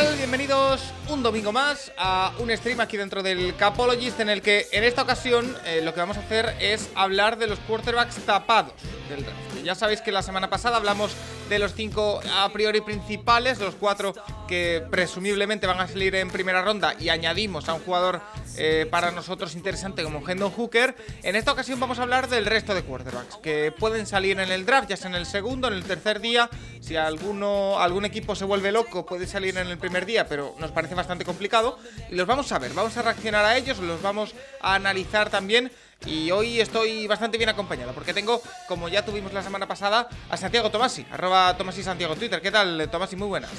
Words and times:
Bienvenidos 0.00 0.80
un 1.10 1.22
domingo 1.22 1.52
más 1.52 1.92
a 1.98 2.32
un 2.38 2.50
stream 2.56 2.80
aquí 2.80 2.96
dentro 2.96 3.22
del 3.22 3.54
Capologist 3.56 4.18
en 4.20 4.30
el 4.30 4.40
que 4.40 4.66
en 4.72 4.84
esta 4.84 5.02
ocasión 5.02 5.54
eh, 5.66 5.82
lo 5.84 5.92
que 5.92 6.00
vamos 6.00 6.16
a 6.16 6.20
hacer 6.20 6.56
es 6.60 6.88
hablar 6.94 7.36
de 7.36 7.46
los 7.46 7.58
quarterbacks 7.60 8.16
tapados 8.24 8.72
del 9.10 9.22
draft. 9.22 9.38
Ya 9.62 9.74
sabéis 9.74 10.00
que 10.00 10.10
la 10.10 10.22
semana 10.22 10.48
pasada 10.48 10.78
hablamos 10.78 11.12
de 11.52 11.58
los 11.58 11.74
cinco 11.74 12.20
a 12.34 12.48
priori 12.50 12.80
principales, 12.80 13.60
los 13.60 13.74
cuatro 13.74 14.14
que 14.48 14.82
presumiblemente 14.90 15.66
van 15.66 15.80
a 15.80 15.86
salir 15.86 16.14
en 16.14 16.30
primera 16.30 16.62
ronda 16.62 16.94
y 16.98 17.10
añadimos 17.10 17.68
a 17.68 17.74
un 17.74 17.82
jugador 17.82 18.22
eh, 18.56 18.86
para 18.90 19.10
nosotros 19.10 19.54
interesante 19.54 20.02
como 20.02 20.26
Hendon 20.26 20.50
Hooker. 20.50 20.96
En 21.22 21.36
esta 21.36 21.52
ocasión 21.52 21.78
vamos 21.78 21.98
a 21.98 22.04
hablar 22.04 22.30
del 22.30 22.46
resto 22.46 22.74
de 22.74 22.82
quarterbacks 22.82 23.36
que 23.42 23.70
pueden 23.70 24.06
salir 24.06 24.40
en 24.40 24.50
el 24.50 24.64
draft, 24.64 24.88
ya 24.88 24.96
sea 24.96 25.10
en 25.10 25.16
el 25.16 25.26
segundo, 25.26 25.68
en 25.68 25.74
el 25.74 25.84
tercer 25.84 26.20
día. 26.20 26.48
Si 26.80 26.96
alguno, 26.96 27.78
algún 27.78 28.06
equipo 28.06 28.34
se 28.34 28.46
vuelve 28.46 28.72
loco, 28.72 29.04
puede 29.04 29.26
salir 29.26 29.58
en 29.58 29.66
el 29.66 29.76
primer 29.76 30.06
día, 30.06 30.26
pero 30.26 30.54
nos 30.58 30.72
parece 30.72 30.94
bastante 30.94 31.26
complicado. 31.26 31.78
Y 32.10 32.14
los 32.14 32.26
vamos 32.26 32.50
a 32.52 32.58
ver, 32.58 32.72
vamos 32.72 32.96
a 32.96 33.02
reaccionar 33.02 33.44
a 33.44 33.58
ellos, 33.58 33.78
los 33.78 34.00
vamos 34.00 34.34
a 34.62 34.74
analizar 34.74 35.28
también. 35.28 35.70
Y 36.06 36.30
hoy 36.30 36.60
estoy 36.60 37.06
bastante 37.06 37.38
bien 37.38 37.50
acompañado 37.50 37.92
porque 37.92 38.12
tengo, 38.12 38.42
como 38.68 38.88
ya 38.88 39.04
tuvimos 39.04 39.32
la 39.32 39.42
semana 39.42 39.66
pasada, 39.68 40.08
a 40.28 40.36
Santiago 40.36 40.70
Tomasi, 40.70 41.06
arroba 41.10 41.56
Tomasi 41.56 41.82
Santiago 41.82 42.14
en 42.14 42.18
Twitter. 42.18 42.40
¿Qué 42.40 42.50
tal, 42.50 42.88
Tomasi? 42.90 43.16
Muy 43.16 43.28
buenas. 43.28 43.50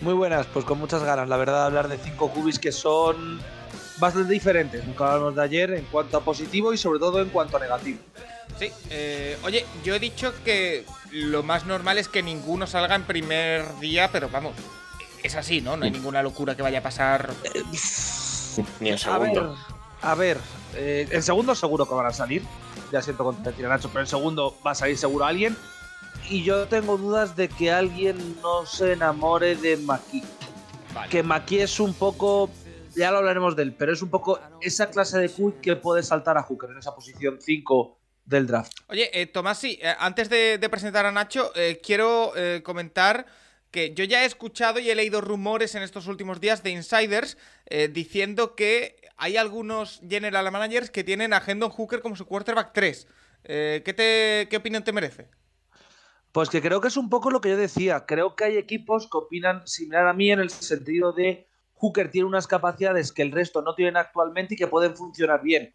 Muy 0.00 0.14
buenas, 0.14 0.46
pues 0.46 0.64
con 0.64 0.78
muchas 0.78 1.02
ganas, 1.02 1.28
la 1.28 1.36
verdad, 1.36 1.60
de 1.60 1.66
hablar 1.66 1.88
de 1.88 1.98
cinco 1.98 2.30
cubis 2.30 2.58
que 2.58 2.72
son 2.72 3.40
bastante 3.98 4.32
diferentes. 4.32 4.84
Nunca 4.86 5.12
hablamos 5.12 5.36
de 5.36 5.42
ayer 5.42 5.70
en 5.72 5.84
cuanto 5.84 6.16
a 6.16 6.24
positivo 6.24 6.72
y 6.72 6.78
sobre 6.78 6.98
todo 6.98 7.20
en 7.20 7.28
cuanto 7.28 7.58
a 7.58 7.60
negativo. 7.60 7.98
Sí, 8.58 8.72
eh, 8.88 9.38
oye, 9.44 9.66
yo 9.84 9.94
he 9.94 9.98
dicho 9.98 10.32
que 10.44 10.86
lo 11.12 11.42
más 11.42 11.66
normal 11.66 11.98
es 11.98 12.08
que 12.08 12.22
ninguno 12.22 12.66
salga 12.66 12.94
en 12.94 13.04
primer 13.04 13.78
día, 13.78 14.08
pero 14.10 14.30
vamos, 14.30 14.54
es 15.22 15.34
así, 15.34 15.60
¿no? 15.60 15.76
No 15.76 15.84
hay 15.84 15.90
ninguna 15.90 16.22
locura 16.22 16.56
que 16.56 16.62
vaya 16.62 16.78
a 16.78 16.82
pasar. 16.82 17.30
Ni 18.80 18.88
el 18.88 18.94
A 19.06 19.18
ver, 19.18 19.30
segundo. 19.30 19.56
A 20.02 20.14
ver, 20.14 20.38
eh, 20.74 21.06
el 21.10 21.22
segundo 21.22 21.54
seguro 21.54 21.86
que 21.86 21.94
van 21.94 22.06
a 22.06 22.12
salir. 22.12 22.42
Ya 22.92 23.02
siento 23.02 23.24
contentar 23.24 23.54
a 23.64 23.68
Nacho, 23.68 23.88
pero 23.88 24.00
el 24.00 24.06
segundo 24.06 24.56
va 24.66 24.72
a 24.72 24.74
salir 24.74 24.96
seguro 24.96 25.24
alguien. 25.24 25.56
Y 26.28 26.42
yo 26.42 26.66
tengo 26.66 26.96
dudas 26.96 27.36
de 27.36 27.48
que 27.48 27.70
alguien 27.70 28.40
no 28.42 28.66
se 28.66 28.92
enamore 28.92 29.56
de 29.56 29.76
Maki. 29.76 30.22
Que 31.08 31.22
Maki 31.22 31.60
es 31.60 31.78
un 31.80 31.94
poco. 31.94 32.50
Ya 32.96 33.12
lo 33.12 33.18
hablaremos 33.18 33.54
de 33.54 33.62
él, 33.62 33.74
pero 33.74 33.92
es 33.92 34.02
un 34.02 34.10
poco 34.10 34.40
esa 34.60 34.90
clase 34.90 35.18
de 35.18 35.28
quick 35.28 35.60
que 35.60 35.76
puede 35.76 36.02
saltar 36.02 36.36
a 36.36 36.42
Hooker 36.42 36.70
en 36.70 36.78
esa 36.78 36.94
posición 36.94 37.38
5 37.40 37.96
del 38.24 38.46
draft. 38.46 38.72
Oye, 38.88 39.10
eh, 39.20 39.26
Tomás, 39.26 39.58
sí, 39.58 39.78
eh, 39.80 39.94
antes 39.98 40.28
de, 40.28 40.58
de 40.58 40.68
presentar 40.68 41.06
a 41.06 41.12
Nacho, 41.12 41.52
eh, 41.54 41.80
quiero 41.82 42.32
comentar 42.64 43.26
que 43.70 43.94
yo 43.94 44.04
ya 44.04 44.22
he 44.22 44.26
escuchado 44.26 44.78
y 44.78 44.90
he 44.90 44.94
leído 44.94 45.20
rumores 45.20 45.74
en 45.74 45.82
estos 45.82 46.06
últimos 46.06 46.40
días 46.40 46.62
de 46.62 46.70
insiders 46.70 47.38
eh, 47.66 47.88
diciendo 47.88 48.54
que 48.54 48.96
hay 49.16 49.36
algunos 49.36 50.00
general 50.08 50.50
managers 50.50 50.90
que 50.90 51.04
tienen 51.04 51.32
a 51.32 51.42
Hendon 51.46 51.70
Hooker 51.70 52.00
como 52.00 52.16
su 52.16 52.26
quarterback 52.26 52.72
3. 52.72 53.08
Eh, 53.44 53.82
¿qué, 53.84 53.92
te, 53.92 54.48
¿Qué 54.48 54.56
opinión 54.56 54.82
te 54.82 54.92
merece? 54.92 55.28
Pues 56.32 56.48
que 56.48 56.62
creo 56.62 56.80
que 56.80 56.88
es 56.88 56.96
un 56.96 57.10
poco 57.10 57.30
lo 57.30 57.40
que 57.40 57.50
yo 57.50 57.56
decía. 57.56 58.06
Creo 58.06 58.36
que 58.36 58.44
hay 58.44 58.56
equipos 58.56 59.08
que 59.10 59.18
opinan 59.18 59.66
similar 59.66 60.06
a 60.06 60.12
mí 60.12 60.30
en 60.30 60.40
el 60.40 60.50
sentido 60.50 61.12
de 61.12 61.48
Hooker 61.74 62.10
tiene 62.10 62.28
unas 62.28 62.46
capacidades 62.46 63.12
que 63.12 63.22
el 63.22 63.32
resto 63.32 63.62
no 63.62 63.74
tienen 63.74 63.96
actualmente 63.96 64.54
y 64.54 64.56
que 64.56 64.66
pueden 64.66 64.96
funcionar 64.96 65.42
bien. 65.42 65.74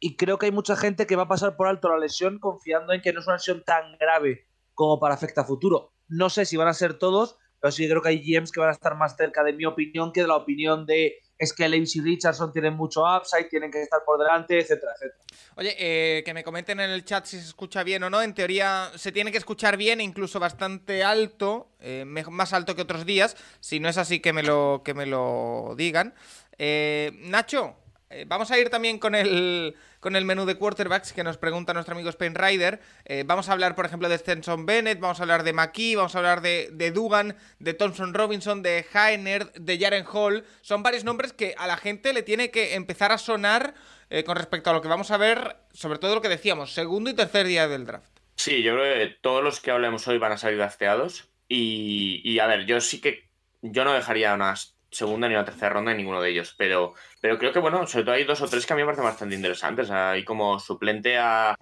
Y 0.00 0.16
creo 0.16 0.38
que 0.38 0.46
hay 0.46 0.52
mucha 0.52 0.76
gente 0.76 1.06
que 1.06 1.16
va 1.16 1.24
a 1.24 1.28
pasar 1.28 1.56
por 1.56 1.66
alto 1.66 1.88
la 1.88 1.98
lesión 1.98 2.38
confiando 2.38 2.92
en 2.92 3.00
que 3.00 3.12
no 3.12 3.20
es 3.20 3.26
una 3.26 3.36
lesión 3.36 3.64
tan 3.64 3.96
grave 3.98 4.46
como 4.74 5.00
para 5.00 5.14
afectar 5.14 5.44
a 5.44 5.46
futuro. 5.48 5.92
No 6.08 6.30
sé 6.30 6.44
si 6.44 6.56
van 6.56 6.68
a 6.68 6.74
ser 6.74 6.94
todos, 6.94 7.36
pero 7.60 7.72
sí 7.72 7.88
creo 7.88 8.02
que 8.02 8.10
hay 8.10 8.22
GMs 8.22 8.52
que 8.52 8.60
van 8.60 8.70
a 8.70 8.72
estar 8.72 8.96
más 8.96 9.16
cerca 9.16 9.42
de 9.42 9.52
mi 9.52 9.64
opinión 9.64 10.12
que 10.12 10.22
de 10.22 10.28
la 10.28 10.36
opinión 10.36 10.86
de 10.86 11.18
es 11.38 11.52
que 11.52 11.68
Levis 11.68 11.94
y 11.94 12.00
Richardson 12.00 12.52
tienen 12.52 12.74
mucho 12.74 13.04
upside, 13.04 13.44
tienen 13.44 13.70
que 13.70 13.82
estar 13.82 14.00
por 14.04 14.18
delante, 14.18 14.58
etcétera, 14.58 14.92
etcétera. 14.96 15.22
Oye, 15.54 15.76
eh, 15.78 16.22
que 16.24 16.34
me 16.34 16.42
comenten 16.42 16.80
en 16.80 16.90
el 16.90 17.04
chat 17.04 17.24
si 17.26 17.38
se 17.38 17.44
escucha 17.44 17.84
bien 17.84 18.02
o 18.02 18.10
no. 18.10 18.20
En 18.20 18.34
teoría 18.34 18.90
se 18.96 19.12
tiene 19.12 19.30
que 19.30 19.38
escuchar 19.38 19.76
bien, 19.76 20.00
incluso 20.00 20.40
bastante 20.40 21.04
alto, 21.04 21.68
eh, 21.80 22.04
más 22.04 22.52
alto 22.52 22.74
que 22.74 22.82
otros 22.82 23.06
días. 23.06 23.36
Si 23.60 23.78
no 23.78 23.88
es 23.88 23.98
así, 23.98 24.18
que 24.18 24.32
me 24.32 24.42
lo, 24.42 24.82
que 24.84 24.94
me 24.94 25.06
lo 25.06 25.74
digan. 25.76 26.14
Eh, 26.58 27.12
Nacho, 27.22 27.76
eh, 28.10 28.24
vamos 28.26 28.50
a 28.50 28.58
ir 28.58 28.70
también 28.70 28.98
con 28.98 29.14
el, 29.14 29.76
con 30.00 30.16
el 30.16 30.24
menú 30.24 30.46
de 30.46 30.56
quarterbacks 30.56 31.12
que 31.12 31.24
nos 31.24 31.36
pregunta 31.36 31.74
nuestro 31.74 31.94
amigo 31.94 32.08
Spain 32.10 32.34
Rider. 32.34 32.80
Eh, 33.04 33.24
vamos 33.26 33.48
a 33.48 33.52
hablar, 33.52 33.74
por 33.74 33.84
ejemplo, 33.84 34.08
de 34.08 34.16
Stenson 34.16 34.66
Bennett, 34.66 35.00
vamos 35.00 35.20
a 35.20 35.24
hablar 35.24 35.42
de 35.42 35.52
McKee, 35.52 35.96
vamos 35.96 36.14
a 36.14 36.18
hablar 36.18 36.40
de, 36.40 36.70
de 36.72 36.90
Dugan, 36.90 37.36
de 37.58 37.74
Thompson 37.74 38.14
Robinson, 38.14 38.62
de 38.62 38.86
Hainer, 38.92 39.52
de 39.52 39.78
Jaren 39.78 40.06
Hall. 40.10 40.44
Son 40.62 40.82
varios 40.82 41.04
nombres 41.04 41.32
que 41.32 41.54
a 41.58 41.66
la 41.66 41.76
gente 41.76 42.12
le 42.12 42.22
tiene 42.22 42.50
que 42.50 42.74
empezar 42.74 43.12
a 43.12 43.18
sonar 43.18 43.74
eh, 44.10 44.24
con 44.24 44.36
respecto 44.36 44.70
a 44.70 44.72
lo 44.72 44.80
que 44.80 44.88
vamos 44.88 45.10
a 45.10 45.18
ver, 45.18 45.56
sobre 45.72 45.98
todo 45.98 46.14
lo 46.14 46.22
que 46.22 46.28
decíamos, 46.28 46.72
segundo 46.72 47.10
y 47.10 47.14
tercer 47.14 47.46
día 47.46 47.68
del 47.68 47.84
draft. 47.84 48.18
Sí, 48.36 48.62
yo 48.62 48.74
creo 48.74 48.94
que 48.94 49.14
todos 49.20 49.42
los 49.42 49.60
que 49.60 49.70
hablemos 49.70 50.06
hoy 50.08 50.18
van 50.18 50.32
a 50.32 50.38
salir 50.38 50.58
drafteados. 50.58 51.28
Y, 51.48 52.20
y, 52.24 52.38
a 52.38 52.46
ver, 52.46 52.66
yo 52.66 52.80
sí 52.80 53.00
que. 53.00 53.28
Yo 53.60 53.84
no 53.84 53.92
dejaría 53.92 54.34
una 54.34 54.54
segunda 54.90 55.28
ni 55.28 55.34
una 55.34 55.44
tercera 55.44 55.70
ronda 55.70 55.90
en 55.92 55.98
ninguno 55.98 56.20
de 56.20 56.30
ellos. 56.30 56.54
Pero, 56.56 56.94
pero 57.20 57.38
creo 57.38 57.52
que, 57.52 57.58
bueno, 57.58 57.86
sobre 57.86 58.04
todo 58.04 58.14
hay 58.14 58.24
dos 58.24 58.40
o 58.42 58.48
tres 58.48 58.66
que 58.66 58.72
a 58.72 58.76
mí 58.76 58.82
me 58.82 58.86
parecen 58.86 59.04
bastante 59.04 59.34
interesantes. 59.34 59.90
Hay 59.90 60.24
como 60.24 60.58
suplente 60.58 61.18
a, 61.18 61.56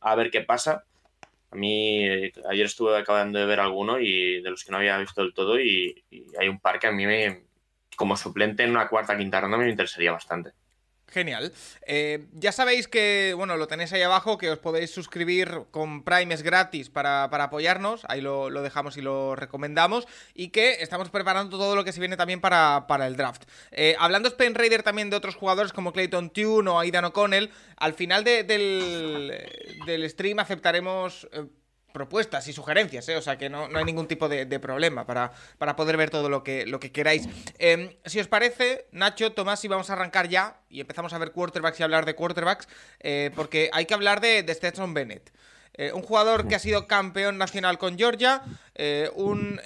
a 0.00 0.14
ver 0.14 0.30
qué 0.30 0.42
pasa. 0.42 0.84
A 1.50 1.56
mí, 1.56 2.06
eh, 2.06 2.32
ayer 2.50 2.66
estuve 2.66 2.96
acabando 2.96 3.38
de 3.38 3.46
ver 3.46 3.60
alguno 3.60 3.98
y 3.98 4.42
de 4.42 4.50
los 4.50 4.64
que 4.64 4.70
no 4.70 4.78
había 4.78 4.98
visto 4.98 5.22
del 5.22 5.34
todo. 5.34 5.58
Y, 5.60 6.04
y 6.10 6.26
hay 6.38 6.48
un 6.48 6.60
par 6.60 6.78
que 6.78 6.86
a 6.88 6.92
mí 6.92 7.06
me. 7.06 7.44
Como 7.96 8.16
suplente 8.16 8.62
en 8.62 8.70
una 8.70 8.88
cuarta 8.88 9.16
quinta 9.18 9.40
ronda 9.40 9.56
me 9.58 9.68
interesaría 9.68 10.12
bastante. 10.12 10.52
Genial. 11.10 11.52
Eh, 11.86 12.26
ya 12.34 12.52
sabéis 12.52 12.86
que, 12.86 13.32
bueno, 13.34 13.56
lo 13.56 13.66
tenéis 13.66 13.92
ahí 13.92 14.02
abajo, 14.02 14.36
que 14.36 14.50
os 14.50 14.58
podéis 14.58 14.90
suscribir 14.90 15.62
con 15.70 16.04
Primes 16.04 16.42
gratis 16.42 16.90
para, 16.90 17.28
para 17.30 17.44
apoyarnos. 17.44 18.02
Ahí 18.08 18.20
lo, 18.20 18.50
lo, 18.50 18.62
dejamos 18.62 18.96
y 18.98 19.00
lo 19.00 19.34
recomendamos. 19.34 20.06
Y 20.34 20.48
que 20.48 20.82
estamos 20.82 21.08
preparando 21.08 21.56
todo 21.56 21.76
lo 21.76 21.84
que 21.84 21.92
se 21.92 22.00
viene 22.00 22.18
también 22.18 22.40
para, 22.40 22.86
para 22.86 23.06
el 23.06 23.16
draft. 23.16 23.44
Eh, 23.70 23.96
hablando 23.98 24.28
Spain 24.28 24.54
Raider 24.54 24.82
también 24.82 25.08
de 25.08 25.16
otros 25.16 25.34
jugadores 25.34 25.72
como 25.72 25.92
Clayton 25.92 26.30
Tune 26.30 26.68
o 26.68 26.78
Aidan 26.78 27.06
O'Connell, 27.06 27.50
al 27.76 27.94
final 27.94 28.22
de, 28.22 28.44
del, 28.44 29.32
del 29.86 30.10
stream 30.10 30.40
aceptaremos. 30.40 31.26
Eh, 31.32 31.46
propuestas 31.92 32.46
y 32.48 32.52
sugerencias, 32.52 33.08
¿eh? 33.08 33.16
o 33.16 33.22
sea 33.22 33.38
que 33.38 33.48
no, 33.48 33.68
no 33.68 33.78
hay 33.78 33.84
ningún 33.84 34.06
tipo 34.06 34.28
de, 34.28 34.46
problema 34.60 35.06
para, 35.06 35.32
para 35.58 35.76
poder 35.76 35.96
ver 35.96 36.10
todo 36.10 36.28
lo 36.28 36.42
que, 36.42 36.66
lo 36.66 36.80
que 36.80 36.92
queráis. 36.92 37.28
Eh, 37.58 37.98
si 38.04 38.20
os 38.20 38.28
parece, 38.28 38.86
Nacho, 38.92 39.32
Tomás, 39.32 39.64
y 39.64 39.68
vamos 39.68 39.90
a 39.90 39.94
arrancar 39.94 40.28
ya 40.28 40.60
y 40.68 40.80
empezamos 40.80 41.12
a 41.12 41.18
ver 41.18 41.32
quarterbacks 41.32 41.80
y 41.80 41.82
hablar 41.82 42.04
de 42.06 42.14
quarterbacks, 42.14 42.68
eh, 43.00 43.30
porque 43.34 43.70
hay 43.72 43.86
que 43.86 43.94
hablar 43.94 44.20
de, 44.20 44.42
de 44.42 44.54
Stetson 44.54 44.94
Bennett. 44.94 45.32
Eh, 45.78 45.92
un 45.92 46.02
jugador 46.02 46.48
que 46.48 46.56
ha 46.56 46.58
sido 46.58 46.88
campeón 46.88 47.38
nacional 47.38 47.78
con 47.78 47.96
Georgia, 47.96 48.42
eh, 48.74 49.10
un 49.14 49.60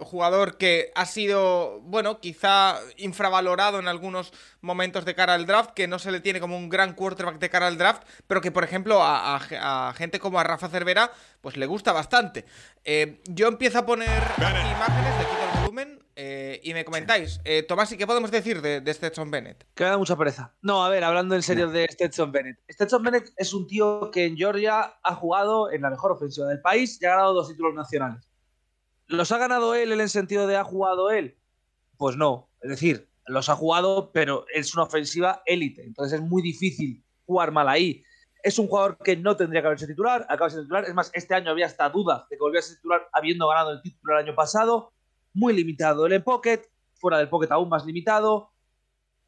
jugador 0.00 0.56
que 0.56 0.90
ha 0.94 1.06
sido, 1.06 1.80
bueno, 1.82 2.20
quizá 2.20 2.78
infravalorado 2.96 3.78
en 3.78 3.88
algunos 3.88 4.32
momentos 4.60 5.04
de 5.04 5.14
cara 5.14 5.34
al 5.34 5.46
draft, 5.46 5.70
que 5.70 5.88
no 5.88 5.98
se 5.98 6.10
le 6.10 6.20
tiene 6.20 6.40
como 6.40 6.56
un 6.56 6.68
gran 6.68 6.94
quarterback 6.94 7.38
de 7.38 7.50
cara 7.50 7.66
al 7.66 7.78
draft, 7.78 8.02
pero 8.26 8.40
que, 8.40 8.50
por 8.50 8.64
ejemplo, 8.64 9.02
a, 9.02 9.36
a, 9.36 9.88
a 9.88 9.92
gente 9.94 10.18
como 10.18 10.40
a 10.40 10.44
Rafa 10.44 10.68
Cervera, 10.68 11.10
pues 11.40 11.56
le 11.56 11.66
gusta 11.66 11.92
bastante. 11.92 12.44
Eh, 12.84 13.20
yo 13.28 13.48
empiezo 13.48 13.78
a 13.78 13.86
poner 13.86 14.22
imágenes, 14.38 15.18
le 15.18 15.24
quito 15.24 15.42
el 15.52 15.60
volumen 15.60 16.02
eh, 16.16 16.60
y 16.62 16.74
me 16.74 16.84
comentáis. 16.84 17.40
Eh, 17.44 17.62
Tomás, 17.62 17.92
¿y 17.92 17.96
qué 17.96 18.06
podemos 18.06 18.30
decir 18.30 18.60
de, 18.60 18.80
de 18.80 18.94
Stetson 18.94 19.30
Bennett? 19.30 19.66
Que 19.74 19.84
me 19.84 19.90
da 19.90 19.98
mucha 19.98 20.16
pereza. 20.16 20.54
No, 20.62 20.84
a 20.84 20.88
ver, 20.88 21.04
hablando 21.04 21.34
en 21.34 21.42
serio 21.42 21.68
de 21.68 21.86
Stetson 21.90 22.32
Bennett. 22.32 22.58
Stetson 22.70 23.02
Bennett 23.02 23.30
es 23.36 23.54
un 23.54 23.66
tío 23.66 24.10
que 24.10 24.26
en 24.26 24.36
Georgia 24.36 24.94
ha 25.02 25.14
jugado 25.14 25.70
en 25.70 25.82
la 25.82 25.90
mejor 25.90 26.12
ofensiva 26.12 26.46
del 26.48 26.60
país 26.60 26.98
y 27.00 27.06
ha 27.06 27.10
ganado 27.10 27.34
dos 27.34 27.48
títulos 27.48 27.74
nacionales. 27.74 28.29
¿Los 29.10 29.32
ha 29.32 29.38
ganado 29.38 29.74
él 29.74 29.90
en 29.90 30.00
el 30.00 30.08
sentido 30.08 30.46
de 30.46 30.56
ha 30.56 30.62
jugado 30.62 31.10
él? 31.10 31.36
Pues 31.96 32.16
no. 32.16 32.48
Es 32.62 32.70
decir, 32.70 33.08
los 33.26 33.48
ha 33.48 33.56
jugado, 33.56 34.12
pero 34.12 34.46
es 34.54 34.72
una 34.74 34.84
ofensiva 34.84 35.42
élite. 35.46 35.82
Entonces 35.82 36.20
es 36.20 36.24
muy 36.24 36.42
difícil 36.42 37.04
jugar 37.26 37.50
mal 37.50 37.68
ahí. 37.68 38.04
Es 38.44 38.58
un 38.60 38.68
jugador 38.68 38.98
que 38.98 39.16
no 39.16 39.36
tendría 39.36 39.62
que 39.62 39.66
haberse 39.66 39.88
titular, 39.88 40.24
acaba 40.28 40.46
de 40.46 40.50
ser 40.52 40.62
titular. 40.62 40.84
Es 40.84 40.94
más, 40.94 41.10
este 41.12 41.34
año 41.34 41.50
había 41.50 41.66
hasta 41.66 41.88
duda 41.88 42.26
de 42.30 42.36
que 42.36 42.40
volviera 42.40 42.60
a 42.60 42.62
ser 42.62 42.76
titular 42.76 43.08
habiendo 43.12 43.48
ganado 43.48 43.72
el 43.72 43.82
título 43.82 44.14
el 44.14 44.26
año 44.26 44.34
pasado. 44.36 44.92
Muy 45.34 45.54
limitado 45.54 46.06
el 46.06 46.22
pocket, 46.22 46.62
fuera 46.94 47.18
del 47.18 47.28
pocket 47.28 47.50
aún 47.50 47.68
más 47.68 47.84
limitado. 47.84 48.52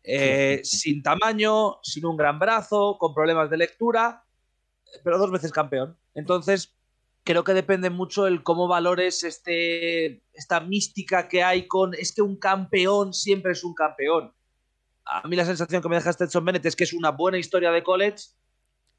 Eh, 0.04 0.60
sin 0.62 1.02
tamaño, 1.02 1.78
sin 1.82 2.06
un 2.06 2.16
gran 2.16 2.38
brazo, 2.38 2.98
con 2.98 3.14
problemas 3.14 3.50
de 3.50 3.56
lectura, 3.56 4.24
pero 5.02 5.18
dos 5.18 5.32
veces 5.32 5.50
campeón. 5.50 5.96
Entonces, 6.14 6.72
creo 7.24 7.44
que 7.44 7.54
depende 7.54 7.90
mucho 7.90 8.26
el 8.26 8.42
cómo 8.42 8.68
valores 8.68 9.22
este, 9.24 10.22
esta 10.32 10.60
mística 10.60 11.28
que 11.28 11.42
hay 11.42 11.66
con 11.66 11.94
es 11.94 12.12
que 12.12 12.22
un 12.22 12.36
campeón 12.36 13.14
siempre 13.14 13.52
es 13.52 13.64
un 13.64 13.74
campeón. 13.74 14.32
A 15.04 15.26
mí 15.28 15.36
la 15.36 15.44
sensación 15.44 15.82
que 15.82 15.88
me 15.88 15.96
deja 15.96 16.12
Stetson 16.12 16.44
Bennett 16.44 16.66
es 16.66 16.76
que 16.76 16.84
es 16.84 16.92
una 16.92 17.10
buena 17.10 17.38
historia 17.38 17.70
de 17.70 17.82
college, 17.82 18.24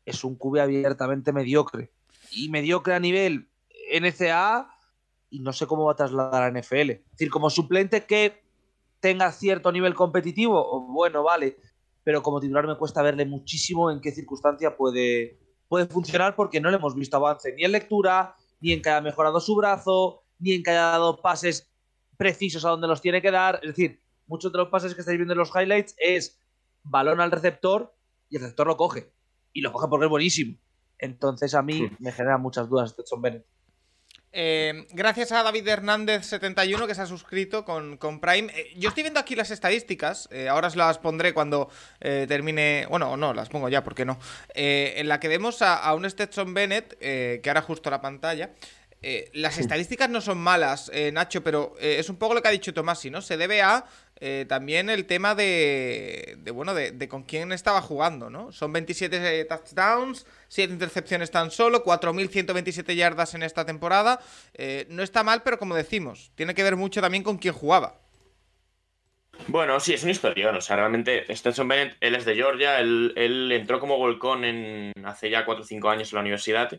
es 0.05 0.23
un 0.23 0.35
QB 0.37 0.59
abiertamente 0.59 1.31
mediocre. 1.31 1.91
Y 2.31 2.49
mediocre 2.49 2.93
a 2.93 2.99
nivel 2.99 3.49
NCAA 3.91 4.69
y 5.29 5.39
no 5.39 5.53
sé 5.53 5.65
cómo 5.65 5.85
va 5.85 5.93
a 5.93 5.95
trasladar 5.95 6.43
a 6.43 6.51
NFL. 6.51 6.91
Es 6.91 7.11
decir, 7.11 7.29
como 7.29 7.49
suplente 7.49 8.05
que 8.05 8.43
tenga 8.99 9.31
cierto 9.31 9.71
nivel 9.71 9.95
competitivo, 9.95 10.87
bueno, 10.87 11.23
vale, 11.23 11.57
pero 12.03 12.21
como 12.21 12.39
titular 12.39 12.67
me 12.67 12.77
cuesta 12.77 13.01
verle 13.01 13.25
muchísimo 13.25 13.91
en 13.91 13.99
qué 13.99 14.11
circunstancia 14.11 14.75
puede, 14.77 15.39
puede 15.73 15.87
funcionar 15.87 16.35
porque 16.35 16.61
no 16.61 16.69
le 16.69 16.77
hemos 16.77 16.93
visto 16.93 17.17
avance 17.17 17.51
ni 17.51 17.63
en 17.63 17.71
lectura, 17.71 18.35
ni 18.61 18.73
en 18.73 18.81
que 18.83 18.91
haya 18.91 19.01
mejorado 19.01 19.39
su 19.39 19.55
brazo, 19.55 20.21
ni 20.37 20.51
en 20.51 20.61
que 20.61 20.69
haya 20.69 20.81
dado 20.81 21.19
pases 21.19 21.73
precisos 22.15 22.63
a 22.63 22.69
donde 22.69 22.87
los 22.87 23.01
tiene 23.01 23.23
que 23.23 23.31
dar. 23.31 23.59
Es 23.63 23.69
decir, 23.69 23.99
muchos 24.27 24.51
de 24.51 24.59
los 24.59 24.69
pases 24.69 24.93
que 24.93 24.99
estáis 25.01 25.17
viendo 25.17 25.33
en 25.33 25.39
los 25.39 25.49
highlights 25.49 25.95
es 25.97 26.39
balón 26.83 27.19
al 27.21 27.31
receptor 27.31 27.91
y 28.29 28.35
el 28.35 28.43
receptor 28.43 28.67
lo 28.67 28.77
coge. 28.77 29.11
Y 29.51 29.61
lo 29.61 29.71
coge 29.71 29.87
porque 29.87 30.05
es 30.05 30.11
buenísimo. 30.11 30.59
Entonces 30.99 31.55
a 31.55 31.63
mí 31.63 31.89
me 31.97 32.11
genera 32.11 32.37
muchas 32.37 32.69
dudas 32.69 32.91
Stetson 32.91 33.23
Bennett. 33.23 33.47
Eh, 34.35 34.87
gracias 34.93 35.31
a 35.31 35.43
David 35.43 35.67
Hernández71 35.67 36.87
que 36.87 36.95
se 36.95 37.01
ha 37.03 37.05
suscrito 37.05 37.63
con, 37.63 37.97
con 37.97 38.19
Prime. 38.19 38.51
Eh, 38.55 38.73
yo 38.75 38.89
estoy 38.89 39.03
viendo 39.03 39.19
aquí 39.19 39.35
las 39.35 39.51
estadísticas, 39.51 40.27
eh, 40.31 40.49
ahora 40.49 40.69
os 40.69 40.75
las 40.75 40.97
pondré 40.97 41.35
cuando 41.35 41.69
eh, 42.01 42.25
termine. 42.27 42.87
Bueno, 42.89 43.15
no, 43.15 43.31
las 43.35 43.49
pongo 43.49 43.69
ya, 43.69 43.83
¿por 43.83 43.93
qué 43.93 44.05
no? 44.05 44.17
En 44.55 45.07
la 45.07 45.19
que 45.19 45.27
vemos 45.27 45.61
a, 45.61 45.75
a 45.75 45.93
un 45.93 46.09
Stetson 46.09 46.51
Bennett, 46.55 46.97
que 46.97 47.43
ahora 47.45 47.61
justo 47.61 47.91
la 47.91 48.01
pantalla. 48.01 48.49
Las 49.33 49.59
estadísticas 49.59 50.09
no 50.09 50.21
son 50.21 50.37
malas, 50.37 50.89
Nacho, 51.11 51.43
pero 51.43 51.75
es 51.79 52.09
un 52.09 52.15
poco 52.15 52.33
lo 52.33 52.41
que 52.41 52.47
ha 52.47 52.51
dicho 52.51 52.73
Tomasi, 52.73 53.09
¿no? 53.09 53.21
Se 53.21 53.35
debe 53.35 53.61
a 53.61 53.85
eh, 54.25 54.45
también 54.47 54.89
el 54.89 55.05
tema 55.05 55.35
de, 55.35 56.37
de 56.37 56.51
bueno, 56.51 56.73
de, 56.73 56.91
de 56.91 57.09
con 57.09 57.23
quién 57.23 57.51
estaba 57.51 57.81
jugando, 57.81 58.29
¿no? 58.29 58.53
Son 58.53 58.71
27 58.71 59.41
eh, 59.41 59.43
touchdowns, 59.43 60.25
7 60.47 60.71
intercepciones 60.71 61.29
tan 61.29 61.51
solo, 61.51 61.83
4.127 61.83 62.95
yardas 62.95 63.33
en 63.33 63.43
esta 63.43 63.65
temporada. 63.65 64.21
Eh, 64.53 64.85
no 64.87 65.03
está 65.03 65.23
mal, 65.23 65.43
pero 65.43 65.59
como 65.59 65.75
decimos, 65.75 66.31
tiene 66.35 66.55
que 66.55 66.63
ver 66.63 66.77
mucho 66.77 67.01
también 67.01 67.21
con 67.21 67.37
quién 67.37 67.53
jugaba. 67.53 67.99
Bueno, 69.47 69.77
sí, 69.81 69.93
es 69.93 70.03
una 70.03 70.13
historia. 70.13 70.51
O 70.51 70.61
sea, 70.61 70.77
realmente 70.77 71.25
Stetson 71.35 71.67
Bennett, 71.67 71.97
él 71.99 72.15
es 72.15 72.23
de 72.23 72.35
Georgia, 72.35 72.79
él, 72.79 73.51
entró 73.51 73.81
como 73.81 73.97
volcón 73.97 74.45
en, 74.45 74.93
hace 75.03 75.29
ya 75.29 75.43
4 75.43 75.65
o 75.65 75.67
5 75.67 75.89
años 75.89 76.13
en 76.13 76.15
la 76.15 76.21
universidad. 76.21 76.71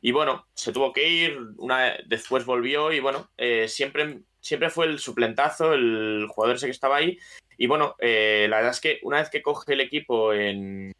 Y 0.00 0.10
bueno, 0.10 0.48
se 0.52 0.72
tuvo 0.72 0.92
que 0.92 1.08
ir, 1.08 1.38
una, 1.58 1.94
después 2.06 2.44
volvió 2.44 2.90
y 2.90 2.98
bueno, 2.98 3.30
siempre, 3.68 4.22
siempre 4.40 4.70
fue 4.70 4.86
el 4.86 4.98
suplentazo, 4.98 5.74
el 5.74 6.26
jugador 6.28 6.56
ese 6.56 6.66
que 6.66 6.72
estaba 6.72 6.96
ahí. 6.96 7.18
Y 7.56 7.66
bueno, 7.66 7.96
eh, 7.98 8.46
la 8.48 8.56
verdad 8.56 8.72
es 8.72 8.80
que 8.80 9.00
una 9.02 9.18
vez 9.18 9.30
que 9.30 9.42
coge 9.42 9.72
el 9.72 9.80
equipo 9.80 10.32
en 10.32 10.92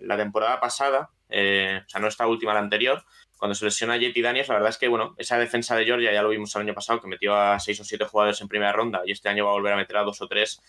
la 0.00 0.16
temporada 0.16 0.60
pasada, 0.60 1.10
eh, 1.28 1.80
o 1.84 1.88
sea, 1.88 2.00
no 2.00 2.08
esta 2.08 2.26
última, 2.26 2.52
la 2.52 2.60
anterior, 2.60 3.04
cuando 3.38 3.54
se 3.54 3.64
lesiona 3.64 3.96
JT 3.96 4.20
Daniels, 4.22 4.48
la 4.48 4.54
verdad 4.54 4.70
es 4.70 4.78
que, 4.78 4.88
bueno, 4.88 5.14
esa 5.18 5.38
defensa 5.38 5.76
de 5.76 5.84
Georgia 5.84 6.12
ya 6.12 6.22
lo 6.22 6.28
vimos 6.28 6.54
el 6.54 6.62
año 6.62 6.74
pasado, 6.74 7.00
que 7.00 7.08
metió 7.08 7.34
a 7.34 7.58
seis 7.60 7.80
o 7.80 7.84
siete 7.84 8.04
jugadores 8.04 8.40
en 8.40 8.48
primera 8.48 8.72
ronda 8.72 9.02
y 9.04 9.12
este 9.12 9.28
año 9.28 9.44
va 9.44 9.50
a 9.50 9.54
volver 9.54 9.72
a 9.72 9.76
meter 9.76 9.96
a 9.96 10.02
dos 10.02 10.20
o 10.22 10.28
tres. 10.28 10.60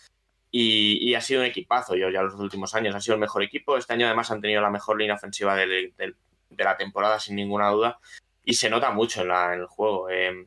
Y, 0.50 1.14
ha 1.14 1.20
sido 1.20 1.40
un 1.40 1.46
equipazo, 1.46 1.94
Georgia, 1.94 2.22
los 2.22 2.34
últimos 2.34 2.74
años. 2.74 2.94
Ha 2.94 3.00
sido 3.00 3.14
el 3.14 3.20
mejor 3.20 3.42
equipo. 3.42 3.76
Este 3.76 3.92
año, 3.92 4.06
además, 4.06 4.30
han 4.30 4.40
tenido 4.40 4.62
la 4.62 4.70
mejor 4.70 4.98
línea 4.98 5.14
ofensiva 5.14 5.54
de 5.54 5.92
la 6.56 6.76
temporada, 6.76 7.20
sin 7.20 7.36
ninguna 7.36 7.68
duda. 7.68 7.98
Y 8.44 8.54
se 8.54 8.70
nota 8.70 8.90
mucho 8.90 9.22
en 9.22 9.60
el 9.60 9.66
juego. 9.66 10.08
Eh, 10.08 10.46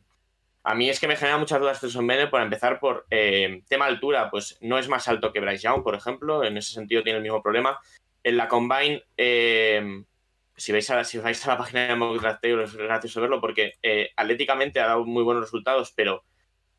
a 0.63 0.75
mí 0.75 0.89
es 0.89 0.99
que 0.99 1.07
me 1.07 1.15
genera 1.15 1.37
muchas 1.37 1.59
dudas 1.59 1.77
Stetson 1.77 2.05
Bennett, 2.05 2.29
por 2.29 2.41
empezar 2.41 2.79
por 2.79 3.07
eh, 3.09 3.63
tema 3.67 3.85
altura, 3.85 4.29
pues 4.29 4.57
no 4.61 4.77
es 4.77 4.87
más 4.87 5.07
alto 5.07 5.33
que 5.33 5.39
Bryce 5.39 5.63
Young, 5.63 5.83
por 5.83 5.95
ejemplo. 5.95 6.43
En 6.43 6.57
ese 6.57 6.73
sentido 6.73 7.01
tiene 7.01 7.17
el 7.17 7.23
mismo 7.23 7.41
problema. 7.41 7.79
En 8.23 8.37
la 8.37 8.47
Combine, 8.47 9.03
eh, 9.17 10.03
si, 10.55 10.71
vais 10.71 10.89
a 10.91 10.95
la 11.47 11.57
página 11.57 11.87
de 11.87 11.95
Mock 11.95 12.23
es 12.43 12.75
gracioso 12.75 13.21
verlo 13.21 13.41
porque 13.41 13.73
eh, 13.81 14.11
atléticamente 14.15 14.79
ha 14.79 14.87
dado 14.87 15.05
muy 15.05 15.23
buenos 15.23 15.43
resultados, 15.43 15.91
pero 15.95 16.23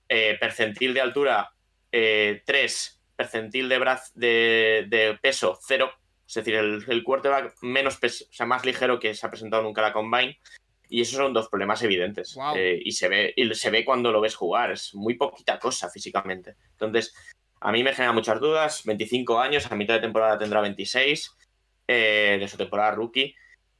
eh, 0.09 0.37
percentil 0.39 0.95
de 0.95 1.01
altura 1.01 1.53
3, 1.91 3.01
percentil 3.17 3.69
de, 3.69 3.79
braz, 3.79 4.13
de, 4.15 5.19
peso 5.21 5.59
0. 5.61 5.91
Es 6.27 6.35
decir, 6.35 6.55
el, 6.55 6.85
el 6.87 7.03
quarterback 7.03 7.57
menos 7.63 7.97
peso, 7.97 8.25
o 8.31 8.33
sea, 8.33 8.47
más 8.47 8.65
ligero 8.65 9.01
que 9.01 9.15
se 9.15 9.27
ha 9.27 9.31
presentado 9.31 9.65
nunca 9.65 9.83
la 9.83 9.93
Combine. 9.93 10.39
Y 10.93 11.01
esos 11.01 11.17
son 11.17 11.33
dos 11.33 11.49
problemas 11.49 11.83
evidentes. 11.83 12.35
Wow. 12.35 12.55
Eh, 12.55 12.79
y, 12.85 12.93
se 12.93 13.09
ve, 13.09 13.33
y 13.35 13.55
se 13.55 13.71
ve 13.71 13.83
cuando 13.83 14.13
lo 14.13 14.21
ves 14.21 14.35
jugar. 14.35 14.73
Es 14.73 14.95
muy 14.95 15.15
poquita 15.15 15.59
cosa 15.59 15.89
físicamente. 15.89 16.57
Entonces, 16.73 17.15
a 17.63 17.73
mí 17.73 17.83
me 17.83 17.95
genera 17.95 18.13
muchas 18.13 18.39
dudas. 18.39 18.83
25 18.85 19.41
años, 19.41 19.73
a 19.73 19.75
mitad 19.75 19.95
de 19.95 20.01
temporada 20.01 20.39
tendrá 20.39 20.61
26 20.61 21.35
eh, 21.89 22.37
de 22.39 22.47
su 22.47 22.59
temporada 22.59 22.91
rookie. 22.91 23.35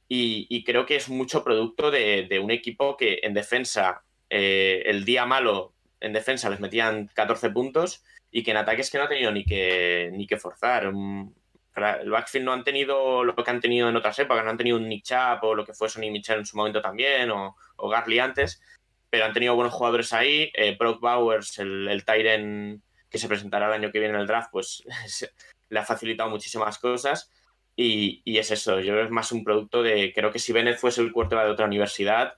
Y, 0.07 0.47
y, 0.49 0.63
creo 0.63 0.87
que 0.87 0.95
es 0.95 1.07
mucho 1.07 1.43
producto 1.43 1.91
de, 1.91 2.25
de 2.27 2.39
un 2.39 2.49
equipo 2.49 2.97
que 2.97 3.19
en 3.21 3.35
defensa, 3.35 4.03
eh, 4.31 4.81
el 4.87 5.05
día 5.05 5.27
malo 5.27 5.75
en 5.99 6.13
defensa 6.13 6.49
les 6.49 6.59
metían 6.59 7.11
14 7.13 7.51
puntos 7.51 8.03
y 8.31 8.41
que 8.41 8.51
en 8.51 8.57
ataques 8.57 8.89
que 8.89 8.97
no 8.97 9.03
ha 9.03 9.09
tenido 9.09 9.31
ni 9.31 9.45
que, 9.45 10.09
ni 10.13 10.25
que 10.25 10.37
forzar. 10.37 10.87
Un, 10.87 11.35
el 11.75 12.09
backfield 12.09 12.45
no 12.45 12.53
han 12.53 12.63
tenido 12.63 13.23
lo 13.23 13.35
que 13.35 13.49
han 13.49 13.61
tenido 13.61 13.89
en 13.89 13.95
otras 13.95 14.17
épocas, 14.19 14.43
no 14.43 14.51
han 14.51 14.57
tenido 14.57 14.77
un 14.77 14.87
Nick 14.87 15.03
Chap 15.03 15.43
o 15.43 15.55
lo 15.55 15.65
que 15.65 15.73
fue 15.73 15.89
Sonny 15.89 16.11
Mitchell 16.11 16.39
en 16.39 16.45
su 16.45 16.55
momento 16.55 16.81
también, 16.81 17.31
o, 17.31 17.55
o 17.77 17.89
Garley 17.89 18.19
antes, 18.19 18.61
pero 19.09 19.25
han 19.25 19.33
tenido 19.33 19.55
buenos 19.55 19.73
jugadores 19.73 20.13
ahí. 20.13 20.51
Eh, 20.53 20.75
Brock 20.77 21.01
Bowers, 21.01 21.59
el, 21.59 21.87
el 21.87 22.05
Tyren 22.05 22.81
que 23.09 23.19
se 23.19 23.27
presentará 23.27 23.67
el 23.67 23.73
año 23.73 23.91
que 23.91 23.99
viene 23.99 24.15
en 24.15 24.21
el 24.21 24.27
draft, 24.27 24.49
pues 24.51 24.83
le 25.69 25.79
ha 25.79 25.85
facilitado 25.85 26.29
muchísimas 26.29 26.79
cosas. 26.79 27.31
Y, 27.75 28.21
y, 28.23 28.37
es 28.37 28.51
eso, 28.51 28.79
yo 28.79 28.93
creo 28.93 28.97
que 28.97 29.05
es 29.05 29.11
más 29.11 29.31
un 29.31 29.43
producto 29.43 29.81
de. 29.81 30.13
Creo 30.13 30.31
que 30.31 30.39
si 30.39 30.53
Bennett 30.53 30.77
fuese 30.77 31.01
el 31.01 31.11
cuarto 31.11 31.35
de 31.35 31.49
otra 31.49 31.65
universidad, 31.65 32.35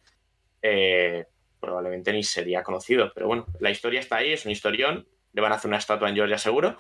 eh, 0.62 1.26
probablemente 1.60 2.12
ni 2.12 2.24
sería 2.24 2.64
conocido. 2.64 3.12
Pero 3.14 3.28
bueno, 3.28 3.46
la 3.60 3.70
historia 3.70 4.00
está 4.00 4.18
ahí, 4.18 4.34
es 4.34 4.46
un 4.46 4.52
historión. 4.52 5.08
Le 5.34 5.42
van 5.42 5.52
a 5.52 5.56
hacer 5.56 5.70
una 5.70 5.78
estatua 5.78 6.10
en 6.10 6.16
Georgia 6.16 6.38
seguro. 6.38 6.78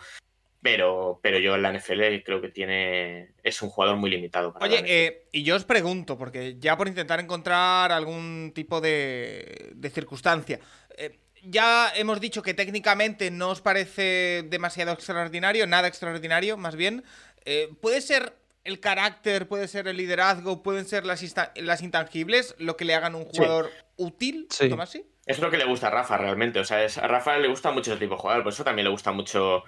Pero, 0.65 1.19
pero 1.22 1.38
yo 1.38 1.53
en 1.53 1.62
la 1.62 1.72
NFL 1.72 2.24
creo 2.25 2.41
que 2.41 2.50
tiene. 2.50 3.36
Es 3.43 3.62
un 3.62 3.69
jugador 3.69 3.98
muy 3.98 4.10
limitado. 4.10 4.51
Para 4.51 4.65
Oye, 4.65 4.84
eh, 4.88 5.27
y 5.31 5.43
yo 5.43 5.55
os 5.55 5.63
pregunto, 5.63 6.17
porque 6.17 6.55
ya 6.57 6.75
por 6.75 6.88
intentar 6.88 7.19
encontrar 7.19 7.91
algún 7.91 8.51
tipo 8.55 8.81
de, 8.81 9.74
de 9.75 9.89
circunstancia. 9.91 10.60
Eh, 10.98 11.19
ya 11.43 11.91
hemos 11.95 12.19
dicho 12.19 12.41
que 12.41 12.55
técnicamente 12.55 13.29
no 13.29 13.51
os 13.51 13.62
parece 13.62 14.43
demasiado 14.48 14.91
extraordinario, 14.91 15.67
nada 15.67 15.88
extraordinario, 15.88 16.57
más 16.57 16.75
bien. 16.75 17.03
Eh, 17.45 17.69
¿Puede 17.79 18.01
ser 18.01 18.34
el 18.63 18.79
carácter, 18.79 19.48
puede 19.48 19.67
ser 19.67 19.88
el 19.88 19.98
liderazgo, 19.98 20.63
pueden 20.63 20.86
ser 20.86 21.05
las, 21.05 21.24
las 21.57 21.84
intangibles 21.84 22.55
lo 22.57 22.75
que 22.75 22.86
le 22.86 22.95
hagan 22.95 23.13
un 23.13 23.25
jugador 23.25 23.69
sí. 23.69 23.84
útil? 23.98 24.48
Sí. 24.50 24.67
Tomasi? 24.67 25.05
Es 25.25 25.39
lo 25.39 25.50
que 25.50 25.57
le 25.57 25.65
gusta 25.65 25.88
a 25.88 25.91
Rafa 25.91 26.17
realmente. 26.17 26.60
O 26.60 26.65
sea, 26.65 26.84
es, 26.84 26.98
a 26.98 27.07
Rafa 27.07 27.38
le 27.38 27.48
gusta 27.48 27.72
mucho 27.72 27.91
ese 27.91 28.00
tipo 28.00 28.15
de 28.15 28.22
jugador, 28.22 28.43
por 28.43 28.53
eso 28.53 28.63
también 28.63 28.86
le 28.86 28.91
gusta 28.91 29.12
mucho 29.12 29.63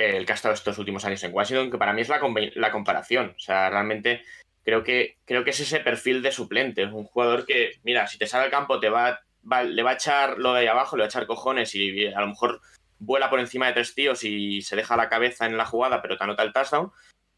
el 0.00 0.26
que 0.26 0.32
ha 0.32 0.34
estado 0.34 0.54
estos 0.54 0.78
últimos 0.78 1.04
años 1.04 1.22
en 1.24 1.34
Washington, 1.34 1.70
que 1.70 1.78
para 1.78 1.92
mí 1.92 2.00
es 2.00 2.08
la, 2.08 2.20
la 2.54 2.72
comparación. 2.72 3.34
O 3.36 3.38
sea, 3.38 3.70
realmente 3.70 4.22
creo 4.64 4.82
que, 4.84 5.18
creo 5.24 5.44
que 5.44 5.50
es 5.50 5.60
ese 5.60 5.80
perfil 5.80 6.22
de 6.22 6.32
suplente. 6.32 6.82
Es 6.82 6.92
un 6.92 7.04
jugador 7.04 7.46
que, 7.46 7.72
mira, 7.82 8.06
si 8.06 8.18
te 8.18 8.26
sale 8.26 8.44
al 8.44 8.50
campo, 8.50 8.80
te 8.80 8.88
va, 8.88 9.20
va, 9.50 9.62
le 9.62 9.82
va 9.82 9.90
a 9.90 9.94
echar 9.94 10.38
lo 10.38 10.52
de 10.52 10.60
ahí 10.60 10.66
abajo, 10.66 10.96
le 10.96 11.02
va 11.02 11.06
a 11.06 11.08
echar 11.08 11.26
cojones 11.26 11.74
y 11.74 12.06
a 12.06 12.20
lo 12.20 12.28
mejor 12.28 12.60
vuela 12.98 13.30
por 13.30 13.40
encima 13.40 13.66
de 13.66 13.72
tres 13.72 13.94
tíos 13.94 14.24
y 14.24 14.62
se 14.62 14.76
deja 14.76 14.96
la 14.96 15.08
cabeza 15.08 15.46
en 15.46 15.56
la 15.56 15.64
jugada, 15.64 16.02
pero 16.02 16.16
te 16.16 16.24
anota 16.24 16.42
el 16.42 16.52
touchdown. 16.52 16.92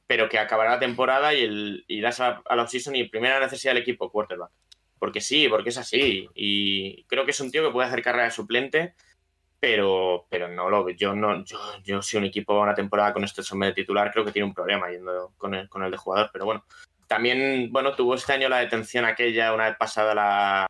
Pero 0.07 0.29
que 0.29 0.39
acabará 0.39 0.73
la 0.73 0.81
temporada 0.81 1.33
y 1.33 1.43
el, 1.43 1.85
irás 1.89 2.21
a, 2.21 2.43
a 2.45 2.57
la 2.57 2.65
offseason 2.65 2.97
y 2.97 3.09
primera 3.09 3.41
necesidad 3.41 3.73
del 3.73 3.83
equipo, 3.83 4.11
quarterback. 4.11 4.51
Porque 4.99 5.21
sí, 5.21 5.49
porque 5.49 5.71
es 5.71 5.79
así. 5.79 6.29
Y 6.35 7.05
creo 7.05 7.25
que 7.25 7.31
es 7.31 7.41
un 7.41 7.51
tío 7.51 7.65
que 7.65 7.73
puede 7.73 7.89
hacer 7.89 8.03
carrera 8.03 8.25
de 8.25 8.31
suplente 8.31 8.95
pero, 9.63 10.27
pero 10.29 10.49
no 10.49 10.69
lo 10.69 10.91
yo 10.91 11.15
no 11.15 11.45
yo, 11.45 11.57
yo 11.85 12.03
si 12.03 12.17
un 12.17 12.25
equipo 12.25 12.61
una 12.61 12.75
temporada 12.75 13.13
con 13.13 13.23
este 13.23 13.45
sombrero 13.45 13.71
de 13.71 13.83
titular 13.83 14.11
creo 14.11 14.25
que 14.25 14.33
tiene 14.33 14.49
un 14.49 14.55
problema 14.55 14.91
yendo 14.91 15.35
con 15.39 15.55
el, 15.55 15.69
con 15.69 15.85
el 15.85 15.91
de 15.93 15.97
jugador 15.97 16.31
pero 16.33 16.47
bueno. 16.47 16.65
También 17.07 17.71
bueno 17.71 17.95
tuvo 17.95 18.17
este 18.17 18.33
año 18.33 18.49
la 18.49 18.59
detención 18.59 19.05
aquella 19.05 19.55
una 19.55 19.69
vez 19.69 19.77
pasada 19.77 20.17
la 20.17 20.67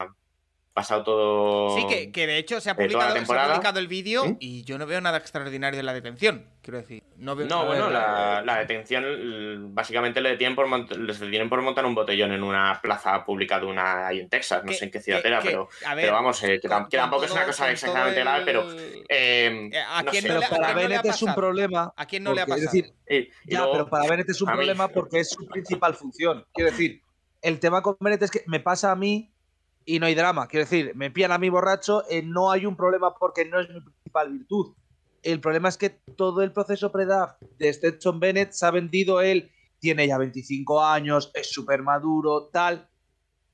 pasado 0.73 1.05
todo 1.05 1.77
sí 1.77 1.87
que, 1.87 2.11
que 2.11 2.27
de 2.27 2.39
hecho 2.39 2.61
se 2.61 2.71
ha 2.71 2.75
publicado, 2.77 3.13
se 3.13 3.35
ha 3.35 3.47
publicado 3.47 3.79
el 3.79 3.89
vídeo 3.89 4.25
¿Sí? 4.25 4.37
y 4.41 4.65
yo 4.65 4.79
no 4.79 4.87
veo 4.87 5.01
nada 5.03 5.19
extraordinario 5.19 5.79
en 5.81 5.85
la 5.87 5.93
detención 5.93 6.47
quiero 6.63 6.79
decir 6.79 7.03
No, 7.17 7.37
veo- 7.37 7.47
No, 7.47 7.67
bueno, 7.67 7.91
la, 7.91 8.43
la 8.45 8.59
detención 8.59 9.75
básicamente 9.75 10.21
le 10.21 10.31
detienen, 10.31 10.57
por 10.57 10.69
les 10.99 11.21
detienen 11.21 11.49
por 11.49 11.61
montar 11.63 11.85
un 11.85 11.95
botellón 11.95 12.33
en 12.33 12.43
una 12.43 12.79
plaza 12.83 13.25
pública 13.25 13.61
de 13.61 13.67
una 13.67 14.07
ahí 14.07 14.21
en 14.21 14.29
Texas, 14.29 14.63
no 14.65 14.71
que- 14.71 14.77
sé 14.77 14.87
en 14.87 14.91
qué 14.91 15.01
ciudad 15.01 15.21
que- 15.23 15.29
era, 15.29 15.41
que- 15.41 15.49
pero, 15.51 15.69
ver, 15.89 15.97
pero 15.97 16.13
vamos, 16.13 16.43
eh, 16.43 16.59
que, 16.61 16.69
con- 16.69 16.89
tampoco 16.89 17.25
es 17.25 17.31
una 17.33 17.45
cosa 17.45 17.71
exactamente 17.71 18.23
pero 18.45 18.63
el- 18.71 19.05
eh, 19.09 19.71
Eh, 19.73 19.79
¿a 19.89 20.03
no 20.03 20.11
quién 20.11 20.23
sé. 20.23 20.29
no 20.29 20.35
Pero 20.35 20.41
le- 20.41 20.47
a 20.47 20.49
para 20.51 20.67
quién 20.67 20.75
no 20.75 20.79
le 20.81 20.85
ha 20.85 20.89
Bennett 20.89 21.05
es 21.15 21.23
un 21.23 21.27
pasado? 21.27 21.37
problema. 21.37 21.93
¿A 21.97 22.07
quién 22.07 22.23
no 22.25 22.33
le 22.35 22.41
ha 22.41 22.47
pasado? 22.47 22.65
Es 22.67 22.73
decir, 22.73 22.95
Y- 23.09 23.17
y 23.17 23.31
ya, 23.53 23.59
luego- 23.59 23.73
pero 23.73 23.91
para 23.91 24.09
Bennett 24.09 24.29
es 24.31 24.41
un 24.41 24.49
mí- 24.49 24.55
problema 24.57 24.89
porque 24.89 25.21
es 25.21 25.31
su 25.31 25.47
principal 25.47 25.95
función. 25.95 26.47
Quiero 26.55 26.71
decir, 26.71 27.03
el 27.43 27.59
tema 27.61 27.83
con 27.83 27.97
Bennett 28.01 28.23
es 28.23 28.31
que 28.31 28.43
me 28.47 28.61
pasa 28.61 28.91
a 28.93 28.97
mí 28.97 29.32
y 29.85 29.99
no 29.99 30.07
hay 30.07 30.15
drama. 30.15 30.47
Quiero 30.49 30.65
decir, 30.65 30.93
me 30.95 31.11
pillan 31.11 31.33
a 31.33 31.39
mí 31.39 31.49
borracho, 31.49 32.05
eh, 32.09 32.23
no 32.23 32.51
hay 32.51 32.67
un 32.67 32.77
problema 32.77 33.15
porque 33.15 33.45
no 33.45 33.61
es 33.61 33.69
mi 33.69 33.81
principal 33.81 34.33
virtud. 34.33 34.75
El 35.23 35.41
problema 35.41 35.69
es 35.69 35.77
que 35.77 35.91
todo 35.91 36.43
el 36.43 36.53
proceso 36.53 36.91
pre-draft 36.91 37.41
de 37.59 37.73
Stetson 37.73 38.19
Bennett 38.19 38.53
se 38.53 38.67
ha 38.67 38.71
vendido 38.71 39.21
él, 39.21 39.51
tiene 39.79 40.07
ya 40.07 40.19
25 40.19 40.83
años, 40.83 41.31
es 41.35 41.51
súper 41.51 41.83
maduro, 41.83 42.49
tal, 42.53 42.89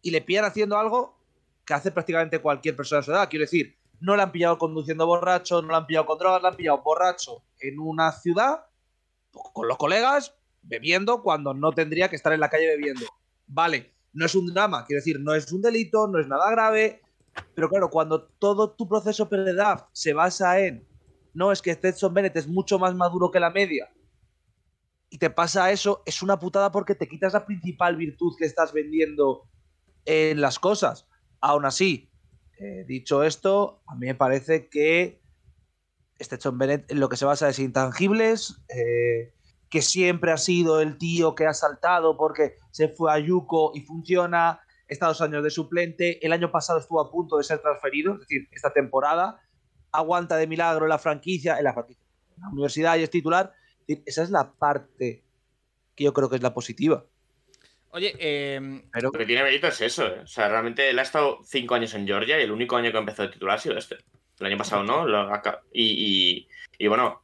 y 0.02 0.10
le 0.10 0.22
pillan 0.22 0.44
haciendo 0.44 0.78
algo 0.78 1.18
que 1.64 1.74
hace 1.74 1.90
prácticamente 1.90 2.40
cualquier 2.40 2.76
persona 2.76 3.00
de 3.00 3.04
su 3.04 3.12
edad. 3.12 3.28
Quiero 3.28 3.44
decir, 3.44 3.76
no 4.00 4.16
le 4.16 4.22
han 4.22 4.32
pillado 4.32 4.58
conduciendo 4.58 5.06
borracho, 5.06 5.60
no 5.62 5.68
le 5.68 5.76
han 5.76 5.86
pillado 5.86 6.06
con 6.06 6.18
drogas, 6.18 6.42
le 6.42 6.48
han 6.48 6.56
pillado 6.56 6.82
borracho 6.82 7.42
en 7.60 7.78
una 7.78 8.12
ciudad 8.12 8.64
con 9.30 9.68
los 9.68 9.76
colegas 9.76 10.34
bebiendo 10.62 11.22
cuando 11.22 11.54
no 11.54 11.72
tendría 11.72 12.08
que 12.08 12.16
estar 12.16 12.32
en 12.32 12.40
la 12.40 12.48
calle 12.48 12.68
bebiendo. 12.68 13.04
Vale, 13.46 13.94
no 14.18 14.26
es 14.26 14.34
un 14.34 14.52
drama, 14.52 14.84
quiero 14.84 14.98
decir, 14.98 15.20
no 15.20 15.32
es 15.34 15.50
un 15.52 15.62
delito, 15.62 16.08
no 16.08 16.18
es 16.18 16.26
nada 16.26 16.50
grave, 16.50 17.00
pero 17.54 17.68
claro, 17.68 17.88
cuando 17.88 18.24
todo 18.24 18.72
tu 18.72 18.88
proceso 18.88 19.28
pre-draft 19.28 19.86
se 19.92 20.12
basa 20.12 20.58
en 20.60 20.86
no, 21.34 21.52
es 21.52 21.62
que 21.62 21.72
Stetson 21.72 22.12
Bennett 22.12 22.36
es 22.36 22.48
mucho 22.48 22.80
más 22.80 22.96
maduro 22.96 23.30
que 23.30 23.38
la 23.38 23.50
media 23.50 23.88
y 25.08 25.18
te 25.18 25.30
pasa 25.30 25.70
eso, 25.70 26.02
es 26.04 26.20
una 26.20 26.38
putada 26.38 26.72
porque 26.72 26.96
te 26.96 27.06
quitas 27.08 27.32
la 27.32 27.46
principal 27.46 27.96
virtud 27.96 28.34
que 28.36 28.44
estás 28.44 28.72
vendiendo 28.72 29.48
en 30.04 30.40
las 30.40 30.58
cosas. 30.58 31.06
Aún 31.40 31.64
así, 31.64 32.10
eh, 32.58 32.84
dicho 32.86 33.22
esto, 33.22 33.82
a 33.86 33.94
mí 33.94 34.06
me 34.06 34.16
parece 34.16 34.68
que 34.68 35.22
Stetson 36.20 36.58
Bennett 36.58 36.90
en 36.90 36.98
lo 36.98 37.08
que 37.08 37.16
se 37.16 37.24
basa 37.24 37.48
es 37.48 37.60
intangibles, 37.60 38.60
eh, 38.68 39.32
que 39.70 39.82
siempre 39.82 40.32
ha 40.32 40.36
sido 40.36 40.80
el 40.80 40.98
tío 40.98 41.34
que 41.34 41.46
ha 41.46 41.52
saltado 41.52 42.16
porque 42.16 42.54
se 42.70 42.88
fue 42.88 43.12
a 43.12 43.18
Yuko 43.18 43.72
y 43.74 43.82
funciona, 43.82 44.60
está 44.86 45.06
dos 45.06 45.20
años 45.20 45.44
de 45.44 45.50
suplente, 45.50 46.24
el 46.24 46.32
año 46.32 46.50
pasado 46.50 46.78
estuvo 46.78 47.00
a 47.00 47.10
punto 47.10 47.36
de 47.36 47.44
ser 47.44 47.58
transferido, 47.60 48.14
es 48.14 48.20
decir, 48.20 48.48
esta 48.52 48.72
temporada, 48.72 49.40
aguanta 49.92 50.36
de 50.36 50.46
milagro 50.46 50.86
en 50.86 50.90
la 50.90 50.98
franquicia, 50.98 51.58
en 51.58 51.64
la 51.64 51.74
franquicia, 51.74 52.04
en 52.36 52.42
la 52.42 52.48
universidad 52.48 52.96
y 52.96 53.02
es 53.02 53.10
titular. 53.10 53.52
Es 53.80 53.86
decir, 53.86 54.02
Esa 54.06 54.22
es 54.22 54.30
la 54.30 54.52
parte 54.52 55.24
que 55.94 56.04
yo 56.04 56.12
creo 56.12 56.30
que 56.30 56.36
es 56.36 56.42
la 56.42 56.54
positiva. 56.54 57.04
Oye, 57.90 58.14
eh, 58.18 58.82
Pero 58.92 59.10
Lo 59.10 59.18
que 59.18 59.24
tiene 59.26 59.42
mérito 59.42 59.66
es 59.66 59.80
eso, 59.80 60.06
¿eh? 60.06 60.20
O 60.20 60.26
sea, 60.26 60.48
realmente 60.48 60.90
él 60.90 60.98
ha 60.98 61.02
estado 61.02 61.38
cinco 61.42 61.74
años 61.74 61.94
en 61.94 62.06
Georgia 62.06 62.38
y 62.38 62.42
el 62.42 62.52
único 62.52 62.76
año 62.76 62.92
que 62.92 62.98
empezó 62.98 63.22
de 63.22 63.28
titular 63.28 63.56
ha 63.56 63.60
sido 63.60 63.78
este. 63.78 63.96
El 64.38 64.46
año 64.46 64.58
pasado 64.58 64.84
no. 64.84 65.06
lo 65.06 65.30
y, 65.72 65.82
y, 65.82 66.48
y 66.78 66.86
bueno. 66.86 67.22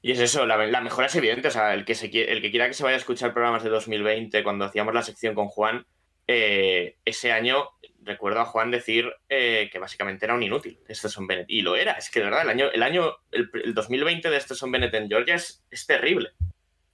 Y 0.00 0.12
es 0.12 0.20
eso, 0.20 0.46
la, 0.46 0.56
la 0.66 0.80
mejora 0.80 1.06
es 1.06 1.16
evidente. 1.16 1.48
O 1.48 1.50
sea, 1.50 1.74
el 1.74 1.84
que, 1.84 1.94
se, 1.94 2.06
el 2.06 2.40
que 2.40 2.50
quiera 2.50 2.68
que 2.68 2.74
se 2.74 2.84
vaya 2.84 2.96
a 2.96 2.98
escuchar 2.98 3.32
programas 3.32 3.62
de 3.62 3.70
2020, 3.70 4.42
cuando 4.42 4.64
hacíamos 4.64 4.94
la 4.94 5.02
sección 5.02 5.34
con 5.34 5.48
Juan, 5.48 5.86
eh, 6.26 6.96
ese 7.04 7.32
año 7.32 7.70
recuerdo 8.02 8.40
a 8.40 8.44
Juan 8.44 8.70
decir 8.70 9.12
eh, 9.28 9.68
que 9.72 9.78
básicamente 9.78 10.24
era 10.24 10.34
un 10.34 10.42
inútil, 10.42 10.78
Stetson 10.88 11.26
Bennett. 11.26 11.50
Y 11.50 11.62
lo 11.62 11.76
era. 11.76 11.92
Es 11.92 12.10
que 12.10 12.20
de 12.20 12.26
verdad, 12.26 12.42
el 12.42 12.50
año, 12.50 12.70
el 12.72 12.82
año, 12.82 13.16
el, 13.32 13.50
el 13.64 13.74
2020 13.74 14.30
de 14.30 14.40
Stetson 14.40 14.70
Bennett 14.72 14.94
en 14.94 15.08
Georgia 15.08 15.34
es, 15.34 15.64
es 15.70 15.86
terrible. 15.86 16.30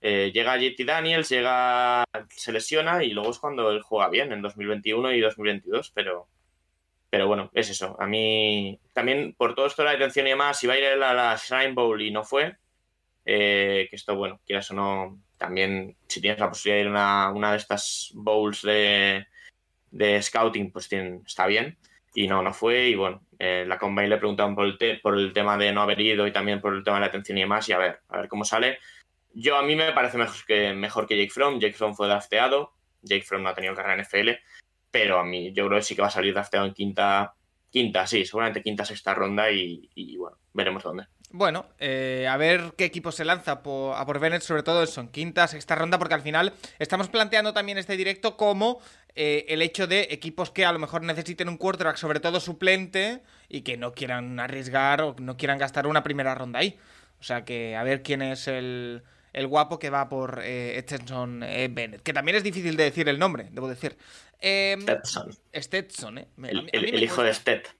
Eh, 0.06 0.32
llega 0.34 0.58
JT 0.58 0.84
Daniels, 0.84 1.30
llega, 1.30 2.04
se 2.28 2.52
lesiona 2.52 3.02
y 3.02 3.12
luego 3.12 3.30
es 3.30 3.38
cuando 3.38 3.70
él 3.70 3.80
juega 3.80 4.10
bien 4.10 4.32
en 4.32 4.42
2021 4.42 5.12
y 5.12 5.20
2022, 5.20 5.92
pero, 5.94 6.28
pero 7.08 7.26
bueno, 7.26 7.50
es 7.54 7.70
eso. 7.70 7.96
A 7.98 8.06
mí 8.06 8.78
también 8.92 9.32
por 9.32 9.54
todo 9.54 9.64
esto 9.64 9.82
la 9.82 9.92
detención 9.92 10.26
y 10.26 10.30
demás, 10.30 10.62
iba 10.62 10.74
a 10.74 10.78
ir 10.78 10.84
a 10.84 11.14
la 11.14 11.36
Shrine 11.36 11.72
Bowl 11.72 12.02
y 12.02 12.10
no 12.10 12.22
fue, 12.22 12.54
eh, 13.24 13.86
que 13.88 13.96
esto, 13.96 14.16
bueno, 14.16 14.40
quieras 14.46 14.70
o 14.70 14.74
no, 14.74 15.18
también 15.38 15.96
si 16.06 16.20
tienes 16.20 16.40
la 16.40 16.48
posibilidad 16.48 16.76
de 16.76 16.82
ir 16.82 16.88
a 16.88 16.90
una, 16.90 17.32
una 17.32 17.50
de 17.52 17.58
estas 17.58 18.10
bowls 18.14 18.62
de, 18.62 19.26
de 19.90 20.20
scouting, 20.22 20.70
pues 20.72 20.88
está 20.92 21.46
bien. 21.46 21.78
Y 22.14 22.28
no, 22.28 22.42
no 22.42 22.52
fue. 22.52 22.88
Y 22.88 22.94
bueno, 22.94 23.22
eh, 23.38 23.64
la 23.66 23.78
Combine 23.78 24.08
le 24.08 24.18
preguntaban 24.18 24.54
por 24.54 24.66
el, 24.66 25.00
por 25.00 25.18
el 25.18 25.32
tema 25.32 25.56
de 25.56 25.72
no 25.72 25.82
haber 25.82 26.00
ido 26.00 26.26
y 26.26 26.32
también 26.32 26.60
por 26.60 26.74
el 26.74 26.84
tema 26.84 26.96
de 26.96 27.00
la 27.02 27.06
atención 27.06 27.38
y 27.38 27.42
demás. 27.42 27.68
Y 27.68 27.72
a 27.72 27.78
ver, 27.78 28.00
a 28.08 28.18
ver 28.18 28.28
cómo 28.28 28.44
sale. 28.44 28.78
Yo 29.32 29.56
a 29.56 29.62
mí 29.62 29.74
me 29.74 29.92
parece 29.92 30.16
mejor 30.16 30.44
que, 30.46 30.72
mejor 30.74 31.06
que 31.06 31.16
Jake 31.16 31.30
Fromm. 31.30 31.58
Jake 31.58 31.74
Fromm 31.74 31.94
fue 31.94 32.06
drafteado. 32.06 32.72
Jake 33.02 33.24
Fromm 33.24 33.42
no 33.42 33.48
ha 33.48 33.54
tenido 33.54 33.74
carrera 33.74 33.94
en 33.94 34.02
NFL. 34.02 34.30
Pero 34.90 35.18
a 35.18 35.24
mí 35.24 35.52
yo 35.52 35.66
creo 35.66 35.78
que 35.78 35.84
sí 35.84 35.96
que 35.96 36.02
va 36.02 36.08
a 36.08 36.12
salir 36.12 36.34
drafteado 36.34 36.66
en 36.66 36.74
quinta, 36.74 37.34
quinta, 37.70 38.06
sí, 38.06 38.24
seguramente 38.24 38.62
quinta, 38.62 38.84
sexta 38.84 39.12
ronda. 39.12 39.50
Y 39.50 40.16
bueno, 40.16 40.38
veremos 40.52 40.82
dónde. 40.84 41.06
Bueno, 41.36 41.66
eh, 41.80 42.28
a 42.30 42.36
ver 42.36 42.74
qué 42.78 42.84
equipo 42.84 43.10
se 43.10 43.24
lanza 43.24 43.60
por, 43.60 43.96
a 43.96 44.06
por 44.06 44.20
Bennett, 44.20 44.42
sobre 44.42 44.62
todo 44.62 44.84
eso, 44.84 45.00
en 45.00 45.08
quinta, 45.08 45.48
sexta 45.48 45.74
ronda, 45.74 45.98
porque 45.98 46.14
al 46.14 46.22
final 46.22 46.52
estamos 46.78 47.08
planteando 47.08 47.52
también 47.52 47.76
este 47.76 47.96
directo 47.96 48.36
como 48.36 48.80
eh, 49.16 49.44
el 49.48 49.60
hecho 49.60 49.88
de 49.88 50.06
equipos 50.12 50.52
que 50.52 50.64
a 50.64 50.70
lo 50.70 50.78
mejor 50.78 51.02
necesiten 51.02 51.48
un 51.48 51.56
quarterback, 51.56 51.96
sobre 51.96 52.20
todo 52.20 52.38
suplente, 52.38 53.20
y 53.48 53.62
que 53.62 53.76
no 53.76 53.94
quieran 53.94 54.38
arriesgar 54.38 55.02
o 55.02 55.16
no 55.18 55.36
quieran 55.36 55.58
gastar 55.58 55.88
una 55.88 56.04
primera 56.04 56.36
ronda 56.36 56.60
ahí. 56.60 56.78
O 57.18 57.24
sea 57.24 57.44
que 57.44 57.74
a 57.74 57.82
ver 57.82 58.04
quién 58.04 58.22
es 58.22 58.46
el, 58.46 59.02
el 59.32 59.46
guapo 59.48 59.80
que 59.80 59.90
va 59.90 60.08
por 60.08 60.40
eh, 60.44 60.80
Stetson 60.86 61.42
eh, 61.42 61.66
Bennett, 61.68 62.02
que 62.04 62.12
también 62.12 62.36
es 62.36 62.44
difícil 62.44 62.76
de 62.76 62.84
decir 62.84 63.08
el 63.08 63.18
nombre, 63.18 63.48
debo 63.50 63.68
decir. 63.68 63.96
Eh, 64.40 64.76
Stetson, 64.80 65.30
Stetson, 65.52 66.18
¿eh? 66.18 66.28
Me- 66.36 66.46
a 66.46 66.50
el, 66.52 66.62
mí- 66.62 66.70
a 66.72 66.76
el- 66.76 66.84
mí 66.84 66.92
me 66.92 66.98
el 66.98 67.02
hijo 67.02 67.24
de. 67.24 67.34
Stet. 67.34 67.74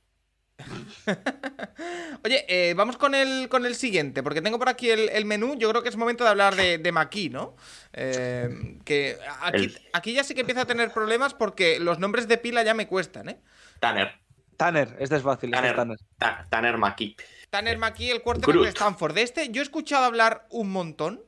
Oye, 2.25 2.45
eh, 2.49 2.75
vamos 2.75 2.97
con 2.97 3.15
el, 3.15 3.49
con 3.49 3.67
el 3.67 3.75
siguiente, 3.75 4.23
porque 4.23 4.41
tengo 4.43 4.59
por 4.59 4.69
aquí 4.69 4.91
el, 4.91 5.09
el 5.11 5.25
menú. 5.25 5.57
Yo 5.59 5.69
creo 5.71 5.83
que 5.83 5.89
es 5.89 5.97
momento 5.97 6.25
de 6.25 6.31
hablar 6.31 6.57
de, 6.57 6.79
de 6.79 6.93
Maki, 6.93 7.29
¿no? 7.31 7.57
Eh, 7.93 8.79
que 8.85 9.19
aquí, 9.43 9.65
El- 9.65 9.79
aquí 9.93 10.13
ya 10.15 10.25
sí 10.25 10.35
que 10.35 10.41
empieza 10.41 10.63
a 10.63 10.67
tener 10.67 10.91
problemas 10.93 11.35
porque 11.35 11.79
los 11.79 11.99
nombres 11.99 12.29
de 12.29 12.39
pila 12.39 12.63
ya 12.63 12.75
me 12.75 12.87
cuestan, 12.87 13.29
¿eh? 13.29 13.39
Tanner. 13.81 14.13
Tanner, 14.57 14.97
este 15.01 15.17
es 15.17 15.23
fácil, 15.23 15.53
este 15.53 15.67
es 15.69 15.75
Tanner, 15.75 15.97
Tanner. 15.97 15.99
Ta- 16.19 16.47
Tanner 16.49 16.79
McKee. 16.79 17.17
Tanner 17.51 17.79
Maki, 17.79 18.11
el 18.11 18.21
Groot. 18.21 18.63
de 18.65 18.69
Stanford. 18.69 19.15
De 19.15 19.23
este 19.23 19.51
yo 19.51 19.61
he 19.61 19.65
escuchado 19.65 20.05
hablar 20.05 20.47
un 20.51 20.71
montón 20.71 21.21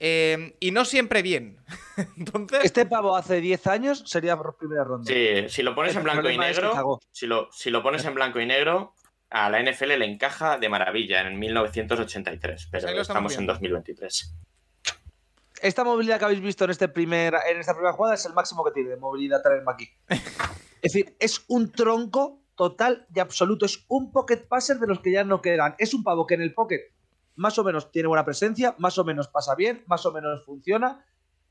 eh, 0.00 0.56
y 0.60 0.70
no 0.70 0.84
siempre 0.84 1.22
bien. 1.22 1.58
Entonces, 2.16 2.60
Este 2.64 2.86
pavo 2.86 3.16
hace 3.16 3.40
10 3.40 3.66
años 3.66 4.02
sería 4.06 4.36
por 4.36 4.56
primera 4.56 4.84
ronda. 4.84 5.12
Sí, 5.12 5.48
si 5.48 5.62
lo 5.62 5.74
pones 5.74 5.96
en 5.96 6.04
blanco 6.04 6.30
y 6.30 6.38
negro, 6.38 7.00
si 7.10 7.26
lo, 7.26 7.48
si 7.52 7.70
lo 7.70 7.82
pones 7.82 8.04
en 8.04 8.14
blanco 8.14 8.40
y 8.40 8.46
negro, 8.46 8.94
a 9.30 9.50
la 9.50 9.62
NFL 9.62 9.98
le 9.98 10.06
encaja 10.06 10.58
de 10.58 10.68
maravilla 10.68 11.26
en 11.26 11.38
1983, 11.38 12.68
pero 12.70 12.88
ahí 12.88 12.94
lo 12.94 13.02
estamos 13.02 13.32
estamos 13.32 13.32
en 13.32 13.38
viendo. 13.38 13.52
2023. 13.54 14.34
Esta 15.60 15.82
movilidad 15.82 16.18
que 16.18 16.24
habéis 16.24 16.40
visto 16.40 16.64
en, 16.64 16.70
este 16.70 16.88
primer, 16.88 17.34
en 17.50 17.58
esta 17.58 17.74
primera 17.74 17.92
jugada 17.92 18.14
es 18.14 18.24
el 18.26 18.32
máximo 18.32 18.64
que 18.64 18.70
tiene 18.70 18.90
de 18.90 18.96
movilidad 18.96 19.42
Tanner 19.42 19.64
McKee. 19.64 19.90
es 20.08 20.92
decir, 20.92 21.16
es 21.18 21.44
un 21.48 21.72
tronco 21.72 22.42
total 22.54 23.06
y 23.12 23.18
absoluto. 23.18 23.66
Es 23.66 23.84
un 23.88 24.12
pocket 24.12 24.46
passer 24.48 24.78
de 24.78 24.86
los 24.86 25.00
que 25.00 25.10
ya 25.10 25.24
no 25.24 25.42
quedan. 25.42 25.74
Es 25.78 25.94
un 25.94 26.04
pavo 26.04 26.26
que 26.26 26.34
en 26.34 26.42
el 26.42 26.54
pocket 26.54 26.92
más 27.38 27.56
o 27.58 27.64
menos 27.64 27.90
tiene 27.92 28.08
buena 28.08 28.24
presencia, 28.24 28.74
más 28.78 28.98
o 28.98 29.04
menos 29.04 29.28
pasa 29.28 29.54
bien, 29.54 29.84
más 29.86 30.04
o 30.04 30.12
menos 30.12 30.44
funciona. 30.44 31.04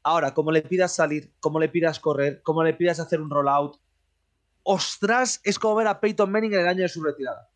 Ahora, 0.04 0.34
como 0.34 0.52
le 0.52 0.62
pidas 0.62 0.94
salir, 0.94 1.34
como 1.40 1.60
le 1.60 1.70
pidas 1.70 2.00
correr, 2.00 2.42
como 2.44 2.64
le 2.64 2.74
pidas 2.74 3.00
hacer 3.00 3.22
un 3.22 3.30
rollout, 3.30 3.80
ostras, 4.64 5.40
es 5.46 5.58
como 5.58 5.76
ver 5.76 5.88
a 5.88 6.02
Peyton 6.02 6.30
Manning 6.30 6.54
en 6.54 6.60
el 6.60 6.68
año 6.68 6.82
de 6.82 6.90
su 6.90 7.02
retirada. 7.02 7.50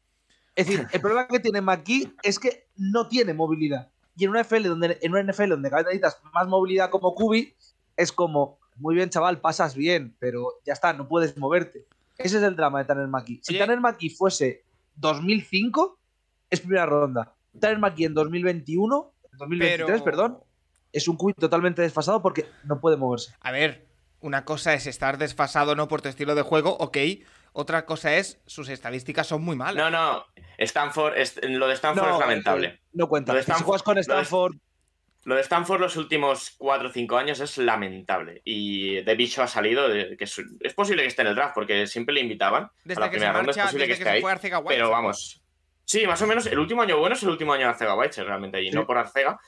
Es 0.55 0.67
decir, 0.67 0.87
el 0.91 1.01
problema 1.01 1.27
que 1.27 1.41
tiene 1.41 1.59
McGee 1.59 2.13
es 2.23 2.39
que 2.39 2.69
no 2.77 3.09
tiene 3.09 3.33
movilidad. 3.33 3.89
Y 4.15 4.23
en 4.23 4.31
una 4.31 4.43
NFL 4.43 4.63
donde, 4.63 4.97
en 5.01 5.11
una 5.11 5.23
NFL 5.23 5.49
donde 5.49 5.69
cada 5.69 5.83
vez 5.83 5.93
necesitas 5.93 6.21
más 6.33 6.47
movilidad 6.47 6.89
como 6.89 7.13
Kubi, 7.13 7.53
es 7.97 8.13
como, 8.13 8.59
muy 8.77 8.95
bien, 8.95 9.09
chaval, 9.09 9.41
pasas 9.41 9.75
bien, 9.75 10.15
pero 10.19 10.53
ya 10.65 10.71
está, 10.71 10.93
no 10.93 11.07
puedes 11.07 11.37
moverte. 11.37 11.85
Ese 12.17 12.37
es 12.37 12.43
el 12.43 12.55
drama 12.55 12.79
de 12.79 12.85
Tanner 12.85 13.07
McGee. 13.07 13.41
Si. 13.43 13.57
Tanner 13.57 13.79
McGee 13.81 14.09
fuese 14.09 14.63
2005, 14.95 15.99
es 16.49 16.61
primera 16.61 16.85
ronda. 16.85 17.35
Tanner 17.59 17.79
McGee 17.79 18.05
en 18.05 18.13
2021, 18.13 19.13
2023, 19.33 19.87
pero- 19.87 20.03
perdón, 20.03 20.39
es 20.91 21.07
un 21.07 21.17
Kubi 21.17 21.33
totalmente 21.33 21.81
desfasado 21.81 22.21
porque 22.21 22.45
no 22.65 22.79
puede 22.79 22.97
moverse. 22.97 23.33
a 23.39 23.51
ver, 23.51 23.87
una 24.19 24.45
cosa 24.45 24.73
es 24.73 24.87
estar 24.87 25.17
desfasado 25.17 25.75
no 25.75 25.87
por 25.87 26.01
tu 26.01 26.09
estilo 26.09 26.35
de 26.35 26.41
juego, 26.43 26.75
ok. 26.77 26.97
Otra 27.53 27.85
cosa 27.85 28.15
es 28.15 28.39
sus 28.45 28.69
estadísticas 28.69 29.27
son 29.27 29.41
muy 29.43 29.55
malas. 29.57 29.75
No, 29.75 29.89
no, 29.91 30.25
Stanford, 30.57 31.13
lo 31.49 31.67
de 31.67 31.73
Stanford 31.73 32.13
es 32.13 32.19
lamentable. 32.19 32.67
eh, 32.67 32.79
No 32.93 33.07
cuenta. 33.09 33.33
Lo 33.33 33.37
de 33.39 33.43
Si 33.43 33.51
Stanford- 33.51 33.65
juegas 33.65 33.83
con 33.83 33.95
lo 33.95 33.97
de- 33.97 34.01
Stanford, 34.01 34.53
Lo 35.23 35.35
de 35.35 35.41
Stanford 35.41 35.79
los 35.79 35.97
últimos 35.97 36.55
4 36.57 36.89
o 36.89 36.91
5 36.91 37.15
años 37.15 37.39
es 37.41 37.57
lamentable. 37.59 38.41
Y 38.43 39.03
de 39.03 39.15
bicho 39.15 39.43
ha 39.43 39.47
salido, 39.47 39.87
de- 39.87 40.17
que 40.17 40.23
es, 40.23 40.41
es 40.61 40.73
posible 40.73 41.03
que 41.03 41.09
esté 41.09 41.21
en 41.21 41.27
el 41.27 41.35
draft, 41.35 41.53
porque 41.53 41.85
siempre 41.85 42.15
le 42.15 42.21
invitaban 42.21 42.69
Desde 42.83 42.99
a 42.99 43.05
la 43.05 43.09
que 43.11 43.17
se 43.17 43.19
primera 43.19 43.33
ronda, 43.33 43.51
es 43.51 43.57
marcha, 43.57 43.67
posible 43.67 43.85
desde 43.87 43.93
que 43.99 44.03
que 44.03 44.09
esté 44.09 44.09
se 44.09 44.15
ahí. 44.15 44.21
fue 44.21 44.57
White. 44.59 44.75
Pero 44.75 44.89
vamos, 44.89 45.41
Sí, 45.85 46.07
más 46.07 46.21
o 46.21 46.27
menos. 46.27 46.45
El 46.45 46.59
último 46.59 46.81
año 46.81 46.97
bueno 46.99 47.15
es 47.15 47.23
el 47.23 47.29
último 47.29 47.53
año 47.53 47.63
de 47.65 47.69
Arcega 47.71 47.95
Bytes, 47.95 48.17
realmente 48.25 48.57
allí, 48.57 48.69
Sí. 48.69 48.75
no 48.75 48.85
por 48.85 48.97
Arcega. 48.97 49.39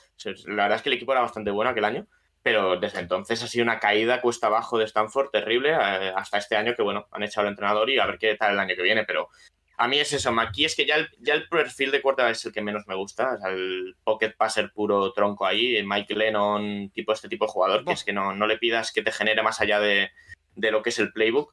La 0.46 0.64
verdad 0.64 0.76
es 0.76 0.82
que 0.82 0.90
el 0.90 0.96
equipo 0.96 1.12
era 1.12 1.22
bastante 1.22 1.50
bueno 1.50 1.70
aquel 1.70 1.84
año, 1.84 2.06
pero 2.42 2.76
desde 2.78 3.00
entonces 3.00 3.42
ha 3.42 3.46
sido 3.48 3.62
una 3.64 3.80
caída 3.80 4.20
cuesta 4.20 4.48
abajo 4.48 4.76
de 4.78 4.84
Stanford 4.84 5.30
terrible 5.30 5.70
eh, 5.70 6.12
hasta 6.14 6.36
este 6.38 6.56
año 6.56 6.74
que, 6.76 6.82
bueno, 6.82 7.06
han 7.12 7.22
echado 7.22 7.46
al 7.46 7.52
entrenador 7.52 7.88
y 7.88 7.98
a 7.98 8.06
ver 8.06 8.18
qué 8.18 8.34
tal 8.34 8.52
el 8.52 8.58
año 8.58 8.74
que 8.76 8.82
viene, 8.82 9.04
pero 9.04 9.28
a 9.76 9.88
mí 9.88 9.98
es 9.98 10.12
eso, 10.12 10.32
aquí 10.38 10.64
es 10.64 10.76
que 10.76 10.86
ya 10.86 10.96
el, 10.96 11.08
ya 11.18 11.34
el 11.34 11.48
perfil 11.48 11.90
de 11.90 12.00
quarterback 12.02 12.32
es 12.32 12.44
el 12.44 12.52
que 12.52 12.60
menos 12.62 12.86
me 12.86 12.94
gusta, 12.94 13.32
o 13.34 13.38
sea, 13.38 13.50
el 13.50 13.96
pocket 14.04 14.34
passer 14.36 14.70
puro 14.72 15.12
tronco 15.12 15.46
ahí, 15.46 15.76
el 15.76 15.86
Mike 15.86 16.14
Lennon, 16.14 16.90
tipo 16.90 17.12
este 17.12 17.28
tipo 17.28 17.46
de 17.46 17.50
jugador, 17.52 17.84
que 17.84 17.92
es 17.94 18.04
que 18.04 18.12
no, 18.12 18.34
no 18.34 18.46
le 18.46 18.58
pidas 18.58 18.92
que 18.92 19.02
te 19.02 19.10
genere 19.10 19.42
más 19.42 19.60
allá 19.60 19.80
de, 19.80 20.10
de 20.54 20.70
lo 20.70 20.82
que 20.82 20.90
es 20.90 20.98
el 21.00 21.12
playbook. 21.12 21.52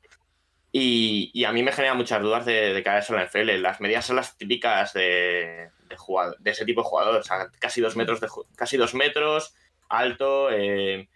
Y, 0.73 1.31
y 1.33 1.43
a 1.43 1.51
mí 1.51 1.63
me 1.63 1.71
genera 1.73 1.93
muchas 1.93 2.21
dudas 2.21 2.45
de, 2.45 2.73
de 2.73 2.83
cara 2.83 2.97
a 2.97 2.99
eso 3.01 3.13
en 3.13 3.19
la 3.19 3.25
NFL. 3.25 3.61
Las 3.61 3.81
medidas 3.81 4.05
son 4.05 4.15
las 4.15 4.37
típicas 4.37 4.93
de, 4.93 5.69
de, 5.89 5.97
jugador- 5.97 6.37
de 6.39 6.51
ese 6.51 6.63
tipo 6.65 6.81
de 6.81 6.87
jugador. 6.87 7.15
O 7.17 7.23
sea, 7.23 7.49
casi 7.59 7.81
dos 7.81 7.95
metros, 7.97 8.21
de, 8.21 8.27
casi 8.55 8.77
dos 8.77 8.93
metros 8.93 9.53
alto, 9.89 10.49
eh, 10.51 11.09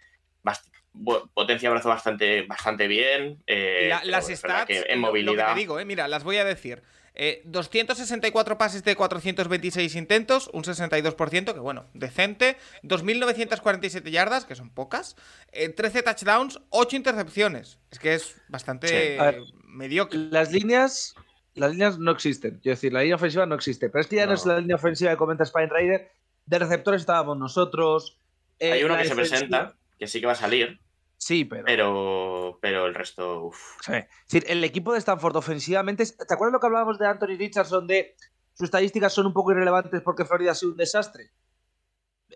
potencia 1.34 1.68
de 1.68 1.74
brazo 1.74 1.88
bastante, 1.88 2.42
bastante 2.42 2.86
bien. 2.88 3.42
eh, 3.46 3.86
la- 3.88 4.04
las 4.04 4.26
stats, 4.28 4.66
que 4.66 4.84
en 4.88 5.00
movilidad. 5.00 5.34
Lo 5.34 5.42
que 5.48 5.52
te 5.54 5.58
digo, 5.60 5.80
eh, 5.80 5.84
mira, 5.84 6.08
las 6.08 6.24
voy 6.24 6.36
a 6.38 6.44
decir. 6.44 6.82
Eh, 7.18 7.40
264 7.46 8.58
pases 8.58 8.84
de 8.84 8.94
426 8.94 9.94
intentos, 9.96 10.50
un 10.52 10.64
62%, 10.64 11.54
que 11.54 11.60
bueno, 11.60 11.86
decente. 11.94 12.58
2.947 12.82 14.10
yardas, 14.10 14.44
que 14.44 14.54
son 14.54 14.70
pocas. 14.70 15.16
eh, 15.52 15.70
13 15.70 16.02
touchdowns, 16.02 16.60
8 16.70 16.94
intercepciones. 16.96 17.78
Es 17.90 17.98
que 17.98 18.14
es 18.14 18.36
bastante 18.48 18.88
Sí. 18.88 19.18
A 19.18 19.24
ver, 19.30 19.40
mediocre. 19.64 20.18
Las 20.30 20.52
líneas, 20.52 21.14
las 21.54 21.70
líneas 21.72 21.98
no 21.98 22.10
existen. 22.12 22.58
Quiero 22.62 22.76
decir, 22.76 22.92
la 22.92 23.00
línea 23.00 23.16
ofensiva 23.16 23.46
no 23.46 23.54
existe. 23.54 23.88
Pero 23.88 24.02
es 24.02 24.06
que 24.08 24.16
ya 24.16 24.26
no, 24.26 24.32
No. 24.32 24.34
es 24.34 24.44
la 24.46 24.60
línea 24.60 24.76
ofensiva 24.76 25.10
que 25.10 25.16
comenta 25.16 25.44
Spine 25.46 25.68
Rider. 25.70 26.10
De 26.44 26.58
receptores 26.58 27.00
estábamos 27.02 27.38
nosotros. 27.38 28.18
eh, 28.58 28.72
Hay 28.72 28.84
uno 28.84 28.96
que 28.96 29.04
se 29.06 29.14
presenta, 29.14 29.74
que 29.98 30.06
sí 30.06 30.20
que 30.20 30.26
va 30.26 30.32
a 30.32 30.36
salir, 30.36 30.80
Sí, 31.18 31.44
pero. 31.44 31.64
pero, 31.64 32.58
pero 32.60 32.86
el 32.86 32.94
resto. 32.94 33.44
uf. 33.44 33.76
Sí. 33.84 33.92
Es 33.94 34.06
decir, 34.30 34.44
el 34.50 34.62
equipo 34.64 34.92
de 34.92 34.98
Stanford 34.98 35.36
ofensivamente. 35.36 36.02
es- 36.02 36.16
¿Te 36.16 36.34
acuerdas 36.34 36.52
lo 36.52 36.60
que 36.60 36.66
hablábamos 36.66 36.98
de 36.98 37.06
Anthony 37.06 37.36
Richardson? 37.38 37.86
De 37.86 38.14
sus 38.54 38.64
estadísticas 38.66 39.12
son 39.12 39.26
un 39.26 39.32
poco 39.32 39.52
irrelevantes 39.52 40.02
porque 40.02 40.24
Florida 40.24 40.52
ha 40.52 40.54
sido 40.54 40.72
un 40.72 40.78
desastre. 40.78 41.30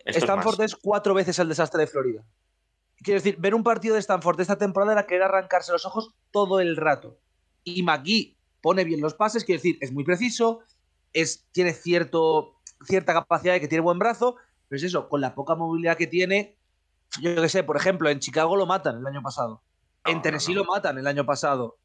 Esto 0.05 0.21
Stanford 0.21 0.61
es, 0.63 0.77
cuatro 0.77 1.15
veces 1.15 1.39
el 1.39 1.49
desastre 1.49 1.81
de 1.81 1.87
Florida. 1.87 2.25
Quiero 3.03 3.19
decir, 3.21 3.37
ver 3.39 3.55
un 3.55 3.63
partido 3.63 3.95
de 3.95 4.01
Stanford 4.01 4.37
de 4.37 4.43
esta 4.43 4.59
temporada 4.59 4.93
era 4.93 5.07
querer 5.07 5.23
arrancarse 5.25 5.73
los 5.73 5.87
ojos 5.87 6.15
todo 6.31 6.61
el 6.61 6.77
rato. 6.77 7.19
Y 7.65 7.83
McGee 7.83 8.37
pone 8.61 8.85
bien 8.85 9.01
los 9.01 9.15
pases, 9.15 9.45
quiero 9.45 9.59
decir, 9.59 9.79
es 9.81 9.93
muy 9.93 10.05
preciso, 10.05 10.61
es, 11.13 11.49
tiene 11.53 11.73
cierto, 11.73 12.61
cierta 12.87 13.13
capacidad 13.15 13.55
de 13.55 13.61
que 13.61 13.69
tiene 13.69 13.83
buen 13.83 13.99
brazo, 13.99 14.37
pero 14.69 14.77
es 14.77 14.83
eso, 14.83 15.09
con 15.09 15.21
la 15.23 15.35
poca 15.35 15.55
movilidad 15.55 15.97
que 15.97 16.07
tiene, 16.07 16.59
yo 17.21 17.35
qué 17.43 17.49
sé, 17.49 17.63
por 17.65 17.77
ejemplo, 17.77 18.09
en 18.11 18.21
Chicago 18.21 18.57
lo 18.57 18.67
matan 18.67 18.99
el 18.99 19.07
año 19.07 19.23
pasado. 19.23 19.63
No, 20.05 20.11
en 20.11 20.17
no, 20.19 20.23
Tennessee 20.23 20.55
no. 20.55 20.61
lo 20.63 20.65
matan 20.71 20.99
el 20.99 21.07
año 21.07 21.25
pasado. 21.27 21.79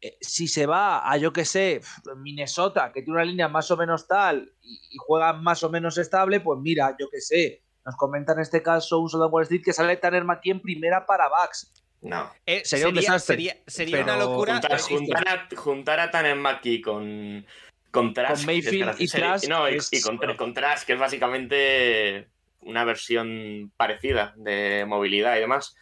Eh, 0.00 0.16
si 0.20 0.46
se 0.48 0.66
va 0.66 1.10
a, 1.10 1.16
yo 1.16 1.32
qué 1.32 1.44
sé, 1.44 1.80
Minnesota, 2.16 2.92
que 2.92 3.02
tiene 3.02 3.16
una 3.16 3.24
línea 3.24 3.48
más 3.48 3.70
o 3.70 3.76
menos 3.76 4.06
tal 4.06 4.52
y, 4.62 4.74
y 4.90 4.96
juega 4.98 5.32
más 5.32 5.62
o 5.64 5.70
menos 5.70 5.98
estable, 5.98 6.40
pues 6.40 6.58
mira, 6.60 6.94
yo 6.98 7.08
qué 7.10 7.20
sé. 7.20 7.62
Nos 7.84 7.96
comenta 7.96 8.32
en 8.34 8.40
este 8.40 8.62
caso 8.62 8.98
un 9.00 9.08
soldado 9.08 9.30
Wall 9.30 9.44
Street 9.44 9.62
que 9.64 9.72
sale 9.72 9.96
Tanner 9.96 10.22
McKee 10.24 10.50
en 10.52 10.60
primera 10.60 11.04
para 11.06 11.28
Bucks. 11.28 11.72
No. 12.02 12.30
Eh, 12.46 12.62
sería 12.64 12.88
un 12.88 12.94
desastre. 12.94 13.34
Sería, 13.34 13.56
sería 13.66 13.92
Pero 13.96 14.04
una 14.14 14.16
locura. 14.24 14.52
Juntar, 14.54 14.72
Eh, 14.78 14.82
juntar 14.88 15.28
a, 15.28 15.48
juntar 15.56 16.00
a 16.00 16.10
Tannen 16.12 16.38
Mackie 16.40 16.80
con, 16.80 17.44
con 17.90 18.14
Trask. 18.14 18.36
Con 18.36 18.46
Mayfield 18.46 18.94
y 19.00 19.08
Trask 19.08 19.48
No, 19.48 19.68
y, 19.68 19.76
es- 19.76 19.92
y 19.92 20.00
con, 20.00 20.16
bueno. 20.18 20.36
con 20.36 20.54
Trask, 20.54 20.86
que 20.86 20.92
es 20.92 20.98
básicamente 21.00 22.28
una 22.60 22.84
versión 22.84 23.72
parecida 23.76 24.34
de 24.36 24.84
movilidad 24.86 25.36
y 25.36 25.40
demás. 25.40 25.74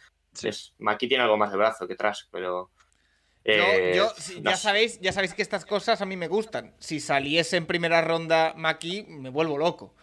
Es, 0.43 0.73
Mackie 0.77 1.07
tiene 1.07 1.23
algo 1.23 1.37
más 1.37 1.51
de 1.51 1.57
brazo 1.57 1.87
que 1.87 1.95
Trask, 1.95 2.27
pero. 2.31 2.69
Eh, 3.43 3.93
yo- 3.95 4.11
sí, 4.17 4.41
no 4.41 4.51
ya 4.51 4.57
sabéis, 4.57 4.99
ya 4.99 5.11
sabéis 5.13 5.33
que 5.33 5.41
estas 5.41 5.65
cosas 5.65 6.01
a 6.01 6.05
mí 6.05 6.17
me 6.17 6.27
gustan. 6.27 6.75
Si 6.79 6.99
saliese 6.99 7.55
en 7.57 7.65
primera 7.65 8.01
ronda 8.01 8.53
Maki, 8.55 9.05
me 9.07 9.29
vuelvo 9.29 9.57
loco. 9.57 9.95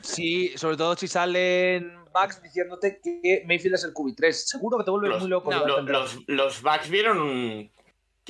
Sí, 0.00 0.52
sobre 0.56 0.76
todo 0.76 0.96
si 0.96 1.08
salen 1.08 1.92
Bucks 2.12 2.40
diciéndote 2.42 3.00
que 3.02 3.42
Mayfield 3.46 3.74
es 3.74 3.84
el 3.84 3.92
QB3. 3.92 4.32
Seguro 4.32 4.78
que 4.78 4.84
te 4.84 4.90
vuelves 4.90 5.10
Los, 5.10 5.20
muy 5.22 5.30
loco. 5.30 5.50
no, 5.50 5.66
lo- 5.66 5.82
los, 5.82 6.18
los 6.28 6.62
Bucks 6.62 6.88
vieron 6.88 7.70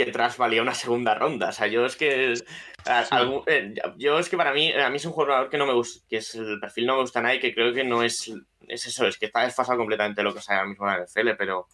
que 0.04 0.12
Trask 0.12 0.38
valía 0.38 0.62
una 0.62 0.74
segunda 0.74 1.14
ronda. 1.14 1.48
O 1.48 1.52
sea, 1.52 1.66
yo 1.66 1.84
es 1.86 1.96
que. 1.96 2.34
a- 2.86 3.04
Sí. 3.04 3.08
algún- 3.14 3.42
eh, 3.46 3.74
yo 3.96 4.18
es 4.18 4.28
que 4.28 4.36
para 4.36 4.52
mí, 4.52 4.72
a 4.72 4.88
mí 4.90 4.96
es 4.96 5.04
un 5.04 5.12
jugador 5.12 5.48
que 5.50 5.58
no 5.58 5.66
me 5.66 5.72
gusta, 5.74 6.04
que 6.08 6.16
es 6.18 6.34
el 6.34 6.58
perfil 6.60 6.86
no 6.86 6.94
me 6.96 7.00
gusta 7.02 7.20
nada 7.20 7.34
y 7.34 7.40
que 7.40 7.54
creo 7.54 7.72
que 7.74 7.84
no 7.84 8.02
es. 8.02 8.32
Es 8.68 8.86
eso, 8.86 9.06
es 9.06 9.18
que 9.18 9.26
está 9.26 9.42
desfasado 9.42 9.76
completamente 9.78 10.22
lo 10.22 10.32
que 10.34 10.40
sale 10.40 10.58
ahora 10.60 10.68
mismo 10.70 10.86
en 10.86 10.92
la 10.92 10.98
NFL, 11.04 11.34
pero. 11.36 11.66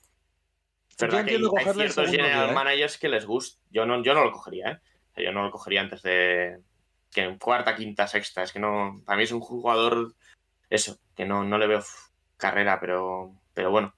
Yo 0.98 1.06
verdad 1.08 1.24
que 1.26 1.30
hay, 1.32 1.36
ciertos 1.38 1.92
segundo 1.94 2.10
general 2.10 2.44
día, 2.46 2.50
¿eh? 2.50 2.54
managers 2.54 2.96
que 2.98 3.08
les 3.10 3.26
gusta. 3.26 3.60
Yo 3.70 3.84
no, 3.84 4.02
yo 4.02 4.14
no 4.14 4.24
lo 4.24 4.32
cogería, 4.32 4.70
¿eh? 4.70 4.78
O 5.10 5.14
sea, 5.14 5.24
yo 5.24 5.32
no 5.32 5.42
lo 5.44 5.50
cogería 5.50 5.82
antes 5.82 6.02
de. 6.02 6.58
Que 7.12 7.20
en 7.22 7.38
cuarta, 7.38 7.76
quinta, 7.76 8.06
sexta. 8.06 8.42
Es 8.42 8.52
que 8.52 8.58
no. 8.58 9.02
Para 9.04 9.18
mí 9.18 9.24
es 9.24 9.32
un 9.32 9.40
jugador. 9.40 10.14
Eso, 10.70 10.98
que 11.14 11.24
no, 11.26 11.44
no 11.44 11.58
le 11.58 11.66
veo 11.66 11.84
carrera, 12.38 12.80
pero. 12.80 13.32
Pero 13.54 13.70
bueno. 13.70 13.94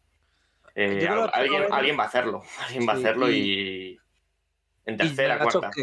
Eh, 0.75 1.07
al- 1.09 1.31
alguien, 1.33 1.53
va 1.55 1.59
a 1.59 1.59
haber- 1.63 1.73
alguien 1.73 1.99
va 1.99 2.03
a 2.05 2.07
hacerlo. 2.07 2.43
Alguien 2.69 2.89
va 2.89 2.93
a 2.93 2.97
Sí, 2.97 3.03
hacerlo 3.03 3.31
y- 3.31 3.35
y. 3.35 3.99
En 4.89 4.97
tercera, 4.97 5.39
cuarta. 5.39 5.71
que 5.75 5.83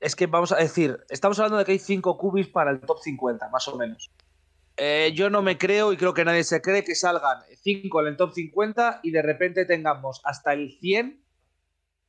es 0.00 0.16
que 0.16 0.26
vamos 0.26 0.50
a 0.50 0.56
decir, 0.56 0.98
estamos 1.08 1.38
hablando 1.38 1.58
de 1.58 1.64
que 1.64 1.72
hay 1.72 1.78
5 1.78 2.18
cubis 2.18 2.48
para 2.48 2.72
el 2.72 2.80
top 2.80 2.98
50, 2.98 3.48
más 3.50 3.68
o 3.68 3.78
menos. 3.78 4.10
Eh, 4.76 5.12
yo 5.14 5.30
no 5.30 5.42
me 5.42 5.56
creo 5.58 5.92
y 5.92 5.96
creo 5.96 6.12
que 6.12 6.24
nadie 6.24 6.42
se 6.42 6.60
cree 6.60 6.82
que 6.82 6.96
salgan 6.96 7.38
5 7.62 8.00
en 8.00 8.06
el 8.08 8.16
top 8.16 8.32
50 8.32 9.00
y 9.04 9.12
de 9.12 9.22
repente 9.22 9.64
tengamos 9.64 10.20
hasta 10.24 10.54
el 10.54 10.76
100 10.80 11.22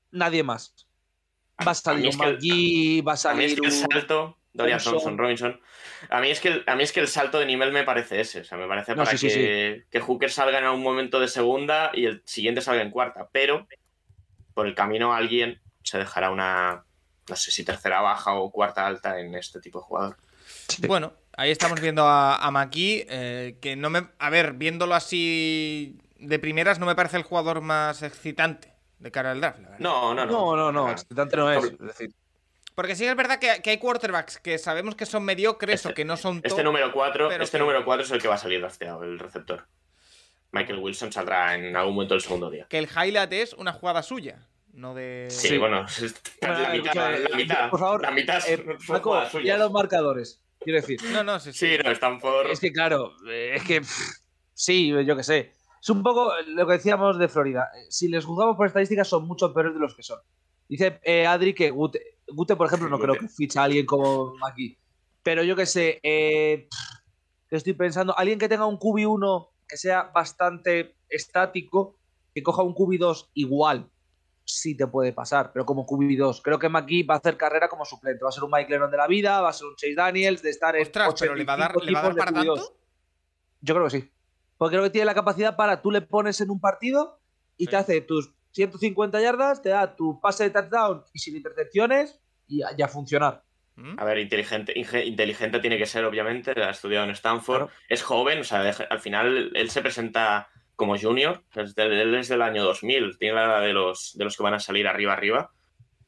nadie 0.09 0.41
más. 0.41 0.87
Va 1.65 1.71
a 1.71 1.75
salir 1.75 2.09
un 2.09 2.17
McGee, 2.17 3.01
va 3.01 3.13
a 3.13 3.29
A 3.29 3.35
mí 3.35 3.43
es 3.43 3.53
salir 3.53 3.61
un... 3.61 3.71
salto, 3.71 4.39
Dorian 4.53 4.79
Thompson. 4.81 5.15
Robinson, 5.15 5.61
a 6.09 6.19
mí, 6.19 6.31
es 6.31 6.39
que 6.39 6.47
el, 6.47 6.63
a 6.65 6.75
mí 6.75 6.81
es 6.81 6.91
que 6.91 6.99
el 6.99 7.07
salto 7.07 7.37
de 7.37 7.45
nivel 7.45 7.71
me 7.71 7.83
parece 7.83 8.21
ese. 8.21 8.41
O 8.41 8.43
sea, 8.43 8.57
me 8.57 8.67
parece 8.67 8.95
No, 8.95 9.03
para 9.03 9.15
sí, 9.15 9.29
sí, 9.29 9.35
que, 9.35 9.85
que 9.91 9.99
Hooker 9.99 10.31
salga 10.31 10.57
en 10.57 10.65
algún 10.65 10.81
momento 10.81 11.19
de 11.19 11.27
segunda 11.27 11.91
y 11.93 12.05
el 12.05 12.23
siguiente 12.25 12.61
salga 12.61 12.81
en 12.81 12.89
cuarta. 12.89 13.29
Pero 13.31 13.67
por 14.55 14.65
el 14.65 14.73
camino 14.73 15.13
alguien 15.13 15.61
se 15.83 15.97
dejará 15.99 16.31
una, 16.31 16.83
no 17.29 17.35
sé 17.35 17.51
si 17.51 17.63
tercera 17.63 18.01
baja 18.01 18.33
o 18.33 18.51
cuarta 18.51 18.85
alta 18.87 19.19
en 19.19 19.35
este 19.35 19.59
tipo 19.59 19.79
de 19.79 19.85
jugador. 19.85 20.17
Bueno, 20.87 21.13
ahí 21.37 21.51
estamos 21.51 21.79
viendo 21.81 22.05
a, 22.05 22.37
a 22.37 22.51
Maki, 22.51 23.05
eh, 23.09 23.57
que 23.61 23.75
no 23.75 23.89
me... 23.89 24.07
A 24.19 24.29
ver, 24.29 24.53
viéndolo 24.53 24.95
así 24.95 25.97
de 26.17 26.39
primeras, 26.39 26.79
no 26.79 26.85
me 26.85 26.95
parece 26.95 27.17
el 27.17 27.23
jugador 27.23 27.61
más 27.61 28.01
excitante 28.01 28.73
de 28.99 29.11
cara 29.11 29.31
al 29.31 29.41
draft, 29.41 29.59
la 29.59 29.69
verdad. 29.69 29.79
No, 29.79 30.13
no, 30.13 30.25
no. 30.25 30.31
No, 30.31 30.55
no, 30.55 30.71
no, 30.71 30.91
excitante 30.91 31.35
no 31.35 31.51
es. 31.51 31.61
Sobre- 31.63 31.73
es 31.75 31.79
decir, 31.79 32.13
Porque 32.75 32.95
sí 32.95 33.05
es 33.05 33.15
verdad 33.15 33.39
que, 33.39 33.61
que 33.61 33.71
hay 33.71 33.77
quarterbacks 33.77 34.39
que 34.39 34.57
sabemos 34.57 34.95
que 34.95 35.05
son 35.05 35.23
mediocres 35.23 35.75
Este- 35.81 35.89
o 35.89 35.93
que 35.93 36.05
no 36.05 36.15
son 36.17 36.37
top. 36.41 36.45
Este 36.51 36.63
número 36.63 36.91
4 36.93 37.27
pero 37.29 37.43
este 37.43 37.57
que- 37.57 37.61
número 37.61 37.83
cuatro 37.83 38.05
es 38.05 38.11
el 38.11 38.21
que 38.21 38.27
va 38.29 38.35
a 38.35 38.39
salir 38.39 38.61
drafteado, 38.61 39.03
el 39.03 39.19
receptor. 39.19 39.67
Michael 40.51 40.79
Wilson 40.79 41.11
saldrá 41.11 41.55
en 41.55 41.75
algún 41.75 41.95
momento 41.95 42.13
del 42.13 42.21
segundo 42.21 42.49
día. 42.49 42.67
Que 42.69 42.77
el 42.77 42.87
highlight 42.87 43.33
es 43.33 43.53
una 43.53 43.73
jugada 43.73 44.03
suya, 44.03 44.47
no 44.73 44.93
de... 44.93 45.27
Sí, 45.29 45.49
Sí. 45.49 45.57
bueno, 45.57 45.85
Bueno, 46.41 46.59
la, 46.59 46.69
mitad, 46.69 47.19
la 47.29 47.37
mitad, 47.37 47.69
por 47.69 47.79
favor, 47.79 48.01
la 48.01 48.11
mitad 48.11 48.39
eh, 48.47 48.63
Paco, 48.87 49.21
ya 49.43 49.57
los 49.57 49.71
marcadores. 49.71 50.43
Quiero 50.59 50.79
decir, 50.79 50.99
No, 51.11 51.23
no, 51.23 51.39
sí, 51.39 51.51
sí. 51.51 51.75
Sí, 51.75 51.77
no, 51.83 51.91
están 51.91 52.19
por. 52.19 52.47
Es 52.47 52.59
que 52.59 52.71
claro, 52.71 53.13
eh, 53.29 53.53
es 53.55 53.63
que 53.63 53.81
pff, 53.81 53.99
sí, 54.53 54.93
yo 55.05 55.15
qué 55.15 55.23
sé. 55.23 55.53
Es 55.81 55.89
un 55.89 56.01
poco 56.01 56.31
lo 56.47 56.65
que 56.65 56.73
decíamos 56.73 57.19
de 57.19 57.27
Florida. 57.27 57.69
Si 57.89 58.07
les 58.07 58.23
juzgamos 58.23 58.55
por 58.55 58.67
estadísticas, 58.67 59.07
son 59.07 59.27
mucho 59.27 59.53
peores 59.53 59.73
de 59.73 59.79
los 59.79 59.93
que 59.95 60.03
son. 60.03 60.19
Dice 60.69 61.01
eh, 61.03 61.27
Adri 61.27 61.53
que 61.53 61.69
Gute, 61.71 62.19
Gute, 62.27 62.55
por 62.55 62.67
ejemplo, 62.67 62.87
no 62.87 62.97
Gute. 62.97 63.09
creo 63.09 63.19
que 63.21 63.27
ficha 63.27 63.61
a 63.61 63.65
alguien 63.65 63.85
como 63.85 64.33
aquí. 64.47 64.77
Pero 65.21 65.43
yo 65.43 65.57
qué 65.57 65.65
sé, 65.65 65.99
eh, 66.03 66.69
que 67.49 67.55
estoy 67.57 67.73
pensando, 67.73 68.17
alguien 68.17 68.39
que 68.39 68.47
tenga 68.47 68.65
un 68.65 68.79
QB1 68.79 69.49
que 69.67 69.75
sea 69.77 70.03
bastante 70.15 70.95
estático, 71.09 71.99
que 72.33 72.41
coja 72.41 72.63
un 72.63 72.73
QB2 72.73 73.29
igual, 73.33 73.89
sí 74.59 74.75
te 74.75 74.87
puede 74.87 75.13
pasar, 75.13 75.51
pero 75.53 75.65
como 75.65 75.85
QB2. 75.85 76.41
Creo 76.43 76.59
que 76.59 76.69
McGee 76.69 77.03
va 77.03 77.15
a 77.15 77.17
hacer 77.17 77.37
carrera 77.37 77.67
como 77.67 77.85
suplente. 77.85 78.23
Va 78.23 78.29
a 78.29 78.31
ser 78.31 78.43
un 78.43 78.51
Mike 78.51 78.69
Lennon 78.71 78.89
de 78.91 78.97
la 78.97 79.07
vida, 79.07 79.41
va 79.41 79.49
a 79.49 79.53
ser 79.53 79.67
un 79.67 79.75
Chase 79.75 79.95
Daniels 79.95 80.41
de 80.41 80.49
estar 80.49 80.75
en 80.75 80.81
Ostras, 80.83 81.13
pero 81.19 81.35
¿le 81.35 81.43
va 81.43 81.53
a 81.53 81.57
dar, 81.57 81.71
85 81.75 81.85
¿le 81.85 81.93
va 81.93 81.99
a 81.99 82.03
dar 82.03 82.15
para 82.15 82.31
QB2. 82.31 82.55
tanto? 82.55 82.77
Yo 83.61 83.73
creo 83.75 83.85
que 83.87 83.91
sí. 84.01 84.11
Porque 84.57 84.73
creo 84.75 84.83
que 84.83 84.89
tiene 84.91 85.05
la 85.05 85.13
capacidad 85.15 85.55
para 85.55 85.81
tú 85.81 85.91
le 85.91 86.01
pones 86.01 86.39
en 86.41 86.49
un 86.49 86.59
partido 86.59 87.19
y 87.57 87.65
Sí. 87.65 87.71
te 87.71 87.75
hace 87.77 88.01
tus 88.01 88.33
150 88.51 89.19
yardas, 89.21 89.61
te 89.61 89.69
da 89.69 89.95
tu 89.95 90.19
pase 90.21 90.43
de 90.45 90.49
touchdown 90.51 91.03
y 91.13 91.19
sin 91.19 91.35
intercepciones 91.35 92.19
y 92.47 92.59
ya, 92.59 92.67
ya 92.77 92.87
funcionar. 92.87 93.43
¿Mm? 93.75 93.95
A 93.97 94.03
ver, 94.03 94.19
inteligente, 94.19 94.73
inteligente 94.77 95.59
tiene 95.59 95.79
que 95.79 95.87
ser, 95.87 96.05
obviamente. 96.05 96.51
Ha 96.61 96.69
estudiado 96.69 97.05
en 97.05 97.11
Stanford. 97.11 97.65
Claro. 97.67 97.71
Es 97.89 98.03
joven, 98.03 98.39
o 98.41 98.43
sea, 98.43 98.61
al 98.89 98.99
final 98.99 99.51
él 99.55 99.69
se 99.71 99.81
presenta 99.81 100.47
como 100.75 100.97
junior. 100.97 101.43
él 101.55 102.15
es 102.15 102.27
del 102.27 102.41
año 102.41 102.63
2000, 102.63 103.17
tiene 103.17 103.35
la 103.35 103.45
edad 103.45 103.61
de 103.61 103.73
los, 103.73 104.13
de 104.17 104.23
los 104.23 104.35
que 104.37 104.43
van 104.43 104.53
a 104.55 104.59
salir 104.59 104.87
arriba, 104.87 105.13
arriba. 105.13 105.51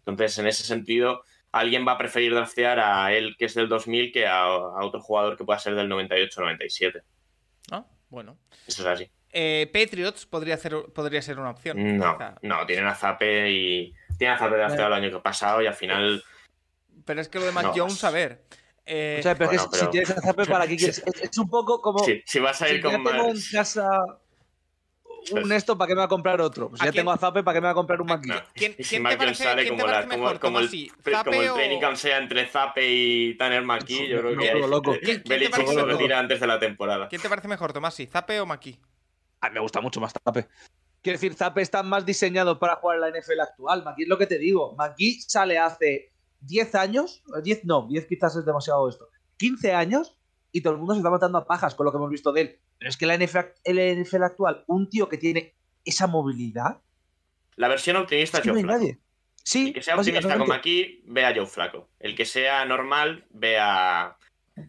Entonces, 0.05 0.37
en 0.39 0.47
ese 0.47 0.63
sentido, 0.63 1.23
alguien 1.51 1.87
va 1.87 1.93
a 1.93 1.97
preferir 1.97 2.33
draftear 2.33 2.79
a 2.79 3.13
él 3.13 3.35
que 3.37 3.45
es 3.45 3.53
del 3.55 3.67
2000 3.69 4.11
que 4.11 4.27
a, 4.27 4.43
a 4.43 4.85
otro 4.85 5.01
jugador 5.01 5.37
que 5.37 5.43
pueda 5.43 5.59
ser 5.59 5.75
del 5.75 5.89
98-97. 5.89 7.01
Ah, 7.71 7.85
bueno. 8.09 8.37
Eso 8.67 8.81
es 8.81 8.87
así. 8.87 9.09
Eh, 9.37 9.69
Patriots 9.73 10.25
podría, 10.25 10.55
ser, 10.57 10.75
podría 10.93 11.21
ser 11.21 11.39
una 11.39 11.49
opción. 11.49 11.97
No, 11.97 12.13
quizá. 12.17 12.35
no, 12.41 12.65
tienen 12.65 12.87
a 12.87 12.95
Zape 12.95 13.51
y. 13.51 13.93
Tienen 14.17 14.35
a 14.37 14.39
Zape 14.39 14.55
drafteado 14.55 14.87
el 14.87 15.03
año 15.03 15.11
que 15.11 15.21
pasado 15.21 15.61
y 15.61 15.67
al 15.67 15.73
final. 15.73 16.23
Pero 17.03 17.19
es 17.19 17.27
que 17.27 17.39
lo 17.39 17.45
de 17.45 17.51
Mac 17.51 17.65
No. 17.65 17.73
Jones, 17.75 18.01
a 18.05 18.11
ver. 18.11 18.45
eh, 18.85 19.17
O 19.19 19.23
sea, 19.23 19.35
pero 19.35 19.51
es 19.51 19.57
bueno, 19.57 19.71
que 19.71 19.77
pero- 19.77 19.85
si 19.85 19.91
tienes 19.91 20.09
a 20.11 20.21
Zappe, 20.21 20.45
¿para 20.45 20.65
qué 20.67 20.77
quieres? 20.77 21.03
Es, 21.05 21.21
es 21.23 21.37
un 21.37 21.49
poco 21.49 21.81
como. 21.81 21.99
Sí, 21.99 22.21
si 22.25 22.39
vas 22.39 22.61
a 22.61 22.69
ir 22.69 22.81
con 22.81 22.93
en 22.95 23.03
casa 23.51 23.89
un 25.31 25.51
esto, 25.51 25.77
¿para 25.77 25.87
qué 25.87 25.95
me 25.95 25.99
va 25.99 26.05
a 26.05 26.09
comprar 26.09 26.39
otro? 26.41 26.69
Pues 26.69 26.81
¿A 26.81 26.85
ya 26.85 26.91
quién- 26.91 27.01
tengo 27.01 27.11
a 27.11 27.17
Zappe, 27.17 27.43
¿para 27.43 27.55
qué 27.55 27.61
me 27.61 27.65
va 27.65 27.71
a 27.71 27.75
comprar 27.75 28.01
un 28.01 28.09
¿A 28.11 28.15
Maquillo? 28.15 28.35
¿Quién, 28.53 28.73
quién 28.73 29.01
Mac 29.03 29.13
te 29.13 29.17
parece, 29.17 29.43
sale 29.43 29.63
quién 29.63 29.75
te 29.75 29.81
como, 29.81 29.87
la- 29.87 29.93
parece 29.99 30.09
como- 30.11 30.23
mejor, 30.23 30.39
como 30.39 30.59
el, 30.59 30.65
Tomasi? 30.65 30.89
como 30.89 31.17
¿Zape 31.17 31.37
el 31.39 31.49
o- 31.49 31.53
training 31.55 31.79
camp 31.79 31.95
sea 31.95 32.17
entre 32.17 32.45
Zape 32.47 32.87
y 32.91 33.37
Tanner 33.37 33.63
McKee, 33.63 34.07
yo 34.09 34.19
creo 34.21 34.37
que 34.37 34.53
Loco, 34.53 34.67
loco. 34.67 34.95
¿Quién- 35.01 35.23
te 35.23 35.39
se 35.51 35.57
mejor? 35.63 35.87
retira 35.87 36.19
antes 36.19 36.39
de 36.39 36.47
la 36.47 36.59
temporada. 36.59 37.07
¿Quién 37.09 37.21
te 37.21 37.29
parece 37.29 37.47
mejor, 37.47 37.73
Tomasi? 37.73 38.05
¿Zape 38.07 38.39
o 38.39 38.45
Maki? 38.45 38.79
A 39.41 39.49
mí 39.49 39.53
me 39.55 39.59
gusta 39.59 39.81
mucho 39.81 39.99
más 39.99 40.13
Zappe. 40.23 40.47
Quiero 41.01 41.17
decir, 41.17 41.33
Zappe 41.35 41.61
está 41.61 41.83
más 41.83 42.05
diseñado 42.05 42.57
para 42.57 42.77
jugar 42.77 42.95
en 42.97 43.01
la 43.01 43.07
NFL 43.09 43.39
actual. 43.41 43.83
Maki 43.83 44.03
es 44.03 44.09
lo 44.09 44.17
que 44.17 44.25
te 44.25 44.39
digo. 44.39 44.73
Maki 44.75 45.21
sale 45.21 45.57
hace 45.59 46.11
10 46.39 46.73
años, 46.75 47.23
10 47.43 47.63
no, 47.63 47.85
10 47.87 48.07
quizás 48.07 48.35
es 48.35 48.45
demasiado 48.45 48.89
esto. 48.89 49.07
15 49.37 49.73
años 49.73 50.17
y 50.57 50.61
todo 50.61 50.73
el 50.73 50.79
mundo 50.79 50.93
se 50.93 50.99
está 50.99 51.09
matando 51.09 51.37
a 51.37 51.45
pajas 51.45 51.75
con 51.75 51.85
lo 51.85 51.91
que 51.91 51.97
hemos 51.97 52.09
visto 52.09 52.31
de 52.31 52.41
él. 52.41 52.59
Pero 52.77 52.89
es 52.89 52.95
que 52.95 53.05
la 53.05 53.17
NFL, 53.17 53.39
la 53.65 53.93
NFL 53.93 54.23
actual, 54.23 54.63
un 54.67 54.89
tío 54.89 55.09
que 55.09 55.17
tiene 55.17 55.53
esa 55.83 56.07
movilidad, 56.07 56.81
La 57.57 57.67
versión 57.67 57.97
optimista 57.97 58.37
es 58.37 58.43
que 58.43 58.47
no 58.49 58.53
Joe 58.53 58.59
hay 58.61 58.63
Flacco. 58.65 58.79
nadie. 58.79 58.99
Sí, 59.43 59.67
El 59.67 59.73
que 59.73 59.81
sea 59.81 59.95
optimista 59.97 60.37
como 60.37 60.53
aquí, 60.53 61.03
ve 61.05 61.25
a 61.25 61.35
Joe 61.35 61.45
Flaco. 61.45 61.89
El 61.99 62.15
que 62.15 62.25
sea 62.25 62.63
normal, 62.65 63.25
ve 63.31 63.57
a, 63.59 64.15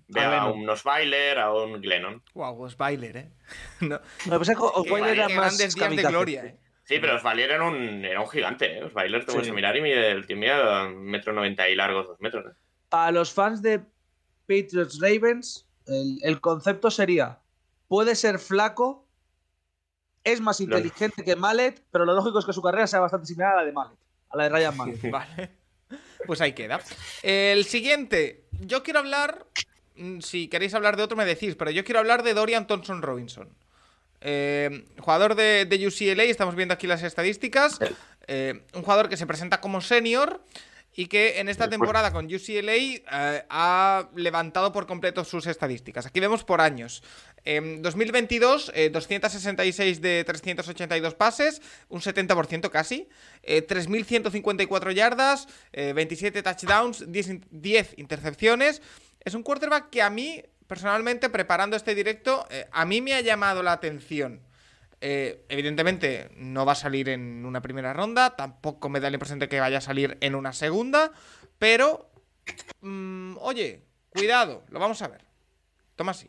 ve 0.08 0.20
A 0.24 0.46
un 0.46 0.68
Osweiler, 0.68 1.38
a 1.38 1.52
un 1.54 1.80
Glennon. 1.80 2.22
Wow, 2.34 2.62
Osweiler, 2.64 3.16
¿eh? 3.16 3.30
no, 3.80 4.00
No, 4.26 4.36
pues 4.38 4.50
Osweiler 4.58 5.12
era 5.14 5.28
más 5.28 5.56
grandes 5.56 5.74
días 5.76 5.96
de 5.96 6.02
gloria, 6.02 6.44
¿eh? 6.46 6.56
Sí, 6.84 6.98
pero 7.00 7.16
Osweiler 7.16 7.50
era 7.52 7.64
un, 7.64 8.04
era 8.04 8.20
un 8.20 8.28
gigante, 8.28 8.78
¿eh? 8.78 8.82
Osweiler 8.84 9.24
te 9.24 9.30
Sí. 9.32 9.38
puedes 9.38 9.52
mirar 9.54 9.76
y 9.76 9.82
mide 9.82 10.10
el 10.10 10.26
tío 10.26 10.36
mide 10.36 10.88
metro 10.96 11.32
noventa 11.32 11.68
y 11.68 11.74
largos, 11.76 12.08
dos 12.08 12.20
metros. 12.20 12.44
¿eh? 12.46 12.56
Para 12.88 13.12
los 13.12 13.32
fans 13.32 13.62
de 13.62 13.80
Patriots 14.46 15.00
Ravens, 15.00 15.65
el, 15.86 16.18
el 16.22 16.40
concepto 16.40 16.90
sería: 16.90 17.40
puede 17.88 18.14
ser 18.14 18.38
flaco, 18.38 19.06
es 20.24 20.40
más 20.40 20.60
inteligente 20.60 21.24
que 21.24 21.36
Mallet, 21.36 21.82
pero 21.90 22.04
lo 22.04 22.14
lógico 22.14 22.38
es 22.38 22.44
que 22.44 22.52
su 22.52 22.62
carrera 22.62 22.86
sea 22.86 23.00
bastante 23.00 23.26
similar 23.26 23.52
a 23.52 23.56
la 23.56 23.64
de 23.64 23.72
Mallet, 23.72 23.98
a 24.30 24.36
la 24.36 24.42
de 24.44 24.48
Ryan 24.50 24.76
Mallet. 24.76 25.10
Vale. 25.10 25.50
Pues 26.26 26.40
ahí 26.40 26.52
queda. 26.52 26.80
El 27.22 27.64
siguiente. 27.64 28.44
Yo 28.60 28.82
quiero 28.82 28.98
hablar. 28.98 29.46
mm, 29.96 30.18
Si 30.20 30.48
queréis 30.48 30.74
hablar 30.74 30.96
de 30.96 31.04
otro, 31.04 31.16
me 31.16 31.24
decís, 31.24 31.54
pero 31.54 31.70
yo 31.70 31.84
quiero 31.84 32.00
hablar 32.00 32.22
de 32.24 32.34
Dorian 32.34 32.66
Thompson 32.66 33.02
Robinson. 33.02 33.48
Eh, 34.20 34.86
jugador 34.98 35.36
de, 35.36 35.66
de 35.66 35.86
UCLA, 35.86 36.24
estamos 36.24 36.56
viendo 36.56 36.74
aquí 36.74 36.88
las 36.88 37.02
estadísticas. 37.04 37.78
Eh, 38.26 38.64
un 38.74 38.82
jugador 38.82 39.08
que 39.08 39.16
se 39.16 39.26
presenta 39.26 39.60
como 39.60 39.80
senior 39.80 40.42
y 40.98 41.06
que 41.08 41.38
en 41.40 41.48
esta 41.50 41.68
temporada 41.68 42.10
con 42.12 42.24
UCLA 42.24 42.72
eh, 42.74 43.44
ha 43.50 44.08
levantado 44.16 44.72
por 44.72 44.86
completo 44.86 45.24
sus 45.24 45.46
estadísticas. 45.46 46.06
Aquí 46.06 46.20
vemos 46.20 46.42
por 46.42 46.62
años. 46.62 47.02
En 47.44 47.82
2022, 47.82 48.72
eh, 48.74 48.88
266 48.90 50.00
de 50.00 50.24
382 50.24 51.14
pases, 51.14 51.60
un 51.90 52.00
70% 52.00 52.70
casi, 52.70 53.08
eh, 53.42 53.60
3.154 53.66 54.90
yardas, 54.92 55.46
eh, 55.72 55.92
27 55.92 56.42
touchdowns, 56.42 57.04
10, 57.12 57.28
in- 57.28 57.44
10 57.50 57.94
intercepciones. 57.98 58.80
Es 59.24 59.34
un 59.34 59.42
quarterback 59.42 59.90
que 59.90 60.00
a 60.02 60.08
mí, 60.10 60.42
personalmente, 60.66 61.28
preparando 61.28 61.76
este 61.76 61.94
directo, 61.94 62.46
eh, 62.50 62.66
a 62.72 62.84
mí 62.86 63.00
me 63.02 63.12
ha 63.14 63.20
llamado 63.20 63.62
la 63.62 63.72
atención. 63.72 64.40
Eh, 65.08 65.46
evidentemente 65.48 66.32
no 66.34 66.66
va 66.66 66.72
a 66.72 66.74
salir 66.74 67.08
en 67.10 67.46
una 67.46 67.62
primera 67.62 67.92
ronda, 67.92 68.34
tampoco 68.34 68.88
me 68.88 68.98
da 68.98 69.08
la 69.08 69.14
impresión 69.14 69.38
de 69.38 69.48
que 69.48 69.60
vaya 69.60 69.78
a 69.78 69.80
salir 69.80 70.18
en 70.20 70.34
una 70.34 70.52
segunda, 70.52 71.12
pero 71.60 72.10
mm, 72.80 73.36
oye, 73.38 73.86
cuidado, 74.08 74.64
lo 74.68 74.80
vamos 74.80 75.00
a 75.02 75.06
ver. 75.06 75.24
Toma 75.94 76.10
así. 76.10 76.28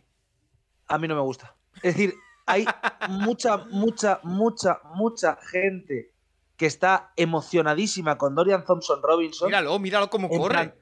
A 0.88 1.00
mí 1.00 1.08
no 1.08 1.16
me 1.16 1.22
gusta. 1.22 1.56
Es 1.78 1.96
decir, 1.96 2.14
hay 2.46 2.68
mucha, 3.10 3.58
mucha, 3.58 4.20
mucha, 4.22 4.80
mucha 4.94 5.38
gente 5.38 6.14
que 6.56 6.68
está 6.68 7.14
emocionadísima 7.16 8.20
con 8.20 8.36
Dorian 8.36 8.64
Thompson 8.64 9.02
Robinson. 9.02 9.48
Míralo, 9.48 9.80
míralo 9.80 10.12
cómo 10.12 10.30
corre. 10.30 10.54
plan, 10.54 10.76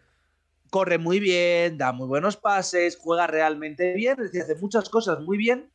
corre 0.69 0.97
muy 0.97 1.21
bien, 1.21 1.77
da 1.77 1.93
muy 1.93 2.07
buenos 2.07 2.35
pases, 2.35 2.97
juega 2.97 3.25
realmente 3.25 3.93
bien, 3.93 4.19
es 4.19 4.33
decir, 4.33 4.41
hace 4.41 4.55
muchas 4.55 4.89
cosas 4.89 5.21
muy 5.21 5.37
bien, 5.37 5.71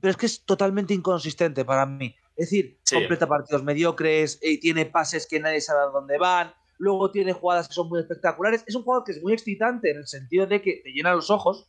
pero 0.00 0.10
es 0.10 0.16
que 0.16 0.26
es 0.26 0.44
totalmente 0.44 0.94
inconsistente 0.94 1.64
para 1.64 1.86
mí. 1.86 2.14
Es 2.36 2.50
decir, 2.50 2.78
Sí. 2.84 2.94
completa 2.96 3.26
partidos 3.26 3.62
mediocres, 3.64 4.38
eh, 4.42 4.58
tiene 4.60 4.86
pases 4.86 5.26
que 5.26 5.40
nadie 5.40 5.60
sabe 5.60 5.80
a 5.80 5.90
dónde 5.90 6.18
van, 6.18 6.52
luego 6.78 7.10
tiene 7.10 7.32
jugadas 7.32 7.68
que 7.68 7.74
son 7.74 7.88
muy 7.88 8.00
espectaculares. 8.00 8.64
Es 8.66 8.74
un 8.74 8.82
jugador 8.82 9.04
que 9.04 9.12
es 9.12 9.22
muy 9.22 9.32
excitante 9.32 9.90
en 9.90 9.98
el 9.98 10.06
sentido 10.06 10.46
de 10.46 10.62
que 10.62 10.80
te 10.84 10.90
llena 10.90 11.14
los 11.14 11.30
ojos, 11.30 11.68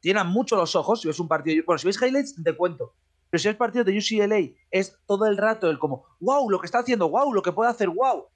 te 0.00 0.08
llena 0.08 0.24
mucho 0.24 0.56
los 0.56 0.74
ojos. 0.74 1.00
Si 1.02 1.08
ves 1.08 1.20
un 1.20 1.28
partido, 1.28 1.62
bueno, 1.66 1.78
si 1.78 1.86
ves 1.86 2.00
highlights, 2.00 2.34
te 2.42 2.56
cuento. 2.56 2.94
Pero 3.28 3.42
si 3.42 3.48
ves 3.48 3.56
partidos 3.56 3.86
de 3.86 3.98
UCLA, 3.98 4.54
es 4.70 4.96
todo 5.06 5.26
el 5.26 5.36
rato 5.36 5.68
el 5.68 5.78
como, 5.78 6.04
wow, 6.20 6.48
lo 6.48 6.60
que 6.60 6.66
está 6.66 6.78
haciendo, 6.78 7.10
wow, 7.10 7.32
lo 7.32 7.42
que 7.42 7.52
puede 7.52 7.70
hacer, 7.70 7.88
wow 7.88 8.26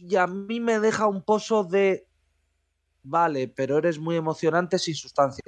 y 0.00 0.16
a 0.16 0.26
mí 0.26 0.60
me 0.60 0.78
deja 0.78 1.06
un 1.06 1.22
pozo 1.22 1.64
de 1.64 2.06
vale, 3.02 3.48
pero 3.48 3.78
eres 3.78 3.98
muy 3.98 4.16
emocionante 4.16 4.78
sin 4.78 4.94
sustancia. 4.94 5.42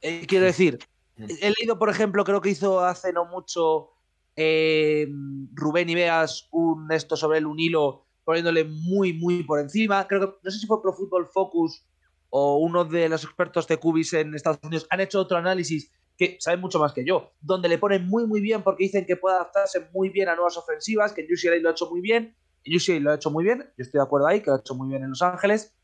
Eh, 0.00 0.26
quiero 0.26 0.46
decir, 0.46 0.78
he 1.16 1.52
leído, 1.58 1.78
por 1.78 1.90
ejemplo, 1.90 2.24
creo 2.24 2.40
que 2.40 2.50
hizo 2.50 2.80
hace 2.80 3.12
no 3.12 3.24
mucho 3.26 3.90
eh, 4.36 5.06
Rubén 5.52 5.88
Ibeas 5.88 6.48
un 6.50 6.90
esto 6.92 7.16
sobre 7.16 7.38
él, 7.38 7.46
un 7.46 7.58
hilo 7.58 8.06
poniéndole 8.24 8.64
muy, 8.64 9.12
muy 9.12 9.42
por 9.42 9.60
encima. 9.60 10.06
Creo 10.08 10.20
que 10.20 10.38
no 10.42 10.50
sé 10.50 10.58
si 10.58 10.66
fue 10.66 10.82
Pro 10.82 10.92
Football 10.92 11.26
Focus 11.26 11.84
o 12.30 12.58
uno 12.58 12.84
de 12.84 13.08
los 13.08 13.22
expertos 13.22 13.68
de 13.68 13.76
Cubis 13.76 14.12
en 14.14 14.34
Estados 14.34 14.58
Unidos 14.62 14.86
han 14.90 15.00
hecho 15.00 15.20
otro 15.20 15.36
análisis 15.36 15.92
que 16.16 16.36
saben 16.40 16.60
mucho 16.60 16.78
más 16.78 16.92
que 16.92 17.04
yo, 17.04 17.32
donde 17.40 17.68
le 17.68 17.78
ponen 17.78 18.06
muy, 18.06 18.26
muy 18.26 18.40
bien 18.40 18.62
porque 18.62 18.84
dicen 18.84 19.04
que 19.06 19.16
puede 19.16 19.36
adaptarse 19.36 19.88
muy 19.92 20.08
bien 20.08 20.28
a 20.28 20.34
nuevas 20.34 20.56
ofensivas, 20.56 21.12
que 21.12 21.22
UCLA 21.22 21.56
lo 21.56 21.68
ha 21.68 21.72
hecho 21.72 21.90
muy 21.90 22.00
bien, 22.00 22.36
en 22.64 22.76
UCLA 22.76 23.00
lo 23.00 23.10
ha 23.10 23.14
hecho 23.16 23.30
muy 23.30 23.44
bien, 23.44 23.60
yo 23.76 23.82
estoy 23.82 23.98
de 23.98 24.04
acuerdo 24.04 24.26
ahí, 24.26 24.40
que 24.40 24.46
lo 24.46 24.56
ha 24.56 24.60
hecho 24.60 24.74
muy 24.74 24.88
bien 24.88 25.02
en 25.02 25.10
Los 25.10 25.22
Ángeles, 25.22 25.74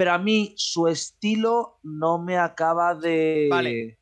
pero 0.00 0.12
a 0.14 0.18
mí 0.18 0.54
su 0.56 0.88
estilo 0.88 1.78
no 1.82 2.16
me 2.18 2.38
acaba 2.38 2.94
de, 2.94 3.48
Vale. 3.50 3.98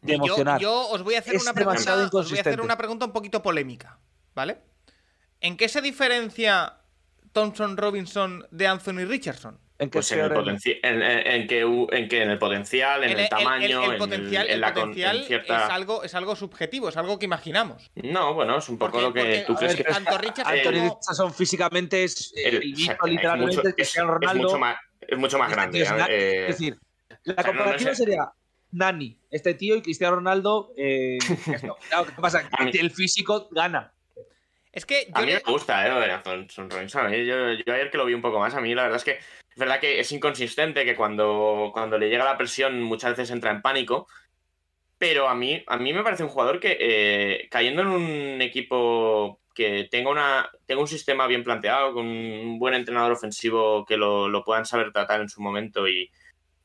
De 0.00 0.14
emocionar. 0.14 0.58
Yo, 0.58 0.70
yo 0.86 0.88
os 0.94 1.02
voy 1.02 1.14
a 1.16 1.18
hacer 1.18 1.34
Es 1.34 1.42
una 1.42 1.52
pregunta. 1.52 2.08
Os 2.10 2.30
voy 2.30 2.38
a 2.38 2.40
hacer 2.40 2.58
una 2.62 2.78
pregunta 2.78 3.04
un 3.04 3.12
poquito 3.12 3.42
polémica, 3.42 3.98
¿vale? 4.34 4.62
¿En 5.40 5.58
qué 5.58 5.68
se 5.68 5.82
diferencia 5.82 6.78
Thompson 7.32 7.76
Robinson 7.76 8.46
de 8.50 8.66
Anthony 8.66 9.04
Richardson? 9.06 9.58
¿En 9.78 9.90
qué 9.90 9.98
Pues 9.98 10.10
en, 10.12 10.20
el 10.20 10.32
en, 10.32 11.02
en- 11.02 11.26
en 11.26 11.46
que, 11.48 11.60
en 11.60 12.08
que 12.08 12.22
en 12.22 12.30
el 12.30 12.38
potencial, 12.38 13.04
en 13.04 13.18
el, 13.18 13.28
tamaño, 13.28 13.84
el 13.84 13.92
en, 13.92 13.98
potencial, 13.98 14.46
en 14.46 14.52
el 14.54 14.60
la 14.62 14.72
con- 14.72 14.82
potencial 14.84 15.16
en 15.18 15.24
cierta... 15.26 15.64
es, 15.66 15.70
algo, 15.70 16.02
es 16.04 16.14
algo 16.14 16.34
subjetivo, 16.34 16.88
es 16.88 16.96
algo 16.96 17.18
que 17.18 17.26
imaginamos. 17.26 17.90
No, 17.96 18.32
bueno, 18.32 18.56
es 18.56 18.68
un 18.70 18.78
poco 18.78 18.92
Porque- 19.02 19.06
lo 19.06 19.12
que 19.12 19.20
porque, 19.20 19.44
tú 19.46 19.54
crees 19.56 19.76
ver, 19.76 19.84
que... 19.86 19.92
tanto 19.92 20.16
Richardson 20.16 20.54
el- 20.54 20.60
Anthony 20.66 20.82
Richardson 20.98 21.34
físicamente 21.34 22.04
es 22.04 22.32
eh, 22.36 22.48
el- 22.48 22.54
el, 22.62 22.72
o 22.72 22.76
sea, 22.78 22.92
mito, 22.94 23.04
es 23.06 23.10
literalmente, 23.12 23.56
mucho- 23.56 23.68
de 23.68 23.74
Cristiano 23.74 24.08
es- 24.08 24.14
es 24.14 24.20
Ronaldo. 24.20 24.42
mucho 24.44 24.58
más, 24.58 24.76
es 25.08 25.18
mucho 25.18 25.38
más 25.38 25.50
Este 25.50 25.60
grande. 25.60 25.82
es 25.82 25.90
eh, 26.08 26.46
Es 26.48 26.58
decir, 26.58 26.78
la 27.24 27.34
sea, 27.42 27.52
no- 27.52 27.52
no 27.52 27.58
comparativa 27.58 27.90
sé. 27.94 27.96
sería 28.04 28.32
Nani, 28.72 29.18
este 29.30 29.54
tío 29.54 29.76
y 29.76 29.82
Cristiano 29.82 30.16
Ronaldo. 30.16 30.72
Eh, 30.76 31.18
esto. 31.70 31.76
Claro, 31.88 32.06
¿qué 32.06 32.20
pasa? 32.20 32.48
El 32.72 32.90
físico 32.90 33.48
gana. 33.50 33.92
Es 34.72 34.86
que 34.86 35.08
A 35.12 35.20
mí 35.20 35.26
le- 35.26 35.34
me 35.34 35.40
gusta, 35.52 35.86
¿eh? 35.86 35.90
Lo 35.90 36.22
Son, 36.24 36.48
son 36.48 36.70
Robinson. 36.70 37.12
¿eh? 37.12 37.26
Yo, 37.26 37.52
yo 37.52 37.74
ayer 37.74 37.90
que 37.90 37.98
lo 37.98 38.06
vi 38.06 38.14
un 38.14 38.22
poco 38.22 38.38
más, 38.40 38.54
a 38.54 38.60
mí 38.60 38.74
la 38.74 38.84
verdad 38.84 38.96
es 38.96 39.04
que 39.04 39.12
es 39.12 39.56
verdad 39.58 39.80
que 39.80 40.00
es 40.00 40.10
inconsistente, 40.12 40.86
que 40.86 40.96
cuando, 40.96 41.70
cuando 41.74 41.98
le 41.98 42.08
llega 42.08 42.24
la 42.24 42.38
presión 42.38 42.80
muchas 42.80 43.10
veces 43.10 43.30
entra 43.30 43.50
en 43.50 43.60
pánico. 43.60 44.06
Pero 44.96 45.28
a 45.28 45.34
mí, 45.34 45.62
a 45.66 45.76
mí 45.76 45.92
me 45.92 46.02
parece 46.04 46.22
un 46.22 46.30
jugador 46.30 46.58
que 46.60 46.78
eh, 46.80 47.48
cayendo 47.50 47.82
en 47.82 47.88
un 47.88 48.40
equipo 48.40 49.41
que 49.54 49.88
tenga, 49.90 50.10
una, 50.10 50.50
tenga 50.66 50.80
un 50.80 50.88
sistema 50.88 51.26
bien 51.26 51.44
planteado, 51.44 51.92
con 51.94 52.06
un 52.06 52.58
buen 52.58 52.74
entrenador 52.74 53.12
ofensivo 53.12 53.84
que 53.84 53.96
lo, 53.96 54.28
lo 54.28 54.44
puedan 54.44 54.64
saber 54.66 54.92
tratar 54.92 55.20
en 55.20 55.28
su 55.28 55.40
momento 55.42 55.86
y, 55.88 56.10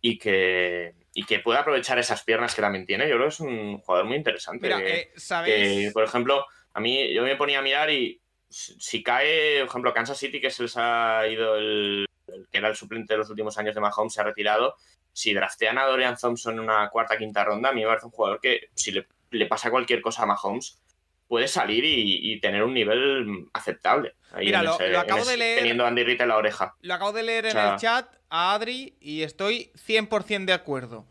y, 0.02 0.18
que, 0.18 0.94
y 1.14 1.24
que 1.26 1.40
pueda 1.40 1.60
aprovechar 1.62 2.00
esas 2.00 2.24
piernas 2.24 2.54
que 2.56 2.62
también 2.62 2.86
tiene, 2.86 3.08
yo 3.10 3.16
creo 3.16 3.28
que 3.28 3.34
es 3.34 3.40
un 3.40 3.78
jugador 3.80 4.06
muy 4.08 4.18
interesante. 4.18 4.68
Mira, 4.68 4.78
que- 4.84 5.00
eh, 5.02 5.12
¿sabéis? 5.16 5.86
que, 5.88 5.92
por 5.94 6.04
ejemplo, 6.04 6.46
a 6.74 6.80
mí 6.80 7.14
yo 7.14 7.24
me 7.24 7.36
ponía 7.36 7.60
a 7.60 7.64
mirar 7.64 7.90
y 7.90 8.22
si 8.50 8.80
si 8.80 9.04
cae, 9.04 9.60
por 9.62 9.68
ejemplo, 9.70 9.94
Kansas 9.94 10.18
City, 10.18 10.40
que 10.40 10.50
se 10.50 10.64
les 10.64 10.78
ha 10.78 11.28
ido 11.28 11.58
el, 11.58 12.06
el 12.28 12.48
que 12.50 12.58
era 12.60 12.70
el 12.70 12.76
suplente 12.76 13.14
de 13.14 13.18
los 13.18 13.30
últimos 13.30 13.58
años 13.58 13.76
de 13.76 13.82
Mahomes, 13.82 14.14
se 14.14 14.22
ha 14.22 14.24
retirado. 14.24 14.76
Si 15.12 15.34
draftean 15.34 15.78
a 15.80 15.86
Dorian 15.86 16.16
Thompson 16.16 16.54
en 16.54 16.60
una 16.62 16.90
cuarta 16.90 17.18
quinta 17.18 17.44
ronda, 17.44 17.70
a 17.70 17.74
mí 17.74 17.82
me 17.82 17.88
parece 17.88 18.06
un 18.06 18.12
jugador 18.12 18.40
que 18.40 18.70
si 18.76 18.92
le, 18.92 19.08
le 19.32 19.48
pasa 19.48 19.70
cualquier 19.72 20.00
cosa 20.02 20.24
a 20.24 20.26
Mahomes, 20.28 20.80
puede 21.28 21.48
salir 21.48 21.84
y, 21.84 22.34
y 22.34 22.40
tener 22.40 22.64
un 22.64 22.74
nivel 22.74 23.46
aceptable. 23.54 24.16
Ahí 24.32 24.46
Mira, 24.46 24.64
lo- 24.64 24.74
ese- 24.76 24.90
lo 24.90 25.00
acabo 25.00 25.26
de 25.26 25.38
leer. 25.38 25.60
Teniendo 25.60 25.86
a 25.86 25.90
Andy 25.90 26.04
Reid 26.04 26.22
en 26.22 26.28
la 26.30 26.38
oreja. 26.38 26.76
Lo 26.82 26.94
acabo 26.94 27.12
de 27.14 27.24
leer 27.24 27.46
en 27.46 27.50
O 27.50 27.54
sea- 27.54 27.74
el 27.74 27.80
chat 27.80 28.08
a 28.30 28.54
Adri 28.54 28.96
y 29.00 29.24
estoy 29.24 29.72
100% 29.76 30.46
de 30.46 30.54
acuerdo. 30.54 31.06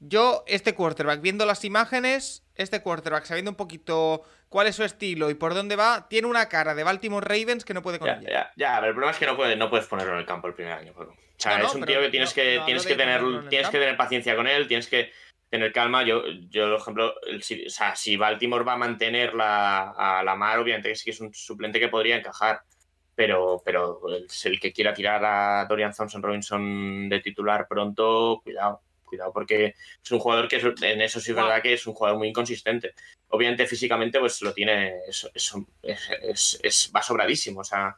Yo, 0.00 0.42
este 0.46 0.74
quarterback, 0.74 1.20
viendo 1.20 1.46
las 1.46 1.64
imágenes, 1.64 2.44
este 2.56 2.82
quarterback, 2.82 3.24
sabiendo 3.24 3.50
un 3.52 3.56
poquito 3.56 4.24
cuál 4.48 4.66
es 4.66 4.74
su 4.76 4.82
estilo 4.84 5.30
y 5.30 5.34
por 5.34 5.54
dónde 5.54 5.76
va, 5.76 6.08
tiene 6.08 6.26
una 6.26 6.48
cara 6.48 6.74
de 6.74 6.82
Baltimore 6.82 7.24
Ravens 7.26 7.64
que 7.64 7.72
no 7.72 7.82
puede 7.82 7.98
con 8.00 8.08
Ya, 8.08 8.14
ella. 8.16 8.28
ya, 8.28 8.52
ya, 8.56 8.74
pero 8.76 8.88
el 8.88 8.92
problema 8.94 9.12
es 9.12 9.18
que 9.18 9.26
no, 9.26 9.36
puede, 9.36 9.56
no 9.56 9.70
puedes 9.70 9.86
ponerlo 9.86 10.14
en 10.14 10.18
el 10.18 10.26
campo 10.26 10.48
el 10.48 10.54
primer 10.54 10.72
año. 10.72 10.92
Paco. 10.92 11.12
O 11.12 11.16
sea, 11.38 11.58
No, 11.58 11.66
es 11.66 11.74
un 11.74 11.80
pero 11.80 11.92
tío 11.92 12.00
que 12.02 12.08
tienes 12.10 12.34
que, 12.34 12.60
tienes 12.66 12.84
que 12.86 12.94
tener, 12.96 13.20
tienes 13.48 13.68
que 13.68 13.78
tener 13.78 13.96
paciencia 13.96 14.34
con 14.36 14.46
él, 14.48 14.66
tienes 14.68 14.88
que 14.88 15.12
tener 15.52 15.70
calma. 15.70 16.02
Yo, 16.02 16.24
yo 16.48 16.70
por 16.70 16.80
ejemplo, 16.80 17.14
si, 17.42 17.66
o 17.66 17.70
sea, 17.70 17.94
si 17.94 18.16
Baltimore 18.16 18.64
va 18.64 18.72
a 18.72 18.78
mantener 18.78 19.34
la, 19.34 19.90
a 19.90 20.24
la 20.24 20.34
mar, 20.34 20.58
obviamente 20.58 20.88
que 20.88 20.96
sí 20.96 21.04
que 21.04 21.10
es 21.10 21.20
un 21.20 21.32
suplente 21.34 21.78
que 21.78 21.88
podría 21.88 22.16
encajar. 22.16 22.62
Pero, 23.14 23.60
pero 23.62 24.00
el, 24.08 24.26
el 24.44 24.58
que 24.60 24.72
quiera 24.72 24.94
tirar 24.94 25.22
a 25.22 25.66
Dorian 25.68 25.92
Thompson 25.92 26.22
Robinson 26.22 27.10
de 27.10 27.20
titular 27.20 27.68
pronto, 27.68 28.40
cuidado, 28.42 28.80
cuidado, 29.04 29.30
porque 29.34 29.74
es 30.02 30.10
un 30.10 30.18
jugador 30.18 30.48
que 30.48 30.56
es- 30.56 30.82
en 30.82 31.02
eso 31.02 31.20
sí 31.20 31.32
es 31.32 31.36
verdad 31.36 31.60
que 31.60 31.74
es 31.74 31.86
un 31.86 31.92
jugador 31.92 32.18
muy 32.18 32.28
inconsistente. 32.28 32.94
Obviamente 33.28 33.66
físicamente 33.66 34.18
pues 34.18 34.40
lo 34.40 34.54
tiene, 34.54 34.94
es, 35.06 36.58
es- 36.62 36.90
va 36.96 37.02
sobradísimo, 37.02 37.60
o 37.60 37.64
sea, 37.64 37.94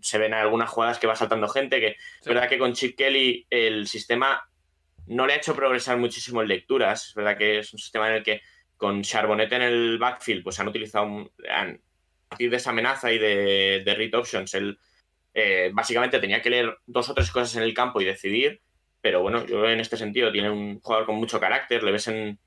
se 0.00 0.18
ven 0.18 0.32
algunas 0.34 0.70
jugadas 0.70 1.00
que 1.00 1.08
va 1.08 1.16
saltando 1.16 1.48
gente, 1.48 1.80
que 1.80 1.88
es 2.20 2.26
verdad 2.26 2.48
que 2.48 2.58
con 2.58 2.72
Chip 2.74 2.96
Kelly 2.96 3.44
el 3.50 3.88
sistema 3.88 4.40
no 5.06 5.26
le 5.26 5.34
ha 5.34 5.36
hecho 5.36 5.54
progresar 5.54 5.98
muchísimo 5.98 6.42
en 6.42 6.48
lecturas, 6.48 7.08
es 7.08 7.14
verdad 7.14 7.36
que 7.38 7.58
es 7.60 7.72
un 7.72 7.78
sistema 7.78 8.08
en 8.08 8.14
el 8.16 8.22
que 8.22 8.40
con 8.76 9.02
Charbonnet 9.02 9.52
en 9.52 9.62
el 9.62 9.98
backfield 9.98 10.42
pues 10.44 10.58
han 10.60 10.68
utilizado, 10.68 11.06
un- 11.06 11.30
han- 11.48 11.80
a 12.26 12.28
partir 12.30 12.50
de 12.50 12.56
esa 12.56 12.70
amenaza 12.70 13.12
y 13.12 13.18
de, 13.18 13.82
de 13.84 13.94
read 13.94 14.14
options, 14.14 14.52
él 14.54 14.78
eh, 15.34 15.70
básicamente 15.72 16.18
tenía 16.18 16.42
que 16.42 16.50
leer 16.50 16.76
dos 16.86 17.08
o 17.10 17.14
tres 17.14 17.30
cosas 17.30 17.54
en 17.56 17.62
el 17.62 17.74
campo 17.74 18.00
y 18.00 18.04
decidir, 18.04 18.60
pero 19.00 19.20
bueno, 19.22 19.46
yo 19.46 19.68
en 19.68 19.80
este 19.80 19.96
sentido 19.96 20.32
tiene 20.32 20.50
un 20.50 20.80
jugador 20.80 21.06
con 21.06 21.16
mucho 21.16 21.38
carácter, 21.38 21.82
le 21.82 21.92
ves 21.92 22.08
en, 22.08 22.38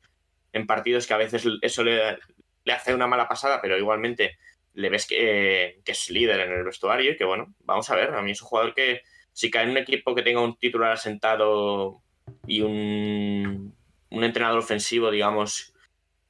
en 0.54 0.68
partidos 0.68 1.08
que 1.08 1.14
a 1.14 1.18
veces 1.18 1.46
eso 1.62 1.84
le, 1.84 2.18
le 2.66 2.74
hace 2.74 2.94
una 2.94 3.08
mala 3.08 3.28
pasada, 3.28 3.62
pero 3.62 3.78
igualmente 3.78 4.38
le 4.74 4.90
ves 4.90 5.08
que, 5.08 5.82
que 5.86 5.92
es 5.94 6.10
líder 6.10 6.40
en 6.42 6.52
el 6.52 6.64
vestuario 6.64 7.12
y 7.12 7.18
que 7.18 7.26
bueno, 7.26 7.54
vamos 7.60 7.90
a 7.90 7.96
ver, 7.96 8.14
a 8.14 8.22
mí 8.22 8.32
es 8.32 8.42
un 8.42 8.48
jugador 8.48 8.74
que 8.74 9.02
si 9.32 9.50
cae 9.50 9.64
en 9.64 9.72
un 9.72 9.78
equipo 9.78 10.14
que 10.16 10.22
tenga 10.24 10.42
un 10.42 10.58
titular 10.58 10.92
asentado 10.92 12.02
y 12.48 12.62
un, 12.62 13.76
un 14.10 14.24
entrenador 14.24 14.60
ofensivo, 14.60 15.12
digamos, 15.12 15.74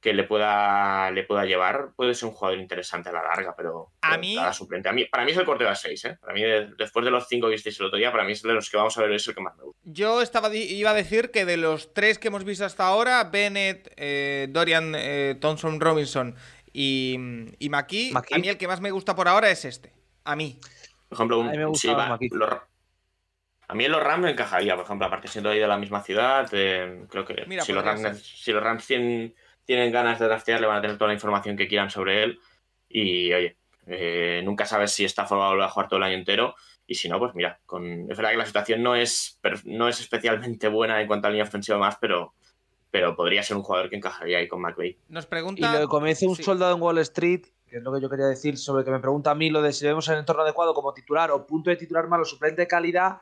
que 0.00 0.14
le 0.14 0.24
pueda, 0.24 1.10
le 1.10 1.24
pueda 1.24 1.44
llevar, 1.44 1.90
puede 1.94 2.14
ser 2.14 2.30
un 2.30 2.34
jugador 2.34 2.58
interesante 2.58 3.10
a 3.10 3.12
la 3.12 3.22
larga, 3.22 3.54
pero, 3.54 3.90
A 4.00 4.10
pero 4.10 4.20
mí- 4.22 4.34
cada 4.34 4.52
suplente. 4.54 4.88
A 4.88 4.92
mí, 4.92 5.04
para 5.04 5.26
mí 5.26 5.32
es 5.32 5.36
el 5.36 5.44
corte 5.44 5.64
de 5.64 5.70
las 5.70 5.80
6, 5.82 6.04
¿eh? 6.06 6.16
Para 6.22 6.32
mí, 6.32 6.40
de- 6.42 6.68
después 6.78 7.04
de 7.04 7.10
los 7.10 7.28
5 7.28 7.48
que 7.48 7.52
visteis 7.52 7.78
el 7.80 7.86
otro 7.86 7.98
día, 7.98 8.10
para 8.10 8.24
mí 8.24 8.32
es 8.32 8.40
de 8.42 8.54
los 8.54 8.70
que 8.70 8.78
vamos 8.78 8.96
a 8.96 9.02
ver, 9.02 9.12
es 9.12 9.28
el 9.28 9.34
que 9.34 9.42
más 9.42 9.54
me 9.58 9.64
gusta. 9.64 9.78
Yo 9.84 10.22
estaba 10.22 10.54
iba 10.54 10.90
a 10.90 10.94
decir 10.94 11.30
que 11.30 11.44
de 11.44 11.58
los 11.58 11.92
tres 11.92 12.18
que 12.18 12.28
hemos 12.28 12.44
visto 12.44 12.64
hasta 12.64 12.86
ahora, 12.86 13.24
Bennett, 13.24 13.92
eh, 13.98 14.46
Dorian 14.50 14.94
eh, 14.96 15.36
Thompson 15.38 15.78
Robinson 15.80 16.34
y, 16.72 17.18
y 17.58 17.68
McKee, 17.68 18.12
McKee. 18.12 18.34
a 18.36 18.38
mí 18.38 18.48
el 18.48 18.56
que 18.56 18.68
más 18.68 18.80
me 18.80 18.90
gusta 18.92 19.14
por 19.14 19.28
ahora 19.28 19.50
es 19.50 19.66
este. 19.66 19.92
A 20.24 20.34
mí. 20.34 20.58
Por 21.10 21.16
ejemplo, 21.16 21.40
un, 21.40 21.48
A 21.48 21.50
mí 21.50 21.58
me 21.58 21.64
gusta 21.66 21.88
sí, 21.88 21.94
va, 21.94 22.08
Maquis. 22.08 22.30
A 23.70 23.74
mí 23.74 23.84
en 23.84 23.92
los 23.92 24.02
Rams 24.02 24.24
me 24.24 24.30
encajaría, 24.30 24.74
por 24.76 24.84
ejemplo, 24.84 25.06
aparte 25.06 25.28
siendo 25.28 25.50
ahí 25.50 25.58
de 25.58 25.66
la 25.68 25.78
misma 25.78 26.02
ciudad, 26.02 26.48
eh, 26.52 27.04
creo 27.08 27.24
que 27.24 27.44
Mira, 27.46 27.62
si, 27.62 27.72
los 27.72 27.84
Rams, 27.84 28.00
ser. 28.00 28.16
si 28.16 28.52
los 28.52 28.62
Rams 28.62 28.86
tienen, 28.86 29.34
tienen 29.64 29.92
ganas 29.92 30.18
de 30.18 30.26
draftear, 30.26 30.60
le 30.60 30.66
van 30.66 30.78
a 30.78 30.80
tener 30.80 30.96
toda 30.98 31.08
la 31.08 31.14
información 31.14 31.56
que 31.56 31.68
quieran 31.68 31.90
sobre 31.90 32.22
él. 32.24 32.40
Y 32.88 33.32
oye, 33.32 33.56
eh, 33.86 34.42
nunca 34.44 34.66
sabes 34.66 34.92
si 34.92 35.04
está 35.04 35.24
va 35.24 35.64
a 35.64 35.68
jugar 35.68 35.88
todo 35.88 35.98
el 35.98 36.02
año 36.04 36.16
entero. 36.16 36.54
Y 36.86 36.96
si 36.96 37.08
no, 37.08 37.18
pues 37.20 37.34
mira, 37.36 37.60
con... 37.66 38.10
es 38.10 38.16
verdad 38.16 38.30
que 38.32 38.36
la 38.38 38.46
situación 38.46 38.82
no 38.82 38.96
es, 38.96 39.38
no 39.64 39.86
es 39.88 40.00
especialmente 40.00 40.66
buena 40.68 41.00
en 41.00 41.06
cuanto 41.06 41.28
a 41.28 41.30
línea 41.30 41.44
ofensiva 41.44 41.78
más, 41.78 41.96
pero, 42.00 42.34
pero 42.90 43.14
podría 43.14 43.44
ser 43.44 43.56
un 43.56 43.62
jugador 43.62 43.88
que 43.88 43.94
encajaría 43.96 44.38
ahí 44.38 44.48
con 44.48 44.60
McVeigh. 44.60 44.98
Nos 45.08 45.24
Y 45.24 45.28
pregunta. 45.28 45.72
lo 45.72 45.80
que 45.82 45.86
comience 45.86 46.26
un 46.26 46.34
Sí. 46.34 46.42
soldado 46.42 46.74
en 46.74 46.82
Wall 46.82 46.98
Street, 46.98 47.42
que 47.68 47.76
es 47.76 47.82
lo 47.84 47.92
que 47.94 48.00
yo 48.00 48.10
quería 48.10 48.26
decir, 48.26 48.58
sobre 48.58 48.84
que 48.84 48.90
me 48.90 48.98
pregunta 48.98 49.30
a 49.30 49.36
mí 49.36 49.50
lo 49.50 49.62
de 49.62 49.72
si 49.72 49.86
vemos 49.86 50.08
en 50.08 50.14
el 50.14 50.20
entorno 50.20 50.42
adecuado 50.42 50.74
como 50.74 50.92
titular 50.92 51.30
o 51.30 51.46
punto 51.46 51.70
de 51.70 51.76
titular 51.76 52.08
malo, 52.08 52.24
suplente 52.24 52.62
de 52.62 52.66
calidad. 52.66 53.18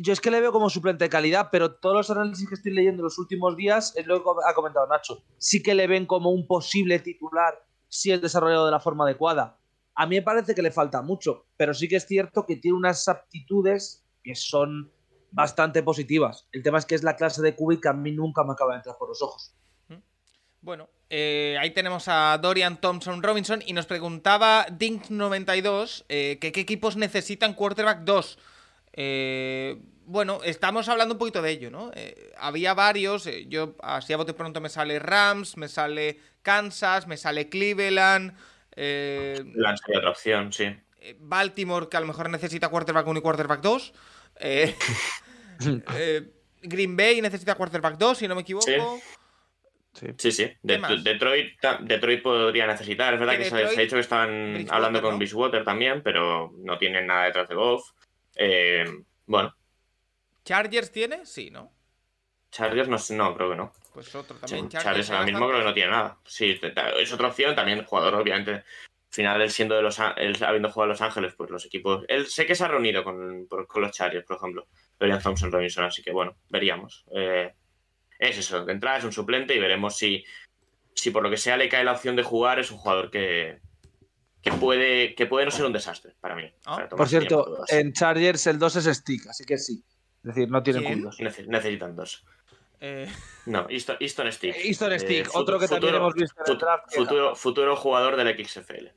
Yo 0.00 0.12
es 0.12 0.20
que 0.20 0.30
le 0.30 0.40
veo 0.40 0.52
como 0.52 0.70
suplente 0.70 1.04
de 1.04 1.10
calidad, 1.10 1.48
pero 1.50 1.74
todos 1.74 1.94
los 1.94 2.10
análisis 2.10 2.48
que 2.48 2.54
estoy 2.54 2.72
leyendo 2.72 3.00
en 3.00 3.04
los 3.04 3.18
últimos 3.18 3.56
días 3.56 3.92
es 3.96 4.06
lo 4.06 4.22
que 4.22 4.30
ha 4.46 4.54
comentado 4.54 4.86
Nacho. 4.86 5.22
Sí 5.38 5.62
que 5.62 5.74
le 5.74 5.86
ven 5.86 6.06
como 6.06 6.30
un 6.30 6.46
posible 6.46 6.98
titular 6.98 7.64
si 7.88 8.12
es 8.12 8.22
desarrollado 8.22 8.66
de 8.66 8.70
la 8.70 8.80
forma 8.80 9.04
adecuada. 9.04 9.58
A 9.94 10.06
mí 10.06 10.16
me 10.16 10.22
parece 10.22 10.54
que 10.54 10.62
le 10.62 10.70
falta 10.70 11.02
mucho, 11.02 11.46
pero 11.56 11.74
sí 11.74 11.88
que 11.88 11.96
es 11.96 12.06
cierto 12.06 12.46
que 12.46 12.56
tiene 12.56 12.76
unas 12.76 13.06
aptitudes 13.08 14.04
que 14.22 14.34
son 14.34 14.90
bastante 15.30 15.82
positivas. 15.82 16.48
El 16.52 16.62
tema 16.62 16.78
es 16.78 16.86
que 16.86 16.94
es 16.94 17.02
la 17.02 17.16
clase 17.16 17.42
de 17.42 17.54
QB 17.54 17.80
que 17.80 17.88
a 17.88 17.92
mí 17.92 18.12
nunca 18.12 18.44
me 18.44 18.52
acaba 18.52 18.72
de 18.72 18.78
entrar 18.78 18.96
por 18.98 19.08
los 19.08 19.20
ojos. 19.20 19.54
Bueno, 20.62 20.88
eh, 21.10 21.56
ahí 21.60 21.72
tenemos 21.72 22.06
a 22.06 22.38
Dorian 22.40 22.80
Thompson 22.80 23.20
Robinson 23.20 23.64
y 23.66 23.72
nos 23.72 23.86
preguntaba 23.86 24.64
Dink92 24.68 26.04
eh, 26.08 26.38
que 26.40 26.52
qué 26.52 26.60
equipos 26.60 26.96
necesitan 26.96 27.54
quarterback 27.54 28.04
2. 28.04 28.38
Eh, 28.92 29.76
bueno, 30.04 30.40
estamos 30.44 30.88
hablando 30.88 31.14
un 31.14 31.18
poquito 31.18 31.40
de 31.42 31.50
ello, 31.50 31.70
¿no? 31.70 31.90
Eh, 31.94 32.32
había 32.38 32.74
varios, 32.74 33.26
eh, 33.26 33.46
yo 33.48 33.76
así 33.82 34.12
a 34.12 34.16
bote 34.16 34.34
pronto 34.34 34.60
me 34.60 34.68
sale 34.68 34.98
Rams, 34.98 35.56
me 35.56 35.68
sale 35.68 36.18
Kansas, 36.42 37.06
me 37.06 37.16
sale 37.16 37.48
Cleveland, 37.48 38.36
eh, 38.76 39.42
La 39.54 39.74
otra 39.96 40.10
opción, 40.10 40.52
sí. 40.52 40.66
Baltimore, 41.18 41.88
que 41.88 41.96
a 41.96 42.00
lo 42.00 42.06
mejor 42.06 42.28
necesita 42.30 42.68
quarterback 42.68 43.06
1 43.06 43.18
y 43.18 43.22
quarterback 43.22 43.60
2. 43.60 43.92
eh, 44.40 44.74
eh, 45.96 46.30
Green 46.62 46.96
Bay 46.96 47.20
necesita 47.20 47.54
quarterback 47.54 47.96
2, 47.96 48.18
si 48.18 48.28
no 48.28 48.34
me 48.34 48.42
equivoco. 48.42 48.66
Sí. 49.94 50.06
Sí, 50.16 50.32
sí. 50.32 50.50
Detroit, 50.62 51.60
Detroit 51.82 52.22
podría 52.22 52.66
necesitar. 52.66 53.12
Es 53.12 53.20
verdad 53.20 53.36
Que 53.36 53.44
se- 53.44 53.50
Detroit- 53.56 53.68
se 53.74 53.78
ha 53.78 53.82
dicho 53.82 53.96
que 53.96 54.00
estaban 54.00 54.30
Bridgewater, 54.54 54.74
hablando 54.74 55.02
con 55.02 55.10
¿no? 55.12 55.18
Bridgewater 55.18 55.64
también, 55.64 56.02
pero 56.02 56.50
no 56.58 56.78
tienen 56.78 57.06
nada 57.06 57.24
detrás 57.24 57.46
de 57.48 57.54
Goff. 57.56 57.90
Eh, 58.36 58.84
bueno, 59.26 59.54
¿Chargers 60.44 60.90
tiene? 60.90 61.24
Sí, 61.26 61.50
¿no? 61.50 61.72
Chargers 62.50 62.88
no, 62.88 62.98
no, 63.16 63.34
creo 63.36 63.50
que 63.50 63.56
no. 63.56 63.72
Pues 63.94 64.14
otro 64.14 64.36
también. 64.38 64.68
Chargers, 64.68 65.10
ahora 65.10 65.24
mismo 65.24 65.40
bastante. 65.40 65.52
creo 65.52 65.60
que 65.60 65.64
no 65.68 65.74
tiene 65.74 65.90
nada. 65.90 66.18
Sí, 66.24 66.60
es 66.98 67.12
otra 67.12 67.28
opción. 67.28 67.54
También 67.54 67.78
el 67.78 67.84
jugador, 67.86 68.14
obviamente. 68.14 68.52
Al 68.52 68.64
final, 69.14 69.42
él 69.42 69.50
siendo 69.50 69.74
de 69.74 69.82
los 69.82 69.98
él 70.16 70.36
habiendo 70.42 70.70
jugado 70.70 70.90
a 70.90 70.94
Los 70.94 71.02
Ángeles, 71.02 71.34
pues 71.36 71.50
los 71.50 71.64
equipos. 71.66 72.04
Él 72.08 72.26
sé 72.26 72.46
que 72.46 72.54
se 72.54 72.64
ha 72.64 72.68
reunido 72.68 73.04
con, 73.04 73.46
por- 73.48 73.66
con 73.66 73.82
los 73.82 73.92
Chargers, 73.92 74.24
por 74.26 74.36
ejemplo. 74.38 74.66
Dorian 74.98 75.22
Thompson 75.22 75.52
Robinson, 75.52 75.84
así 75.84 76.02
que 76.02 76.10
bueno, 76.12 76.36
veríamos. 76.48 77.04
Eh, 77.14 77.54
es 78.18 78.38
eso, 78.38 78.64
de 78.64 78.72
entrada 78.72 78.98
es 78.98 79.04
un 79.04 79.12
suplente 79.12 79.54
y 79.54 79.58
veremos 79.58 79.96
si, 79.96 80.24
si 80.94 81.10
por 81.10 81.22
lo 81.22 81.30
que 81.30 81.36
sea 81.36 81.56
le 81.56 81.68
cae 81.68 81.84
la 81.84 81.92
opción 81.92 82.16
de 82.16 82.22
jugar, 82.22 82.58
es 82.58 82.70
un 82.70 82.78
jugador 82.78 83.10
que, 83.10 83.60
que 84.42 84.50
puede, 84.52 85.14
que 85.14 85.26
puede 85.26 85.44
no 85.46 85.50
ser 85.50 85.64
un 85.66 85.72
desastre 85.72 86.14
para 86.20 86.34
mí. 86.34 86.50
Ah. 86.66 86.76
para 86.76 86.88
Por 86.88 87.08
cierto, 87.08 87.44
tiempo, 87.44 87.64
en 87.68 87.92
Chargers 87.92 88.46
el 88.48 88.58
2 88.58 88.76
es 88.76 88.96
stick, 88.98 89.26
así 89.28 89.44
que 89.44 89.56
sí. 89.58 89.82
Es 90.24 90.34
decir, 90.34 90.50
no 90.50 90.62
tiene 90.62 90.80
¿Quién? 90.80 90.92
cuidos. 90.94 91.18
Nece- 91.20 91.46
necesitan 91.46 91.96
dos. 91.96 92.24
Eh, 92.80 93.08
No, 93.46 93.66
Easton, 93.70 93.96
Easton 94.00 94.30
Stick. 94.32 94.54
Easton 94.64 94.92
Eh, 94.92 94.98
Stick, 94.98 95.30
otro 95.34 95.58
que 95.58 95.68
también 95.68 95.94
hemos 95.94 96.14
visto 96.14 96.34
en 96.44 96.52
el 96.52 96.58
draft, 96.58 96.92
Futuro, 96.94 97.34
futuro 97.36 97.76
jugador 97.76 98.16
del 98.16 98.28
XFL. 98.46 98.88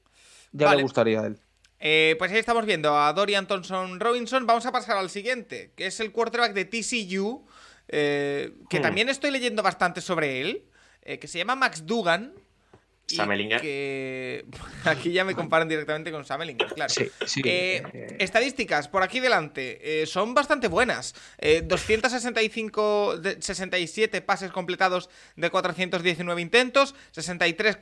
Ya 0.52 0.66
Vale. 0.68 0.78
le 0.78 0.84
gustaría 0.84 1.20
a 1.22 1.28
él. 1.28 1.38
eh, 1.80 2.16
pues 2.18 2.32
ahí 2.32 2.40
estamos 2.40 2.66
viendo 2.66 2.98
a 2.98 3.12
Dorian 3.14 3.48
Thompson 3.48 4.00
Robinson. 4.00 4.46
Vamos 4.48 4.66
a 4.66 4.72
pasar 4.72 4.98
al 4.98 5.10
siguiente, 5.10 5.72
que 5.76 5.88
es 5.88 6.00
el 6.00 6.12
quarterback 6.12 6.54
de 6.54 6.66
TCU, 6.66 7.46
eh, 7.88 8.54
que 8.70 8.80
Hmm. 8.80 8.84
también 8.84 9.10
estoy 9.10 9.30
leyendo 9.32 9.62
bastante 9.62 10.02
sobre 10.02 10.42
él, 10.42 10.66
eh, 11.04 11.20
que 11.20 11.28
se 11.28 11.38
llama 11.38 11.56
Max 11.56 11.86
Dugan. 11.86 12.34
Que 13.62 14.46
aquí 14.86 15.12
ya 15.12 15.24
me 15.24 15.36
comparan 15.36 15.68
directamente 15.70 16.12
con 16.12 16.26
Sam 16.26 16.42
Ehlinger, 16.42 16.68
claro. 16.74 16.92
Sí, 16.94 17.08
sí. 17.26 17.42
Eh, 17.46 18.16
estadísticas 18.20 18.88
por 18.88 19.04
aquí 19.04 19.20
delante 19.20 20.02
eh, 20.02 20.06
son 20.08 20.34
bastante 20.34 20.68
buenas. 20.68 21.14
Eh, 21.38 21.62
265, 21.64 23.18
de- 23.18 23.42
67 23.42 24.22
pases 24.22 24.52
completados 24.52 25.10
de 25.36 25.50
419 25.52 26.42
intentos, 26.42 26.96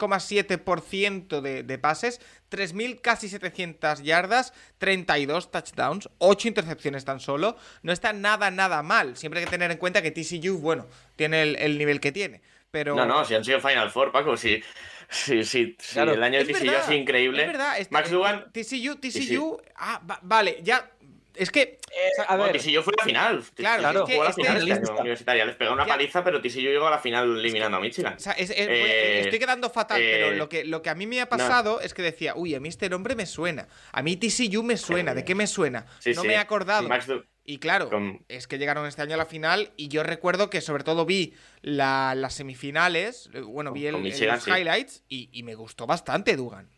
63,7% 0.09 1.41
de, 1.41 1.63
de 1.63 1.77
pases, 1.77 2.19
3.000 2.51 2.99
casi 3.01 3.29
700 3.29 4.03
yardas, 4.03 4.53
32 4.77 5.51
touchdowns, 5.51 6.09
8 6.19 6.47
intercepciones 6.47 7.05
tan 7.05 7.19
solo. 7.19 7.55
No 7.81 7.91
está 7.93 8.13
nada, 8.13 8.51
nada 8.51 8.83
mal. 8.83 9.17
Siempre 9.17 9.39
hay 9.39 9.45
que 9.45 9.51
tener 9.51 9.71
en 9.71 9.77
cuenta 9.77 10.01
que 10.01 10.11
TCU, 10.11 10.59
bueno, 10.59 10.87
tiene 11.15 11.41
el, 11.43 11.55
el 11.57 11.77
nivel 11.77 11.99
que 11.99 12.11
tiene. 12.11 12.41
Pero... 12.73 12.95
No, 12.95 13.05
no, 13.05 13.23
si 13.23 13.35
han 13.35 13.45
sido 13.45 13.59
Final 13.61 13.91
Four, 13.91 14.11
Paco, 14.11 14.35
si, 14.35 14.63
si, 15.07 15.43
si, 15.45 15.77
si 15.79 15.93
Claro. 15.93 16.13
el 16.13 16.23
año 16.23 16.43
de 16.43 16.51
Es 16.51 16.57
TCU 16.57 16.65
sido 16.71 16.91
increíble. 16.93 17.41
Es 17.43 17.47
verdad, 17.49 17.77
Max 17.91 18.09
Dugan, 18.09 18.51
TCU, 18.51 18.97
sí. 18.99 19.27
TCU. 19.27 19.61
Ah, 19.75 20.01
va- 20.09 20.19
vale, 20.23 20.57
ya. 20.63 20.89
Es 21.35 21.51
que. 21.51 21.77
o 21.87 22.15
sea, 22.15 22.25
a 22.25 22.35
ver, 22.37 22.51
TCU 22.57 22.81
fue 22.81 22.93
a 22.97 23.01
la 23.01 23.03
final. 23.05 23.43
Claro, 23.55 23.81
TCU 23.83 23.99
es 24.01 24.05
que 24.07 24.13
jugó 24.13 24.21
a 24.21 24.25
la 24.25 24.29
este 24.31 24.41
final 24.41 24.55
es 24.57 24.61
este 24.63 24.71
año 24.73 24.79
lista. 24.81 25.01
universitaria. 25.01 25.45
Les 25.45 25.55
pegó 25.55 25.73
una 25.73 25.83
Ya. 25.85 25.93
paliza, 25.93 26.23
pero 26.23 26.41
TCU 26.41 26.59
llegó 26.61 26.87
a 26.87 26.91
la 26.91 26.97
final 26.99 27.37
eliminando 27.37 27.77
a 27.77 27.79
Michigan. 27.79 28.15
O 28.15 28.19
sea, 28.19 28.33
es- 28.33 28.49
es- 28.49 28.57
Eh, 28.57 29.19
estoy 29.21 29.37
quedando 29.39 29.69
fatal, 29.69 30.01
eh, 30.01 30.09
pero 30.11 30.31
lo 30.35 30.49
que, 30.49 30.63
lo 30.65 30.81
que 30.81 30.89
a 30.89 30.95
mí 30.95 31.05
me 31.05 31.21
ha 31.21 31.29
pasado 31.29 31.79
es 31.79 31.93
que 31.93 32.01
decía, 32.01 32.33
uy, 32.35 32.55
a 32.55 32.59
mí 32.59 32.69
este 32.69 32.89
nombre 32.89 33.13
me 33.15 33.27
suena. 33.27 33.67
A 33.91 34.01
mí 34.01 34.17
TCU 34.17 34.63
me 34.63 34.77
suena. 34.77 35.13
¿De 35.13 35.23
qué 35.23 35.35
me 35.35 35.45
suena? 35.45 35.85
Sí, 35.99 36.13
no 36.15 36.21
sí. 36.21 36.27
me 36.27 36.33
he 36.33 36.37
acordado. 36.37 36.87
Max 36.89 37.05
Du- 37.05 37.23
Y 37.45 37.57
claro, 37.57 37.89
Con- 37.89 38.23
es 38.29 38.47
que 38.47 38.57
llegaron 38.57 38.85
este 38.87 39.01
año 39.01 39.15
a 39.15 39.17
la 39.17 39.25
final 39.25 39.71
y 39.75 39.89
yo 39.89 40.03
recuerdo 40.03 40.49
que 40.49 40.61
sobre 40.61 40.83
todo 40.83 41.05
vi 41.05 41.33
la- 41.61 42.15
las 42.15 42.35
semifinales, 42.35 43.29
eh, 43.33 43.41
bueno, 43.41 43.73
vi 43.73 43.87
el, 43.87 43.95
el- 43.95 44.27
los 44.27 44.43
sí. 44.43 44.51
highlights 44.51 45.03
y, 45.09 45.29
y 45.33 45.43
me 45.43 45.55
gustó 45.55 45.85
bastante 45.85 46.35
Dugan. 46.37 46.69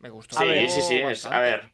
Me 0.00 0.10
gustó. 0.10 0.36
Sí, 0.38 0.44
ver. 0.44 0.70
sí, 0.70 0.80
sí. 0.82 0.96
Es, 0.96 1.24
a 1.26 1.40
ver. 1.40 1.70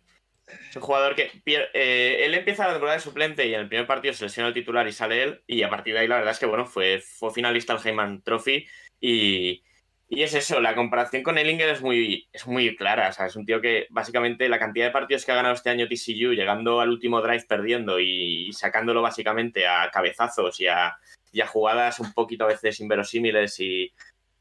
Es 0.69 0.77
un 0.77 0.83
jugador 0.83 1.15
que. 1.15 1.31
eh, 1.47 2.25
él 2.25 2.35
empieza 2.35 2.67
la 2.67 2.73
temporada 2.73 2.99
de 2.99 3.03
suplente 3.03 3.47
y 3.47 3.55
en 3.55 3.61
el 3.61 3.69
primer 3.69 3.87
partido 3.87 4.13
se 4.13 4.25
lesiona 4.25 4.49
el 4.49 4.55
titular 4.55 4.87
y 4.87 4.93
sale 4.93 5.23
él. 5.23 5.43
Y 5.47 5.63
a 5.63 5.71
partir 5.71 5.95
de 5.95 6.01
ahí, 6.01 6.09
la 6.09 6.17
verdad 6.17 6.33
es 6.33 6.39
que, 6.39 6.47
bueno, 6.47 6.67
fue, 6.67 7.01
fue 7.01 7.33
finalista 7.33 7.73
al 7.73 7.87
Heyman 7.87 8.23
Trophy. 8.23 8.67
Y, 9.01 9.63
y 10.09 10.23
es 10.23 10.35
eso, 10.35 10.61
la 10.61 10.75
comparación 10.75 11.23
con 11.23 11.39
Ellinger 11.39 11.71
es 11.71 11.81
muy, 11.81 12.29
es 12.33 12.47
muy 12.47 12.77
clara. 12.77 13.09
Es 13.09 13.37
un 13.37 13.47
tío 13.47 13.61
que 13.61 13.87
básicamente 13.91 14.49
la 14.49 14.59
cantidad 14.59 14.87
de 14.87 14.93
partidos 14.93 15.25
que 15.25 15.33
ha 15.33 15.37
ganado 15.37 15.55
este 15.55 15.71
año 15.71 15.89
TCU, 15.89 16.35
llegando 16.35 16.81
al 16.81 16.91
último 16.91 17.23
drive 17.23 17.47
perdiendo 17.49 17.99
y, 17.99 18.53
sacándolo 18.53 19.03
básicamente 19.03 19.67
a 19.67 19.91
cabezazos 19.91 20.61
y 20.61 20.67
a, 20.67 20.89
a 20.89 21.47
jugadas 21.47 22.01
un 22.01 22.13
poquito 22.13 22.45
a 22.45 22.49
veces 22.49 22.81
inverosímiles 22.81 23.59
y, 23.61 23.93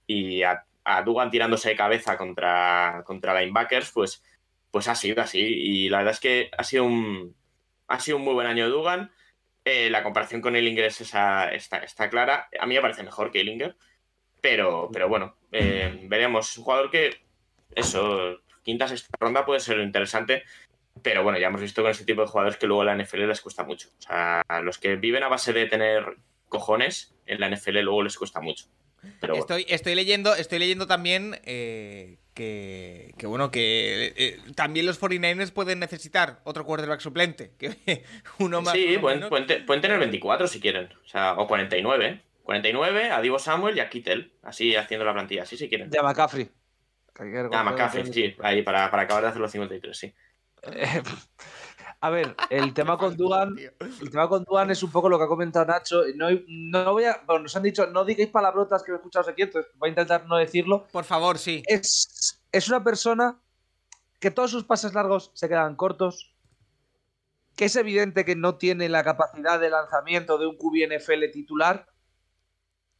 y 0.05 0.43
a, 0.43 0.65
a 0.83 1.01
Dugan 1.01 1.31
tirándose 1.31 1.69
de 1.69 1.75
cabeza 1.75 2.17
contra, 2.17 3.03
contra 3.05 3.39
linebackers, 3.39 3.91
pues, 3.91 4.21
pues 4.69 4.87
ha 4.89 4.95
sido 4.95 5.21
así. 5.21 5.39
Y 5.39 5.89
la 5.89 5.99
verdad 5.99 6.13
es 6.13 6.19
que 6.19 6.49
ha 6.57 6.63
sido 6.65 6.83
un, 6.83 7.35
ha 7.87 7.99
sido 7.99 8.17
un 8.17 8.23
muy 8.23 8.33
buen 8.33 8.47
año 8.47 8.65
de 8.65 8.71
Dugan. 8.71 9.11
Eh, 9.65 9.89
la 9.89 10.03
comparación 10.03 10.41
con 10.41 10.57
Ellinger 10.57 10.85
es 10.85 11.01
esa, 11.01 11.49
está, 11.49 11.77
está 11.77 12.09
clara. 12.09 12.49
A 12.59 12.65
mí 12.65 12.75
me 12.75 12.81
parece 12.81 13.03
mejor 13.03 13.31
que 13.31 13.41
Ellinger. 13.41 13.77
Pero, 14.43 14.89
pero 14.91 15.07
bueno, 15.07 15.37
eh, 15.53 16.01
veremos. 16.03 16.51
Es 16.51 16.57
un 16.57 16.65
jugador 16.65 16.91
que, 16.91 17.15
eso, 17.75 18.41
quinta, 18.61 18.89
sexta 18.89 19.07
ronda 19.17 19.45
puede 19.45 19.61
ser 19.61 19.79
interesante. 19.79 20.43
Pero 21.01 21.23
bueno, 21.23 21.39
ya 21.39 21.47
hemos 21.47 21.61
visto 21.61 21.81
con 21.81 21.91
este 21.91 22.03
tipo 22.03 22.21
de 22.21 22.27
jugadores 22.27 22.57
que 22.57 22.67
luego 22.67 22.83
la 22.83 22.93
NFL 22.93 23.25
les 23.25 23.39
cuesta 23.39 23.63
mucho. 23.63 23.87
O 23.97 24.01
sea, 24.01 24.41
a 24.45 24.59
los 24.59 24.79
que 24.79 24.97
viven 24.97 25.23
a 25.23 25.29
base 25.29 25.53
de 25.53 25.65
tener 25.67 26.17
cojones, 26.49 27.15
en 27.25 27.39
la 27.39 27.49
NFL 27.49 27.79
luego 27.79 28.03
les 28.03 28.17
cuesta 28.17 28.41
mucho. 28.41 28.65
Pero 29.21 29.35
bueno. 29.35 29.43
Estoy, 29.43 29.65
estoy 29.69 29.95
leyendo, 29.95 30.35
estoy 30.35 30.59
leyendo 30.59 30.87
también 30.87 31.39
eh, 31.45 32.17
que, 32.33 33.13
que, 33.17 33.25
bueno, 33.25 33.49
que 33.49 34.13
eh, 34.17 34.39
también 34.55 34.85
los 34.85 35.01
49ers 35.01 35.53
pueden 35.53 35.79
necesitar 35.79 36.41
otro 36.43 36.65
quarterback 36.65 36.99
suplente. 36.99 37.53
Que 37.57 38.03
uno 38.39 38.61
más. 38.61 38.73
Sí, 38.73 38.97
uno 38.97 39.29
pueden, 39.29 39.65
pueden 39.65 39.81
tener 39.81 39.99
24 39.99 40.47
si 40.47 40.59
quieren. 40.59 40.89
O 41.05 41.07
sea, 41.07 41.35
o 41.37 41.47
49. 41.47 42.21
¿Eh? 42.43 42.45
49 42.45 43.11
a 43.11 43.21
Divo 43.21 43.39
Samuel 43.39 43.77
y 43.77 43.79
a 43.79 43.89
Kittel. 43.89 44.33
Así 44.43 44.75
haciendo 44.75 45.05
la 45.05 45.13
plantilla, 45.13 45.43
así 45.43 45.57
si 45.57 45.69
quieren. 45.69 45.89
de 45.89 46.01
McCaffrey. 46.01 46.49
Ah, 47.51 47.63
McCaffrey, 47.63 48.11
sí, 48.11 48.35
ahí 48.41 48.63
para, 48.63 48.89
para 48.89 49.03
acabar 49.03 49.23
de 49.23 49.29
hacer 49.29 49.41
los 49.41 49.51
53, 49.51 49.97
sí. 49.97 50.13
Eh, 50.63 51.03
A 52.03 52.09
ver, 52.09 52.35
el 52.49 52.73
tema 52.73 52.97
con 52.97 53.15
Dugan, 53.17 53.55
el 53.57 54.09
tema 54.09 54.27
con 54.27 54.43
Dugan 54.43 54.69
es 54.69 54.83
un 54.83 54.91
poco 54.91 55.07
lo 55.07 55.17
que 55.17 55.23
ha 55.23 55.27
comentado 55.27 55.65
Nacho. 55.65 56.01
No, 56.15 56.27
no 56.49 56.91
voy 56.91 57.05
a, 57.05 57.21
bueno, 57.25 57.43
nos 57.43 57.55
han 57.55 57.63
dicho, 57.63 57.87
no 57.87 58.03
digáis 58.03 58.27
palabrotas 58.27 58.83
que 58.83 58.91
me 58.91 58.97
he 58.97 58.99
escuchado 58.99 59.29
aquí, 59.29 59.43
entonces 59.43 59.71
voy 59.77 59.87
a 59.87 59.91
intentar 59.91 60.25
no 60.27 60.35
decirlo. 60.35 60.85
Por 60.91 61.05
favor, 61.05 61.37
sí. 61.37 61.63
Es, 61.65 62.41
es 62.51 62.67
una 62.67 62.83
persona 62.83 63.39
que 64.19 64.31
todos 64.31 64.51
sus 64.51 64.65
pases 64.65 64.93
largos 64.93 65.31
se 65.33 65.47
quedan 65.47 65.77
cortos, 65.77 66.35
que 67.55 67.65
es 67.65 67.75
evidente 67.77 68.25
que 68.25 68.35
no 68.35 68.57
tiene 68.57 68.89
la 68.89 69.05
capacidad 69.05 69.57
de 69.57 69.69
lanzamiento 69.69 70.37
de 70.37 70.47
un 70.47 70.57
QB 70.57 70.97
NFL 70.97 71.31
titular, 71.31 71.87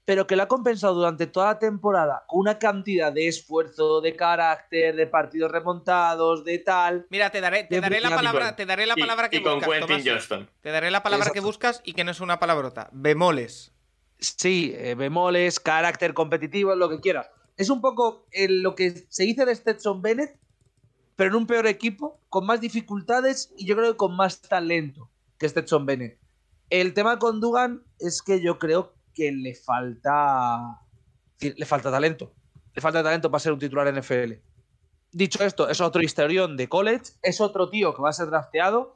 pero 0.06 0.28
que 0.28 0.36
lo 0.36 0.44
ha 0.44 0.48
compensado 0.48 0.94
durante 0.96 1.28
toda 1.28 1.48
la 1.54 1.60
temporada 1.60 2.24
con 2.28 2.42
una 2.42 2.60
cantidad 2.60 3.12
de 3.14 3.28
esfuerzo, 3.28 4.02
de 4.02 4.16
carácter, 4.16 4.96
de 4.96 5.08
partidos 5.08 5.52
remontados, 5.52 6.44
de 6.44 6.60
tal. 6.60 7.08
Mira, 7.10 7.30
te 7.30 7.40
daré, 7.42 7.64
te 7.64 7.80
daré 7.80 8.02
la 8.02 8.10
palabra, 8.10 8.56
te 8.56 8.66
daré 8.66 8.86
la 8.86 8.96
Y- 8.98 9.00
palabra 9.02 9.30
que 9.30 9.38
y, 9.38 9.44
con 9.44 9.56
buscas, 9.60 9.70
Quentin 9.72 9.88
Tomás. 9.88 10.06
Johnston. 10.06 10.50
Te 10.62 10.72
daré 10.72 10.92
la 10.92 11.04
palabra 11.04 11.30
que 11.32 11.40
buscas 11.40 11.82
y 11.86 11.94
que 11.94 12.04
no 12.04 12.12
es 12.12 12.20
una 12.20 12.40
palabrota. 12.40 12.90
Bemoles. 12.92 13.72
Sí, 14.20 14.74
eh, 14.78 14.96
bemoles, 14.96 15.60
carácter 15.60 16.14
competitivo, 16.14 16.76
lo 16.76 16.90
que 16.90 17.00
quieras. 17.00 17.30
Es 17.58 17.70
un 17.70 17.82
poco 17.82 18.26
eh, 18.32 18.48
lo 18.50 18.76
que 18.76 19.06
se 19.10 19.24
dice 19.24 19.46
de 19.46 19.56
Stetson 19.56 20.02
Bennett, 20.02 20.38
pero 21.16 21.30
en 21.30 21.36
un 21.36 21.48
peor 21.48 21.68
equipo, 21.68 22.20
con 22.30 22.46
más 22.46 22.60
dificultades 22.60 23.54
y 23.58 23.66
yo 23.68 23.76
creo 23.76 23.92
que 23.92 23.98
con 23.98 24.16
más 24.16 24.42
talento 24.42 25.10
que 25.38 25.48
Stetson 25.48 25.86
Bennett. 25.86 26.20
El 26.70 26.94
tema 26.94 27.20
con 27.20 27.40
Dugan 27.40 27.84
es 28.00 28.22
que 28.22 28.42
yo 28.42 28.58
creo 28.60 28.94
que 29.14 29.32
le 29.32 29.56
falta. 29.56 30.82
Le 31.40 31.66
falta 31.66 31.92
talento. 31.92 32.34
Le 32.74 32.82
falta 32.82 33.04
talento 33.04 33.30
para 33.30 33.40
ser 33.40 33.54
un 33.54 33.60
titular 33.60 33.88
en 33.88 34.00
NFL. 34.00 34.34
Dicho 35.12 35.44
esto, 35.44 35.70
es 35.70 35.80
otro 35.80 36.02
historión 36.02 36.58
de 36.58 36.68
college, 36.68 37.14
es 37.22 37.40
otro 37.40 37.70
tío 37.70 37.94
que 37.94 38.02
va 38.02 38.10
a 38.10 38.14
ser 38.14 38.28
drafteado. 38.28 38.96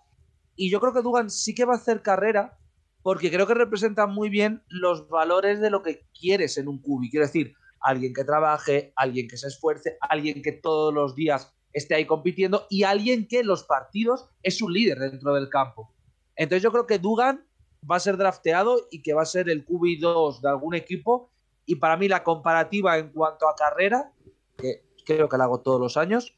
Y 0.56 0.72
yo 0.72 0.80
creo 0.80 0.94
que 0.94 1.04
Dugan 1.04 1.30
sí 1.30 1.54
que 1.54 1.66
va 1.66 1.74
a 1.74 1.78
hacer 1.78 2.02
carrera, 2.02 2.58
porque 3.04 3.30
creo 3.30 3.46
que 3.46 3.54
representa 3.54 4.08
muy 4.08 4.30
bien 4.30 4.64
los 4.68 5.08
valores 5.10 5.60
de 5.60 5.70
lo 5.70 5.84
que 5.84 6.08
quieres 6.20 6.58
en 6.58 6.68
un 6.68 6.82
cubi. 6.82 7.12
Quiero 7.12 7.28
decir, 7.28 7.54
alguien 7.80 8.14
que 8.14 8.24
trabaje, 8.24 8.94
alguien 8.96 9.28
que 9.28 9.38
se 9.38 9.48
esfuerce, 9.48 9.98
alguien 10.02 10.42
que 10.42 10.54
todos 10.54 10.94
los 10.94 11.16
días 11.16 11.54
esté 11.72 11.96
ahí 11.96 12.06
compitiendo 12.06 12.66
y 12.70 12.84
alguien 12.84 13.28
que 13.28 13.42
en 13.42 13.48
los 13.48 13.64
partidos 13.64 14.28
es 14.42 14.62
un 14.62 14.74
líder 14.74 14.98
dentro 14.98 15.34
del 15.36 15.50
campo. 15.50 15.94
Entonces 16.36 16.64
yo 16.64 16.72
creo 16.72 16.88
que 16.88 17.00
Dugan 17.00 17.48
va 17.90 17.98
a 17.98 18.00
ser 18.00 18.18
drafteado 18.18 18.88
y 18.92 19.02
que 19.02 19.14
va 19.14 19.22
a 19.22 19.26
ser 19.26 19.50
el 19.50 19.66
QB2 19.66 20.42
de 20.42 20.50
algún 20.50 20.76
equipo. 20.76 21.30
Y 21.66 21.76
para 21.76 21.98
mí 21.98 22.08
la 22.08 22.24
comparativa 22.24 22.98
en 22.98 23.10
cuanto 23.10 23.48
a 23.48 23.56
carrera, 23.56 24.12
que 24.58 24.84
creo 25.06 25.28
que 25.30 25.38
la 25.38 25.46
hago 25.46 25.60
todos 25.62 25.80
los 25.80 25.98
años, 25.98 26.34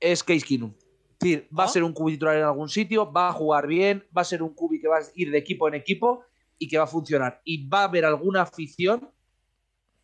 es 0.00 0.22
Case 0.22 0.44
Keenum. 0.46 0.72
Es 0.72 1.18
decir, 1.20 1.48
va 1.56 1.64
a 1.64 1.66
¿Ah? 1.66 1.70
ser 1.70 1.82
un 1.82 1.92
QB 1.92 2.06
titular 2.10 2.36
en 2.36 2.44
algún 2.44 2.68
sitio, 2.68 3.10
va 3.10 3.28
a 3.28 3.32
jugar 3.32 3.66
bien, 3.66 4.06
va 4.16 4.22
a 4.22 4.24
ser 4.24 4.42
un 4.42 4.54
QB 4.54 4.80
que 4.80 4.88
va 4.88 4.98
a 4.98 5.02
ir 5.14 5.30
de 5.30 5.38
equipo 5.38 5.66
en 5.66 5.74
equipo 5.74 6.24
y 6.58 6.68
que 6.68 6.78
va 6.78 6.84
a 6.84 6.88
funcionar. 6.88 7.40
Y 7.44 7.68
va 7.68 7.80
a 7.80 7.84
haber 7.84 8.04
alguna 8.04 8.42
afición 8.42 9.10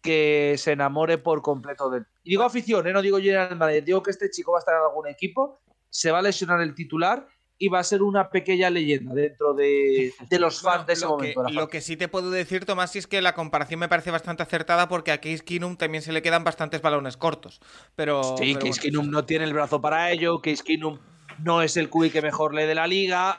que 0.03 0.57
se 0.59 0.73
enamore 0.73 1.18
por 1.18 1.40
completo 1.40 1.88
de 1.88 1.99
él. 1.99 2.07
Y 2.25 2.31
digo 2.31 2.42
afición, 2.42 2.87
¿eh? 2.87 2.92
no 2.92 3.01
digo 3.01 3.18
General 3.18 3.57
Manager, 3.57 3.85
digo 3.85 4.03
que 4.03 4.11
este 4.11 4.31
chico 4.31 4.53
va 4.53 4.59
a 4.59 4.61
estar 4.61 4.75
en 4.75 4.83
algún 4.83 5.09
equipo, 5.09 5.61
se 5.88 6.11
va 6.11 6.18
a 6.18 6.23
lesionar 6.23 6.61
el 6.61 6.75
titular 6.75 7.27
y 7.59 7.69
va 7.69 7.79
a 7.79 7.85
ser 7.85 8.03
una 8.03 8.31
pequeña 8.31 8.69
leyenda 8.71 9.14
dentro 9.14 9.55
de, 9.55 10.12
de 10.31 10.38
los 10.38 10.61
fans 10.61 10.85
Bueno, 10.85 10.87
de 10.87 10.93
ese 10.93 11.05
lo, 11.05 11.11
momento. 11.11 11.45
que, 11.45 11.53
la 11.53 11.61
lo 11.61 11.69
que 11.69 11.81
sí 11.81 11.97
te 11.97 12.09
puedo 12.09 12.31
decir, 12.31 12.64
Tomás, 12.64 12.95
es 12.97 13.07
que 13.07 13.23
la 13.23 13.35
comparación 13.35 13.81
me 13.81 13.88
parece 13.88 14.11
bastante 14.11 14.43
acertada 14.43 14.88
porque 14.88 15.12
a 15.12 15.21
Case 15.21 15.45
Keenum 15.45 15.77
también 15.77 16.03
se 16.03 16.12
le 16.12 16.23
quedan 16.23 16.45
bastantes 16.45 16.83
balones 16.83 17.17
cortos. 17.17 17.61
Pero. 17.97 18.23
Sí, 18.37 18.55
pero 18.55 18.59
Case 18.59 18.69
bueno, 18.69 18.83
Keenum 18.83 19.11
no 19.11 19.25
tiene 19.25 19.45
el 19.45 19.53
brazo 19.55 19.81
para 19.81 20.11
ello, 20.11 20.40
Case 20.43 20.62
Keenum 20.64 20.99
no 21.38 21.62
es 21.62 21.77
el 21.77 21.90
QB 21.90 22.11
que 22.12 22.23
mejor 22.23 22.55
lee 22.55 22.64
de 22.67 22.75
la 22.75 22.87
liga, 22.87 23.37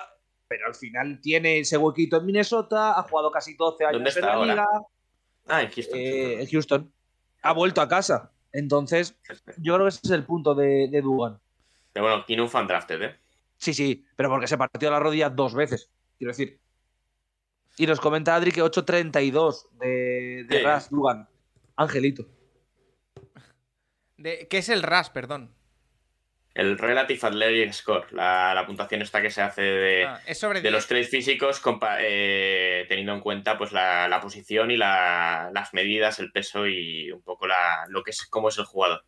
pero 0.48 0.68
al 0.68 0.76
final 0.76 1.20
tiene 1.22 1.60
ese 1.60 1.78
huequito 1.78 2.18
en 2.18 2.26
Minnesota, 2.26 2.98
ha 3.00 3.04
jugado 3.04 3.32
casi 3.32 3.54
12 3.56 3.86
años 3.86 3.94
¿Dónde 3.94 4.10
en 4.10 4.16
está 4.16 4.28
la 4.28 4.34
ahora? 4.34 4.52
liga, 4.54 4.68
Ah, 5.48 5.62
en 5.62 5.70
Houston. 5.72 6.00
eh, 6.00 6.42
en 6.42 6.48
Houston. 6.50 6.94
Ha 7.44 7.54
vuelto 7.54 7.80
a 7.82 7.88
casa. 7.88 8.32
Entonces, 8.52 9.16
yo 9.58 9.76
creo 9.76 9.86
que 9.86 9.90
ese 9.90 10.00
es 10.04 10.12
el 10.12 10.24
punto 10.26 10.56
de, 10.56 10.88
de 10.90 11.02
Dugan. 11.02 11.40
Pero 11.94 12.06
bueno, 12.08 12.26
Keenum 12.26 12.48
fan 12.50 12.68
drafted, 12.68 13.02
¿eh? 13.02 13.16
Sí, 13.58 13.74
sí, 13.74 14.06
pero 14.16 14.30
porque 14.30 14.48
se 14.48 14.58
partió 14.58 14.90
la 14.92 15.00
rodilla 15.00 15.30
dos 15.30 15.54
veces, 15.56 15.90
quiero 16.18 16.32
decir. 16.32 16.60
Y 17.78 17.88
nos 17.88 18.00
comenta 18.00 18.36
Adri 18.36 18.52
que 18.52 18.62
8.32 18.64 19.70
de, 19.80 20.46
de. 20.48 20.62
Ras 20.64 20.90
Dugan. 20.90 21.28
Angelito. 21.76 22.26
de- 24.18 24.48
¿Qué 24.50 24.58
es 24.60 24.70
el 24.70 24.82
RAS, 24.84 25.10
perdón? 25.10 25.54
El 26.54 26.78
Relative 26.78 27.20
Athletic 27.22 27.74
Score, 27.74 28.14
la, 28.14 28.54
la 28.54 28.66
puntuación 28.66 29.02
esta 29.02 29.22
que 29.22 29.30
se 29.30 29.42
hace 29.42 29.62
de, 29.62 30.06
Ah, 30.06 30.22
es 30.26 30.38
sobre 30.40 30.60
de 30.60 30.70
10. 30.70 30.74
los 30.74 30.88
traits 30.88 31.10
físicos 31.10 31.62
compa- 31.62 31.98
eh, 32.00 32.86
teniendo 32.88 33.12
en 33.14 33.20
cuenta 33.20 33.58
pues 33.58 33.74
la, 33.74 34.08
la 34.08 34.22
posición 34.22 34.72
y 34.72 34.78
la- 34.78 35.52
las 35.54 35.74
medidas, 35.74 36.18
el 36.20 36.32
peso 36.32 36.66
y 36.66 37.12
un 37.12 37.22
poco 37.24 37.46
la, 37.46 37.86
lo 37.90 38.04
que 38.04 38.12
es 38.12 38.26
cómo 38.28 38.48
es 38.48 38.58
el 38.58 38.64
jugador. 38.64 39.04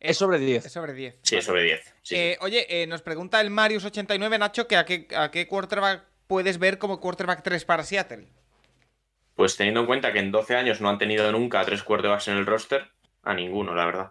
Es 0.00 0.16
sobre 0.18 0.38
10. 0.38 0.64
Es 0.66 0.72
sobre 0.72 0.92
10. 0.92 1.16
Sí, 1.22 1.36
es 1.36 1.44
sobre 1.44 1.62
10. 1.64 1.84
sí, 1.84 1.92
sí. 2.02 2.14
Eh, 2.16 2.38
oye, 2.40 2.82
eh, 2.82 2.86
nos 2.86 3.02
pregunta 3.02 3.40
el 3.40 3.50
Marius89, 3.50 4.38
Nacho, 4.38 4.68
que 4.68 4.76
a 4.76 4.84
qué, 4.84 5.08
a 5.16 5.30
qué 5.30 5.46
quarterback 5.48 6.04
puedes 6.26 6.58
ver 6.58 6.78
como 6.78 7.00
quarterback 7.00 7.42
3 7.42 7.64
para 7.64 7.82
Seattle. 7.82 8.28
Pues 9.34 9.56
teniendo 9.56 9.80
en 9.80 9.86
cuenta 9.86 10.12
que 10.12 10.18
en 10.18 10.30
12 10.32 10.56
años 10.56 10.80
no 10.80 10.88
han 10.88 10.98
tenido 10.98 11.30
nunca 11.32 11.64
tres 11.64 11.82
quarterbacks 11.82 12.28
en 12.28 12.36
el 12.38 12.46
roster, 12.46 12.88
a 13.22 13.34
ninguno, 13.34 13.74
la 13.74 13.86
verdad. 13.86 14.10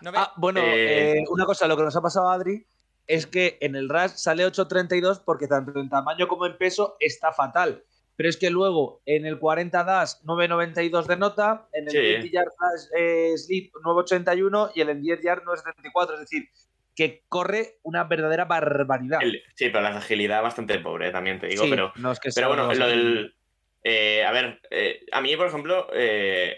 ¿No 0.00 0.12
ve- 0.12 0.18
Ah, 0.20 0.32
bueno, 0.36 0.60
Eh, 0.62 1.18
eh, 1.18 1.24
una 1.30 1.44
cosa, 1.44 1.66
lo 1.66 1.76
que 1.76 1.82
nos 1.82 1.96
ha 1.96 2.00
pasado 2.02 2.28
a 2.28 2.34
Adri 2.34 2.64
es 3.06 3.26
que 3.26 3.58
en 3.60 3.74
el 3.76 3.88
RAS 3.88 4.20
sale 4.22 4.44
8.32 4.46 5.20
porque 5.24 5.46
tanto 5.48 5.78
en 5.78 5.88
tamaño 5.88 6.26
como 6.28 6.46
en 6.46 6.56
peso 6.56 6.96
está 7.00 7.32
fatal. 7.32 7.84
Pero 8.16 8.28
es 8.28 8.36
que 8.36 8.50
luego 8.50 9.02
en 9.06 9.26
el 9.26 9.38
40 9.38 9.82
DAS 9.84 10.22
9.92 10.24 11.06
de 11.06 11.16
nota, 11.16 11.68
en 11.72 11.84
el 11.84 11.90
Sí. 11.90 11.98
20 11.98 12.30
yard 12.30 12.46
dash, 12.60 12.82
eh, 12.96 13.32
slip 13.36 13.72
9.81 13.82 14.70
y 14.74 14.80
en 14.82 14.88
el 14.90 15.00
10 15.02 15.20
yard 15.22 15.42
9.74. 15.44 16.14
Es 16.14 16.20
decir, 16.20 16.48
que 16.94 17.24
corre 17.28 17.78
una 17.82 18.04
verdadera 18.04 18.44
barbaridad. 18.44 19.20
El- 19.22 19.42
sí, 19.54 19.68
pero 19.70 19.80
la 19.82 19.96
agilidad 19.96 20.42
bastante 20.42 20.78
pobre, 20.78 21.10
también 21.10 21.40
te 21.40 21.48
digo, 21.48 21.64
Sí, 21.64 21.70
pero, 21.70 21.92
no 21.96 22.12
es 22.12 22.20
que 22.20 22.30
pero 22.32 22.48
bueno, 22.48 22.72
lo 22.72 22.86
del... 22.86 23.34
eh, 23.82 24.24
a 24.24 24.30
ver, 24.30 24.60
eh, 24.70 25.00
a 25.10 25.20
mí, 25.20 25.36
por 25.36 25.48
ejemplo, 25.48 25.88
eh, 25.92 26.56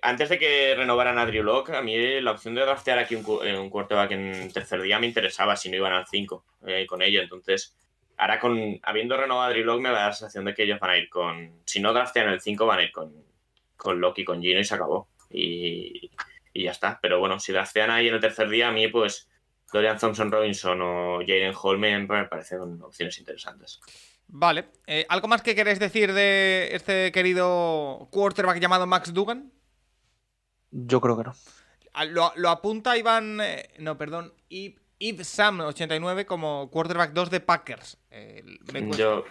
antes 0.00 0.30
de 0.30 0.38
que 0.38 0.74
renovaran 0.74 1.18
a 1.18 1.26
Drew 1.26 1.42
Lock, 1.42 1.70
a 1.70 1.82
mí 1.82 2.20
la 2.22 2.30
opción 2.32 2.54
de 2.54 2.62
draftear 2.62 2.98
aquí 3.00 3.16
un, 3.16 3.24
un 3.26 3.68
quarterback 3.70 4.12
en 4.12 4.50
tercer 4.52 4.80
día 4.80 4.98
me 4.98 5.06
interesaba 5.08 5.56
si 5.56 5.68
no 5.70 5.76
iban 5.76 5.92
al 5.92 6.06
5 6.06 6.44
eh, 6.66 6.86
con 6.86 7.02
ello. 7.02 7.20
Entonces, 7.20 7.76
ahora 8.20 8.38
con 8.38 8.78
habiendo 8.82 9.16
renovado 9.16 9.48
a 9.48 9.50
Drew 9.50 9.64
Lock 9.64 9.80
me 9.80 9.88
da 9.90 10.06
la 10.08 10.12
sensación 10.12 10.44
de 10.44 10.54
que 10.54 10.64
ellos 10.64 10.78
van 10.78 10.90
a 10.90 10.96
ir 10.98 11.08
con... 11.08 11.60
Si 11.64 11.80
no 11.80 11.92
draftean 11.92 12.28
el 12.28 12.40
5 12.40 12.66
van 12.66 12.78
a 12.78 12.82
ir 12.82 12.92
con, 12.92 13.12
con 13.76 14.00
Locke 14.00 14.20
y 14.20 14.24
con 14.24 14.40
Gino 14.42 14.60
y 14.60 14.64
se 14.64 14.74
acabó. 14.74 15.08
Y, 15.30 16.10
y 16.52 16.62
ya 16.64 16.70
está. 16.72 16.98
Pero 17.00 17.18
bueno, 17.18 17.40
si 17.40 17.52
draftean 17.52 17.90
ahí 17.90 18.08
en 18.08 18.14
el 18.14 18.20
tercer 18.20 18.48
día, 18.48 18.68
a 18.68 18.72
mí 18.72 18.88
pues 18.88 19.28
Dorian 19.72 19.98
Thompson 19.98 20.30
Robinson 20.30 20.80
o 20.82 21.18
Jaden 21.20 21.54
Holman 21.60 22.06
me 22.06 22.24
parecen 22.26 22.82
opciones 22.82 23.18
interesantes. 23.18 23.80
Vale. 24.26 24.66
Eh, 24.86 25.06
¿Algo 25.08 25.26
más 25.26 25.42
que 25.42 25.54
queréis 25.54 25.78
decir 25.78 26.12
de 26.12 26.68
este 26.72 27.10
querido 27.12 28.08
quarterback 28.10 28.60
llamado 28.60 28.86
Max 28.86 29.12
Dugan? 29.12 29.52
Yo 30.70 31.00
creo 31.00 31.16
que 31.16 31.24
no. 31.24 31.34
Ah, 31.92 32.04
Lo, 32.04 32.32
lo 32.36 32.48
apunta 32.50 32.96
Iván. 32.96 33.40
eh, 33.40 33.70
no, 33.78 33.98
perdón. 33.98 34.32
Ib, 35.00 35.16
Ib 35.16 35.20
Sam89 35.20 36.24
como 36.26 36.70
quarterback 36.70 37.12
2 37.12 37.30
de 37.30 37.40
Packers. 37.40 37.98
Eh, 38.10 38.44
me. 38.72 38.90
Yo, 38.92 39.24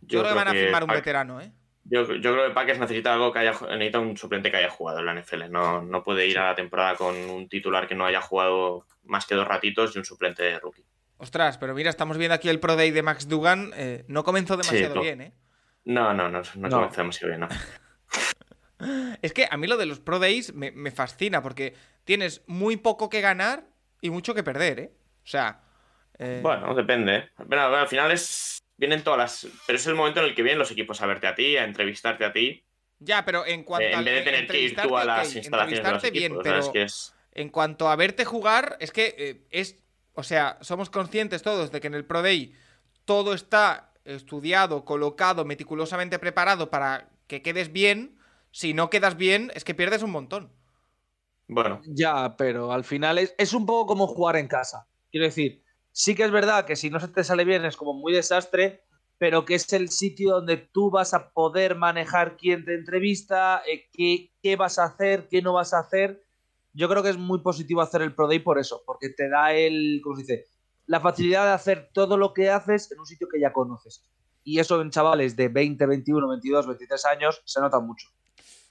Yo 0.00 0.20
creo 0.20 0.28
que 0.32 0.34
van 0.34 0.48
a 0.48 0.52
firmar 0.52 0.84
un 0.84 0.90
veterano, 0.90 1.40
¿eh? 1.40 1.52
Yo, 1.84 2.02
yo 2.14 2.32
creo 2.32 2.48
que 2.48 2.54
Packers 2.54 2.78
necesita 2.78 3.12
algo 3.12 3.32
que 3.32 3.40
haya 3.40 3.52
necesita 3.70 3.98
un 3.98 4.16
suplente 4.16 4.50
que 4.50 4.56
haya 4.56 4.70
jugado 4.70 5.00
en 5.00 5.06
la 5.06 5.14
NFL. 5.20 5.50
No, 5.50 5.82
no 5.82 6.02
puede 6.04 6.26
ir 6.26 6.38
a 6.38 6.46
la 6.46 6.54
temporada 6.54 6.96
con 6.96 7.16
un 7.16 7.48
titular 7.48 7.88
que 7.88 7.94
no 7.94 8.06
haya 8.06 8.20
jugado 8.20 8.86
más 9.04 9.26
que 9.26 9.34
dos 9.34 9.46
ratitos 9.46 9.94
y 9.94 9.98
un 9.98 10.04
suplente 10.04 10.42
de 10.44 10.58
rookie. 10.60 10.84
Ostras, 11.18 11.58
pero 11.58 11.74
mira, 11.74 11.90
estamos 11.90 12.18
viendo 12.18 12.34
aquí 12.34 12.48
el 12.48 12.60
Pro 12.60 12.76
Day 12.76 12.90
de 12.92 13.02
Max 13.02 13.28
Dugan. 13.28 13.72
eh, 13.76 14.04
no 14.08 14.22
comenzó 14.24 14.56
demasiado 14.56 14.94
no. 14.94 15.02
bien, 15.02 15.20
¿eh? 15.20 15.32
No, 15.84 16.14
no, 16.14 16.28
no, 16.28 16.40
no, 16.56 16.68
No. 16.68 16.76
comencemos 16.76 17.20
bien, 17.20 17.40
no. 17.40 17.48
Es 19.22 19.32
que 19.32 19.46
a 19.48 19.56
mí 19.56 19.68
lo 19.68 19.76
de 19.76 19.86
los 19.86 20.00
Pro 20.00 20.18
Days 20.18 20.54
me, 20.54 20.72
me 20.72 20.90
fascina 20.90 21.40
porque 21.42 21.74
tienes 22.04 22.42
muy 22.46 22.76
poco 22.76 23.08
que 23.08 23.20
ganar 23.20 23.64
y 24.00 24.10
mucho 24.10 24.34
que 24.34 24.42
perder, 24.42 24.80
¿eh? 24.80 24.92
O 25.24 25.26
sea. 25.26 25.60
eh, 26.18 26.40
Bueno, 26.42 26.74
depende. 26.74 27.16
¿eh? 27.16 27.28
Bueno, 27.46 27.62
al 27.64 27.88
final 27.88 28.10
es. 28.12 28.58
Vienen 28.76 29.02
todas 29.04 29.18
las. 29.18 29.52
Pero 29.66 29.76
es 29.76 29.86
el 29.86 29.94
momento 29.94 30.20
en 30.20 30.26
el 30.26 30.34
que 30.34 30.42
vienen 30.42 30.58
los 30.58 30.70
equipos 30.70 31.00
a 31.02 31.06
verte 31.06 31.26
a 31.26 31.34
ti, 31.34 31.56
a 31.56 31.64
entrevistarte 31.64 32.24
a 32.24 32.32
ti. 32.32 32.64
Ya, 32.98 33.24
pero 33.24 33.44
en 33.46 33.64
cuanto 33.64 33.86
eh, 33.86 33.94
a 33.94 33.98
en 33.98 34.04
vez 34.04 34.14
de 34.14 34.22
tener 34.22 34.46
que 34.46 34.60
ir 34.60 34.74
tú 34.74 34.96
a 34.96 35.04
entrevistarte, 35.04 35.06
las 35.06 35.36
instalaciones 35.36 35.84
de 35.84 35.92
los 35.92 36.04
entrevistarte 36.04 36.08
equipos. 36.08 36.42
bien, 36.44 36.44
¿sabes? 36.44 36.68
pero 36.68 36.72
Que 36.72 36.82
es... 36.82 37.14
en 37.32 37.48
cuanto 37.48 37.88
a 37.88 37.96
verte 37.96 38.24
jugar, 38.24 38.76
es 38.80 38.92
que 38.92 39.14
eh, 39.18 39.46
es. 39.50 39.82
O 40.14 40.22
sea, 40.22 40.58
somos 40.60 40.90
conscientes 40.90 41.42
todos 41.42 41.72
de 41.72 41.80
que 41.80 41.86
en 41.86 41.94
el 41.94 42.04
Pro 42.04 42.22
Day 42.22 42.54
todo 43.04 43.34
está 43.34 43.92
estudiado, 44.04 44.84
colocado, 44.84 45.44
meticulosamente 45.44 46.18
preparado 46.18 46.70
para 46.70 47.08
que 47.28 47.42
quedes 47.42 47.72
bien. 47.72 48.18
Si 48.50 48.74
no 48.74 48.90
quedas 48.90 49.16
bien, 49.16 49.50
es 49.54 49.64
que 49.64 49.74
pierdes 49.74 50.02
un 50.02 50.10
montón. 50.10 50.52
Bueno, 51.48 51.80
Ya, 51.86 52.36
pero 52.36 52.72
al 52.72 52.84
final 52.84 53.18
es, 53.18 53.34
es 53.38 53.52
un 53.52 53.64
poco 53.66 53.86
como 53.86 54.06
jugar 54.06 54.36
en 54.36 54.48
casa. 54.48 54.86
Quiero 55.12 55.26
decir, 55.26 55.62
sí 55.92 56.14
que 56.14 56.24
es 56.24 56.30
verdad 56.30 56.64
que 56.64 56.74
si 56.74 56.88
no 56.88 56.98
se 56.98 57.08
te 57.08 57.22
sale 57.22 57.44
bien 57.44 57.66
es 57.66 57.76
como 57.76 57.92
muy 57.92 58.14
desastre, 58.14 58.82
pero 59.18 59.44
que 59.44 59.54
es 59.54 59.70
el 59.74 59.90
sitio 59.90 60.32
donde 60.32 60.56
tú 60.56 60.90
vas 60.90 61.12
a 61.12 61.30
poder 61.32 61.76
manejar 61.76 62.38
quién 62.38 62.64
te 62.64 62.74
entrevista, 62.74 63.62
eh, 63.70 63.90
qué, 63.92 64.56
vas 64.56 64.78
a 64.78 64.84
hacer, 64.84 65.28
qué 65.28 65.42
no 65.42 65.52
vas 65.52 65.74
a 65.74 65.80
hacer. 65.80 66.24
Yo 66.72 66.88
creo 66.88 67.02
que 67.02 67.10
es 67.10 67.18
muy 67.18 67.40
positivo 67.40 67.82
hacer 67.82 68.00
el 68.00 68.14
Pro 68.14 68.26
Day 68.26 68.38
por 68.38 68.58
eso, 68.58 68.82
porque 68.86 69.10
te 69.10 69.28
da 69.28 69.52
el, 69.52 70.00
¿cómo 70.02 70.16
se 70.16 70.22
dice? 70.22 70.46
La 70.86 70.98
facilidad 70.98 71.44
de 71.44 71.52
hacer 71.52 71.90
todo 71.92 72.16
lo 72.16 72.32
que 72.32 72.48
haces 72.48 72.90
en 72.90 72.98
un 72.98 73.06
sitio 73.06 73.28
que 73.30 73.38
ya 73.38 73.52
conoces. 73.52 74.02
Y 74.42 74.58
eso 74.58 74.80
en 74.80 74.90
chavales 74.90 75.36
de 75.36 75.48
20, 75.48 75.86
21, 75.86 76.26
22, 76.26 76.66
23 76.66 77.04
años 77.04 77.42
se 77.44 77.60
nota 77.60 77.78
mucho. 77.78 78.08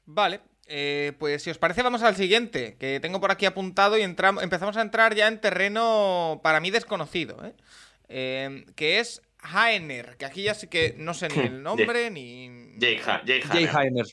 Vale, 0.05 0.41
eh, 0.71 1.13
pues 1.19 1.43
si 1.43 1.49
os 1.49 1.57
parece 1.57 1.83
vamos 1.83 2.01
al 2.01 2.15
siguiente, 2.15 2.75
que 2.79 2.99
tengo 3.01 3.19
por 3.19 3.29
aquí 3.31 3.45
apuntado 3.45 3.97
y 3.97 4.01
entramos, 4.01 4.41
empezamos 4.43 4.77
a 4.77 4.81
entrar 4.81 5.13
ya 5.13 5.27
en 5.27 5.39
terreno 5.41 6.39
para 6.43 6.59
mí 6.61 6.71
desconocido, 6.71 7.45
¿eh? 7.45 7.53
Eh, 8.09 8.65
que 8.75 8.99
es 8.99 9.21
Haener, 9.41 10.17
que 10.17 10.25
aquí 10.25 10.43
ya 10.43 10.53
sí 10.53 10.67
que 10.67 10.95
no 10.97 11.13
sé 11.13 11.27
ni 11.29 11.39
el 11.43 11.61
nombre 11.63 12.09
ni... 12.09 12.47
Ha- 13.05 13.21
Jay 13.25 13.39
Hanner, 13.49 13.69
Heiner. 13.75 14.05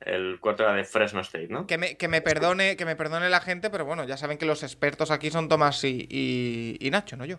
el 0.00 0.38
cuarto 0.40 0.70
de 0.72 0.84
Fresno 0.84 1.20
State, 1.20 1.48
¿no? 1.48 1.66
Que 1.66 1.78
me, 1.78 1.96
que 1.96 2.08
me 2.08 2.20
perdone, 2.22 2.76
que 2.76 2.84
me 2.84 2.96
perdone 2.96 3.28
la 3.30 3.40
gente, 3.40 3.70
pero 3.70 3.84
bueno, 3.84 4.04
ya 4.04 4.16
saben 4.16 4.38
que 4.38 4.46
los 4.46 4.62
expertos 4.62 5.10
aquí 5.10 5.30
son 5.30 5.48
Tomás 5.48 5.82
y, 5.84 6.06
y- 6.10 6.76
y 6.80 6.90
Nacho, 6.90 7.16
no 7.16 7.24
yo. 7.24 7.38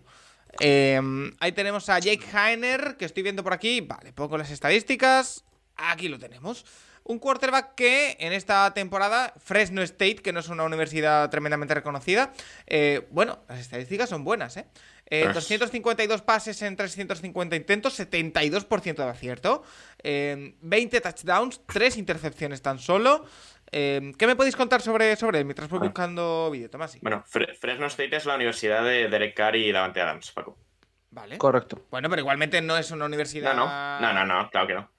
Eh, 0.60 1.00
ahí 1.40 1.52
tenemos 1.52 1.90
a 1.90 2.00
Jake 2.00 2.26
Haener, 2.34 2.96
que 2.98 3.06
estoy 3.06 3.24
viendo 3.24 3.44
por 3.44 3.54
aquí. 3.54 3.82
Vale, 3.82 4.12
pongo 4.14 4.38
las 4.38 4.50
estadísticas. 4.52 5.46
Aquí 5.76 6.10
lo 6.10 6.18
tenemos. 6.20 6.66
Un 7.04 7.18
quarterback 7.20 7.74
que 7.76 8.18
en 8.20 8.34
esta 8.34 8.72
temporada, 8.74 9.34
Fresno 9.38 9.82
State, 9.82 10.18
que 10.18 10.32
no 10.32 10.40
es 10.42 10.50
una 10.50 10.64
universidad 10.64 11.30
tremendamente 11.30 11.74
reconocida, 11.74 12.34
eh, 12.68 13.08
bueno, 13.10 13.40
las 13.50 13.60
estadísticas 13.60 14.10
son 14.10 14.24
buenas, 14.24 14.58
¿eh? 14.58 14.68
Eh, 15.12 15.24
Pues- 15.24 15.36
252 15.36 16.22
pases 16.22 16.62
en 16.62 16.76
350 16.76 17.56
intentos, 17.56 17.94
72% 17.96 19.04
de 19.04 19.10
acierto, 19.10 19.64
eh, 20.04 20.54
20 20.62 21.02
touchdowns, 21.02 21.62
3 21.66 21.98
intercepciones 21.98 22.62
tan 22.62 22.78
solo. 22.78 23.26
Eh, 23.72 24.14
¿Qué 24.18 24.28
me 24.28 24.36
podéis 24.36 24.56
contar 24.56 24.82
sobre, 24.82 25.16
sobre 25.16 25.40
él 25.40 25.46
mientras 25.46 25.68
voy 25.70 25.80
Ah. 25.82 25.86
buscando 25.86 26.50
vídeo, 26.52 26.70
Tomás? 26.70 26.92
Sí. 26.92 27.00
Bueno, 27.02 27.24
Fre- 27.32 27.56
Fresno 27.58 27.88
State 27.88 28.16
es 28.16 28.26
la 28.26 28.36
universidad 28.36 28.84
de 28.84 29.08
Derek 29.10 29.36
Carr 29.36 29.56
y 29.56 29.72
Davante 29.72 30.00
Adams, 30.02 30.32
Paco. 30.32 30.58
Vale. 31.12 31.40
Correcto. 31.40 31.88
Bueno, 31.90 32.08
pero 32.10 32.20
igualmente 32.20 32.62
no 32.62 32.78
es 32.78 32.92
una 32.92 33.06
universidad. 33.06 33.56
No, 33.56 33.66
no, 33.66 34.14
no, 34.14 34.26
no, 34.26 34.42
no, 34.44 34.50
claro 34.52 34.68
que 34.68 34.74
no. 34.76 34.92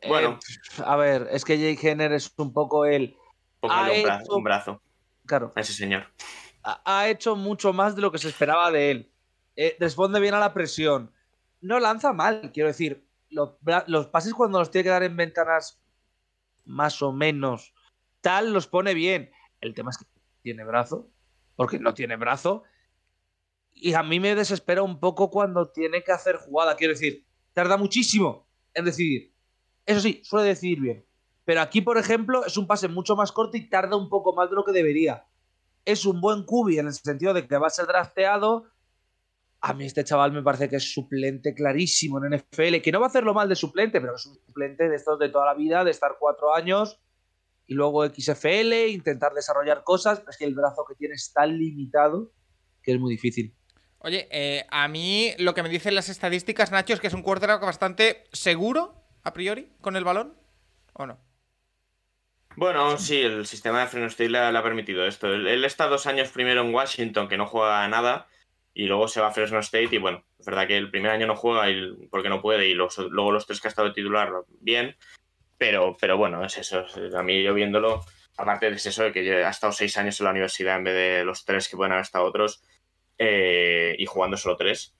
Eh, 0.00 0.08
Bueno, 0.08 0.38
a 0.84 0.96
ver, 0.96 1.28
es 1.32 1.44
que 1.44 1.58
Jake 1.58 1.88
Henner 1.90 2.12
es 2.12 2.32
un 2.36 2.52
poco 2.52 2.84
el. 2.84 3.16
un, 3.62 3.70
bra- 3.70 4.20
hecho- 4.22 4.36
un 4.36 4.44
brazo 4.44 4.82
Claro, 5.26 5.52
a 5.56 5.60
ese 5.60 5.72
señor. 5.72 6.06
ha, 6.62 7.08
hecho 7.08 7.34
mucho 7.36 7.72
más 7.72 7.96
de 7.96 8.02
lo 8.02 8.12
que 8.12 8.18
se 8.18 8.28
esperaba 8.28 8.70
de 8.70 8.90
él. 8.90 9.12
Eh, 9.56 9.76
responde 9.80 10.20
bien 10.20 10.34
a 10.34 10.38
la 10.38 10.54
presión. 10.54 11.12
No 11.60 11.80
lanza 11.80 12.12
mal, 12.12 12.52
quiero 12.52 12.68
decir. 12.68 13.06
Los, 13.30 13.56
los 13.88 14.06
pases 14.06 14.32
cuando 14.32 14.58
los 14.58 14.70
tiene 14.70 14.84
que 14.84 14.88
dar 14.90 15.02
en 15.02 15.14
ventanas 15.16 15.82
más 16.64 17.02
o 17.02 17.12
menos 17.12 17.74
tal, 18.22 18.52
los 18.54 18.66
pone 18.66 18.94
bien. 18.94 19.30
El 19.60 19.74
tema 19.74 19.90
es 19.90 19.98
que 19.98 20.04
tiene 20.42 20.64
brazo, 20.64 21.10
porque 21.56 21.78
no 21.78 21.92
tiene 21.92 22.16
brazo. 22.16 22.62
Y 23.72 23.92
a 23.94 24.02
mí 24.02 24.18
me 24.18 24.34
desespera 24.34 24.82
un 24.82 24.98
poco 24.98 25.30
cuando 25.30 25.70
tiene 25.70 26.02
que 26.02 26.12
hacer 26.12 26.36
jugada. 26.36 26.76
Quiero 26.76 26.94
decir, 26.94 27.26
tarda 27.52 27.76
muchísimo 27.76 28.48
en 28.74 28.84
decidir. 28.86 29.34
Eso 29.88 30.00
sí, 30.00 30.20
suele 30.22 30.48
decidir 30.48 30.80
bien. 30.80 31.06
Pero 31.46 31.62
aquí, 31.62 31.80
por 31.80 31.96
ejemplo, 31.96 32.44
es 32.44 32.58
un 32.58 32.66
pase 32.66 32.88
mucho 32.88 33.16
más 33.16 33.32
corto 33.32 33.56
y 33.56 33.70
tarda 33.70 33.96
un 33.96 34.10
poco 34.10 34.34
más 34.34 34.50
de 34.50 34.56
lo 34.56 34.62
que 34.62 34.72
debería. 34.72 35.24
Es 35.86 36.04
un 36.04 36.20
buen 36.20 36.44
cubi 36.44 36.78
en 36.78 36.88
el 36.88 36.92
sentido 36.92 37.32
de 37.32 37.48
que 37.48 37.56
va 37.56 37.68
a 37.68 37.70
ser 37.70 37.86
drafteado. 37.86 38.66
A 39.62 39.72
mí 39.72 39.86
este 39.86 40.04
chaval 40.04 40.32
me 40.32 40.42
parece 40.42 40.68
que 40.68 40.76
es 40.76 40.92
suplente 40.92 41.54
clarísimo 41.54 42.22
en 42.22 42.36
NFL, 42.36 42.82
que 42.82 42.92
no 42.92 43.00
va 43.00 43.06
a 43.06 43.08
hacerlo 43.08 43.32
mal 43.32 43.48
de 43.48 43.56
suplente, 43.56 43.98
pero 43.98 44.16
es 44.16 44.26
un 44.26 44.34
suplente 44.34 44.90
de 44.90 44.96
estos 44.96 45.18
de 45.18 45.30
toda 45.30 45.46
la 45.46 45.54
vida, 45.54 45.84
de 45.84 45.90
estar 45.90 46.16
cuatro 46.20 46.54
años 46.54 47.00
y 47.66 47.72
luego 47.72 48.06
XFL, 48.06 48.88
intentar 48.90 49.32
desarrollar 49.32 49.84
cosas. 49.84 50.22
Es 50.28 50.36
que 50.36 50.44
el 50.44 50.54
brazo 50.54 50.84
que 50.86 50.96
tiene 50.96 51.14
es 51.14 51.32
tan 51.32 51.56
limitado 51.56 52.30
que 52.82 52.92
es 52.92 53.00
muy 53.00 53.10
difícil. 53.10 53.54
Oye, 54.00 54.28
eh, 54.30 54.66
a 54.70 54.86
mí 54.86 55.32
lo 55.38 55.54
que 55.54 55.62
me 55.62 55.70
dicen 55.70 55.94
las 55.94 56.10
estadísticas, 56.10 56.72
Nacho, 56.72 56.92
es 56.92 57.00
que 57.00 57.06
es 57.06 57.14
un 57.14 57.22
quarterback 57.22 57.62
bastante 57.62 58.24
seguro, 58.32 59.07
a 59.28 59.32
priori, 59.32 59.70
con 59.80 59.94
el 59.96 60.04
balón. 60.04 60.34
¿O 60.94 61.06
no? 61.06 61.18
Bueno, 62.56 62.96
sí, 62.98 63.20
el 63.20 63.46
sistema 63.46 63.80
de 63.80 63.86
Fresno 63.86 64.08
State 64.08 64.30
le, 64.30 64.38
ha- 64.38 64.62
permitido 64.62 65.06
esto. 65.06 65.32
Él, 65.32 65.64
está 65.64 65.86
dos 65.86 66.06
años 66.06 66.30
primero 66.30 66.62
en 66.62 66.74
Washington, 66.74 67.28
que 67.28 67.36
no 67.36 67.46
juega 67.46 67.86
nada, 67.86 68.26
y 68.74 68.86
luego 68.86 69.06
se 69.06 69.20
va 69.20 69.28
a 69.28 69.32
Fresno 69.32 69.60
State, 69.60 69.90
y 69.94 69.98
bueno, 69.98 70.24
es 70.38 70.46
verdad 70.46 70.66
que 70.66 70.76
el 70.76 70.90
primer 70.90 71.12
año 71.12 71.26
no 71.28 71.36
juega 71.36 71.70
y- 71.70 72.08
porque 72.10 72.28
no 72.28 72.42
puede, 72.42 72.68
y 72.68 72.74
luego 72.74 73.30
los 73.30 73.46
tres 73.46 73.60
que 73.60 73.68
ha 73.68 73.70
estado 73.70 73.92
titular, 73.92 74.32
bien, 74.60 74.96
pero, 75.56 75.96
pero 76.00 76.16
bueno, 76.16 76.44
es 76.44 76.58
eso. 76.58 76.80
es- 76.86 77.14
A 77.14 77.22
mí 77.22 77.42
yo 77.44 77.54
viéndolo, 77.54 78.04
aparte 78.36 78.70
de 78.70 78.76
eso, 78.76 79.04
de 79.04 79.12
que 79.12 79.44
ha 79.44 79.50
estado 79.50 79.72
seis 79.72 79.96
años 79.96 80.18
en 80.18 80.24
la 80.24 80.30
universidad 80.32 80.76
en 80.78 80.84
vez 80.84 80.94
de 80.94 81.24
los 81.24 81.44
tres 81.44 81.68
que 81.68 81.76
pueden 81.76 81.92
haber 81.92 82.02
estado 82.04 82.24
otros, 82.24 82.62
eh, 83.18 83.94
y 83.98 84.06
jugando 84.06 84.36
solo 84.36 84.56
tres, 84.56 84.96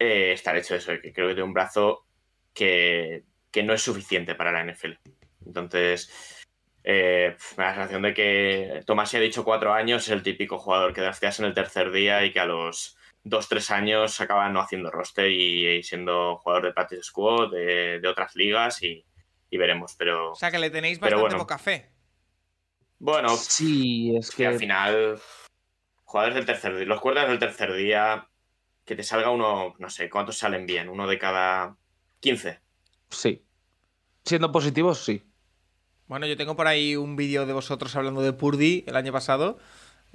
eh, 0.00 0.32
está 0.32 0.56
hecho 0.56 0.74
eso, 0.74 0.92
que 1.00 1.12
creo 1.12 1.28
que 1.28 1.34
tiene 1.34 1.42
un 1.46 1.52
brazo 1.54 2.06
que, 2.54 3.24
que 3.50 3.62
no 3.62 3.72
es 3.72 3.82
suficiente 3.82 4.34
para 4.34 4.52
la 4.52 4.64
NFL. 4.64 4.92
Entonces, 5.46 6.44
eh, 6.84 7.36
me 7.56 7.64
da 7.64 7.70
la 7.70 7.74
sensación 7.74 8.02
de 8.02 8.14
que 8.14 8.82
Tomás 8.86 9.12
ya 9.12 9.18
ha 9.18 9.22
dicho 9.22 9.44
cuatro 9.44 9.72
años, 9.72 10.04
es 10.04 10.10
el 10.10 10.22
típico 10.22 10.58
jugador 10.58 10.92
que 10.92 11.00
drafteas 11.00 11.40
en 11.40 11.46
el 11.46 11.54
tercer 11.54 11.90
día 11.90 12.24
y 12.24 12.32
que 12.32 12.40
a 12.40 12.46
los 12.46 12.96
dos, 13.24 13.48
tres 13.48 13.70
años 13.70 14.20
acaba 14.20 14.48
no 14.48 14.60
haciendo 14.60 14.90
roster 14.90 15.30
y, 15.30 15.66
y 15.68 15.82
siendo 15.82 16.36
jugador 16.38 16.66
de 16.66 16.72
practice 16.72 17.02
squad, 17.02 17.50
de, 17.50 18.00
de 18.00 18.08
otras 18.08 18.34
ligas 18.36 18.82
y, 18.82 19.04
y 19.50 19.56
veremos. 19.56 19.94
Pero 19.96 20.32
O 20.32 20.34
sea, 20.34 20.50
que 20.50 20.58
le 20.58 20.70
tenéis 20.70 20.98
bastante 20.98 21.22
bueno. 21.22 21.38
poca 21.38 21.58
fe. 21.58 21.90
bueno, 22.98 23.36
Sí, 23.36 24.16
es 24.16 24.30
que 24.30 24.38
que 24.38 24.46
al 24.46 24.58
final, 24.58 25.20
jugadores 26.04 26.36
del 26.36 26.46
tercer 26.46 26.76
día, 26.76 26.86
los 26.86 27.00
cuerdas 27.00 27.28
del 27.28 27.38
tercer 27.38 27.72
día, 27.74 28.28
que 28.84 28.96
te 28.96 29.02
salga 29.02 29.30
uno, 29.30 29.74
no 29.78 29.90
sé, 29.90 30.08
¿cuántos 30.08 30.38
salen 30.38 30.66
bien? 30.66 30.88
Uno 30.88 31.06
de 31.06 31.18
cada 31.18 31.76
15. 32.20 32.60
Sí. 33.10 33.42
Siendo 34.24 34.52
positivos, 34.52 35.04
sí. 35.04 35.22
Bueno, 36.06 36.26
yo 36.26 36.36
tengo 36.36 36.56
por 36.56 36.66
ahí 36.66 36.96
un 36.96 37.16
vídeo 37.16 37.46
de 37.46 37.52
vosotros 37.52 37.94
hablando 37.96 38.22
de 38.22 38.32
Purdy 38.32 38.84
el 38.86 38.96
año 38.96 39.12
pasado. 39.12 39.58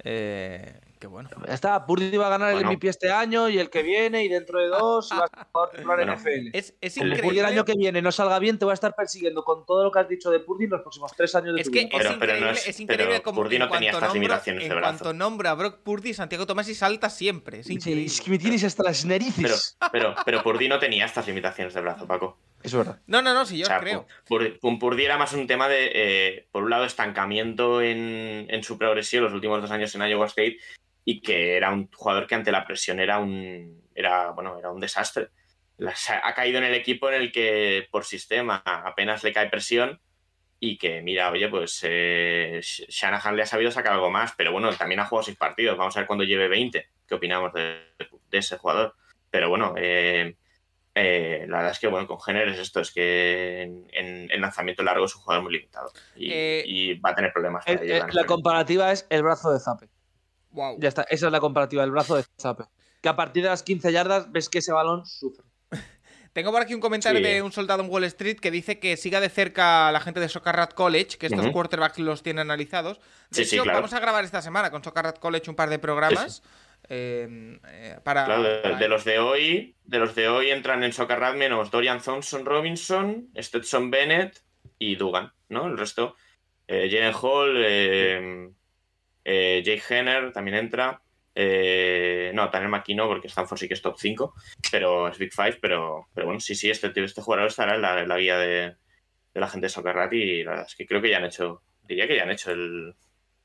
Eh, 0.02 0.80
que 0.98 1.06
bueno. 1.06 1.30
Ya 1.46 1.54
está, 1.54 1.86
Purdy 1.86 2.16
va 2.16 2.26
a 2.26 2.30
ganar 2.30 2.52
Bueno. 2.52 2.68
el 2.70 2.76
MVP 2.76 2.88
este 2.88 3.12
año 3.12 3.48
y 3.48 3.58
el 3.58 3.70
que 3.70 3.84
viene 3.84 4.24
y 4.24 4.28
dentro 4.28 4.58
de 4.58 4.66
dos 4.66 5.08
y 5.12 5.16
va 5.16 5.26
a 5.26 5.28
ser 5.28 5.46
jugador 5.52 5.70
titular 5.76 6.00
en 6.00 6.06
Bueno. 6.08 6.20
NFL. 6.20 6.50
Es, 6.52 6.74
es 6.80 6.96
El 6.96 7.12
El 7.12 7.18
increíble. 7.18 7.42
año 7.46 7.64
que 7.64 7.74
viene 7.76 8.02
no 8.02 8.10
salga 8.10 8.40
bien, 8.40 8.58
te 8.58 8.64
voy 8.64 8.72
a 8.72 8.74
estar 8.74 8.96
persiguiendo 8.96 9.44
con 9.44 9.64
todo 9.64 9.84
lo 9.84 9.92
que 9.92 10.00
has 10.00 10.08
dicho 10.08 10.30
de 10.32 10.40
Purdy 10.40 10.64
en 10.64 10.70
los 10.70 10.80
próximos 10.82 11.12
tres 11.16 11.32
años 11.36 11.54
de 11.54 11.60
Es 11.60 11.66
tu 11.68 11.72
que 11.72 11.84
vida. 11.84 11.88
es 11.92 12.02
Pero- 12.02 12.18
pero 12.18 12.32
increíble, 12.32 12.46
no 12.46 12.50
es- 12.56 12.68
es 12.68 12.80
increíble 12.80 13.06
pero 13.06 13.22
como 13.22 13.42
Purdy 13.42 13.54
en 13.54 13.60
no 13.60 13.68
tenía 13.68 13.90
cuanto 13.92 13.98
estas 13.98 14.08
nombra- 14.08 14.14
limitaciones 14.20 14.62
de 14.62 14.66
en 14.68 14.76
brazo. 14.80 14.98
cuanto 14.98 15.12
nombra 15.14 15.50
a 15.50 15.54
Brock 15.54 15.78
Purdy, 15.84 16.14
Santiago 16.14 16.46
Tomasi 16.46 16.74
salta 16.74 17.08
siempre. 17.08 17.60
Es 17.60 17.66
Sí, 17.66 17.74
increíble. 17.74 18.06
es 18.06 18.20
que 18.20 18.30
me 18.32 18.38
tienes 18.38 18.64
hasta 18.64 18.82
las 18.82 19.02
Pero, 19.02 19.10
narices. 19.10 19.76
pero, 19.92 20.14
pero 20.24 20.42
Purdy 20.42 20.68
no 20.68 20.80
tenía 20.80 21.04
estas 21.06 21.26
limitaciones 21.28 21.72
de 21.72 21.80
brazo, 21.82 22.06
Paco. 22.08 22.36
Es 22.64 22.74
verdad. 22.74 22.98
No, 23.06 23.20
no, 23.22 23.34
no, 23.34 23.44
sí, 23.46 23.58
yo 23.58 23.64
O 23.64 23.68
sea, 23.68 23.78
creo. 23.78 24.06
Pur- 24.26 24.58
Pur- 24.58 24.78
Purdy 24.80 25.04
era 25.04 25.18
más 25.18 25.32
un 25.34 25.46
tema 25.46 25.68
de, 25.68 25.90
eh, 25.94 26.48
por 26.50 26.64
un 26.64 26.70
lado, 26.70 26.84
estancamiento 26.86 27.80
en, 27.82 28.46
en 28.48 28.62
su 28.64 28.78
progresión 28.78 29.22
los 29.22 29.32
últimos 29.34 29.60
dos 29.60 29.70
años 29.70 29.94
en 29.94 30.02
Iowa 30.08 30.26
State 30.26 30.56
y 31.04 31.20
que 31.20 31.56
era 31.56 31.70
un 31.70 31.90
jugador 31.92 32.26
que 32.26 32.34
ante 32.34 32.50
la 32.50 32.66
presión 32.66 32.98
era 33.00 33.18
un, 33.18 33.82
era, 33.94 34.30
bueno, 34.30 34.58
era 34.58 34.70
un 34.72 34.80
desastre. 34.80 35.28
La- 35.76 35.94
se 35.94 36.14
ha 36.14 36.34
caído 36.34 36.58
en 36.58 36.64
el 36.64 36.74
equipo 36.74 37.08
en 37.08 37.14
el 37.20 37.30
que 37.32 37.86
por 37.90 38.04
sistema 38.04 38.62
apenas 38.64 39.22
le 39.22 39.32
cae 39.34 39.50
presión 39.50 40.00
y 40.58 40.78
que, 40.78 41.02
mira, 41.02 41.30
oye, 41.30 41.48
pues 41.48 41.80
eh, 41.82 42.60
Sh- 42.62 42.86
Shanahan 42.88 43.36
le 43.36 43.42
ha 43.42 43.46
sabido 43.46 43.70
sacar 43.70 43.92
algo 43.92 44.10
más, 44.10 44.32
pero 44.38 44.52
bueno, 44.52 44.72
también 44.74 45.00
ha 45.00 45.04
jugado 45.04 45.24
seis 45.24 45.36
partidos. 45.36 45.76
Vamos 45.76 45.94
a 45.96 46.00
ver 46.00 46.06
cuando 46.06 46.24
lleve 46.24 46.48
20, 46.48 46.88
qué 47.06 47.14
opinamos 47.14 47.52
de, 47.52 47.80
de 48.30 48.38
ese 48.38 48.56
jugador. 48.56 48.94
Pero 49.30 49.50
bueno, 49.50 49.74
eh, 49.76 50.36
eh, 50.94 51.44
la 51.48 51.56
verdad 51.58 51.72
es 51.72 51.78
que, 51.78 51.88
bueno, 51.88 52.06
con 52.06 52.20
Jenner 52.20 52.48
es 52.48 52.58
esto, 52.58 52.80
es 52.80 52.92
que 52.92 53.62
en, 53.62 53.86
en- 53.92 54.30
en 54.30 54.40
lanzamiento 54.40 54.82
largo 54.82 55.04
es 55.06 55.14
un 55.16 55.22
jugador 55.22 55.42
muy 55.44 55.52
limitado 55.54 55.90
y, 56.14 56.30
Eh, 56.32 56.62
y 56.66 56.94
va 57.00 57.10
a 57.10 57.14
tener 57.14 57.32
problemas. 57.32 57.64
Para 57.64 57.80
el- 57.82 58.04
la 58.12 58.24
comparativa 58.24 58.92
es 58.92 59.06
el 59.10 59.22
brazo 59.22 59.52
de 59.52 59.58
Zape. 59.60 59.88
Wow. 60.50 60.76
Ya 60.78 60.88
está, 60.88 61.02
esa 61.10 61.26
es 61.26 61.32
la 61.32 61.40
comparativa, 61.40 61.82
el 61.82 61.90
brazo 61.90 62.16
de 62.16 62.24
Zape. 62.40 62.64
Que 63.02 63.08
a 63.08 63.16
partir 63.16 63.42
de 63.42 63.48
las 63.48 63.62
15 63.64 63.90
yardas 63.92 64.30
ves 64.30 64.48
que 64.48 64.58
ese 64.58 64.72
balón 64.72 65.04
sufre. 65.04 65.44
Tengo 66.32 66.50
por 66.52 66.62
aquí 66.62 66.74
un 66.74 66.80
comentario 66.80 67.18
Sí. 67.20 67.24
de 67.24 67.42
un 67.42 67.52
soldado 67.52 67.82
en 67.84 67.90
Wall 67.90 68.04
Street 68.04 68.38
que 68.40 68.50
dice 68.50 68.78
que 68.80 68.96
siga 68.96 69.20
de 69.20 69.28
cerca 69.28 69.88
a 69.88 69.92
la 69.92 70.00
gente 70.00 70.18
de 70.20 70.28
Socarrat 70.28 70.74
College, 70.74 71.16
que 71.18 71.26
estos 71.26 71.48
quarterbacks 71.50 71.98
los 71.98 72.22
tiene 72.22 72.40
analizados. 72.40 72.98
De 73.30 73.44
Sí, 73.44 73.44
sí, 73.44 73.56
claro. 73.58 73.78
vamos 73.78 73.92
a 73.94 74.00
grabar 74.00 74.24
esta 74.24 74.42
semana 74.42 74.70
con 74.70 74.82
Socarrat 74.82 75.18
College 75.18 75.48
un 75.50 75.56
par 75.56 75.70
de 75.70 75.78
programas. 75.78 76.42
Eh, 76.88 77.58
eh, 77.68 77.98
para, 78.04 78.24
Claro, 78.24 78.42
de, 78.42 78.58
para- 78.58 78.76
de 78.78 78.88
los 78.88 79.04
de 79.04 79.18
hoy, 79.18 79.76
de 79.84 79.98
los 79.98 80.14
de 80.14 80.28
hoy 80.28 80.50
entran 80.50 80.82
en 80.84 80.92
Socarrat 80.92 81.36
menos 81.36 81.70
Dorian 81.70 82.00
Thompson 82.02 82.44
Robinson, 82.44 83.28
Stetson 83.36 83.90
Bennett 83.90 84.42
y 84.78 84.96
Dugan, 84.96 85.32
¿no? 85.48 85.66
El 85.66 85.78
resto, 85.78 86.16
eh, 86.66 86.88
Jalen 86.90 87.14
Hall, 87.20 87.62
eh, 87.66 88.50
eh, 89.24 89.62
Jake 89.64 89.82
Henner 89.88 90.32
también 90.32 90.56
entra. 90.56 91.00
eh, 91.34 92.30
no, 92.34 92.48
Tanner 92.50 92.68
McKee 92.68 92.94
no, 92.94 93.08
porque 93.08 93.26
Stanford 93.28 93.58
sí 93.58 93.66
que 93.68 93.74
es 93.74 93.82
top 93.82 93.96
5, 93.98 94.34
pero 94.70 95.08
es 95.08 95.18
Big 95.18 95.32
Five, 95.32 95.58
pero, 95.60 96.06
pero 96.14 96.26
bueno, 96.26 96.38
sí, 96.40 96.54
sí, 96.54 96.70
este, 96.70 96.92
este 97.02 97.22
jugador 97.22 97.48
estará 97.48 97.74
en 97.74 97.82
la, 97.82 98.00
en 98.02 98.08
la 98.08 98.18
guía 98.18 98.38
de, 98.38 98.76
de 99.34 99.40
la 99.40 99.48
gente 99.48 99.66
de 99.66 99.70
Socarrat 99.70 100.12
y 100.12 100.44
la 100.44 100.50
verdad 100.52 100.66
es 100.68 100.76
que 100.76 100.86
creo 100.86 101.02
que 101.02 101.10
ya 101.10 101.16
han 101.18 101.24
hecho, 101.24 101.62
diría 101.82 102.06
que 102.06 102.14
ya 102.16 102.22
han 102.22 102.30
hecho 102.30 102.52
el, 102.52 102.94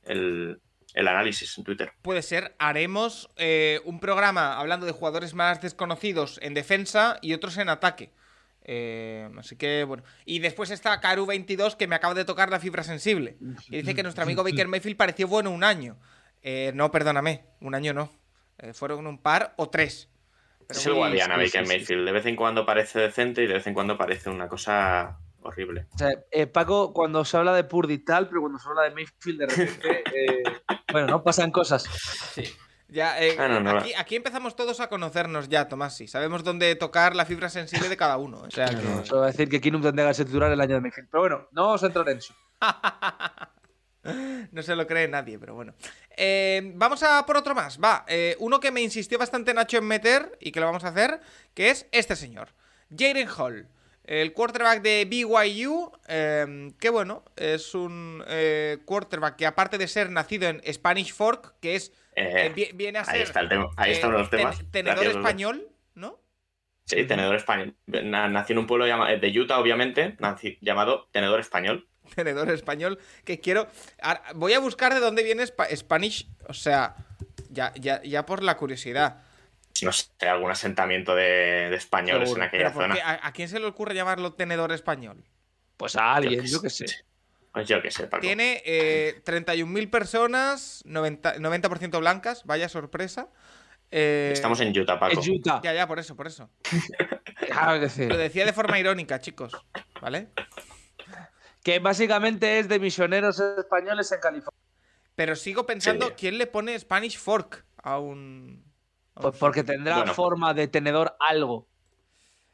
el, 0.04 0.60
el 0.94 1.08
análisis 1.08 1.58
en 1.58 1.64
Twitter. 1.64 1.92
Puede 2.02 2.22
ser, 2.22 2.56
haremos 2.60 3.30
eh, 3.36 3.82
un 3.86 4.00
programa 4.00 4.58
hablando 4.58 4.86
de 4.86 4.92
jugadores 4.92 5.34
más 5.34 5.62
desconocidos 5.62 6.40
en 6.42 6.54
defensa 6.54 7.18
y 7.22 7.34
otros 7.34 7.58
en 7.58 7.70
ataque. 7.70 8.12
Eh, 8.64 9.28
así 9.38 9.56
que 9.56 9.84
bueno. 9.84 10.04
Y 10.26 10.40
después 10.40 10.70
está 10.70 11.02
Karu22 11.02 11.76
que 11.76 11.88
me 11.88 11.96
acaba 11.96 12.14
de 12.14 12.26
tocar 12.26 12.50
la 12.50 12.60
fibra 12.60 12.84
sensible. 12.84 13.38
Y 13.70 13.78
dice 13.78 13.96
que 13.96 14.04
nuestro 14.04 14.24
amigo 14.24 14.44
Baker 14.44 14.68
Mayfield 14.68 14.98
pareció 14.98 15.28
bueno 15.28 15.50
un 15.50 15.64
año. 15.64 15.98
Eh, 16.42 16.72
no, 16.76 16.92
perdóname, 16.92 17.46
un 17.62 17.76
año 17.76 17.94
no. 17.94 18.12
Eh, 18.60 18.74
fueron 18.74 19.08
un 19.08 19.18
par 19.18 19.54
o 19.58 19.70
tres. 19.70 20.10
Pero 20.68 20.80
es 20.80 20.86
el 20.86 20.94
sí, 20.94 21.00
Baker 21.00 21.50
sí, 21.50 21.50
sí. 21.50 21.68
Mayfield. 21.68 22.06
De 22.06 22.12
vez 22.12 22.26
en 22.26 22.36
cuando 22.36 22.66
parece 22.66 23.00
decente 23.00 23.44
y 23.44 23.48
de 23.48 23.56
vez 23.56 23.68
en 23.68 23.74
cuando 23.74 23.98
parece 23.98 24.30
una 24.30 24.48
cosa 24.48 25.18
horrible. 25.42 25.88
O 25.96 25.98
sea, 25.98 26.12
eh, 26.32 26.48
Paco, 26.48 26.94
cuando 26.94 27.26
se 27.26 27.38
habla 27.38 27.54
de 27.54 27.64
Purdy 27.64 28.00
tal, 28.00 28.28
pero 28.28 28.42
cuando 28.42 28.60
se 28.60 28.70
habla 28.70 28.84
de 28.84 28.92
Mayfield, 28.92 29.40
de 29.40 29.48
repente. 29.48 30.04
eh, 30.16 30.44
bueno, 30.92 31.08
no 31.08 31.24
pasan 31.24 31.52
cosas. 31.52 31.86
Ya, 32.88 33.22
eh, 33.22 33.36
Ah, 33.38 33.48
no, 33.48 33.60
no, 33.60 33.72
aquí, 33.78 33.94
aquí 33.96 34.16
empezamos 34.16 34.56
todos 34.56 34.80
a 34.80 34.90
conocernos 34.90 35.48
ya, 35.48 35.68
Tomás. 35.68 36.02
Sabemos 36.08 36.44
dónde 36.44 36.76
tocar 36.76 37.16
la 37.16 37.26
fibra 37.26 37.48
sensible 37.50 37.88
de 37.88 37.96
cada 37.98 38.18
uno. 38.18 38.42
O 38.42 38.50
sea 38.52 38.66
que- 38.68 38.78
Solo 39.06 39.22
voy 39.22 39.24
a 39.30 39.32
decir 39.32 39.48
que 39.48 39.62
Kinum 39.62 39.82
tendría 39.82 40.08
que 40.08 40.14
ser 40.16 40.26
titular 40.26 40.52
el 40.52 40.60
año 40.60 40.76
de 40.76 40.82
Mayfield. 40.82 41.08
Pero 41.12 41.22
bueno, 41.22 41.48
no 41.52 41.66
vamos 41.68 41.84
a 41.84 41.86
entrar 41.86 42.10
en 42.10 42.18
eso. 42.18 42.34
No 44.52 44.64
se 44.64 44.76
lo 44.78 44.88
cree 44.88 45.08
nadie, 45.10 45.38
pero 45.38 45.54
bueno. 45.56 45.74
Eh, 46.16 46.72
vamos 46.76 47.04
a 47.04 47.26
por 47.26 47.36
otro 47.36 47.54
más. 47.54 47.80
Va, 47.84 48.06
eh, 48.08 48.36
uno 48.40 48.60
que 48.60 48.72
me 48.72 48.82
insistió 48.82 49.20
bastante 49.20 49.54
Nacho 49.54 49.78
en 49.78 49.84
meter 49.86 50.38
y 50.40 50.52
que 50.52 50.60
lo 50.62 50.66
vamos 50.68 50.86
a 50.86 50.88
hacer, 50.88 51.20
que 51.54 51.70
es 51.70 51.86
este 51.92 52.16
señor. 52.16 52.50
Jaden 52.98 53.28
Hall, 53.38 53.68
el 54.10 54.34
quarterback 54.34 54.82
de 54.82 55.06
BYU, 55.06 55.92
eh, 56.08 56.72
que 56.80 56.90
bueno, 56.90 57.24
es 57.36 57.76
un 57.76 58.24
eh, 58.28 58.80
quarterback 58.86 59.36
que 59.36 59.46
aparte 59.46 59.78
de 59.78 59.88
ser 59.88 60.10
nacido 60.10 60.48
en 60.50 60.62
Spanish 60.74 61.14
Fork, 61.14 61.54
que 61.62 61.76
es 61.76 61.92
Eh, 62.16 62.52
vi- 62.56 62.72
viene 62.74 62.98
a 63.00 63.06
ser 63.06 63.16
ahí 63.16 63.22
está 63.22 63.40
el 63.42 63.50
tema. 63.50 63.70
Ahí 63.78 63.92
eh, 63.92 63.94
está 63.94 64.08
uno 64.08 64.18
de 64.18 64.22
los 64.24 64.30
ten- 64.32 64.40
temas. 64.40 64.58
tenedor 64.72 64.96
Gracias, 65.04 65.16
español, 65.18 65.68
¿no? 65.94 66.20
Sí, 66.86 67.06
tenedor 67.06 67.36
español. 67.36 67.76
Na- 67.86 68.28
Nació 68.28 68.54
en 68.54 68.58
un 68.60 68.68
pueblo 68.68 68.86
de 68.86 69.40
Utah, 69.40 69.60
obviamente, 69.60 70.18
llamado 70.60 71.08
Tenedor 71.12 71.40
Español. 71.40 71.88
tenedor 72.16 72.50
español 72.50 72.98
que 73.24 73.40
quiero. 73.40 73.68
voy 74.34 74.54
a 74.54 74.60
buscar 74.60 74.92
de 74.96 75.00
dónde 75.02 75.22
viene 75.22 75.44
Spa- 75.44 75.68
Spanish, 75.76 76.28
o 76.48 76.54
sea, 76.56 76.96
ya, 77.52 77.74
ya, 77.76 78.02
ya 78.02 78.26
por 78.26 78.42
la 78.42 78.58
curiosidad. 78.58 79.22
No 79.84 79.92
sé, 79.92 80.10
algún 80.28 80.52
asentamiento 80.52 81.16
de, 81.16 81.70
de 81.70 81.76
españoles 81.76 82.30
Seguro. 82.30 82.42
en 82.44 82.48
aquella 82.48 82.64
Pero 82.66 82.74
¿por 82.74 82.84
zona. 82.84 82.96
qué? 82.96 83.02
¿A, 83.02 83.20
a 83.28 83.34
quién 83.34 83.48
se 83.50 83.60
le 83.60 83.66
ocurre 83.66 83.94
llamarlo 83.96 84.34
tenedor 84.34 84.72
español? 84.72 85.24
Pues 85.78 85.96
a 85.96 86.16
alguien, 86.16 86.46
Yo 86.46 86.62
qué 86.62 86.70
sé. 86.70 86.86
Pues 87.54 87.68
yo 87.68 87.82
qué 87.82 87.90
sé, 87.90 88.06
Paco. 88.08 88.22
Tiene 88.22 88.62
eh, 88.66 89.22
31.000 89.26 89.90
personas, 89.90 90.84
90%, 90.86 91.38
90% 91.40 92.00
blancas, 92.00 92.44
vaya 92.46 92.70
sorpresa. 92.70 93.30
Eh, 93.92 94.30
Estamos 94.34 94.60
en 94.60 94.78
Utah, 94.78 95.00
Paco. 95.00 95.20
Es 95.20 95.28
Utah. 95.28 95.60
Ya, 95.64 95.74
ya, 95.74 95.88
por 95.88 95.98
eso, 95.98 96.16
por 96.16 96.28
eso. 96.28 96.50
Ah, 97.52 97.74
es 97.76 97.82
decir, 97.82 98.08
Lo 98.08 98.18
decía 98.18 98.46
de 98.46 98.54
forma 98.54 98.78
irónica, 98.78 99.20
chicos, 99.20 99.54
¿vale? 100.02 100.28
que 101.64 101.80
básicamente 101.80 102.60
es 102.60 102.70
de 102.70 102.80
misioneros 102.80 103.40
españoles 103.40 104.12
en 104.12 104.20
California. 104.20 104.60
Pero 105.16 105.36
sigo 105.36 105.66
pensando, 105.66 106.08
Sí. 106.10 106.14
¿quién 106.18 106.38
le 106.38 106.48
pone 106.48 106.78
Spanish 106.80 107.18
Fork 107.18 107.66
a 107.84 107.98
un... 108.00 108.64
Pues 109.22 109.38
porque 109.38 109.64
tendrá 109.64 109.98
Bueno. 109.98 110.14
forma 110.14 110.54
de 110.54 110.68
tenedor 110.68 111.16
algo. 111.20 111.68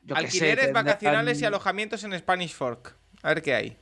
Yo 0.03 0.15
qué 0.15 0.21
sé, 0.21 0.25
Alquileres 0.27 0.65
tendrán- 0.65 0.85
vacacionales 0.85 1.41
y 1.41 1.45
alojamientos 1.45 2.03
en 2.03 2.17
Spanish 2.17 2.53
Fork. 2.53 2.95
A 3.23 3.29
ver 3.29 3.41
qué 3.41 3.53
hay. 3.55 3.77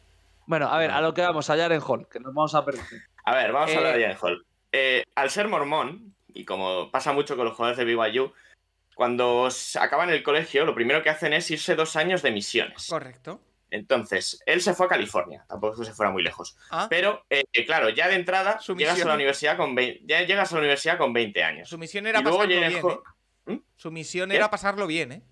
Bueno, 0.46 0.68
a 0.68 0.78
ver, 0.78 0.92
a 0.92 1.00
lo 1.02 1.14
que 1.14 1.22
vamos, 1.22 1.50
a 1.50 1.56
en 1.56 1.82
Hall, 1.82 2.08
que 2.10 2.20
nos 2.20 2.34
vamos 2.34 2.54
a 2.56 2.66
perder. 2.66 2.84
A 3.26 3.36
ver, 3.36 3.52
vamos 3.54 3.72
Eh, 3.72 3.76
a 3.76 3.78
hablar 3.78 3.96
de 3.96 4.02
Jalen 4.04 4.18
Hall. 4.22 4.46
Eh, 4.74 5.04
al 5.16 5.30
ser 5.30 5.48
mormón, 5.48 6.14
y 6.34 6.44
como 6.46 6.92
pasa 6.92 7.14
mucho 7.14 7.36
con 7.38 7.46
los 7.46 7.56
jugadores 7.56 7.78
de 7.78 7.86
BYU, 7.86 8.34
cuando 8.96 9.50
acaban 9.80 10.10
el 10.10 10.22
colegio, 10.24 10.66
lo 10.66 10.76
primero 10.76 11.02
que 11.02 11.10
hacen 11.10 11.34
es 11.34 11.50
irse 11.52 11.76
dos 11.76 11.96
años 11.96 12.22
de 12.22 12.32
misiones. 12.32 12.88
Correcto. 12.90 13.40
Entonces, 13.74 14.39
él 14.45 14.61
se 14.61 14.76
fue 14.76 14.86
a 14.86 14.89
California, 14.89 15.43
tampoco 15.49 15.74
es 15.74 15.80
que 15.80 15.86
se 15.88 15.93
fuera 15.93 16.11
muy 16.11 16.21
lejos. 16.21 16.55
Ah, 16.69 16.86
Pero, 16.91 17.26
eh, 17.28 17.43
claro, 17.65 17.89
ya 17.89 18.07
de 18.07 18.13
entrada 18.13 18.59
llegas 18.78 19.01
a 19.01 19.05
la 19.05 19.15
universidad 19.15 19.57
con 19.57 19.74
20, 19.74 20.01
ya 20.05 20.21
llegas 20.21 20.51
a 20.51 20.55
la 20.55 20.59
universidad 20.61 20.99
con 20.99 21.11
20 21.11 21.43
años. 21.43 21.69
su 21.69 21.80
misión 21.80 22.05
era 22.05 22.19
y 22.19 22.24
pasarlo 22.24 22.47
bien, 22.47 22.63
¿eh? 22.71 22.82
¿Mm? 23.45 23.57
Su 23.76 23.89
misión 23.89 24.30
¿Qué? 24.30 24.36
era 24.36 24.51
pasarlo 24.51 24.86
bien, 24.86 25.11
¿eh? 25.13 25.24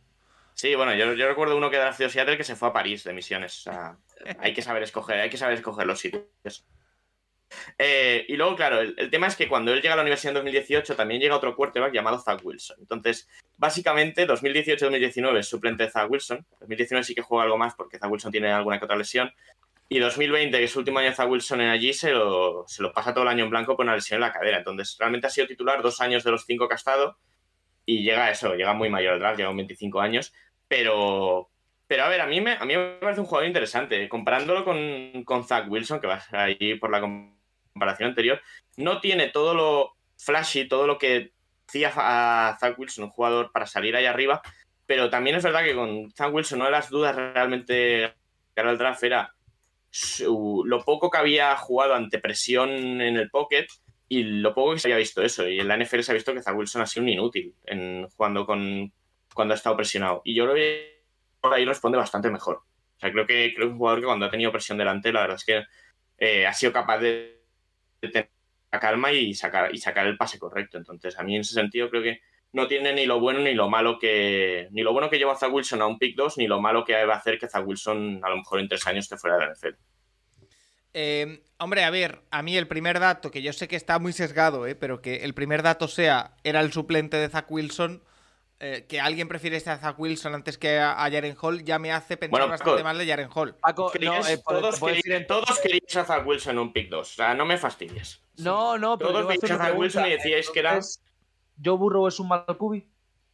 Sí, 0.56 0.74
bueno, 0.74 0.96
yo, 0.96 1.14
yo 1.14 1.28
recuerdo 1.28 1.56
uno 1.56 1.70
que 1.70 1.76
era 1.76 1.92
de 1.92 2.10
Seattle 2.10 2.36
que 2.36 2.44
se 2.44 2.56
fue 2.56 2.70
a 2.70 2.74
París 2.74 3.04
de 3.04 3.14
misiones. 3.14 3.60
O 3.60 3.72
sea, 3.72 3.98
hay 4.40 4.56
que 4.56 4.64
saber 4.64 4.82
escoger, 4.82 5.20
hay 5.20 5.30
que 5.30 5.38
saber 5.38 5.56
escoger 5.56 5.86
los 5.86 6.00
sitios. 6.00 6.66
Eh, 7.78 8.26
y 8.28 8.36
luego, 8.36 8.56
claro, 8.56 8.80
el, 8.80 9.10
tema 9.10 9.28
es 9.28 9.36
que 9.36 9.48
cuando 9.48 9.74
él 9.74 9.82
llega 9.82 9.94
a 9.94 9.98
la 9.98 10.04
universidad 10.04 10.32
en 10.32 10.36
2018 10.36 10.96
también 10.96 11.22
llega 11.22 11.36
otro 11.36 11.56
quarterback 11.56 11.94
llamado 11.94 12.20
Zach 12.20 12.40
Wilson. 12.44 12.78
Entonces, 12.80 13.28
básicamente, 13.58 14.28
2018-2019 14.28 15.40
es 15.40 15.48
suplente 15.48 15.84
de 15.84 15.90
Zach 15.90 16.10
Wilson. 16.10 16.46
2019 16.60 17.04
sí 17.04 17.16
que 17.16 17.22
juega 17.22 17.44
algo 17.44 17.58
más 17.58 17.76
porque 17.76 17.98
Zach 17.98 18.12
Wilson 18.12 18.32
tiene 18.32 18.52
alguna 18.52 18.80
que 18.80 18.86
otra 18.86 18.98
lesión. 18.98 19.32
Y 19.90 20.00
2020, 20.00 20.58
que 20.58 20.64
es 20.64 20.72
su 20.72 20.80
último 20.80 21.00
año 21.00 21.10
de 21.10 21.16
Zach 21.16 21.30
Wilson 21.30 21.62
en 21.62 21.70
allí, 21.70 21.94
se 21.94 22.12
lo, 22.12 22.64
se 22.68 22.82
lo 22.82 22.94
pasa 22.94 23.14
todo 23.14 23.24
el 23.24 23.30
año 23.30 23.44
en 23.44 23.50
blanco 23.50 23.76
por 23.76 23.86
una 23.86 23.96
lesión 23.96 24.18
en 24.18 24.22
la 24.22 24.32
cadera. 24.32 24.60
Entonces, 24.60 24.96
realmente 24.98 25.28
ha 25.28 25.30
sido 25.30 25.48
titular 25.48 25.82
dos 25.82 26.00
años 26.00 26.24
de 26.24 26.32
los 26.32 26.46
cinco 26.46 26.68
que 26.68 26.76
ha 26.76 26.78
estado. 26.78 27.18
Y 27.86 28.04
llega 28.04 28.26
a 28.26 28.32
eso, 28.32 28.56
llega 28.56 28.74
muy 28.74 28.90
mayor 28.90 29.14
al 29.14 29.20
draft, 29.20 29.38
llega 29.38 29.50
con 29.50 29.58
25 29.58 30.00
años. 30.00 30.34
Pero, 30.70 31.50
pero 31.88 32.04
a 32.06 32.08
ver, 32.08 32.22
a 32.22 32.28
mí 32.28 32.40
me, 32.40 32.54
a 32.54 32.64
mí 32.64 32.78
me 32.78 33.00
parece 33.02 33.20
un 33.20 33.26
jugador 33.26 33.48
interesante. 33.48 34.08
Comparándolo 34.08 34.64
con, 34.64 35.26
con 35.26 35.44
Zach 35.44 35.70
Wilson, 35.70 36.00
que 36.00 36.08
va 36.08 36.24
ahí 36.32 36.76
por 36.76 36.90
la 36.90 37.02
comparación 37.74 38.10
anterior, 38.10 38.42
no 38.78 39.00
tiene 39.02 39.30
todo 39.30 39.54
lo. 39.54 39.94
flashy, 40.18 40.68
todo 40.68 40.86
lo 40.88 40.98
que 40.98 41.32
hacía 41.68 41.92
a 41.96 42.58
Zach 42.60 42.78
Wilson, 42.78 43.06
un 43.06 43.10
jugador 43.12 43.52
para 43.52 43.66
salir 43.66 43.96
ahí 43.96 44.06
arriba, 44.06 44.42
pero 44.86 45.10
también 45.10 45.36
es 45.38 45.44
verdad 45.44 45.64
que 45.64 45.74
con 45.74 46.12
Zach 46.12 46.34
Wilson 46.34 46.58
una 46.60 46.66
de 46.66 46.72
las 46.74 46.90
dudas 46.90 47.16
realmente 47.16 48.14
cara 48.54 48.70
al 48.72 48.78
draft 48.78 49.04
era 49.04 49.34
su- 49.90 50.64
lo 50.66 50.84
poco 50.84 51.10
que 51.10 51.18
había 51.18 51.56
jugado 51.56 51.96
ante 51.96 52.20
presión 52.20 52.70
en 53.02 53.16
el 53.18 53.30
pocket 53.30 53.68
y 54.08 54.24
lo 54.24 54.54
poco 54.54 54.74
que 54.74 54.80
se 54.80 54.88
había 54.88 54.98
visto 54.98 55.22
eso. 55.22 55.48
Y 55.48 55.60
en 55.60 55.68
la 55.68 55.76
NFL 55.78 56.02
se 56.04 56.12
ha 56.12 56.16
visto 56.16 56.34
que 56.34 56.42
Zach 56.42 56.56
Wilson 56.56 56.82
ha 56.82 56.86
sido 56.86 57.04
un 57.04 57.10
inútil 57.10 57.56
en, 57.66 58.08
jugando 58.10 58.46
con, 58.46 58.92
cuando 59.34 59.54
ha 59.54 59.56
estado 59.58 59.78
presionado. 59.78 60.22
Y 60.26 60.36
yo 60.36 60.44
creo 60.44 60.56
que 60.56 61.04
por 61.40 61.54
ahí 61.54 61.64
responde 61.66 61.98
bastante 61.98 62.30
mejor. 62.30 62.58
O 62.58 63.00
sea, 63.00 63.12
creo 63.12 63.26
que, 63.26 63.54
creo 63.56 63.68
que 63.68 63.70
es 63.70 63.72
un 63.72 63.78
jugador 63.78 64.00
que 64.02 64.06
cuando 64.06 64.26
ha 64.26 64.30
tenido 64.30 64.52
presión 64.52 64.78
delante, 64.78 65.12
la 65.14 65.22
verdad 65.22 65.38
es 65.38 65.46
que 65.46 65.64
eh, 66.18 66.46
ha 66.46 66.54
sido 66.54 66.72
capaz 66.74 67.00
de, 67.00 67.10
de 67.10 67.41
tener 68.10 68.30
la 68.72 68.80
calma 68.80 69.12
y 69.12 69.34
sacar, 69.34 69.74
y 69.74 69.78
sacar 69.78 70.08
el 70.08 70.18
pase 70.18 70.40
correcto. 70.40 70.78
Entonces, 70.78 71.18
a 71.20 71.24
mí 71.24 71.36
en 71.36 71.42
ese 71.42 71.54
sentido 71.54 71.90
creo 71.90 72.02
que 72.02 72.22
no 72.54 72.68
tiene 72.68 72.94
ni 72.94 73.06
lo 73.06 73.20
bueno 73.20 73.40
ni 73.40 73.54
lo 73.54 73.70
malo 73.70 73.98
que. 74.00 74.68
Ni 74.72 74.82
lo 74.82 74.94
bueno 74.94 75.10
que 75.10 75.18
lleva 75.18 75.36
Zach 75.36 75.54
Wilson 75.54 75.82
a 75.82 75.88
un 75.88 75.98
pick 75.98 76.16
2, 76.16 76.38
ni 76.38 76.48
lo 76.48 76.62
malo 76.62 76.84
que 76.84 77.06
va 77.06 77.14
a 77.14 77.18
hacer 77.18 77.38
que 77.38 77.48
Zach 77.48 77.66
Wilson 77.66 78.22
a 78.24 78.30
lo 78.30 78.38
mejor 78.38 78.60
en 78.60 78.68
tres 78.68 78.86
años 78.88 79.06
esté 79.06 79.18
fuera 79.18 79.38
de 79.38 79.46
la 79.46 79.54
NFL. 79.54 79.76
Eh, 80.94 81.44
hombre, 81.58 81.84
a 81.84 81.90
ver, 81.90 82.22
a 82.32 82.42
mí 82.42 82.58
el 82.58 82.68
primer 82.68 83.00
dato, 83.00 83.32
que 83.32 83.42
yo 83.42 83.54
sé 83.54 83.68
que 83.68 83.78
está 83.78 84.00
muy 84.00 84.12
sesgado, 84.12 84.68
eh, 84.68 84.76
pero 84.76 85.02
que 85.02 85.18
el 85.18 85.34
primer 85.34 85.64
dato 85.64 85.88
sea, 85.88 86.36
era 86.44 86.60
el 86.60 86.74
suplente 86.74 87.18
de 87.18 87.30
Zach 87.30 87.50
Wilson, 87.50 88.04
eh, 88.64 88.86
que 88.88 89.00
alguien 89.00 89.28
prefiere 89.28 89.58
a 89.58 89.60
Zach 89.60 89.98
Wilson 90.00 90.36
antes 90.36 90.58
que 90.58 90.78
a, 90.78 90.92
a 91.04 91.10
Jaren 91.12 91.36
Hall, 91.42 91.64
ya 91.64 91.80
me 91.80 91.92
hace 91.92 92.16
pensar 92.16 92.30
Bueno, 92.40 92.48
bastante 92.48 92.78
co- 92.82 92.84
mal 92.84 92.98
de 92.98 93.08
Jaren 93.08 93.30
Hall. 93.34 93.56
Paco, 93.56 93.92
no, 94.00 94.14
eh, 94.28 94.38
todos, 94.48 94.80
puedo 94.80 94.94
queríais, 94.94 94.96
decir 95.04 95.12
en- 95.14 95.28
todos 95.28 95.60
queríais 95.60 95.96
a 95.98 96.06
Zach 96.06 96.26
Wilson 96.28 96.52
en 96.54 96.60
un 96.60 96.72
pick 96.74 96.90
2. 96.90 97.00
O 97.00 97.16
sea, 97.16 97.34
no 97.34 97.46
me 97.46 97.58
fastidies. 97.58 98.22
no, 98.38 98.78
no, 98.78 98.98
pero 98.98 99.10
Todos 99.10 99.22
yo 99.22 99.28
voy 99.28 99.38
a 99.52 99.56
a 99.56 99.58
Zach 99.58 99.78
Wilson 99.78 100.06
y 100.06 100.10
decíais 100.12 100.50
que 100.52 100.60
era- 100.60 100.80
¿Joe 101.64 101.78
Burrow 101.78 102.08
es 102.08 102.20
un 102.20 102.28
mal 102.28 102.46
cubi? 102.58 102.88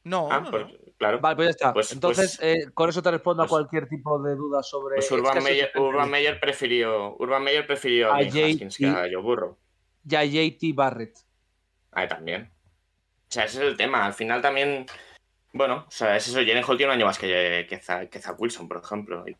No, 0.03 0.29
Ah, 0.31 0.39
no, 0.39 0.49
pues, 0.51 0.65
no. 0.67 0.73
claro. 0.97 1.19
Vale, 1.19 1.35
pues 1.35 1.45
ya 1.47 1.51
está. 1.51 1.73
Pues- 1.73 1.91
Entonces, 1.91 2.39
eh, 2.41 2.69
con 2.73 2.89
eso 2.89 3.01
te 3.01 3.11
respondo 3.11 3.43
a 3.43 3.45
pues- 3.45 3.51
cualquier 3.59 3.89
tipo 3.89 4.19
de 4.23 4.35
duda 4.35 4.63
sobre. 4.63 4.95
Pues 4.95 5.05
es 5.05 5.11
que 5.11 5.15
Urban 5.19 5.43
Meyer, 5.43 5.71
Urban. 5.75 6.09
Meyer 6.09 6.39
prefirió, 6.39 7.15
Urban 7.19 7.43
Meyer 7.43 7.67
prefirió 7.67 8.11
a 8.13 8.15
A 8.15 8.19
Haskins 8.19 8.77
que 8.77 8.87
a 8.87 9.03
Joe 9.11 9.21
Burrow. 9.21 9.57
Ya 10.03 10.23
JT 10.23 10.71
Barrett. 10.73 11.17
Ah, 11.91 12.07
también. 12.07 12.49
O 13.29 13.31
sea, 13.31 13.43
ese 13.43 13.57
es 13.57 13.63
el 13.69 13.75
tema. 13.75 14.05
Al 14.05 14.13
final 14.13 14.41
también. 14.41 14.85
Bueno, 15.57 15.85
o 15.87 15.91
sea, 15.91 16.15
es 16.15 16.27
eso. 16.27 16.37
Jalen 16.39 16.63
Hall 16.63 16.77
tiene 16.77 16.91
un 16.91 16.97
año 16.97 17.05
más 17.05 17.17
que, 17.19 17.65
que, 17.69 17.79
Za- 17.79 18.07
que 18.09 18.19
Zach 18.19 18.35
Wilson, 18.39 18.67
por 18.67 18.81
ejemplo. 18.83 19.23
Y, 19.27 19.31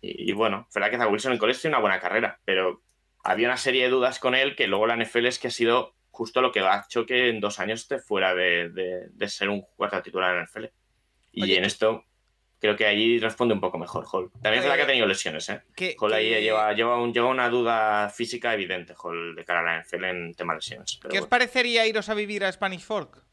y- 0.00 0.30
y 0.30 0.32
bueno, 0.32 0.66
es 0.68 0.74
verdad 0.74 0.90
que 0.90 0.96
Zach 0.98 1.10
Wilson 1.10 1.32
en 1.32 1.38
college 1.38 1.60
tiene 1.60 1.76
una 1.76 1.80
buena 1.82 2.00
carrera, 2.00 2.40
pero 2.44 2.82
había 3.22 3.48
una 3.48 3.56
serie 3.56 3.84
de 3.84 3.90
dudas 3.90 4.18
con 4.18 4.34
él 4.34 4.56
que 4.56 4.66
luego 4.66 4.86
la 4.86 4.96
NFL 4.96 5.26
es 5.26 5.38
que 5.38 5.48
ha 5.48 5.50
sido 5.50 5.94
justo 6.10 6.40
lo 6.42 6.52
que 6.52 6.60
ha 6.60 6.84
hecho 6.86 7.06
que 7.06 7.28
en 7.28 7.40
dos 7.40 7.60
años 7.60 7.80
esté 7.82 7.98
fuera 7.98 8.34
de, 8.34 8.70
de- 8.70 9.08
de 9.10 9.28
ser 9.28 9.48
un 9.48 9.62
cuarto 9.76 10.00
titular 10.02 10.30
en 10.32 10.36
la 10.38 10.44
NFL. 10.44 10.64
Y 11.32 11.42
Oye, 11.44 11.58
en 11.58 11.64
esto 11.64 12.04
creo 12.58 12.76
que 12.76 12.84
allí 12.86 13.18
responde 13.18 13.54
un 13.54 13.60
poco 13.60 13.78
mejor 13.78 14.04
Hall. 14.12 14.30
También 14.42 14.54
es 14.56 14.62
verdad 14.64 14.76
que 14.76 14.82
ha 14.82 14.86
tenido 14.86 15.06
lesiones, 15.06 15.48
¿eh? 15.48 15.62
Que- 15.76 15.96
Hall 15.98 16.12
ahí 16.12 16.28
que- 16.30 16.42
lleva, 16.42 16.72
lleva, 16.74 17.00
un- 17.00 17.12
lleva 17.14 17.28
una 17.28 17.48
duda 17.48 18.10
física 18.10 18.52
evidente, 18.52 18.94
Hall, 19.02 19.34
de 19.34 19.44
cara 19.44 19.60
a 19.60 19.62
la 19.62 19.76
NFL 19.82 20.04
en 20.04 20.34
tema 20.34 20.52
de 20.54 20.58
lesiones. 20.58 20.98
Pero 21.00 21.12
¿Qué 21.12 21.20
os 21.20 21.26
parecería 21.26 21.86
iros 21.86 22.08
a 22.10 22.14
vivir 22.14 22.44
a 22.44 22.52
Spanish 22.52 22.82
Fork? 22.84 23.24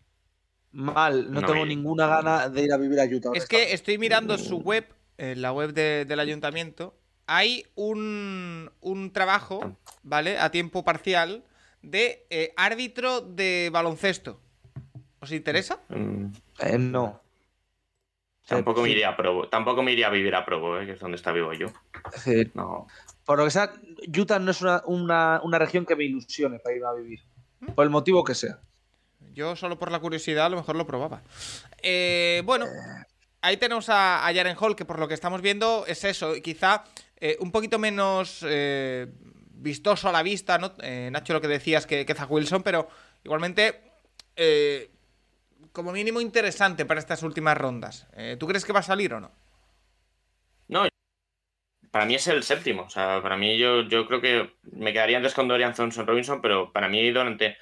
Mal, 0.72 1.32
no, 1.32 1.42
No, 1.42 1.48
tengo 1.48 1.66
y- 1.66 1.70
ninguna 1.70 2.08
gana 2.08 2.50
de 2.50 2.64
ir 2.64 2.74
a 2.74 2.78
vivir 2.78 3.00
a 3.00 3.06
Utah. 3.06 3.32
Es 3.34 3.48
que 3.48 3.74
estoy 3.74 3.98
mirando 3.98 4.38
su 4.38 4.58
web, 4.58 4.86
en 5.18 5.42
la 5.42 5.52
web 5.52 5.74
de- 5.74 6.06
del 6.06 6.20
ayuntamiento. 6.20 6.96
Hay 7.26 7.66
un, 7.76 8.70
un 8.82 9.12
trabajo, 9.12 9.76
¿vale? 10.04 10.38
A 10.38 10.52
tiempo 10.52 10.84
parcial 10.84 11.44
de 11.82 12.26
eh, 12.30 12.54
árbitro 12.58 13.22
de 13.22 13.70
baloncesto. 13.72 14.40
¿Os 15.20 15.32
interesa? 15.32 15.80
Mm, 15.90 16.26
Eh, 16.60 16.78
no. 16.78 17.22
Tampoco 18.48 18.82
me 18.82 18.90
iría 18.92 19.10
a 19.10 19.18
Provo. 19.18 19.50
Tampoco 19.50 19.84
me 19.84 19.92
iría 19.92 20.08
a 20.08 20.10
vivir 20.10 20.34
a 20.36 20.46
Provo, 20.46 20.80
¿eh? 20.80 20.86
que 20.86 20.94
es 20.94 21.00
donde 21.00 21.18
está 21.18 21.32
vivo 21.34 21.52
yo. 21.54 21.68
No. 22.54 22.88
por 23.26 23.38
lo 23.40 23.44
que 23.46 23.52
sea, 23.52 23.74
Utah 24.18 24.40
no 24.40 24.52
es 24.52 24.62
una, 24.62 24.82
una- 24.86 25.42
una 25.44 25.60
región 25.60 25.86
que 25.86 25.98
me 25.98 26.06
ilusione 26.06 26.60
para 26.60 26.76
ir 26.78 26.86
a 26.86 26.94
vivir. 26.94 27.20
Por 27.76 27.84
el 27.84 27.90
motivo 27.90 28.24
que 28.24 28.36
sea. 28.36 28.60
Yo 29.38 29.56
solo 29.56 29.78
por 29.78 29.92
la 29.92 30.00
curiosidad 30.00 30.48
a 30.48 30.50
lo 30.50 30.58
mejor 30.58 30.76
lo 30.76 30.88
probaba. 30.88 31.22
Eh, 31.84 32.42
bueno, 32.44 32.66
ahí 33.42 33.58
tenemos 33.58 33.88
a, 33.88 34.28
a 34.28 34.34
Jaren 34.34 34.58
Hall, 34.60 34.76
que 34.76 34.84
por 34.84 34.98
lo 34.98 35.08
que 35.08 35.14
estamos 35.14 35.44
viendo 35.44 35.86
es 35.86 36.04
eso, 36.06 36.34
quizá 36.42 36.84
eh, 37.20 37.38
un 37.40 37.52
poquito 37.52 37.78
menos 37.78 38.44
eh, 38.50 39.06
vistoso 39.54 40.10
a 40.10 40.12
la 40.12 40.24
vista, 40.24 40.58
¿no? 40.58 40.74
Nacho, 41.12 41.34
lo 41.34 41.42
que 41.42 41.48
decías 41.48 41.86
que, 41.86 42.04
que 42.04 42.16
Zach 42.16 42.32
Wilson, 42.32 42.64
pero 42.64 42.90
igualmente 43.24 43.80
como 45.72 45.92
mínimo 45.92 46.20
interesante 46.20 46.86
para 46.86 47.00
estas 47.00 47.22
últimas 47.22 47.56
rondas. 47.56 48.08
¿Tú 48.40 48.48
crees 48.48 48.66
que 48.66 48.74
va 48.74 48.80
a 48.80 48.84
salir 48.84 49.14
o 49.14 49.20
no? 49.20 49.32
Para 51.92 52.06
mí 52.08 52.16
es 52.16 52.26
el 52.26 52.42
séptimo. 52.42 52.84
O 52.84 52.90
sea, 52.90 53.22
para 53.22 53.38
mí 53.38 53.56
yo, 53.56 53.84
yo 53.84 54.08
creo 54.08 54.20
que 54.20 54.52
me 54.72 54.94
quedaría 54.94 55.18
antes 55.18 55.36
con 55.36 55.48
Dorian 55.48 55.76
Thompson 55.76 56.08
Robinson, 56.08 56.42
pero 56.42 56.74
para 56.74 56.90
mí 56.90 57.08
durante 57.12 57.58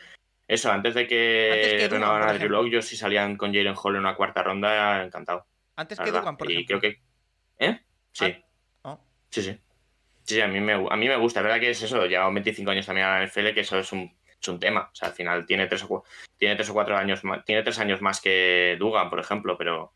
eso, 0.47 0.71
antes 0.71 0.93
de 0.93 1.01
Antes 1.01 1.09
que, 1.09 1.77
que 1.77 1.83
Dugan, 1.87 2.01
renovaran 2.01 2.29
a 2.29 2.31
Drew 2.33 2.37
ejemplo. 2.37 2.61
Lock, 2.63 2.71
yo 2.71 2.81
si 2.81 2.95
salían 2.97 3.35
con 3.37 3.53
Jalen 3.53 3.75
Hall 3.75 3.95
en 3.95 4.01
una 4.01 4.15
cuarta 4.15 4.43
ronda, 4.43 5.03
encantado. 5.03 5.45
Antes 5.75 5.97
la 5.97 6.03
que. 6.05 6.11
Dugan, 6.11 6.37
por 6.37 6.49
y 6.51 6.53
ejemplo. 6.53 6.79
creo 6.79 6.91
que. 6.93 7.01
¿Eh? 7.59 7.79
Sí. 8.11 8.25
Ah, 8.83 8.91
oh. 8.93 8.99
Sí, 9.29 9.41
sí. 9.41 9.57
Sí, 10.23 10.41
a 10.41 10.47
mí 10.47 10.59
me, 10.59 10.73
a 10.73 10.95
mí 10.95 11.07
me 11.07 11.15
gusta. 11.17 11.39
Es 11.39 11.43
verdad 11.43 11.59
que 11.59 11.69
es 11.69 11.81
eso. 11.81 12.05
Lleva 12.05 12.29
25 12.29 12.71
años 12.71 12.85
también 12.85 13.07
a 13.07 13.19
la 13.19 13.25
NFL, 13.27 13.53
que 13.53 13.59
eso 13.61 13.77
es 13.79 13.91
un, 13.91 14.11
es 14.41 14.47
un 14.47 14.59
tema. 14.59 14.89
O 14.91 14.95
sea, 14.95 15.09
al 15.09 15.13
final 15.13 15.45
tiene 15.45 15.67
tres 15.67 15.83
o, 15.83 15.87
cu- 15.87 16.03
tiene 16.37 16.55
tres 16.55 16.69
o 16.69 16.73
cuatro 16.73 16.97
años 16.97 17.23
más. 17.23 17.43
Tiene 17.45 17.61
tres 17.63 17.77
años 17.79 18.01
más 18.01 18.21
que 18.21 18.75
Dugan, 18.79 19.09
por 19.09 19.19
ejemplo, 19.19 19.57
pero, 19.57 19.93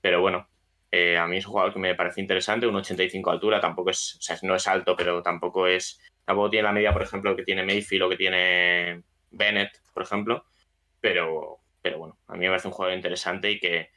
pero 0.00 0.20
bueno. 0.20 0.48
eh, 0.90 1.16
a 1.16 1.26
mí 1.26 1.36
es 1.38 1.46
un 1.46 1.52
jugador 1.52 1.72
que 1.72 1.78
me 1.78 1.94
parece 1.94 2.20
interesante, 2.20 2.66
un 2.66 2.74
85 2.76 3.30
de 3.30 3.34
altura, 3.34 3.60
tampoco 3.60 3.90
es, 3.90 4.16
o 4.18 4.22
sea, 4.22 4.36
no 4.42 4.54
es 4.56 4.66
alto, 4.66 4.96
pero 4.96 5.22
tampoco 5.22 5.66
es, 5.68 6.00
tampoco 6.24 6.50
tiene 6.50 6.64
la 6.64 6.72
media, 6.72 6.92
por 6.92 7.02
ejemplo, 7.02 7.36
que 7.36 7.44
tiene 7.44 7.64
Mayfield 7.64 8.02
o 8.02 8.08
que 8.10 8.16
tiene 8.16 9.02
Bennett, 9.30 9.80
por 9.92 10.02
ejemplo, 10.02 10.44
pero, 11.00 11.60
pero 11.82 11.98
bueno, 11.98 12.18
a 12.26 12.34
mí 12.34 12.40
me 12.40 12.48
parece 12.48 12.68
un 12.68 12.74
jugador 12.74 12.96
interesante 12.96 13.50
y 13.50 13.58
que 13.58 13.90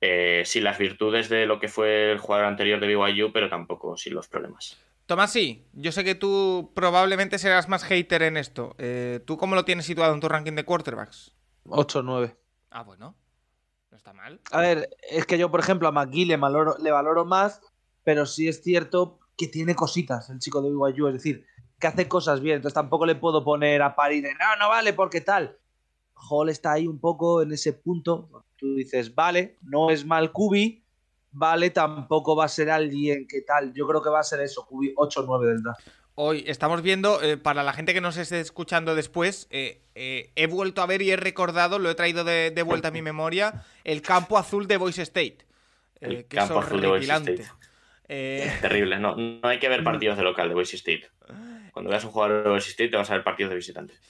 eh, 0.00 0.42
sin 0.44 0.64
las 0.64 0.78
virtudes 0.78 1.28
de 1.28 1.46
lo 1.46 1.58
que 1.58 1.68
fue 1.68 2.12
el 2.12 2.18
jugador 2.18 2.46
anterior 2.46 2.80
de 2.80 2.86
BYU, 2.86 3.32
pero 3.32 3.48
tampoco 3.48 3.96
sin 3.96 4.14
los 4.14 4.28
problemas. 4.28 4.76
Tomás, 5.06 5.32
sí, 5.32 5.66
yo 5.72 5.92
sé 5.92 6.02
que 6.04 6.16
tú 6.16 6.72
probablemente 6.74 7.38
serás 7.38 7.68
más 7.68 7.84
hater 7.84 8.22
en 8.22 8.36
esto. 8.36 8.74
Eh, 8.78 9.20
¿Tú 9.24 9.36
cómo 9.36 9.54
lo 9.54 9.64
tienes 9.64 9.86
situado 9.86 10.12
en 10.12 10.20
tu 10.20 10.28
ranking 10.28 10.54
de 10.54 10.64
quarterbacks? 10.64 11.32
8 11.68 12.00
o 12.00 12.02
9. 12.02 12.36
Ah, 12.70 12.82
bueno. 12.82 13.16
No 13.90 13.96
está 13.96 14.12
mal. 14.12 14.40
A 14.50 14.60
ver, 14.60 14.90
es 15.08 15.24
que 15.24 15.38
yo, 15.38 15.50
por 15.50 15.60
ejemplo, 15.60 15.86
a 15.88 15.92
McGee 15.92 16.26
le 16.26 16.36
valoro, 16.36 16.76
le 16.78 16.90
valoro 16.90 17.24
más, 17.24 17.60
pero 18.02 18.26
sí 18.26 18.48
es 18.48 18.62
cierto 18.62 19.20
que 19.36 19.46
tiene 19.46 19.74
cositas 19.74 20.28
el 20.28 20.40
chico 20.40 20.60
de 20.60 20.70
BYU, 20.70 21.08
es 21.08 21.14
decir, 21.14 21.46
que 21.78 21.86
hace 21.86 22.08
cosas 22.08 22.40
bien, 22.40 22.56
entonces 22.56 22.74
tampoco 22.74 23.04
le 23.06 23.14
puedo 23.16 23.44
poner 23.44 23.82
a 23.82 23.94
parir 23.94 24.22
de 24.22 24.32
no, 24.34 24.56
no 24.58 24.68
vale, 24.68 24.92
porque 24.92 25.20
tal. 25.20 25.56
Hall 26.30 26.48
está 26.48 26.72
ahí 26.72 26.86
un 26.86 26.98
poco 26.98 27.42
en 27.42 27.52
ese 27.52 27.74
punto. 27.74 28.44
Tú 28.56 28.74
dices, 28.74 29.14
vale, 29.14 29.58
no 29.62 29.90
es 29.90 30.06
mal 30.06 30.32
Kubi, 30.32 30.82
vale, 31.32 31.68
tampoco 31.70 32.34
va 32.34 32.46
a 32.46 32.48
ser 32.48 32.70
alguien 32.70 33.26
que 33.28 33.42
tal. 33.42 33.74
Yo 33.74 33.86
creo 33.86 34.02
que 34.02 34.08
va 34.08 34.20
a 34.20 34.24
ser 34.24 34.40
eso, 34.40 34.64
Kubi 34.66 34.94
8 34.96 35.20
o 35.20 35.26
9 35.26 35.46
del 35.48 35.62
draft. 35.62 35.86
Hoy 36.14 36.44
estamos 36.46 36.80
viendo, 36.80 37.20
eh, 37.22 37.36
para 37.36 37.62
la 37.62 37.74
gente 37.74 37.92
que 37.92 38.00
nos 38.00 38.16
esté 38.16 38.40
escuchando 38.40 38.94
después, 38.94 39.46
eh, 39.50 39.82
eh, 39.94 40.32
he 40.34 40.46
vuelto 40.46 40.80
a 40.80 40.86
ver 40.86 41.02
y 41.02 41.10
he 41.10 41.16
recordado, 41.16 41.78
lo 41.78 41.90
he 41.90 41.94
traído 41.94 42.24
de, 42.24 42.50
de 42.50 42.62
vuelta 42.62 42.88
a 42.88 42.90
mi 42.90 43.02
memoria, 43.02 43.66
el 43.84 44.00
campo 44.00 44.38
azul 44.38 44.66
de 44.66 44.78
Boise 44.78 45.02
State. 45.02 45.40
eh, 46.00 46.06
El 46.08 46.24
que 46.24 46.38
campo 46.38 46.60
azul 46.60 46.80
de 46.80 46.86
horripilante. 46.86 47.34
State. 47.34 47.50
Eh, 48.08 48.50
Terrible, 48.62 48.98
no, 48.98 49.16
no 49.16 49.46
hay 49.46 49.58
que 49.58 49.68
ver 49.68 49.84
partidos 49.84 50.16
de 50.16 50.22
local 50.22 50.48
de 50.48 50.54
Boise 50.54 50.76
State. 50.76 51.10
Cuando 51.76 51.90
veas 51.90 52.04
un 52.04 52.10
jugador 52.10 52.56
State 52.56 52.88
te 52.88 52.96
vas 52.96 53.10
a 53.10 53.12
ver 53.16 53.22
partidos 53.22 53.50
de 53.50 53.56
visitantes. 53.56 54.00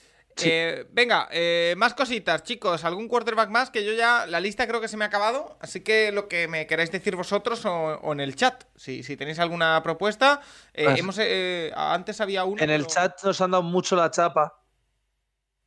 eh, 0.45 0.87
venga, 0.93 1.27
eh, 1.33 1.75
más 1.77 1.95
cositas, 1.95 2.45
chicos. 2.45 2.85
¿Algún 2.85 3.09
quarterback 3.09 3.51
más? 3.51 3.71
Que 3.71 3.85
yo 3.85 3.93
ya, 3.93 4.25
la 4.29 4.39
lista 4.39 4.69
creo 4.69 4.81
que 4.81 4.87
se 4.87 4.97
me 4.97 5.05
ha 5.05 5.09
acabado. 5.09 5.59
Así 5.61 5.81
que 5.81 6.13
lo 6.13 6.29
que 6.29 6.47
me 6.47 6.69
queráis 6.69 6.93
decir 6.93 7.17
vosotros 7.17 7.65
o, 7.67 7.73
o 7.75 8.13
en 8.13 8.21
el 8.21 8.37
chat. 8.37 8.63
Si, 8.77 9.03
si 9.03 9.17
tenéis 9.17 9.41
alguna 9.41 9.83
propuesta. 9.83 10.41
Eh, 10.75 10.85
Pues- 10.85 11.01
hemos, 11.01 11.17
eh, 11.19 11.73
antes 11.75 12.21
había 12.21 12.45
uno. 12.45 12.63
En 12.63 12.71
el 12.71 12.83
pero- 12.83 12.95
chat 12.95 13.25
nos 13.25 13.41
han 13.41 13.51
dado 13.51 13.65
mucho 13.65 13.97
la 13.97 14.13
chapa. 14.13 14.63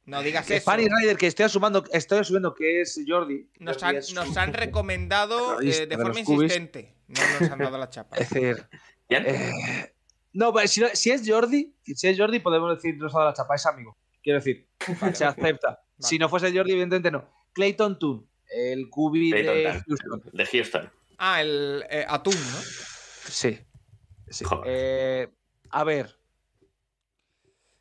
No 0.05 0.21
digas 0.23 0.45
Que 0.47 0.55
eso. 0.55 0.63
Fanny 0.71 0.87
Rider, 0.87 1.17
que 1.17 1.27
estoy 1.27 1.47
asumando, 1.47 1.83
estoy 1.91 2.19
asumiendo 2.19 2.55
que 2.55 2.79
es 2.79 2.97
Jordi. 3.05 3.49
Nos 3.59 3.83
han, 3.83 3.97
nos 4.13 4.37
han 4.37 4.53
recomendado 4.53 5.59
eh, 5.59 5.85
de 5.85 5.97
forma 5.97 6.17
insistente. 6.21 6.95
No 7.09 7.19
nos 7.41 7.51
han 7.51 7.59
dado 7.59 7.77
la 7.77 7.89
chapa. 7.89 8.15
Es 8.15 8.29
decir, 8.29 8.65
¿Bien? 9.09 9.25
No, 10.33 10.53
pero 10.53 10.67
si, 10.67 10.81
no- 10.81 10.89
si 10.93 11.11
es 11.11 11.23
Jordi, 11.27 11.75
si 11.83 12.07
es 12.07 12.17
Jordi, 12.17 12.39
podemos 12.39 12.75
decir 12.75 12.97
nos 12.97 13.13
ha 13.15 13.19
dado 13.19 13.29
la 13.31 13.35
chapa, 13.35 13.55
es 13.55 13.65
amigo. 13.65 13.97
Quiero 14.21 14.39
decir, 14.39 14.67
se 15.13 15.25
acepta. 15.25 15.81
Si 15.97 16.17
no 16.19 16.29
fuese 16.29 16.51
Jordi, 16.55 16.71
evidentemente 16.71 17.11
no. 17.11 17.27
Clayton 17.53 17.97
Toon, 17.99 18.29
el 18.51 18.89
cubi 18.89 19.31
Clayton 19.31 19.55
de. 19.55 19.83
Houston. 19.87 20.21
De 20.33 20.45
Houston. 20.45 20.91
Ah, 21.17 21.41
el 21.41 21.83
eh, 21.89 22.05
atún, 22.07 22.33
¿no? 22.35 22.57
Sí. 23.29 23.59
Eh, 24.65 25.27
a 25.71 25.83
ver, 25.83 26.15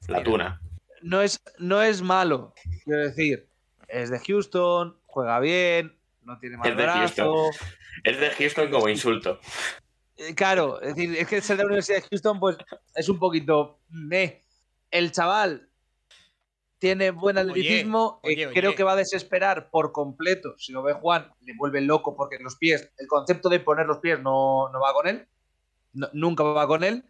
La 0.08 0.22
tuna. 0.22 0.60
no 1.02 1.20
es, 1.22 1.40
no 1.58 1.82
es 1.82 2.02
malo. 2.02 2.54
Quiero 2.84 3.02
decir, 3.04 3.48
es 3.88 4.10
de 4.10 4.18
Houston, 4.20 4.98
juega 5.06 5.38
bien, 5.40 5.98
no 6.22 6.38
tiene 6.38 6.56
mal 6.56 6.70
Es 6.70 6.76
de 6.76 6.82
brazo. 6.82 7.50
Es 8.04 8.18
de 8.18 8.30
Houston 8.30 8.70
como 8.70 8.88
insulto. 8.88 9.40
Eh, 10.18 10.34
Claro, 10.34 10.80
es 10.82 10.94
decir, 10.94 11.16
es 11.16 11.26
que 11.28 11.40
ser 11.40 11.56
de 11.56 11.62
la 11.62 11.66
Universidad 11.68 12.02
de 12.02 12.08
Houston, 12.10 12.38
pues 12.40 12.56
es 12.94 13.08
un 13.08 13.18
poquito. 13.18 13.78
meh. 13.88 14.42
El 14.90 15.12
chaval 15.12 15.68
tiene 16.78 17.10
buen 17.10 17.36
atletismo, 17.38 18.20
oye, 18.22 18.42
eh, 18.42 18.46
oye. 18.46 18.54
creo 18.54 18.74
que 18.74 18.82
va 18.84 18.92
a 18.92 18.96
desesperar 18.96 19.70
por 19.70 19.92
completo. 19.92 20.54
Si 20.58 20.72
lo 20.72 20.82
ve 20.82 20.92
Juan, 20.94 21.30
le 21.40 21.54
vuelve 21.56 21.80
loco 21.80 22.14
porque 22.16 22.38
los 22.38 22.56
pies, 22.56 22.90
el 22.98 23.06
concepto 23.06 23.48
de 23.48 23.60
poner 23.60 23.86
los 23.86 23.98
pies 23.98 24.20
no, 24.20 24.68
no 24.70 24.80
va 24.80 24.92
con 24.92 25.06
él, 25.08 25.26
No- 25.92 26.08
nunca 26.12 26.42
va 26.44 26.66
con 26.66 26.84
él. 26.84 27.04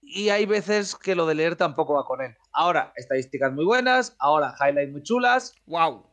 Y 0.00 0.28
hay 0.28 0.44
veces 0.46 0.94
que 0.96 1.14
lo 1.14 1.26
de 1.26 1.34
leer 1.34 1.56
tampoco 1.56 1.94
va 1.94 2.04
con 2.04 2.20
él. 2.20 2.36
Ahora, 2.52 2.92
estadísticas 2.94 3.52
muy 3.52 3.64
buenas, 3.64 4.14
ahora 4.18 4.54
highlights 4.60 4.92
muy 4.92 5.02
chulas. 5.02 5.54
Wow. 5.66 6.06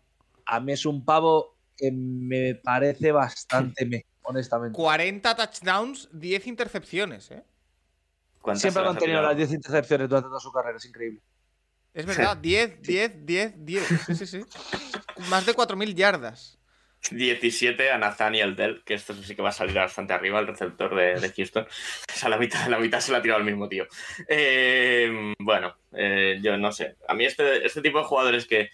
A 0.46 0.60
mí 0.60 0.72
es 0.72 0.86
un 0.86 1.04
pavo 1.06 1.58
que 1.78 1.92
me 1.92 2.56
parece 2.56 3.12
bastante 3.12 3.86
me, 3.86 4.06
honestamente. 4.24 4.76
40 4.76 5.36
touchdowns, 5.36 6.10
10 6.12 6.48
intercepciones, 6.48 7.32
¿eh? 7.32 7.44
¿Cuántas 8.42 8.62
Siempre 8.62 8.82
ha 8.82 8.86
mantenido 8.86 9.22
las 9.22 9.38
10 9.38 9.52
intercepciones 9.54 10.10
durante 10.10 10.28
toda 10.28 10.40
su 10.40 10.52
carrera, 10.52 10.78
es 10.78 10.86
increíble. 10.86 11.22
Es 11.94 12.06
verdad, 12.06 12.38
10, 12.38 12.82
10, 12.82 13.26
10, 13.26 13.66
10. 13.66 13.88
Sí, 14.08 14.16
sí, 14.16 14.26
sí. 14.26 14.46
Más 15.30 15.46
de 15.46 15.54
4.000 15.54 15.94
yardas. 15.94 16.58
17 17.10 17.92
a 17.92 17.98
Nathaniel 17.98 18.56
Dell, 18.56 18.84
que 18.84 18.94
esto 18.94 19.14
sí 19.16 19.36
que 19.36 19.42
va 19.42 19.50
a 19.50 19.54
salir 19.54 19.76
bastante 19.76 20.14
arriba, 20.14 20.40
el 20.40 20.48
receptor 20.48 20.96
de, 20.96 21.20
de 21.20 21.34
Houston. 21.34 21.66
O 22.16 22.18
sea, 22.22 22.30
la 22.30 22.38
mitad, 22.38 22.68
la 22.68 22.78
mitad 22.78 23.00
se 23.00 23.12
la 23.12 23.18
ha 23.18 23.22
tirado 23.22 23.40
el 23.40 23.46
mismo 23.46 23.68
tío. 23.68 23.88
Eh, 24.28 25.34
bueno, 25.40 25.76
eh, 25.92 26.40
yo 26.42 26.56
no 26.58 26.72
sé. 26.72 26.98
A 27.08 27.16
mí 27.16 27.26
este, 27.26 27.66
este 27.66 27.82
tipo 27.82 27.98
de 27.98 28.06
jugadores 28.06 28.46
que 28.46 28.70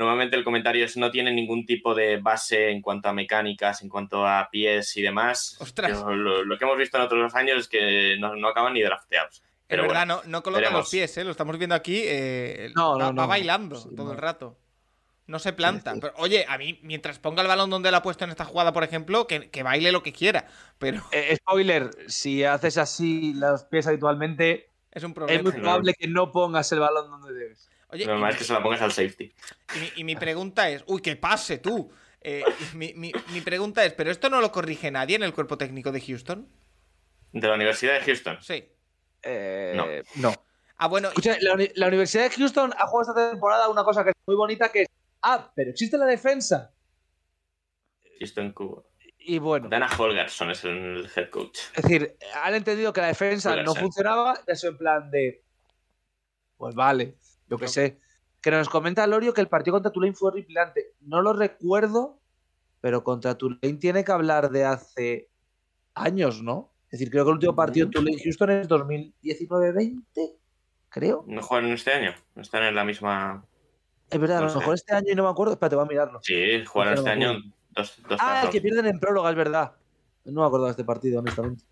normalmente 0.00 0.34
el 0.36 0.42
comentario 0.42 0.84
es 0.84 0.96
no 0.96 1.12
tienen 1.12 1.36
ningún 1.36 1.64
tipo 1.64 1.94
de 1.94 2.16
base 2.16 2.70
en 2.70 2.82
cuanto 2.82 3.08
a 3.08 3.12
mecánicas, 3.12 3.82
en 3.82 3.88
cuanto 3.88 4.26
a 4.26 4.48
pies 4.50 4.96
y 4.96 5.02
demás. 5.02 5.56
Ostras. 5.60 5.92
Yo 6.00 6.10
lo, 6.10 6.42
lo 6.44 6.58
que 6.58 6.64
hemos 6.64 6.76
visto 6.76 6.96
en 6.96 7.04
otros 7.04 7.34
años 7.36 7.58
es 7.58 7.68
que 7.68 8.16
no, 8.18 8.34
no 8.34 8.48
acaban 8.48 8.72
ni 8.74 8.82
drafteados. 8.82 9.36
Es 9.36 9.42
Pero 9.68 9.82
verdad, 9.82 10.06
bueno, 10.06 10.22
no, 10.24 10.30
no 10.30 10.42
coloca 10.42 10.60
veremos. 10.62 10.80
los 10.80 10.90
pies, 10.90 11.16
¿eh? 11.18 11.22
Lo 11.24 11.30
estamos 11.30 11.56
viendo 11.56 11.76
aquí. 11.76 12.02
eh, 12.04 12.72
No, 12.74 12.98
va, 12.98 13.04
no, 13.04 13.12
no. 13.12 13.20
va 13.22 13.26
bailando 13.26 13.76
Sí, 13.76 13.88
todo 13.94 14.06
no. 14.06 14.12
el 14.12 14.18
rato. 14.18 14.58
No 15.26 15.38
se 15.38 15.52
planta. 15.52 15.94
Pero, 16.00 16.12
oye, 16.16 16.44
a 16.48 16.58
mí, 16.58 16.80
mientras 16.82 17.20
ponga 17.20 17.42
el 17.42 17.46
balón 17.46 17.70
donde 17.70 17.92
lo 17.92 17.98
ha 17.98 18.02
puesto 18.02 18.24
en 18.24 18.30
esta 18.30 18.44
jugada, 18.44 18.72
por 18.72 18.82
ejemplo, 18.82 19.28
que, 19.28 19.48
que 19.48 19.62
baile 19.62 19.92
lo 19.92 20.02
que 20.02 20.12
quiera. 20.12 20.48
Pero 20.78 21.02
Eh, 21.12 21.36
spoiler, 21.36 21.90
si 22.08 22.42
haces 22.42 22.78
así 22.78 23.32
los 23.34 23.62
pies 23.62 23.86
habitualmente, 23.86 24.70
es 24.90 25.04
un 25.04 25.10
es 25.10 25.14
problema. 25.14 25.42
muy 25.44 25.52
probable 25.52 25.94
que 25.94 26.08
no 26.08 26.32
pongas 26.32 26.72
el 26.72 26.80
balón 26.80 27.08
donde 27.10 27.32
debes. 27.32 27.70
Oye, 27.92 28.06
normal 28.06 28.30
es 28.32 28.36
que 28.38 28.44
se 28.44 28.52
la 28.52 28.62
pongas 28.62 28.80
al 28.82 28.92
safety. 28.92 29.32
y 29.74 29.78
mi, 29.78 29.92
y 29.96 30.04
mi 30.04 30.16
pregunta 30.16 30.68
es: 30.68 30.84
uy, 30.86 31.00
que 31.02 31.16
pase 31.16 31.58
tú. 31.58 31.90
Eh, 32.20 32.44
mi, 32.74 32.92
mi- 32.94 33.12
mi 33.32 33.40
pregunta 33.40 33.84
es: 33.84 33.92
¿pero 33.94 34.10
esto 34.10 34.28
no 34.30 34.40
lo 34.40 34.52
corrige 34.52 34.90
nadie 34.90 35.16
en 35.16 35.22
el 35.22 35.32
cuerpo 35.32 35.56
técnico 35.58 35.90
de 35.92 36.00
Houston? 36.00 36.48
De 37.32 37.46
la 37.48 37.54
Universidad 37.54 37.94
de 37.94 38.00
Houston. 38.00 38.38
Sí. 38.42 38.64
Eh, 39.22 39.72
No. 39.74 39.86
no. 40.16 40.34
Ah, 40.76 40.88
bueno, 40.88 41.10
y- 41.16 41.44
la, 41.44 41.56
la 41.74 41.86
Universidad 41.88 42.24
de 42.24 42.30
Houston 42.36 42.72
ha 42.78 42.86
jugado 42.86 43.10
esta 43.12 43.30
temporada 43.32 43.68
una 43.68 43.84
cosa 43.84 44.02
que 44.04 44.10
es 44.10 44.16
muy 44.26 44.36
bonita, 44.36 44.70
que 44.72 44.82
es, 44.82 44.88
ah, 45.22 45.50
pero 45.54 45.70
existe 45.70 45.98
la 45.98 46.06
defensa. 46.06 46.72
Houston 48.18 48.52
Cuba. 48.52 48.82
Y 49.18 49.38
bueno, 49.38 49.68
Dana 49.68 49.88
Holgerson 49.98 50.50
es 50.50 50.64
el 50.64 51.08
head 51.14 51.28
coach. 51.30 51.58
es 51.74 51.82
decir, 51.82 52.16
han 52.42 52.54
entendido 52.54 52.92
que 52.92 53.00
la 53.02 53.08
defensa 53.08 53.54
no 53.62 53.74
funcionaba, 53.74 54.40
eso 54.46 54.68
en 54.68 54.78
plan 54.78 55.10
de, 55.10 55.44
pues 56.56 56.74
vale, 56.74 57.16
yo 57.50 57.58
qué 57.58 57.68
sé. 57.68 58.00
Que 58.40 58.50
nos 58.50 58.70
comenta 58.70 59.06
Lorio 59.06 59.34
que 59.34 59.42
el 59.42 59.48
partido 59.48 59.74
contra 59.74 59.92
Tulane 59.92 60.14
fue 60.14 60.30
horripilante. 60.30 60.94
No 61.00 61.20
lo 61.20 61.34
recuerdo, 61.34 62.18
pero 62.80 63.04
contra 63.04 63.36
Tulane 63.36 63.74
tiene 63.74 64.04
que 64.04 64.12
hablar 64.12 64.50
de 64.50 64.64
hace 64.64 65.28
años, 65.94 66.42
¿no? 66.42 66.72
Es 66.86 66.98
decir, 66.98 67.10
creo 67.10 67.24
que 67.24 67.30
el 67.30 67.34
último 67.34 67.54
partido 67.54 67.86
de 67.86 67.92
Tulane-Houston 67.92 68.50
es 68.50 68.68
2019-20, 68.68 70.36
creo. 70.88 71.24
¿No 71.26 71.42
jugaron 71.42 71.70
este 71.72 71.92
año? 71.92 72.14
¿No 72.34 72.42
están 72.42 72.62
en 72.64 72.74
la 72.74 72.84
misma...? 72.84 73.44
Es 74.08 74.18
verdad, 74.18 74.38
a 74.38 74.40
lo 74.42 74.48
sé. 74.48 74.58
mejor 74.58 74.74
este 74.74 74.94
año 74.94 75.12
y 75.12 75.14
no 75.14 75.22
me 75.22 75.30
acuerdo. 75.30 75.52
Espérate, 75.52 75.76
voy 75.76 75.84
a 75.84 75.88
mirarlo. 75.88 76.20
Sí, 76.22 76.64
jugaron 76.64 76.94
este 76.94 77.10
año 77.10 77.34
dos, 77.70 78.02
dos 78.08 78.18
Ah, 78.20 78.42
el 78.44 78.50
que 78.50 78.60
pierden 78.60 78.86
en 78.86 78.98
próloga, 78.98 79.30
es 79.30 79.36
verdad. 79.36 79.72
No 80.24 80.40
me 80.40 80.46
acuerdo 80.46 80.66
de 80.66 80.72
este 80.72 80.84
partido, 80.84 81.20
honestamente. 81.20 81.64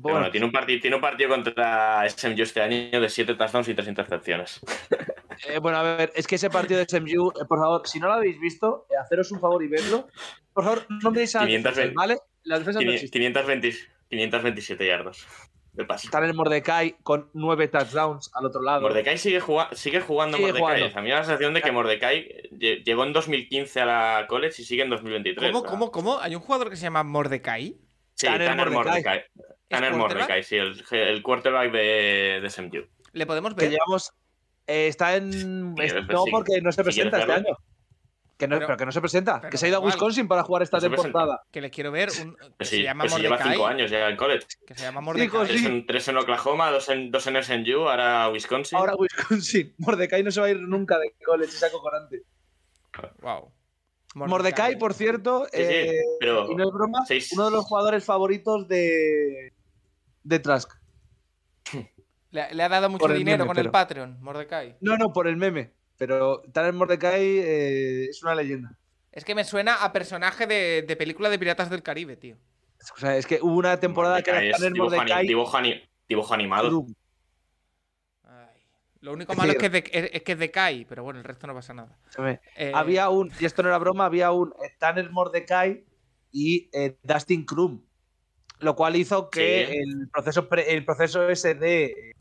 Pero 0.00 0.14
Bueno, 0.14 0.30
tiene 0.30 0.46
un, 0.46 0.52
partido, 0.52 0.80
tiene 0.80 0.96
un 0.96 1.02
partido 1.02 1.30
contra 1.30 2.08
SMU 2.08 2.40
este 2.42 2.60
año 2.60 3.00
de 3.00 3.08
7 3.08 3.34
touchdowns 3.34 3.68
y 3.68 3.74
3 3.74 3.88
intercepciones. 3.88 4.60
eh, 5.48 5.58
bueno, 5.58 5.78
a 5.78 5.82
ver, 5.82 6.12
es 6.14 6.26
que 6.26 6.36
ese 6.36 6.50
partido 6.50 6.78
de 6.78 6.86
SMU, 6.88 7.30
eh, 7.30 7.44
por 7.48 7.58
favor, 7.58 7.82
si 7.86 7.98
no 7.98 8.06
lo 8.06 8.14
habéis 8.14 8.38
visto, 8.40 8.86
eh, 8.90 8.94
haceros 8.96 9.32
un 9.32 9.40
favor 9.40 9.62
y 9.64 9.68
verlo. 9.68 10.06
Por 10.52 10.64
favor, 10.64 10.86
no 11.02 11.10
miréis 11.10 11.34
a 11.36 11.40
las 11.40 11.48
520. 11.48 11.68
defensas, 11.68 11.94
¿vale? 11.94 12.18
Existen. 12.94 13.10
520 13.10 13.72
527 14.10 14.86
yardas 14.86 15.26
de 15.72 15.84
pase. 15.84 16.06
Están 16.06 16.24
en 16.24 16.34
Mordecai 16.34 16.96
con 17.02 17.30
nueve 17.34 17.68
touchdowns 17.68 18.30
al 18.34 18.46
otro 18.46 18.62
lado. 18.62 18.80
Mordecai 18.82 19.18
sigue, 19.18 19.38
juga- 19.40 19.68
sigue 19.72 20.00
jugando 20.00 20.36
Sigue 20.38 20.48
Mordecai. 20.52 20.80
jugando. 20.80 20.98
A 20.98 21.02
mí 21.02 21.08
me 21.08 21.12
da 21.14 21.18
la 21.20 21.24
sensación 21.24 21.54
de 21.54 21.60
que 21.62 21.72
Mordecai 21.72 22.26
lle- 22.52 22.82
llegó 22.84 23.04
en 23.04 23.12
2015 23.12 23.80
a 23.80 23.86
la 23.86 24.26
college 24.28 24.62
y 24.62 24.64
sigue 24.64 24.82
en 24.82 24.90
2023. 24.90 25.50
¿cómo, 25.50 25.58
o 25.58 25.62
sea, 25.62 25.70
cómo, 25.70 25.90
cómo? 25.92 26.18
¿Hay 26.20 26.34
un 26.34 26.40
jugador 26.40 26.70
que 26.70 26.76
se 26.76 26.82
llama 26.84 27.02
Mordecai? 27.04 27.76
Sí, 28.14 28.26
Tanner 28.26 28.48
Tanner, 28.48 28.70
Mordecai. 28.70 29.02
Mordecai. 29.02 29.24
Tanner? 29.68 29.92
Mordecai, 29.94 30.42
sí, 30.42 30.56
el, 30.56 30.82
el 30.90 31.22
quarterback 31.22 31.70
de, 31.72 32.40
de 32.42 32.50
SMU. 32.50 32.86
¿Le 33.12 33.26
podemos 33.26 33.54
Que 33.54 33.64
ver? 33.66 33.72
llevamos. 33.72 34.12
eh, 34.66 34.88
está 34.88 35.16
en. 35.16 35.32
Sí, 35.32 35.44
no, 35.46 36.24
sí. 36.24 36.30
porque 36.30 36.60
no 36.60 36.72
se 36.72 36.82
presenta 36.82 37.20
este 37.20 37.32
año. 37.32 37.56
Que 38.38 38.46
no, 38.46 38.54
Pero- 38.54 38.66
pero, 38.68 38.76
que 38.78 38.86
no 38.86 38.92
se 38.92 39.00
presenta. 39.00 39.40
pero 39.40 39.50
Que 39.50 39.56
se 39.58 39.66
ha 39.66 39.68
ido 39.70 39.78
a. 39.78 39.80
Wisconsin 39.80 40.28
para 40.28 40.44
jugar 40.44 40.62
esta 40.62 40.78
temporada. 40.78 41.42
Que 41.50 41.60
le 41.60 41.70
quiero 41.70 41.90
ver. 41.90 42.08
Un, 42.22 42.36
que 42.56 42.64
se 42.64 42.82
llama 42.82 43.02
pues 43.04 43.14
sí, 43.14 43.20
lleva 43.22 43.34
Mordecai. 43.36 43.54
5 43.56 43.66
años 43.66 43.90
ya 43.90 44.08
en 44.08 44.16
college. 44.16 44.46
Que 44.64 44.74
se 44.76 44.82
llama 44.84 45.00
Cinco, 45.00 45.38
Mordecai. 45.38 45.46
sí. 45.48 45.52
Tres 45.54 45.64
en, 45.66 45.86
tres 45.86 46.08
en 46.08 46.16
Oklahoma, 46.18 46.70
dos 46.70 46.88
en, 46.88 47.10
dos 47.10 47.26
en 47.26 47.42
SMU, 47.42 47.88
ahora 47.88 48.28
Wisconsin. 48.30 48.78
Ahora 48.78 48.94
Wisconsin. 48.96 49.74
Mordecai 49.78 50.22
no 50.22 50.30
se 50.30 50.40
va 50.40 50.46
a 50.46 50.50
ir 50.50 50.60
nunca 50.60 50.98
de 51.00 51.12
college, 51.24 51.50
es 51.52 51.62
acojonante. 51.64 52.22
Wow. 53.22 53.52
Mordecai, 54.14 54.78
por 54.78 54.94
cierto, 54.94 55.44
Sí, 55.52 55.58
sí, 55.58 55.62
eh, 55.68 56.00
pero 56.18 56.50
y 56.50 56.54
no 56.54 56.64
es 56.64 56.70
broma, 56.72 57.04
seis- 57.06 57.30
uno 57.32 57.44
de 57.46 57.50
los 57.52 57.64
jugadores 57.64 58.04
favoritos 58.04 58.66
de, 58.66 59.52
de 60.28 60.38
Trask. 60.40 60.70
Le, 62.30 62.54
le 62.54 62.62
ha 62.62 62.68
dado 62.68 62.90
mucho 62.90 63.08
dinero 63.08 63.38
meme, 63.38 63.46
con 63.46 63.56
pero- 63.56 63.66
el 63.66 63.70
Patreon, 63.72 64.20
Mordecai. 64.20 64.76
No, 64.80 64.96
no, 64.98 65.12
por 65.12 65.26
el 65.28 65.36
meme. 65.36 65.72
Pero 65.96 66.42
Tanner 66.52 66.74
Mordecai 66.74 67.22
eh, 67.38 68.04
es 68.10 68.22
una 68.22 68.34
leyenda. 68.34 68.78
Es 69.10 69.24
que 69.24 69.34
me 69.34 69.44
suena 69.44 69.82
a 69.82 69.92
personaje 69.92 70.46
de, 70.46 70.82
de 70.86 70.96
película 70.96 71.30
de 71.30 71.38
Piratas 71.38 71.70
del 71.70 71.82
Caribe, 71.82 72.16
tío. 72.16 72.36
O 72.94 72.98
sea, 72.98 73.16
es 73.16 73.26
que 73.26 73.40
hubo 73.42 73.54
una 73.56 73.80
temporada 73.80 74.22
que 74.22 74.30
Mordecai 74.30 74.50
es 74.50 74.60
dibujo, 74.72 74.84
ani- 74.90 74.96
Mordecai. 74.98 75.26
dibujo, 75.26 75.56
ani- 75.56 75.82
dibujo 76.08 76.34
animado. 76.34 76.86
Ay. 78.24 78.46
Lo 79.00 79.12
único 79.14 79.32
Es 79.32 79.38
malo 79.38 79.52
es 79.52 79.58
decir- 79.58 79.82
que, 79.82 79.90
de- 79.98 80.06
es, 80.06 80.10
es 80.14 80.22
que 80.22 80.36
decae, 80.36 80.86
pero 80.88 81.02
bueno, 81.02 81.18
el 81.18 81.24
resto 81.24 81.46
no 81.46 81.54
pasa 81.54 81.72
nada. 81.74 81.98
Eh, 82.56 82.72
Había 82.74 83.08
un, 83.08 83.32
y 83.40 83.44
esto 83.46 83.62
no 83.62 83.68
era 83.70 83.78
broma, 83.78 84.04
había 84.04 84.30
un 84.32 84.50
eh, 84.62 84.74
Tanner 84.78 85.10
Mordecai 85.10 85.84
y 86.30 86.68
eh, 86.72 86.96
Dustin 87.02 87.44
Krum. 87.46 87.82
Lo 88.60 88.74
cual 88.76 88.96
hizo 88.96 89.30
que 89.30 89.66
Sí. 89.70 89.76
el, 89.78 90.08
proceso 90.10 90.48
pre- 90.48 90.74
el 90.74 90.84
proceso 90.84 91.28
ese 91.28 91.54
de 91.54 91.84
eh, 91.84 92.12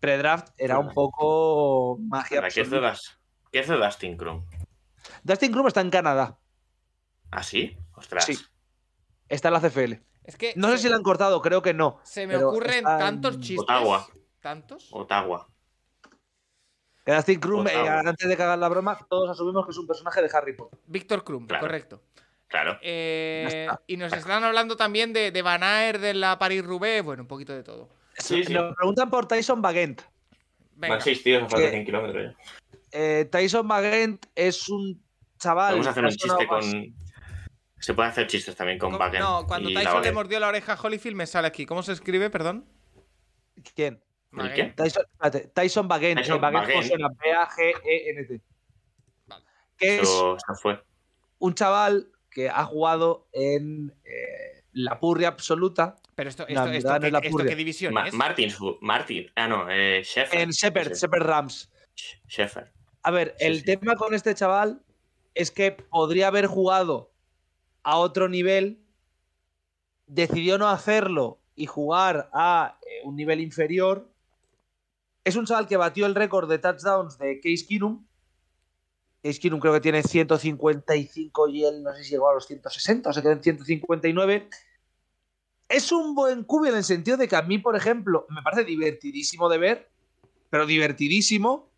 pre-draft 0.00 0.48
era 0.58 0.78
un 0.78 0.92
poco 0.92 1.98
magia. 2.00 2.42
¿Qué 2.52 2.60
es 2.62 2.70
de, 2.70 2.80
¿Qué 3.52 3.58
es 3.60 3.68
de 3.68 3.76
Dustin 3.76 4.16
Crum? 4.16 4.44
Dustin 5.22 5.52
Krum 5.52 5.66
está 5.68 5.80
en 5.80 5.90
Canadá. 5.90 6.38
¿Ah, 7.30 7.42
sí? 7.42 7.76
Ostras. 7.94 8.24
Sí. 8.24 8.36
Está 9.28 9.48
en 9.48 9.54
la 9.54 9.60
CFL. 9.60 10.00
Es 10.24 10.36
que 10.36 10.52
No 10.56 10.68
sé 10.68 10.76
se, 10.78 10.82
si 10.84 10.88
la 10.88 10.96
han 10.96 11.02
cortado, 11.02 11.40
creo 11.40 11.62
que 11.62 11.72
no. 11.74 12.00
se 12.02 12.26
me 12.26 12.36
ocurren 12.36 12.78
en 12.78 12.84
tantos 12.84 13.38
chistes. 13.38 13.60
Ottawa. 13.60 14.06
¿Tantos? 14.40 14.88
Ottawa. 14.92 15.48
Que 17.04 17.12
Dustin 17.14 17.38
Krum, 17.38 17.68
eh, 17.68 17.88
antes 17.88 18.26
de 18.28 18.34
hagan 18.34 18.58
la 18.58 18.68
broma, 18.68 18.98
todos 19.08 19.30
asumimos 19.30 19.64
que 19.64 19.70
es 19.70 19.78
un 19.78 19.86
personaje 19.86 20.20
de 20.22 20.30
Harry 20.32 20.56
Potter. 20.56 20.78
Víctor 20.86 21.22
Krum, 21.22 21.46
Claro. 21.46 21.60
correcto. 21.64 22.02
Claro. 22.48 22.78
Eh, 22.82 23.66
y 23.86 23.96
nos 23.96 24.12
están 24.12 24.44
hablando 24.44 24.76
también 24.76 25.12
de, 25.12 25.30
de 25.32 25.42
Van 25.42 25.62
Aert, 25.62 26.00
de 26.00 26.14
la 26.14 26.38
Paris-Roubaix, 26.38 27.02
bueno, 27.04 27.22
un 27.22 27.28
poquito 27.28 27.52
de 27.52 27.62
todo. 27.64 27.88
Sí, 28.18 28.44
sí. 28.44 28.52
Nos 28.54 28.74
preguntan 28.76 29.10
por 29.10 29.26
Tyson 29.26 29.60
Bagent. 29.60 30.02
Venga, 30.72 30.94
Van 30.94 31.02
6 31.02 31.22
tíos 31.22 31.42
a 31.42 31.48
falta 31.48 31.58
de 31.58 31.64
Que- 31.64 31.70
100 31.72 31.84
kilómetros. 31.86 32.34
ya. 32.34 32.42
Eh, 32.92 33.24
Tyson 33.30 33.66
Bagent 33.66 34.26
es 34.34 34.68
un 34.68 35.02
chaval. 35.38 35.72
Vamos 35.72 35.86
a 35.86 35.90
hacer 35.90 36.04
un 36.04 36.10
chiste 36.10 36.28
más- 36.28 36.46
con. 36.46 36.94
Se 37.78 37.92
puede 37.94 38.08
hacer 38.08 38.26
chistes 38.26 38.56
también 38.56 38.78
con 38.78 38.92
Co- 38.92 38.98
Bakken. 38.98 39.20
No, 39.20 39.44
cuando 39.46 39.68
Tyson 39.70 40.02
le 40.02 40.12
mordió 40.12 40.40
la 40.40 40.48
oreja 40.48 40.72
a 40.74 40.80
Holyfield 40.80 41.16
me 41.16 41.26
sale 41.26 41.46
aquí. 41.48 41.66
¿Cómo 41.66 41.82
se 41.82 41.92
escribe, 41.92 42.30
perdón? 42.30 42.64
¿Quién? 43.74 44.02
¿El 44.32 44.52
qué? 44.54 44.64
Tyson, 44.76 45.04
espérate, 45.12 45.48
Tyson 45.48 45.88
Bagent. 45.88 46.20
Tyson 46.20 46.36
eh, 46.36 46.40
Bagent 46.40 46.66
Bagent. 46.66 47.02
B-A-G-E-N-T. 47.20 48.40
Vale. 49.26 49.44
Que 49.76 49.96
es 49.96 50.02
Eso, 50.02 50.36
eso 50.36 50.54
fue. 50.60 50.82
un 51.38 51.54
chaval 51.54 52.08
que 52.36 52.50
ha 52.50 52.66
jugado 52.66 53.28
en 53.32 53.94
eh, 54.04 54.62
la 54.72 55.00
purria 55.00 55.28
absoluta 55.28 55.96
Pero 56.14 56.28
esto, 56.28 56.42
No, 56.42 56.48
esto, 56.66 56.70
esto, 56.70 56.88
verdad 56.90 56.94
no 56.96 57.00
¿qué, 57.00 57.06
es 57.06 57.12
la 57.14 57.18
esto 57.40 57.44
qué 57.48 57.56
división 57.56 57.94
Ma- 57.94 58.08
es? 58.08 58.12
Martin, 58.12 58.52
Martin. 58.82 59.30
Ah, 59.36 59.48
no, 59.48 59.70
eh, 59.70 60.02
Shepard. 60.04 60.38
en 60.38 60.50
Shepherd, 60.50 60.92
Ese. 60.92 61.06
Shepherd 61.06 61.22
Rams. 61.22 61.70
Sheffer. 62.28 62.70
A 63.04 63.10
ver, 63.10 63.34
Sí, 63.38 63.46
el 63.46 63.58
sí. 63.60 63.64
tema 63.64 63.96
con 63.96 64.12
este 64.12 64.34
chaval 64.34 64.82
es 65.34 65.50
que 65.50 65.72
podría 65.72 66.28
haber 66.28 66.44
jugado 66.46 67.10
a 67.82 67.96
otro 67.96 68.28
nivel, 68.28 68.82
decidió 70.06 70.58
no 70.58 70.68
hacerlo 70.68 71.40
y 71.54 71.64
jugar 71.64 72.28
a 72.34 72.78
eh, 72.82 73.00
un 73.04 73.16
nivel 73.16 73.40
inferior. 73.40 74.12
Es 75.24 75.36
un 75.36 75.46
chaval 75.46 75.66
que 75.68 75.78
batió 75.78 76.04
el 76.04 76.14
récord 76.14 76.50
de 76.50 76.58
touchdowns 76.58 77.16
de 77.16 77.40
Case 77.40 77.64
Keenum. 77.66 78.04
Keenum 79.22 79.58
creo 79.60 79.72
que 79.74 79.80
tiene 79.80 80.02
155 80.02 81.48
y 81.48 81.64
él 81.64 81.82
no 81.82 81.92
sé 81.94 82.04
si 82.04 82.10
llegó 82.10 82.30
a 82.30 82.34
los 82.34 82.46
160 82.46 83.10
o 83.10 83.12
se 83.12 83.22
quedó 83.22 83.32
en 83.32 83.42
159. 83.42 84.48
Es 85.68 85.90
un 85.90 86.14
buen 86.14 86.44
cubi 86.44 86.68
en 86.68 86.76
el 86.76 86.84
sentido 86.84 87.16
de 87.16 87.26
que 87.26 87.34
a 87.36 87.42
mí, 87.42 87.58
por 87.58 87.74
ejemplo, 87.76 88.26
me 88.30 88.40
parece 88.42 88.64
divertidísimo 88.64 89.48
de 89.48 89.58
ver, 89.58 89.90
pero 90.48 90.64
divertidísimo. 90.66 91.70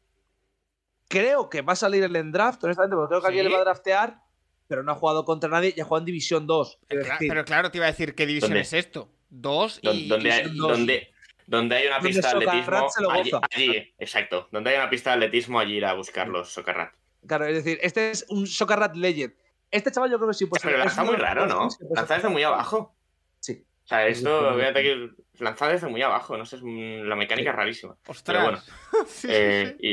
Creo 1.09 1.49
que 1.49 1.63
va 1.63 1.73
a 1.73 1.77
salir 1.77 2.05
el 2.05 2.15
en 2.17 2.31
draft, 2.33 2.63
honestamente, 2.65 2.95
porque 2.95 3.09
creo 3.09 3.21
que 3.23 3.27
alguien 3.29 3.47
¿Sí? 3.47 3.49
le 3.51 3.55
va 3.55 3.63
a 3.63 3.65
draftear, 3.65 4.21
pero 4.67 4.83
no 4.83 4.93
ha 4.93 4.95
jugado 4.95 5.25
contra 5.25 5.49
nadie 5.49 5.73
y 5.75 5.81
ha 5.81 5.85
jugado 5.85 6.01
en 6.03 6.05
División 6.05 6.47
2. 6.47 6.79
Quiero 6.87 7.03
Cla- 7.05 7.13
decir, 7.13 7.29
pero 7.31 7.45
claro, 7.47 7.71
te 7.71 7.79
iba 7.79 7.87
a 7.87 7.91
decir, 7.91 8.15
¿qué 8.15 8.27
división 8.27 8.51
¿Dónde? 8.51 8.61
es 8.61 8.73
esto? 8.75 9.09
Dos 9.31 9.79
y. 9.81 10.07
donde, 10.09 10.29
y- 10.29 10.33
hay, 10.33 10.43
dos. 10.55 10.69
donde, 10.69 11.09
donde 11.47 11.77
hay 11.77 11.87
una 11.87 12.01
pista 12.01 12.39
de 12.39 12.45
atletismo, 12.47 12.89
allí, 13.11 13.31
allí, 13.55 13.95
exacto. 13.99 14.49
Donde 14.53 14.69
hay 14.71 14.77
una 14.77 14.91
pista 14.91 15.11
de 15.11 15.17
atletismo, 15.17 15.59
allí 15.59 15.77
ir 15.77 15.87
a 15.87 15.95
buscarlos, 15.95 16.51
Socarrat. 16.51 16.93
Claro, 17.27 17.47
es 17.47 17.55
decir, 17.55 17.79
este 17.83 18.11
es 18.11 18.25
un 18.29 18.47
Soccer 18.47 18.95
Legend. 18.97 19.35
Este 19.71 19.91
chaval 19.91 20.11
yo 20.11 20.17
creo 20.19 20.29
que 20.29 20.35
sí 20.35 20.47
puede 20.47 20.61
ser- 20.61 20.71
Pero 20.73 20.85
lanza 20.85 21.05
muy 21.05 21.17
raro, 21.17 21.47
¿no? 21.47 21.69
Lanza 21.95 22.15
desde 22.15 22.29
muy 22.29 22.43
abajo. 22.43 22.95
Sí. 23.41 23.65
O 23.85 23.87
sea, 23.89 24.07
esto, 24.07 24.55
fíjate 24.55 24.83
que 24.83 25.11
lanza 25.43 25.69
desde 25.69 25.89
muy 25.89 26.03
abajo, 26.03 26.37
no 26.37 26.45
sé, 26.47 26.57
es 26.57 26.63
un- 26.63 27.09
la 27.09 27.17
mecánica 27.17 27.51
es 27.51 27.57
rarísima. 27.57 27.97
Ostras. 28.07 28.23
Pero 28.25 28.43
bueno, 28.43 28.59
Sí, 29.09 29.29
Eh, 29.31 29.77
sí. 29.81 29.87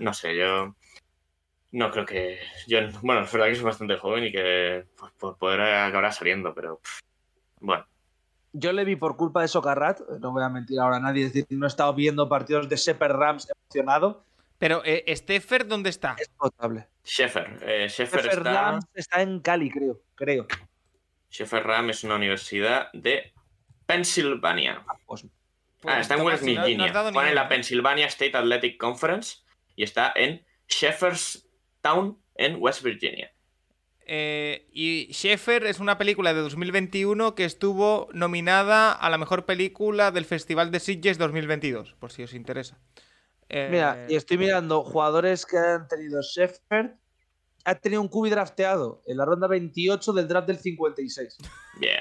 y 0.00 0.02
no 0.02 0.14
sé, 0.14 0.36
yo 0.36 0.74
no 1.72 1.90
creo 1.90 2.06
que. 2.06 2.38
Yo, 2.66 2.78
bueno, 3.02 3.22
es 3.22 3.32
verdad 3.32 3.48
que 3.48 3.54
soy 3.56 3.64
bastante 3.64 3.96
joven 3.98 4.24
y 4.24 4.32
que 4.32 4.86
pues, 4.96 5.12
por 5.18 5.36
poder 5.36 5.60
acabar 5.60 6.12
saliendo, 6.12 6.54
pero 6.54 6.78
pff, 6.78 7.00
bueno, 7.60 7.86
Yo 8.52 8.72
le 8.72 8.84
vi 8.84 8.96
por 8.96 9.16
culpa 9.16 9.42
de 9.42 9.48
Socarrat, 9.48 10.00
no 10.20 10.32
voy 10.32 10.42
a 10.42 10.48
mentir 10.48 10.80
ahora 10.80 10.96
a 10.96 11.00
nadie, 11.00 11.26
es 11.26 11.32
decir, 11.34 11.46
no 11.50 11.66
he 11.66 11.68
estado 11.68 11.92
viendo 11.92 12.28
partidos 12.28 12.68
de 12.70 12.76
Shepherd 12.76 13.12
Rams 13.16 13.48
emocionado. 13.50 14.24
Pero, 14.58 14.82
eh, 14.84 15.04
¿Steffer 15.16 15.66
dónde 15.66 15.90
está? 15.90 16.16
Es 16.18 16.28
potable. 16.28 16.88
Sheffer. 17.04 17.58
Eh, 17.62 17.88
Sheffer, 17.88 18.22
Shepherd 18.22 18.38
está, 18.38 18.52
Rams 18.62 18.84
está 18.94 19.22
en 19.22 19.40
Cali, 19.40 19.70
creo. 19.70 20.00
Creo. 20.14 20.46
Sheffer 21.30 21.62
Ram 21.64 21.90
es 21.90 22.02
una 22.04 22.16
universidad 22.16 22.90
de 22.92 23.32
Pensilvania. 23.86 24.84
Pues, 25.06 25.26
Ah, 25.84 26.00
está 26.00 26.14
en 26.16 26.22
West 26.22 26.42
no- 26.42 26.54
no 26.54 26.60
Virginia. 26.66 26.90
Juega 26.92 27.08
en 27.08 27.16
una, 27.16 27.32
la. 27.34 27.48
Pennsylvania 27.48 28.06
State 28.06 28.36
Athletic 28.36 28.78
Conference 28.78 29.36
y 29.76 29.84
está 29.84 30.12
en 30.16 30.44
Shepherdstown, 30.68 32.18
en 32.34 32.56
West 32.58 32.82
Virginia. 32.82 33.32
Eh, 34.10 34.66
y 34.72 35.06
Sheffer 35.12 35.64
es 35.66 35.80
una 35.80 35.98
película 35.98 36.32
de 36.34 36.40
2021 36.40 37.34
que 37.34 37.44
estuvo 37.44 38.08
nominada 38.12 38.92
a 38.92 39.10
la 39.10 39.18
mejor 39.18 39.44
película 39.44 40.10
del 40.10 40.24
Festival 40.24 40.70
de 40.72 40.80
Sitges 40.80 41.18
2022, 41.18 41.94
por 42.00 42.10
si 42.10 42.22
os 42.22 42.32
interesa. 42.34 42.78
Eh, 43.48 43.68
Mira, 43.70 44.06
y 44.08 44.14
estoy 44.16 44.38
mirando 44.38 44.82
jugadores 44.82 45.46
que 45.46 45.56
han 45.56 45.88
tenido 45.88 46.20
Shepherd. 46.22 46.92
Ha 47.64 47.74
tenido 47.74 48.00
un 48.00 48.08
cubi 48.08 48.30
drafteado 48.30 49.02
en 49.06 49.16
la 49.16 49.24
ronda 49.24 49.46
28 49.46 50.12
del 50.12 50.28
draft 50.28 50.46
del 50.48 50.58
56. 50.58 51.36
Bien. 51.80 52.00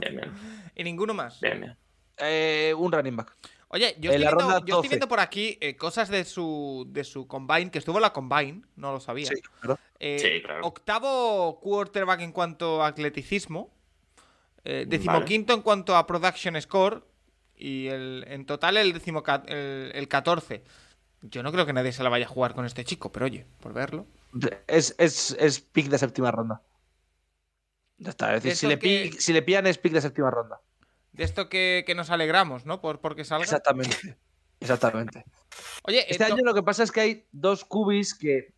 Bien, 0.00 0.16
bien. 0.16 0.32
y 0.74 0.84
ninguno 0.84 1.14
más. 1.14 1.40
bien, 1.40 1.60
bien. 1.60 1.76
Eh, 2.18 2.74
un 2.76 2.90
running 2.92 3.16
back. 3.16 3.36
Oye, 3.70 3.94
yo, 3.98 4.10
estoy 4.10 4.18
viendo, 4.24 4.30
ronda 4.30 4.54
yo 4.54 4.58
estoy 4.58 4.72
12. 4.76 4.88
viendo 4.88 5.08
por 5.08 5.20
aquí 5.20 5.58
eh, 5.60 5.76
cosas 5.76 6.08
de 6.08 6.24
su, 6.24 6.86
de 6.88 7.04
su 7.04 7.26
combine, 7.26 7.70
que 7.70 7.78
estuvo 7.78 7.98
en 7.98 8.02
la 8.02 8.12
combine, 8.14 8.62
no 8.76 8.92
lo 8.92 9.00
sabía. 9.00 9.28
claro. 9.60 9.78
Eh, 9.98 10.18
Sí, 10.18 10.42
claro. 10.42 10.66
Octavo 10.66 11.60
quarterback 11.60 12.20
en 12.20 12.32
cuanto 12.32 12.82
a 12.82 12.88
atleticismo. 12.88 13.70
Eh, 14.64 14.84
decimoquinto 14.88 15.52
en 15.52 15.62
cuanto 15.62 15.96
a 15.96 16.06
production 16.06 16.60
score. 16.60 17.04
Y 17.58 17.88
el, 17.88 18.24
en 18.28 18.46
total 18.46 18.76
el, 18.76 18.92
decimo, 18.92 19.22
el, 19.46 19.90
el 19.94 20.08
14. 20.08 20.62
Yo 21.22 21.42
no 21.42 21.50
creo 21.50 21.66
que 21.66 21.72
nadie 21.72 21.92
se 21.92 22.04
la 22.04 22.08
vaya 22.08 22.26
a 22.26 22.28
jugar 22.28 22.54
con 22.54 22.64
este 22.64 22.84
chico, 22.84 23.10
pero 23.10 23.26
oye, 23.26 23.44
por 23.60 23.72
verlo. 23.72 24.06
Es, 24.68 24.94
es, 24.98 25.36
es 25.40 25.60
pick 25.60 25.88
de 25.88 25.98
séptima 25.98 26.30
ronda. 26.30 26.62
Ya 27.96 28.10
está. 28.10 28.34
Es 28.36 28.44
decir, 28.44 28.56
si 28.56 28.66
le, 28.68 28.78
que- 28.78 29.10
pi- 29.10 29.20
si 29.20 29.32
le 29.32 29.42
pillan 29.42 29.66
es 29.66 29.78
pick 29.78 29.92
de 29.92 30.00
séptima 30.00 30.30
ronda. 30.30 30.60
De 31.12 31.24
esto 31.24 31.48
que, 31.48 31.82
que 31.84 31.96
nos 31.96 32.10
alegramos, 32.10 32.64
¿no? 32.64 32.80
Por 32.80 33.00
porque 33.00 33.24
salga. 33.24 33.42
Exactamente. 33.44 34.16
Exactamente. 34.60 35.24
Oye, 35.82 36.04
Este 36.08 36.24
año 36.24 36.44
lo 36.44 36.54
que 36.54 36.62
pasa 36.62 36.84
es 36.84 36.92
que 36.92 37.00
hay 37.00 37.26
dos 37.32 37.64
cubis 37.64 38.14
que. 38.14 38.54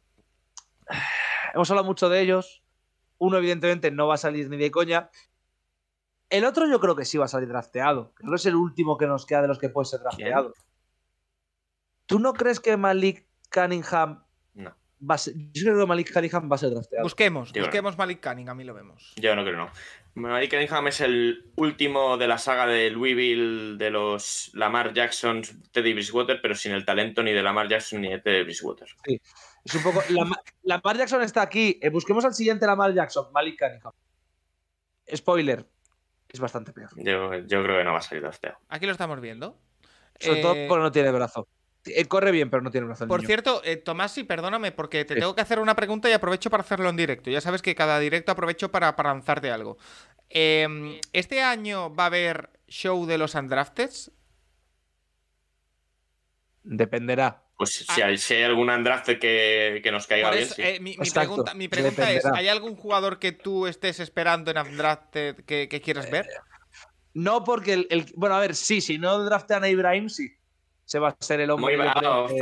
Hemos 1.54 1.70
hablado 1.70 1.86
mucho 1.86 2.08
de 2.10 2.20
ellos. 2.20 2.62
Uno, 3.18 3.38
evidentemente, 3.38 3.90
no 3.90 4.06
va 4.06 4.14
a 4.14 4.18
salir 4.18 4.48
ni 4.50 4.56
de 4.58 4.70
coña. 4.70 5.10
El 6.30 6.44
otro, 6.44 6.66
yo 6.68 6.78
creo 6.80 6.94
que 6.96 7.04
sí 7.04 7.18
va 7.18 7.24
a 7.24 7.28
salir 7.28 7.48
drafteado. 7.48 8.12
Creo 8.14 8.30
que 8.30 8.36
es 8.36 8.46
el 8.46 8.54
último 8.54 8.96
que 8.96 9.06
nos 9.06 9.26
queda 9.26 9.42
de 9.42 9.48
los 9.48 9.58
que 9.58 9.68
puede 9.68 9.86
ser 9.86 10.00
drafteado. 10.00 10.54
¿Tú 12.06 12.18
no 12.18 12.32
crees 12.32 12.60
que 12.60 12.76
Malik 12.76 13.26
Cunningham 13.52 14.24
No. 14.54 14.74
va 15.08 15.16
a 15.16 15.18
ser.? 15.18 15.34
Yo 15.52 15.64
creo 15.64 15.78
que 15.80 15.86
Malik 15.86 16.12
Cunningham 16.12 16.50
va 16.50 16.54
a 16.54 16.58
ser 16.58 16.70
drafteado. 16.70 17.02
busquemos, 17.04 17.52
Yo- 17.52 17.62
busquemos 17.62 17.98
Malik 17.98 18.22
Cunningham 18.26 18.60
y 18.60 18.64
lo 18.64 18.74
vemos. 18.74 19.12
Yo 19.16 19.34
no 19.36 19.42
creo, 19.44 19.56
no. 19.56 19.70
Malik 20.14 20.50
Cunningham 20.50 20.86
es 20.88 21.00
el 21.00 21.50
último 21.56 22.16
de 22.16 22.26
la 22.28 22.38
saga 22.38 22.66
de 22.66 22.90
Louisville 22.90 23.76
de 23.76 23.90
los 23.90 24.50
Lamar 24.54 24.92
Jackson, 24.92 25.42
Teddy 25.72 25.94
Bridgewater, 25.94 26.40
pero 26.42 26.54
sin 26.54 26.72
el 26.72 26.84
talento 26.84 27.22
ni 27.22 27.32
de 27.32 27.42
Lamar 27.42 27.68
Jackson 27.68 28.00
ni 28.00 28.08
de 28.10 28.18
Teddy 28.20 28.42
Bridgewater. 28.44 28.88
Es 29.64 29.74
un 29.74 29.82
poco. 29.82 30.00
La, 30.10 30.28
Lamar 30.62 30.96
Jackson 30.96 31.22
está 31.22 31.42
aquí. 31.42 31.78
Eh, 31.82 31.90
busquemos 31.90 32.24
al 32.24 32.34
siguiente 32.34 32.66
Lamar 32.66 32.92
Jackson, 32.94 33.32
Malik 33.32 33.58
Cunningham. 33.58 33.92
Spoiler. 35.14 35.66
Es 36.32 36.40
bastante 36.40 36.72
peor. 36.72 36.90
Yo, 36.96 37.34
yo 37.34 37.62
creo 37.62 37.78
que 37.78 37.84
no 37.84 37.92
va 37.92 37.98
a 37.98 38.02
salir 38.02 38.22
drafteado. 38.22 38.58
Aquí 38.68 38.86
lo 38.86 38.92
estamos 38.92 39.20
viendo. 39.20 39.58
Sobre 40.18 40.38
Eh, 40.38 40.42
todo 40.42 40.54
porque 40.68 40.82
no 40.82 40.92
tiene 40.92 41.10
brazo. 41.10 41.48
Eh, 41.86 42.04
corre 42.06 42.30
bien, 42.30 42.50
pero 42.50 42.62
no 42.62 42.70
tiene 42.70 42.86
brazo. 42.86 43.04
el 43.04 43.08
Por 43.08 43.20
niño. 43.20 43.26
cierto, 43.26 43.62
eh, 43.64 43.76
Tomás, 43.76 44.12
sí, 44.12 44.22
perdóname, 44.24 44.70
porque 44.70 45.04
te 45.04 45.14
Sí. 45.14 45.20
tengo 45.20 45.34
que 45.34 45.40
hacer 45.40 45.58
una 45.58 45.74
pregunta 45.74 46.08
y 46.10 46.12
aprovecho 46.12 46.50
para 46.50 46.62
hacerlo 46.62 46.88
en 46.90 46.96
directo. 46.96 47.30
Ya 47.30 47.40
sabes 47.40 47.62
que 47.62 47.74
cada 47.74 47.98
directo 47.98 48.30
aprovecho 48.32 48.70
para, 48.70 48.94
para 48.96 49.12
lanzarte 49.12 49.50
algo. 49.50 49.78
Eh, 50.28 51.00
¿Este 51.12 51.42
año 51.42 51.92
va 51.94 52.04
a 52.04 52.06
haber 52.06 52.50
show 52.68 53.06
de 53.06 53.18
los 53.18 53.34
Undrafteds? 53.34 54.12
Dependerá. 56.62 57.42
Pues 57.60 57.74
si, 57.74 58.00
hay, 58.00 58.16
si 58.16 58.32
hay 58.32 58.44
algún 58.44 58.70
undrafted 58.70 59.18
que, 59.18 59.82
que 59.82 59.92
nos 59.92 60.06
caiga 60.06 60.30
bien, 60.30 60.46
sí. 60.48 60.62
eh, 60.62 60.80
mi, 60.80 60.96
pregunta, 60.96 61.52
mi 61.52 61.68
pregunta 61.68 62.10
es. 62.10 62.24
¿hay 62.24 62.48
algún 62.48 62.74
jugador 62.74 63.18
que 63.18 63.32
tú 63.32 63.66
estés 63.66 64.00
esperando 64.00 64.50
en 64.50 64.56
Undrafted 64.56 65.44
que, 65.44 65.68
que 65.68 65.82
quieras 65.82 66.10
ver? 66.10 66.26
No 67.12 67.44
porque 67.44 67.74
el, 67.74 67.86
el- 67.90 68.06
Bueno, 68.16 68.34
a 68.34 68.40
ver, 68.40 68.54
sí, 68.54 68.80
si 68.80 68.96
no 68.96 69.22
draftean 69.22 69.62
a 69.64 69.68
Ibrahim, 69.68 70.08
sí. 70.08 70.30
Se 70.86 70.98
va 70.98 71.08
a 71.10 71.16
ser 71.20 71.40
el 71.40 71.50
hombre. 71.50 71.76
Muy 71.76 71.84
yo 71.84 71.90
bravo, 71.90 72.28
yo 72.28 72.34
creo 72.34 72.38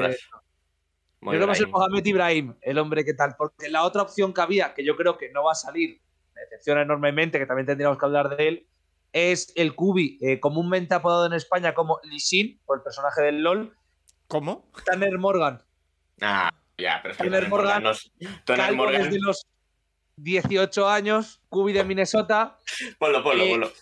que 1.40 1.46
va 1.46 1.52
a 1.52 1.54
ser. 1.56 1.66
Mohamed 1.66 2.06
Ibrahim, 2.06 2.54
el 2.60 2.78
hombre 2.78 3.04
que 3.04 3.14
tal. 3.14 3.34
Porque 3.36 3.68
la 3.68 3.82
otra 3.82 4.02
opción 4.02 4.32
que 4.32 4.40
había, 4.40 4.72
que 4.72 4.84
yo 4.84 4.96
creo 4.96 5.18
que 5.18 5.30
no 5.30 5.42
va 5.42 5.50
a 5.50 5.56
salir, 5.56 6.00
me 6.32 6.42
decepciona 6.42 6.82
enormemente, 6.82 7.40
que 7.40 7.46
también 7.46 7.66
tendríamos 7.66 7.98
que 7.98 8.06
hablar 8.06 8.36
de 8.36 8.46
él, 8.46 8.68
es 9.12 9.52
el 9.56 9.74
Kubi, 9.74 10.16
eh, 10.20 10.38
comúnmente 10.38 10.94
apodado 10.94 11.26
en 11.26 11.32
España 11.32 11.74
como 11.74 11.98
Lisin, 12.04 12.60
por 12.64 12.78
el 12.78 12.84
personaje 12.84 13.20
del 13.22 13.42
LOL, 13.42 13.74
¿Cómo? 14.28 14.70
Tanner 14.84 15.18
Morgan. 15.18 15.62
Ah, 16.20 16.50
ya, 16.76 17.00
pero 17.02 17.12
es 17.12 17.18
que 17.18 17.24
Tanner 17.24 17.40
Tanner 17.40 17.48
Morgan, 17.50 17.82
Morgan, 17.82 17.82
no 17.82 17.90
es- 17.90 18.10
Tanner 18.44 18.74
Morgan- 18.74 19.02
desde 19.04 19.18
los 19.20 19.46
18 20.16 20.88
años, 20.88 21.40
Kubi 21.48 21.72
de 21.72 21.84
Minnesota. 21.84 22.58
Ponlo, 22.98 23.22
ponlo, 23.22 23.44
Eh, 23.44 23.50
ponlo. 23.50 23.72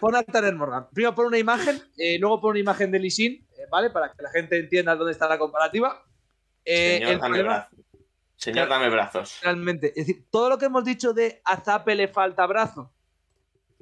Pon 0.00 0.16
a 0.16 0.22
Tanner 0.22 0.54
Morgan. 0.54 0.88
Primero 0.92 1.14
pon 1.14 1.26
una 1.26 1.38
imagen, 1.38 1.80
eh, 1.96 2.18
luego 2.18 2.40
pon 2.40 2.50
una 2.50 2.60
imagen 2.60 2.90
de 2.90 2.98
Lisin, 2.98 3.46
eh, 3.56 3.66
¿vale? 3.70 3.90
Para 3.90 4.12
que 4.12 4.22
la 4.22 4.30
gente 4.30 4.58
entienda 4.58 4.96
dónde 4.96 5.12
está 5.12 5.28
la 5.28 5.38
comparativa. 5.38 6.02
Eh, 6.64 6.94
Señor, 6.98 7.12
el 7.12 7.18
dame 7.20 7.28
problema, 7.36 7.54
brazos. 7.54 7.78
Señor, 8.36 8.68
dame 8.68 8.88
brazos. 8.90 9.38
realmente, 9.42 9.88
es 9.88 10.06
decir, 10.06 10.24
todo 10.30 10.48
lo 10.48 10.58
que 10.58 10.64
hemos 10.66 10.84
dicho 10.84 11.12
de 11.12 11.40
a 11.44 11.58
Zape 11.58 11.94
le 11.94 12.08
falta 12.08 12.44
brazo. 12.46 12.92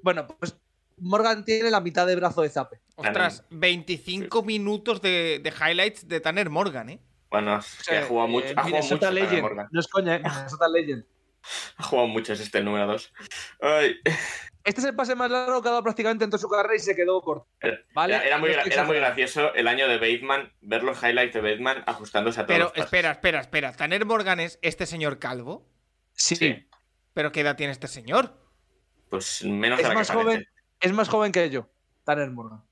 Bueno, 0.03 0.27
pues 0.27 0.55
Morgan 1.01 1.45
tiene 1.45 1.71
la 1.71 1.81
mitad 1.81 2.07
de 2.07 2.17
brazo 2.17 2.43
de 2.43 2.51
Zape. 2.51 2.81
Ostras, 2.97 3.45
25 3.51 4.43
minutos 4.43 5.01
de, 5.01 5.41
de 5.43 5.51
highlights 5.51 6.07
de 6.07 6.21
Tanner 6.21 6.51
Morgan, 6.51 6.91
¿eh? 6.91 7.01
Bueno, 7.31 7.59
es 7.59 7.79
que 7.87 7.99
ha 7.99 8.03
jugado 8.05 8.29
mucho. 8.29 8.49
Eh, 8.49 8.55
Ha 8.57 8.63
jugado 8.63 8.83
mucho 8.83 8.95
Minnesota 8.95 9.11
Legend. 9.11 9.43
Morgan. 9.43 9.69
No 9.71 9.81
es 9.81 9.89
coña, 9.89 10.17
¿eh? 10.17 10.23
Minnesota 10.25 10.69
Legend. 10.69 11.05
Ha 11.77 11.83
jugado 11.85 12.09
mucho, 12.09 12.33
es 12.33 12.41
este 12.41 12.59
el 12.59 12.65
número 12.65 12.87
2. 12.87 13.13
Ay, 13.63 13.97
Este 14.63 14.81
es 14.83 14.87
el 14.87 14.95
pase 14.95 15.15
más 15.15 15.31
largo 15.31 15.63
que 15.63 15.69
ha 15.69 15.71
dado 15.71 15.83
prácticamente 15.83 16.25
en 16.25 16.31
toda 16.31 16.41
su 16.41 16.49
carrera 16.49 16.77
y 16.77 16.81
se 16.81 16.95
quedó 16.95 17.23
corto. 17.23 17.49
¿Vale? 17.95 18.17
era, 18.17 18.25
era 18.27 18.39
muy, 18.39 18.51
era 18.51 18.85
gracioso 18.85 19.55
el 19.55 19.67
año 19.69 19.89
de 19.89 19.97
Bateman, 19.97 20.53
ver 20.61 20.83
los 20.83 21.03
highlights 21.03 21.33
de 21.33 21.41
Bateman 21.41 21.83
ajustándose 21.87 22.41
a 22.41 22.47
todos 22.47 22.59
Pero 22.59 22.73
los 22.77 22.85
espera, 22.85 23.13
espera, 23.13 23.41
espera. 23.41 23.73
¿Tanner 23.73 24.05
Morgan 24.05 24.39
es 24.39 24.59
este 24.61 24.85
señor 24.85 25.19
calvo? 25.19 25.67
Sí, 26.13 26.37
Sí. 26.37 26.67
¿Pero 27.15 27.33
qué 27.33 27.41
edad 27.41 27.57
tiene 27.57 27.73
este 27.73 27.89
señor? 27.89 28.35
Pues 29.09 29.43
menos 29.45 29.79
Es 29.81 29.85
de 29.85 29.89
la 29.89 29.95
que 29.95 29.99
más 29.99 30.11
parece. 30.11 30.49
Es 30.81 30.93
más 30.93 31.09
joven 31.09 31.33
que 31.33 31.49
yo, 31.51 31.69
Tanner 32.05 32.31
Morgan. 32.31 32.63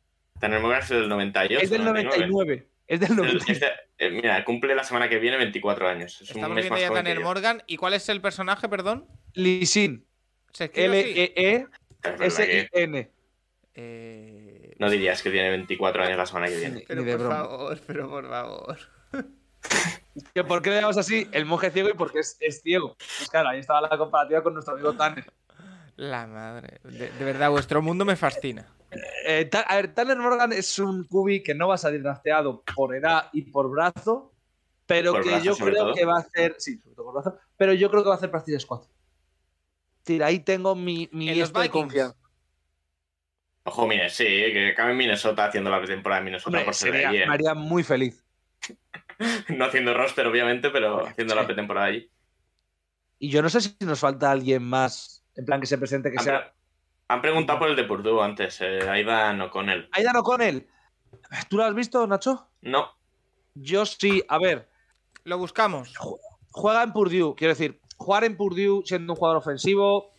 Tanner 0.41 0.61
Morgan 0.61 0.81
es 0.83 0.89
del 0.89 1.09
98. 1.09 1.65
Es 1.65 1.71
del 1.71 1.85
99. 1.85 2.69
Es 2.87 3.01
del 3.01 3.11
El- 3.11 3.17
90. 3.17 3.53
este- 3.53 3.67
eh, 3.99 4.11
mira, 4.11 4.45
cumple 4.45 4.75
la 4.75 4.85
semana 4.85 5.09
que 5.09 5.19
viene 5.19 5.37
24 5.37 5.89
años. 5.89 6.21
Es 6.23 6.31
un 6.31 6.37
Estamos 6.39 6.55
mes 6.55 6.65
viendo 6.65 6.81
ya 6.81 6.91
Tanner. 6.95 7.21
Morgan. 7.21 7.63
¿Y 7.67 7.77
cuál 7.77 7.95
es 7.95 8.09
el 8.09 8.21
personaje, 8.21 8.69
perdón? 8.69 9.07
Lee 9.35 9.67
Sin. 9.67 10.07
¿Se 10.53 10.65
escribe 10.65 11.01
así? 11.01 11.33
Es 11.37 11.65
verdad 12.03 12.37
que 12.37 12.61
L-E-E-S-I-N. 12.71 13.11
Eh, 13.75 14.75
no 14.79 14.91
dirías 14.91 15.23
que 15.23 15.31
tiene 15.31 15.51
24 15.51 16.03
años 16.05 16.17
la 16.17 16.27
semana 16.27 16.49
que 16.49 16.57
viene. 16.57 16.85
Pero 16.87 17.05
por 17.05 17.19
broma. 17.19 17.35
favor, 17.37 17.81
pero 17.87 18.09
por 18.09 18.29
favor. 18.29 18.79
¿Que 20.35 20.43
¿Por 20.43 20.63
qué 20.63 20.71
le 20.71 20.77
llamamos 20.77 20.97
así? 20.97 21.29
El 21.33 21.45
monje 21.45 21.71
ciego 21.71 21.89
y 21.91 21.95
porque 21.95 22.21
es, 22.21 22.37
es 22.41 22.61
ciego. 22.63 22.97
Pues 22.97 23.29
claro, 23.31 23.51
ahí 23.51 23.61
estaba 23.61 23.83
la 23.83 23.97
comparativa 23.97 24.43
con 24.43 24.55
nuestro 24.55 24.75
amigo 24.75 24.93
Tanner. 24.95 25.25
La 25.99 26.27
madre. 26.29 26.79
De, 26.85 27.11
de 27.11 27.25
verdad, 27.25 27.51
vuestro 27.51 27.83
mundo 27.83 28.05
me 28.05 28.15
fascina. 28.17 28.67
Eh, 29.27 29.45
Ta- 29.47 29.63
a 29.63 29.77
ver, 29.77 29.93
Tanner 29.95 30.17
Morgan 30.17 30.53
es 30.53 30.79
un 30.79 31.05
cubi 31.05 31.43
que 31.43 31.55
no 31.55 31.67
va 31.69 31.75
a 31.75 31.79
salir 31.79 32.03
drafteado 32.03 32.63
por 32.75 32.95
edad 32.95 33.29
y 33.33 33.43
por 33.43 33.69
brazo, 33.69 34.33
pero 34.87 35.11
Por 35.13 35.25
que 35.25 35.31
brazo, 35.31 35.45
yo 35.45 35.57
creo 35.57 35.75
todo. 35.87 35.95
que 35.95 36.05
va 36.05 36.17
a 36.17 36.21
hacer. 36.21 36.55
Sí, 36.59 36.79
sobre 36.79 36.95
todo 36.95 37.07
por 37.13 37.23
brazo. 37.23 37.39
Pero 37.57 37.73
yo 37.75 37.91
creo 37.91 38.03
que 38.05 38.09
va 38.11 38.15
a 38.15 38.19
hacer 38.19 38.31
practice 38.31 38.61
squad. 38.61 38.83
Tira, 40.05 40.27
ahí 40.27 40.39
tengo 40.41 40.75
mi, 40.77 41.09
mi 41.13 41.29
En 41.31 41.39
los 41.41 41.49
esto 41.49 41.61
de 41.61 41.69
confianza. 41.69 42.17
Ojo, 43.65 43.87
mire, 43.87 44.09
sí, 44.09 44.25
que 44.25 44.71
acabe 44.71 44.93
en 44.93 44.97
Minnesota 44.99 45.47
haciendo 45.47 45.69
la 45.69 45.79
pretemporada 45.79 46.21
en 46.21 46.25
Minnesota 46.27 46.49
Hombre, 46.49 46.65
por 46.65 46.75
ser 46.75 46.93
sería- 46.93 47.09
allí, 47.11 47.19
¿eh? 47.19 47.27
me 47.27 47.35
haría 47.35 47.55
muy 47.55 47.83
feliz. 47.83 48.25
No 49.49 49.65
haciendo 49.65 49.95
roster, 49.95 50.25
obviamente, 50.29 50.71
pero 50.71 51.05
haciendo 51.05 51.35
la 51.35 51.45
pretemporada 51.45 51.87
allí. 51.89 52.09
Y 53.19 53.31
yo 53.31 53.43
no 53.43 53.49
sé 53.51 53.61
si 53.61 53.77
nos 53.81 53.99
falta 53.99 54.31
alguien 54.31 54.63
más, 54.63 55.18
en 55.39 55.45
plan 55.47 55.61
que 55.61 55.67
se 55.67 55.79
presente, 55.79 56.11
que 56.11 56.19
Han, 56.19 56.25
sea. 56.25 56.41
pre- 56.43 56.53
han 57.09 57.23
preguntado 57.23 57.59
por 57.61 57.69
el 57.71 57.77
de 57.77 57.85
Purdue 57.85 58.21
antes, 58.23 58.61
eh, 58.61 58.81
Aidan 58.91 59.41
O'Connell. 59.41 59.89
Aidan 59.93 60.17
O'Connell. 60.17 60.69
¿Tú 61.49 61.57
lo 61.57 61.65
has 61.65 61.75
visto, 61.75 62.07
Nacho? 62.07 62.51
No, 62.61 62.91
Yo 63.55 63.87
sí. 63.87 64.23
A 64.29 64.39
ver, 64.39 64.69
Lo 65.25 65.39
buscamos. 65.39 65.95
juega 66.51 66.83
en 66.83 66.93
Purdue. 66.93 67.35
Quiero 67.37 67.53
decir, 67.55 67.81
jugar 67.97 68.25
en 68.25 68.37
Purdue 68.37 68.83
siendo 68.85 69.13
un 69.15 69.17
jugador 69.19 69.39
ofensivo 69.39 70.11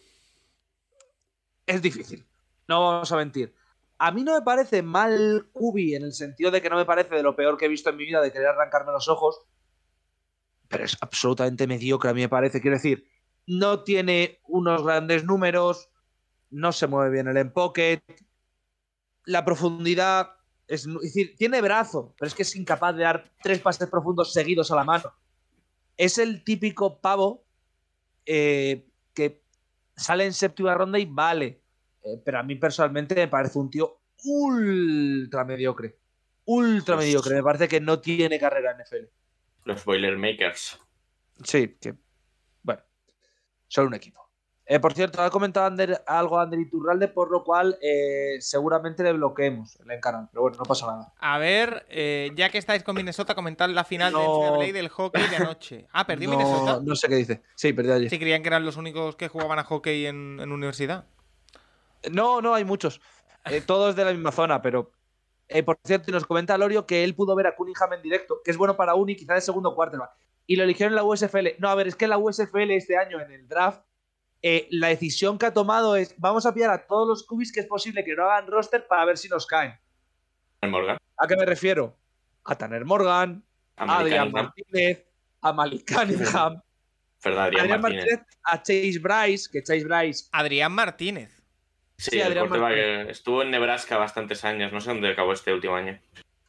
es 1.68 1.82
difícil. 1.82 2.26
No 2.68 2.82
vamos 2.82 3.12
a 3.12 3.18
mentir. 3.18 3.54
A 3.98 4.12
mí 4.12 4.24
no 4.24 4.34
me 4.34 4.42
parece 4.42 4.82
mal 4.82 5.50
Kubi 5.52 5.96
en 5.96 6.04
el 6.04 6.14
sentido 6.14 6.52
de 6.52 6.62
que 6.62 6.70
no 6.70 6.78
me 6.78 6.86
parece 6.86 7.14
de 7.16 7.24
lo 7.24 7.36
peor 7.36 7.58
que 7.58 7.66
he 7.66 7.70
visto 7.70 7.90
en 7.90 7.98
mi 7.98 8.06
vida 8.06 8.22
de 8.22 8.32
querer 8.32 8.48
arrancarme 8.48 8.92
los 8.92 9.08
ojos. 9.10 9.42
Pero 10.70 10.86
es 10.86 10.98
absolutamente 11.02 11.68
mediocre, 11.68 12.10
a 12.10 12.14
mí 12.14 12.22
me 12.22 12.30
parece. 12.30 12.62
Quiero 12.62 12.78
decir, 12.78 13.06
no 13.50 13.84
tiene 13.84 14.40
unos 14.48 14.84
grandes 14.84 15.26
números, 15.26 15.90
no 16.52 16.72
se 16.72 16.86
mueve 16.86 17.10
bien 17.10 17.28
el 17.28 17.38
empocket, 17.38 18.04
la 19.26 19.44
profundidad 19.44 20.36
es, 20.68 20.86
es 20.86 21.02
decir, 21.02 21.36
tiene 21.36 21.60
brazo, 21.62 22.14
pero 22.18 22.28
es 22.28 22.36
que 22.36 22.44
es 22.44 22.56
incapaz 22.56 22.96
de 22.96 23.04
dar 23.04 23.32
tres 23.42 23.60
pases 23.60 23.90
profundos 23.90 24.32
seguidos 24.34 24.70
a 24.72 24.76
la 24.76 24.84
mano. 24.84 25.12
Es 25.98 26.20
el 26.20 26.44
típico 26.44 27.02
pavo 27.02 27.44
eh, 28.26 28.88
que 29.16 29.44
sale 29.96 30.26
en 30.26 30.34
séptima 30.34 30.76
ronda 30.76 31.00
y 31.00 31.06
vale. 31.06 31.64
Eh, 32.04 32.22
pero 32.24 32.38
a 32.40 32.44
mí 32.44 32.56
personalmente 32.56 33.16
me 33.16 33.28
parece 33.28 33.58
un 33.58 33.72
tío 33.72 34.00
ultra 34.26 35.44
mediocre. 35.44 35.98
Ultra 36.46 36.96
Pues- 36.98 37.08
mediocre. 37.08 37.36
Me 37.36 37.44
parece 37.44 37.68
que 37.68 37.82
no 37.82 38.00
tiene 38.00 38.40
carrera 38.40 38.72
en 38.74 38.78
NFL. 38.82 39.10
los 39.66 39.84
Boilermakers. 39.84 40.80
Sí, 41.44 41.76
que. 41.82 41.96
Solo 43.70 43.88
un 43.88 43.94
equipo. 43.94 44.20
Eh, 44.66 44.80
por 44.80 44.94
cierto, 44.94 45.20
ha 45.24 45.32
comentado 45.32 45.66
Ander- 45.66 46.04
algo 46.06 46.38
Ander 46.40 46.60
Iturralde, 46.60 47.08
por 47.08 47.32
lo 47.32 47.44
cual 47.44 47.80
eh, 47.82 48.36
seguramente 48.40 49.02
le 49.02 49.14
bloqueemos 49.14 49.80
el 49.80 50.00
canal. 50.00 50.28
Pero 50.32 50.44
bueno, 50.44 50.58
no 50.58 50.64
pasa 50.64 50.86
nada. 50.86 51.12
A 51.20 51.40
ver, 51.40 51.88
eh, 51.90 52.30
ya 52.36 52.50
que 52.52 52.60
estáis 52.60 52.84
con 52.84 52.96
Minnesota, 52.96 53.34
comentad 53.34 53.68
la 53.70 53.84
final 53.84 54.14
No. 54.14 54.22
NCAA 54.60 54.72
del 54.74 54.90
hockey 54.90 55.28
de 55.28 55.36
anoche. 55.38 55.88
Ah, 55.92 56.06
perdió 56.06 56.30
no, 56.30 56.38
Minnesota. 56.38 56.82
no 56.84 56.96
sé 56.96 57.08
qué 57.08 57.16
dice. 57.16 57.42
Sí, 57.56 57.74
perdió 57.74 57.96
ayer. 57.96 58.12
Sí, 58.12 58.20
creían 58.20 58.44
que 58.44 58.50
eran 58.50 58.64
los 58.64 58.78
únicos 58.78 59.16
que 59.16 59.28
jugaban 59.28 59.58
a 59.58 59.64
hockey 59.64 60.06
en, 60.06 60.40
en 60.40 60.52
universidad. 60.52 61.06
No, 62.12 62.42
no, 62.42 62.54
hay 62.54 62.64
muchos. 62.64 63.02
Todos 63.66 63.96
de 63.96 64.06
la 64.06 64.12
misma 64.12 64.32
zona, 64.32 64.62
pero. 64.62 64.92
por 65.66 65.80
cierto, 65.84 66.12
nos 66.12 66.26
comenta 66.28 66.56
Lorio 66.60 66.86
que 66.86 67.04
él 67.04 67.16
pudo 67.16 67.34
ver 67.36 67.48
a 67.48 67.56
Cunningham 67.56 67.94
en 67.94 68.02
directo, 68.04 68.42
que 68.44 68.52
es 68.52 68.58
bueno 68.58 68.76
para 68.78 68.94
Uni, 68.94 69.16
quizá 69.16 69.34
de 69.34 69.42
segundo 69.42 69.74
quarterback. 69.74 70.12
Y 70.50 70.56
lo 70.56 70.64
eligieron 70.64 70.94
en 70.94 70.96
la 70.96 71.04
USFL. 71.04 71.50
No, 71.60 71.70
a 71.70 71.76
ver, 71.76 71.88
es 71.88 71.96
que 71.96 72.06
en 72.06 72.10
la 72.10 72.18
USFL 72.18 72.72
este 72.72 72.98
año, 72.98 73.22
en 73.22 73.32
el 73.32 73.48
draft, 73.48 73.84
eh, 74.42 74.68
la 74.72 74.88
decisión 74.88 75.38
que 75.38 75.46
ha 75.46 75.54
tomado 75.54 75.96
es: 75.96 76.16
vamos 76.18 76.48
a 76.48 76.54
pillar 76.56 76.72
a 76.72 76.88
todos 76.88 77.08
los 77.08 77.24
cubis 77.24 77.52
que 77.54 77.60
es 77.60 77.68
posible 77.68 78.04
que 78.04 78.16
no 78.16 78.24
hagan 78.24 78.48
roster 78.48 78.88
para 78.88 79.06
ver 79.06 79.20
si 79.20 79.30
nos 79.30 79.46
caen. 79.46 79.80
Morgan. 80.68 80.98
¿A 81.18 81.28
qué 81.28 81.36
me 81.38 81.46
refiero? 81.46 81.96
A 82.46 82.58
Tanner 82.58 82.84
Morgan, 82.84 83.44
a 83.78 84.00
Adrian. 84.00 84.32
Martínez, 84.32 85.06
a 85.42 85.54
Malik 85.54 85.86
Cunningham, 85.94 86.62
Verdad, 87.24 87.44
a 87.44 87.46
Adrián 87.46 87.62
Adrian 87.66 87.82
Martínez. 87.82 88.06
Martínez, 88.08 88.28
a 88.44 88.58
Chase 88.64 89.00
Bryce, 89.00 89.50
que 89.52 89.62
Chase 89.64 89.84
Bryce. 89.84 90.30
Adrián 90.32 90.72
Martínez. 90.72 91.32
Sí, 91.98 92.12
Sí, 92.12 92.20
el 92.20 92.28
Adrián 92.28 92.50
Martínez. 92.50 93.10
estuvo 93.10 93.44
en 93.44 93.52
Nebraska 93.52 93.98
bastantes 93.98 94.44
años. 94.46 94.74
No 94.74 94.82
sé 94.82 94.90
dónde 94.90 95.10
acabó 95.12 95.32
este 95.34 95.54
último 95.54 95.76
año. 95.76 96.00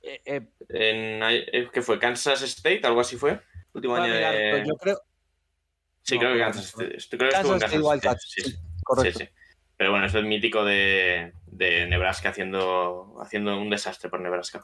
eh, 0.02 0.22
eh, 0.24 0.40
En, 0.70 1.22
eh, 1.22 1.68
¿Qué 1.70 1.82
fue? 1.82 1.98
¿¿Kansas 1.98 2.40
State? 2.42 2.80
¿Algo 2.84 3.00
así 3.00 3.16
fue? 3.16 3.40
Último 3.72 3.94
año 3.96 4.12
mirar, 4.14 4.34
de... 4.34 4.64
yo 4.66 4.74
creo. 4.76 5.00
Sí, 6.02 6.14
no, 6.16 6.20
creo 6.20 6.32
que 6.34 6.38
Kansas 6.40 6.76
no. 6.76 6.84
Estoy- 6.84 7.18
Creo 7.18 7.30
que 7.30 7.36
estuvo 7.36 7.52
en 7.54 7.60
Kansas 7.60 7.70
Kansas 7.80 7.90
Wildcats. 7.92 8.30
Sí, 8.30 8.42
sí, 8.42 8.56
correcto. 8.82 9.18
sí. 9.20 9.28
Pero 9.76 9.90
bueno, 9.92 10.06
es 10.06 10.14
el 10.14 10.26
mítico 10.26 10.64
de, 10.64 11.32
de 11.46 11.86
Nebraska 11.86 12.28
haciendo, 12.30 13.16
haciendo 13.22 13.56
un 13.58 13.70
desastre 13.70 14.10
por 14.10 14.20
Nebraska. 14.20 14.62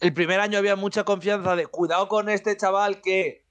El 0.00 0.14
primer 0.14 0.40
año 0.40 0.58
había 0.58 0.74
mucha 0.76 1.04
confianza 1.04 1.54
de 1.56 1.66
cuidado 1.66 2.08
con 2.08 2.28
este 2.28 2.56
chaval 2.56 3.00
que 3.02 3.44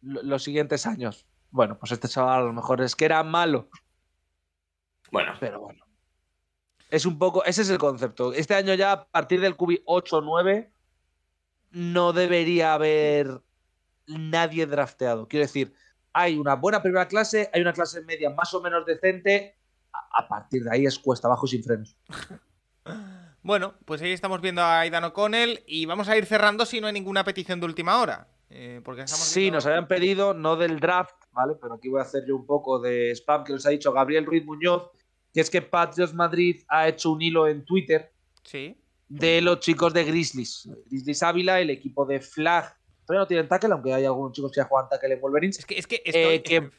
lo- 0.00 0.22
los 0.22 0.42
siguientes 0.42 0.86
años. 0.86 1.26
Bueno, 1.50 1.78
pues 1.78 1.92
este 1.92 2.08
chaval 2.08 2.40
a 2.42 2.44
lo 2.46 2.52
mejor 2.52 2.80
es 2.80 2.94
que 2.96 3.04
era 3.04 3.22
malo, 3.24 3.68
Bueno, 5.10 5.34
pero 5.40 5.60
bueno. 5.60 5.84
Es 6.88 7.04
un 7.06 7.18
poco, 7.18 7.44
ese 7.44 7.62
es 7.62 7.70
el 7.70 7.78
concepto. 7.78 8.32
Este 8.32 8.54
año 8.54 8.74
ya 8.74 8.92
a 8.92 9.04
partir 9.08 9.40
del 9.40 9.56
QB 9.56 9.82
8 9.84 10.16
o 10.18 10.20
9 10.22 10.72
no 11.72 12.12
debería 12.12 12.74
haber 12.74 13.40
nadie 14.06 14.66
drafteado. 14.66 15.28
Quiero 15.28 15.44
decir, 15.46 15.72
hay 16.12 16.36
una 16.38 16.54
buena 16.56 16.82
primera 16.82 17.06
clase, 17.08 17.48
hay 17.52 17.60
una 17.62 17.72
clase 17.72 18.02
media 18.02 18.30
más 18.30 18.52
o 18.54 18.60
menos 18.60 18.84
decente. 18.86 19.56
A, 19.92 20.20
a 20.20 20.28
partir 20.28 20.62
de 20.64 20.70
ahí 20.72 20.86
es 20.86 20.98
cuesta 20.98 21.26
abajo 21.28 21.46
sin 21.46 21.62
frenos. 21.64 21.96
Bueno, 23.42 23.74
pues 23.86 24.02
ahí 24.02 24.12
estamos 24.12 24.40
viendo 24.42 24.60
a 24.60 24.80
Aidan 24.80 25.04
O'Connell 25.04 25.62
y 25.66 25.86
vamos 25.86 26.08
a 26.10 26.16
ir 26.18 26.26
cerrando 26.26 26.66
si 26.66 26.78
no 26.80 26.88
hay 26.88 26.92
ninguna 26.92 27.24
petición 27.24 27.58
de 27.58 27.66
última 27.66 27.98
hora. 28.00 28.28
Eh, 28.50 28.82
porque 28.84 29.02
estamos 29.02 29.24
Sí, 29.26 29.40
viendo- 29.40 29.56
nos 29.56 29.66
habían 29.66 29.88
pedido, 29.88 30.34
no 30.34 30.56
del 30.56 30.78
draft, 30.78 31.14
¿vale? 31.32 31.54
Pero 31.60 31.74
aquí 31.74 31.88
voy 31.88 32.00
a 32.00 32.02
hacer 32.02 32.24
yo 32.26 32.36
un 32.36 32.44
poco 32.44 32.78
de 32.80 33.12
spam 33.14 33.44
que 33.44 33.52
nos 33.54 33.64
ha 33.64 33.70
dicho 33.70 33.92
Gabriel 33.92 34.26
Ruiz 34.26 34.44
Muñoz, 34.44 34.90
que 35.32 35.40
es 35.40 35.48
que 35.48 35.62
Patriots 35.62 36.12
Madrid 36.12 36.62
ha 36.68 36.88
hecho 36.88 37.12
un 37.12 37.22
hilo 37.22 37.46
en 37.48 37.64
Twitter 37.64 38.12
Sí. 38.42 38.76
de 39.08 39.40
los 39.40 39.60
chicos 39.60 39.94
de 39.94 40.04
Grizzlies. 40.04 40.68
Grizzlies 40.86 41.22
Ávila, 41.22 41.60
el 41.60 41.70
equipo 41.70 42.04
de 42.04 42.20
Flag. 42.20 42.76
Todavía 43.10 43.22
no 43.24 43.26
tienen 43.26 43.48
tackle, 43.48 43.72
aunque 43.72 43.92
hay 43.92 44.04
algunos 44.04 44.32
chicos 44.32 44.52
que 44.52 44.60
ya 44.60 44.64
juegan 44.66 44.88
tackle 44.88 45.14
en 45.14 45.20
Wolverines. 45.20 45.58
Es 45.58 45.66
que, 45.66 45.76
es 45.76 45.86
que 45.88 45.96
estoy... 46.04 46.34
Eh, 46.36 46.42
que- 46.44 46.70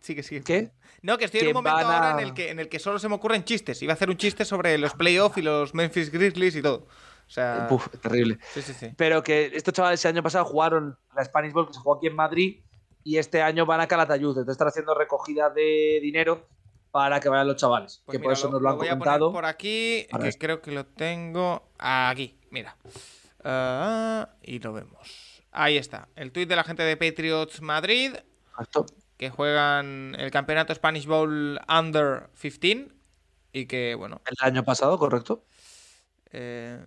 Sí, 0.00 0.14
que 0.14 0.22
sí. 0.22 0.40
¿Qué? 0.40 0.70
No, 1.02 1.18
que 1.18 1.24
estoy 1.24 1.40
en 1.40 1.48
un 1.48 1.54
momento 1.54 1.78
a- 1.78 1.96
ahora 1.96 2.10
en 2.12 2.20
el, 2.28 2.34
que, 2.34 2.50
en 2.50 2.60
el 2.60 2.68
que 2.68 2.78
solo 2.78 3.00
se 3.00 3.08
me 3.08 3.16
ocurren 3.16 3.42
chistes. 3.42 3.82
Iba 3.82 3.92
a 3.92 3.94
hacer 3.94 4.08
un 4.08 4.16
chiste 4.16 4.44
sobre 4.44 4.78
los 4.78 4.94
playoffs 4.94 5.38
y 5.38 5.42
los 5.42 5.74
Memphis 5.74 6.12
Grizzlies 6.12 6.54
y 6.54 6.62
todo. 6.62 6.86
O 7.26 7.30
sea... 7.30 7.66
Uf, 7.68 7.88
terrible. 8.00 8.38
Sí, 8.54 8.62
sí, 8.62 8.72
sí. 8.74 8.92
Pero 8.96 9.24
que 9.24 9.50
estos 9.54 9.74
chavales 9.74 10.04
el 10.04 10.10
año 10.14 10.22
pasado 10.22 10.44
jugaron 10.44 10.96
la 11.16 11.24
Spanish 11.24 11.52
Bowl 11.52 11.66
que 11.66 11.74
se 11.74 11.80
jugó 11.80 11.96
aquí 11.96 12.06
en 12.06 12.14
Madrid 12.14 12.60
y 13.02 13.18
este 13.18 13.42
año 13.42 13.66
van 13.66 13.80
a 13.80 13.88
Calatayud. 13.88 14.30
Entonces 14.30 14.52
están 14.52 14.68
haciendo 14.68 14.94
recogida 14.94 15.50
de 15.50 15.98
dinero 16.00 16.46
para 16.92 17.18
que 17.18 17.28
vayan 17.28 17.48
los 17.48 17.56
chavales. 17.56 18.02
Pues 18.06 18.14
que 18.14 18.18
mira, 18.20 18.28
por 18.28 18.32
eso 18.34 18.48
nos 18.50 18.62
lo 18.62 18.68
han 18.70 18.76
voy 18.78 18.86
a 18.86 18.90
poner 18.90 19.04
comentado. 19.04 19.32
por 19.32 19.44
aquí, 19.44 20.06
que 20.20 20.32
creo 20.38 20.62
que 20.62 20.70
lo 20.70 20.86
tengo 20.86 21.68
aquí. 21.78 22.38
Mira. 22.50 22.76
Ah, 23.44 24.28
y 24.42 24.58
lo 24.60 24.72
vemos. 24.72 25.25
Ahí 25.58 25.76
está. 25.78 26.08
El 26.16 26.32
tuit 26.32 26.48
de 26.48 26.54
la 26.56 26.64
gente 26.64 26.82
de 26.82 26.96
Patriots 26.96 27.62
Madrid, 27.62 28.12
Esto. 28.60 28.84
que 29.16 29.30
juegan 29.30 30.14
el 30.18 30.30
campeonato 30.30 30.74
Spanish 30.74 31.06
Bowl 31.06 31.58
Under 31.68 32.28
15. 32.40 32.88
Y 33.52 33.64
que, 33.66 33.94
bueno, 33.94 34.20
El 34.26 34.36
año 34.46 34.62
pasado, 34.64 34.98
correcto. 34.98 35.44
eh, 36.30 36.78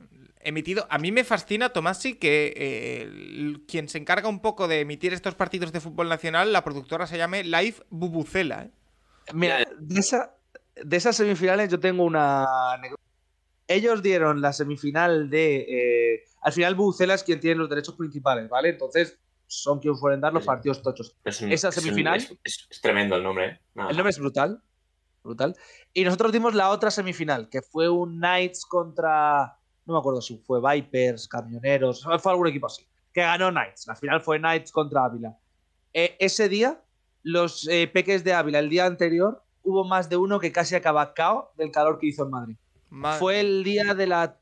emitido. 0.41 0.85
A 0.91 0.99
mí 0.99 1.11
me 1.11 1.23
fascina, 1.23 1.69
Tomasi, 1.69 2.15
que 2.15 2.53
eh, 2.55 3.01
el- 3.01 3.63
quien 3.67 3.89
se 3.89 3.97
encarga 3.97 4.29
un 4.29 4.39
poco 4.41 4.67
de 4.67 4.81
emitir 4.81 5.13
estos 5.13 5.33
partidos 5.33 5.71
de 5.71 5.79
fútbol 5.79 6.07
nacional, 6.09 6.53
la 6.53 6.63
productora 6.63 7.07
se 7.07 7.17
llame 7.17 7.43
Live 7.43 7.77
Bubucela. 7.89 8.65
¿eh? 8.65 8.71
Mira, 9.33 9.65
de, 9.79 9.99
esa, 9.99 10.35
de 10.75 10.95
esas 10.97 11.15
semifinales 11.15 11.69
yo 11.71 11.79
tengo 11.79 12.03
una 12.03 12.73
anécdota. 12.73 13.01
Ellos 13.67 14.03
dieron 14.03 14.41
la 14.41 14.53
semifinal 14.53 15.29
de. 15.31 16.23
Al 16.41 16.53
final, 16.53 16.75
Bucela 16.75 17.13
es 17.13 17.23
quien 17.23 17.39
tiene 17.39 17.55
los 17.57 17.69
derechos 17.69 17.95
principales, 17.95 18.49
¿vale? 18.49 18.69
Entonces, 18.69 19.17
son 19.47 19.79
quienes 19.79 19.99
suelen 19.99 20.21
dar 20.21 20.31
los 20.33 20.45
partidos 20.45 20.81
tochos. 20.81 21.15
es 21.23 21.41
un- 21.41 21.51
Esa 21.51 21.69
es 21.69 21.77
un- 21.77 21.83
semifinal- 21.83 22.17
es, 22.17 22.33
es- 22.43 22.67
es 22.69 22.81
tremendo 22.81 23.15
el 23.15 23.23
nombre, 23.23 23.45
¿eh? 23.47 23.59
Nada. 23.75 23.89
El 23.89 23.97
nombre 23.97 24.11
es 24.11 24.19
brutal. 24.19 24.61
Brutal. 25.23 25.55
Y 25.93 26.03
nosotros 26.05 26.31
dimos 26.31 26.53
la 26.55 26.69
otra 26.69 26.91
semifinal, 26.91 27.49
que 27.49 27.61
fue 27.61 27.89
un 27.89 28.17
Knights 28.19 28.65
contra 28.65 29.55
no 29.85 29.93
me 29.95 29.99
acuerdo 29.99 30.21
si 30.21 30.37
fue 30.37 30.59
Vipers, 30.61 31.27
Camioneros, 31.27 32.03
fue 32.21 32.31
algún 32.31 32.47
equipo 32.47 32.67
así, 32.67 32.85
que 33.11 33.21
ganó 33.21 33.49
Knights. 33.49 33.87
La 33.87 33.95
final 33.95 34.21
fue 34.21 34.37
Knights 34.37 34.71
contra 34.71 35.03
Ávila. 35.05 35.35
Eh, 35.93 36.15
ese 36.19 36.47
día, 36.47 36.79
los 37.23 37.67
eh, 37.67 37.87
peques 37.91 38.23
de 38.23 38.33
Ávila, 38.33 38.59
el 38.59 38.69
día 38.69 38.85
anterior, 38.85 39.41
hubo 39.63 39.83
más 39.83 40.07
de 40.07 40.15
uno 40.15 40.39
que 40.39 40.51
casi 40.51 40.75
acaba 40.75 41.15
cao 41.15 41.51
del 41.57 41.71
calor 41.71 41.97
que 41.97 42.05
hizo 42.05 42.23
en 42.23 42.29
Madrid. 42.29 42.55
Madre 42.89 43.19
Fue 43.19 43.39
el 43.39 43.63
día 43.63 43.93
de 43.93 44.07
la, 44.07 44.39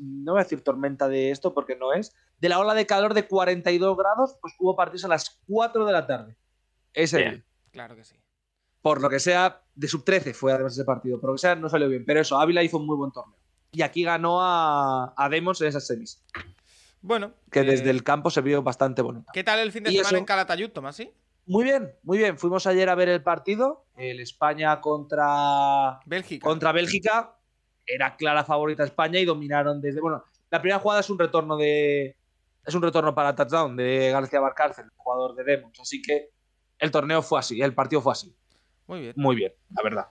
no 0.00 0.32
voy 0.32 0.40
a 0.40 0.44
decir 0.44 0.62
tormenta 0.62 1.08
de 1.08 1.30
esto 1.30 1.52
porque 1.54 1.74
no 1.76 1.92
es, 1.92 2.14
de 2.40 2.48
la 2.48 2.58
ola 2.60 2.74
de 2.74 2.86
calor 2.86 3.14
de 3.14 3.26
42 3.26 3.96
grados, 3.96 4.36
pues 4.40 4.54
hubo 4.58 4.76
partidos 4.76 5.04
a 5.04 5.08
las 5.08 5.40
4 5.48 5.84
de 5.84 5.92
la 5.92 6.06
tarde. 6.06 6.36
Ese 6.94 7.16
Bien. 7.18 7.30
día. 7.34 7.44
Claro 7.72 7.96
que 7.96 8.04
sí. 8.04 8.16
Por 8.82 9.02
lo 9.02 9.10
que 9.10 9.18
sea, 9.18 9.62
de 9.74 9.88
sub 9.88 10.04
13 10.04 10.32
fue 10.34 10.52
además 10.52 10.72
ese 10.74 10.84
partido. 10.84 11.20
Por 11.20 11.30
lo 11.30 11.34
que 11.34 11.40
sea, 11.40 11.56
no 11.56 11.68
salió 11.68 11.88
bien. 11.88 12.04
Pero 12.06 12.20
eso, 12.20 12.38
Ávila 12.38 12.62
hizo 12.62 12.78
un 12.78 12.86
muy 12.86 12.96
buen 12.96 13.10
torneo. 13.10 13.36
Y 13.72 13.82
aquí 13.82 14.04
ganó 14.04 14.40
a, 14.40 15.12
a 15.16 15.28
Demos 15.28 15.60
en 15.60 15.66
esas 15.68 15.86
semis. 15.86 16.22
Bueno. 17.02 17.32
Que 17.50 17.60
eh, 17.60 17.64
desde 17.64 17.90
el 17.90 18.02
campo 18.04 18.30
se 18.30 18.40
vio 18.40 18.62
bastante 18.62 19.02
bonita. 19.02 19.30
¿Qué 19.32 19.42
tal 19.44 19.58
el 19.58 19.72
fin 19.72 19.82
de 19.84 19.90
y 19.90 19.94
semana 19.96 20.08
eso- 20.08 20.16
en 20.18 20.24
Calatayud, 20.24 20.70
Tomás? 20.70 20.96
¿Sí? 20.96 21.10
Muy 21.46 21.64
bien, 21.64 21.92
muy 22.02 22.18
bien. 22.18 22.38
Fuimos 22.38 22.66
ayer 22.66 22.88
a 22.88 22.94
ver 22.94 23.08
el 23.08 23.22
partido. 23.22 23.86
El 23.96 24.20
España 24.20 24.80
contra, 24.80 25.98
Bélgica. 26.06 26.44
contra 26.46 26.72
Bélgica. 26.72 27.34
Era 27.88 28.16
clara 28.16 28.44
favorita 28.44 28.84
España 28.84 29.18
y 29.18 29.24
dominaron 29.24 29.80
desde. 29.80 30.00
Bueno, 30.00 30.22
la 30.50 30.60
primera 30.60 30.78
jugada 30.78 31.00
es 31.00 31.10
un 31.10 31.18
retorno 31.18 31.56
de. 31.56 32.16
Es 32.64 32.74
un 32.74 32.82
retorno 32.82 33.14
para 33.14 33.34
touchdown 33.34 33.76
de 33.76 34.10
García 34.10 34.40
Barcárcel, 34.40 34.84
el 34.84 34.90
jugador 34.96 35.34
de 35.34 35.44
Demos. 35.44 35.72
Así 35.80 36.02
que 36.02 36.28
el 36.78 36.90
torneo 36.90 37.22
fue 37.22 37.38
así, 37.38 37.62
el 37.62 37.74
partido 37.74 38.02
fue 38.02 38.12
así. 38.12 38.36
Muy 38.86 39.00
bien. 39.00 39.14
Muy 39.16 39.36
bien, 39.36 39.52
la 39.70 39.82
verdad. 39.82 40.08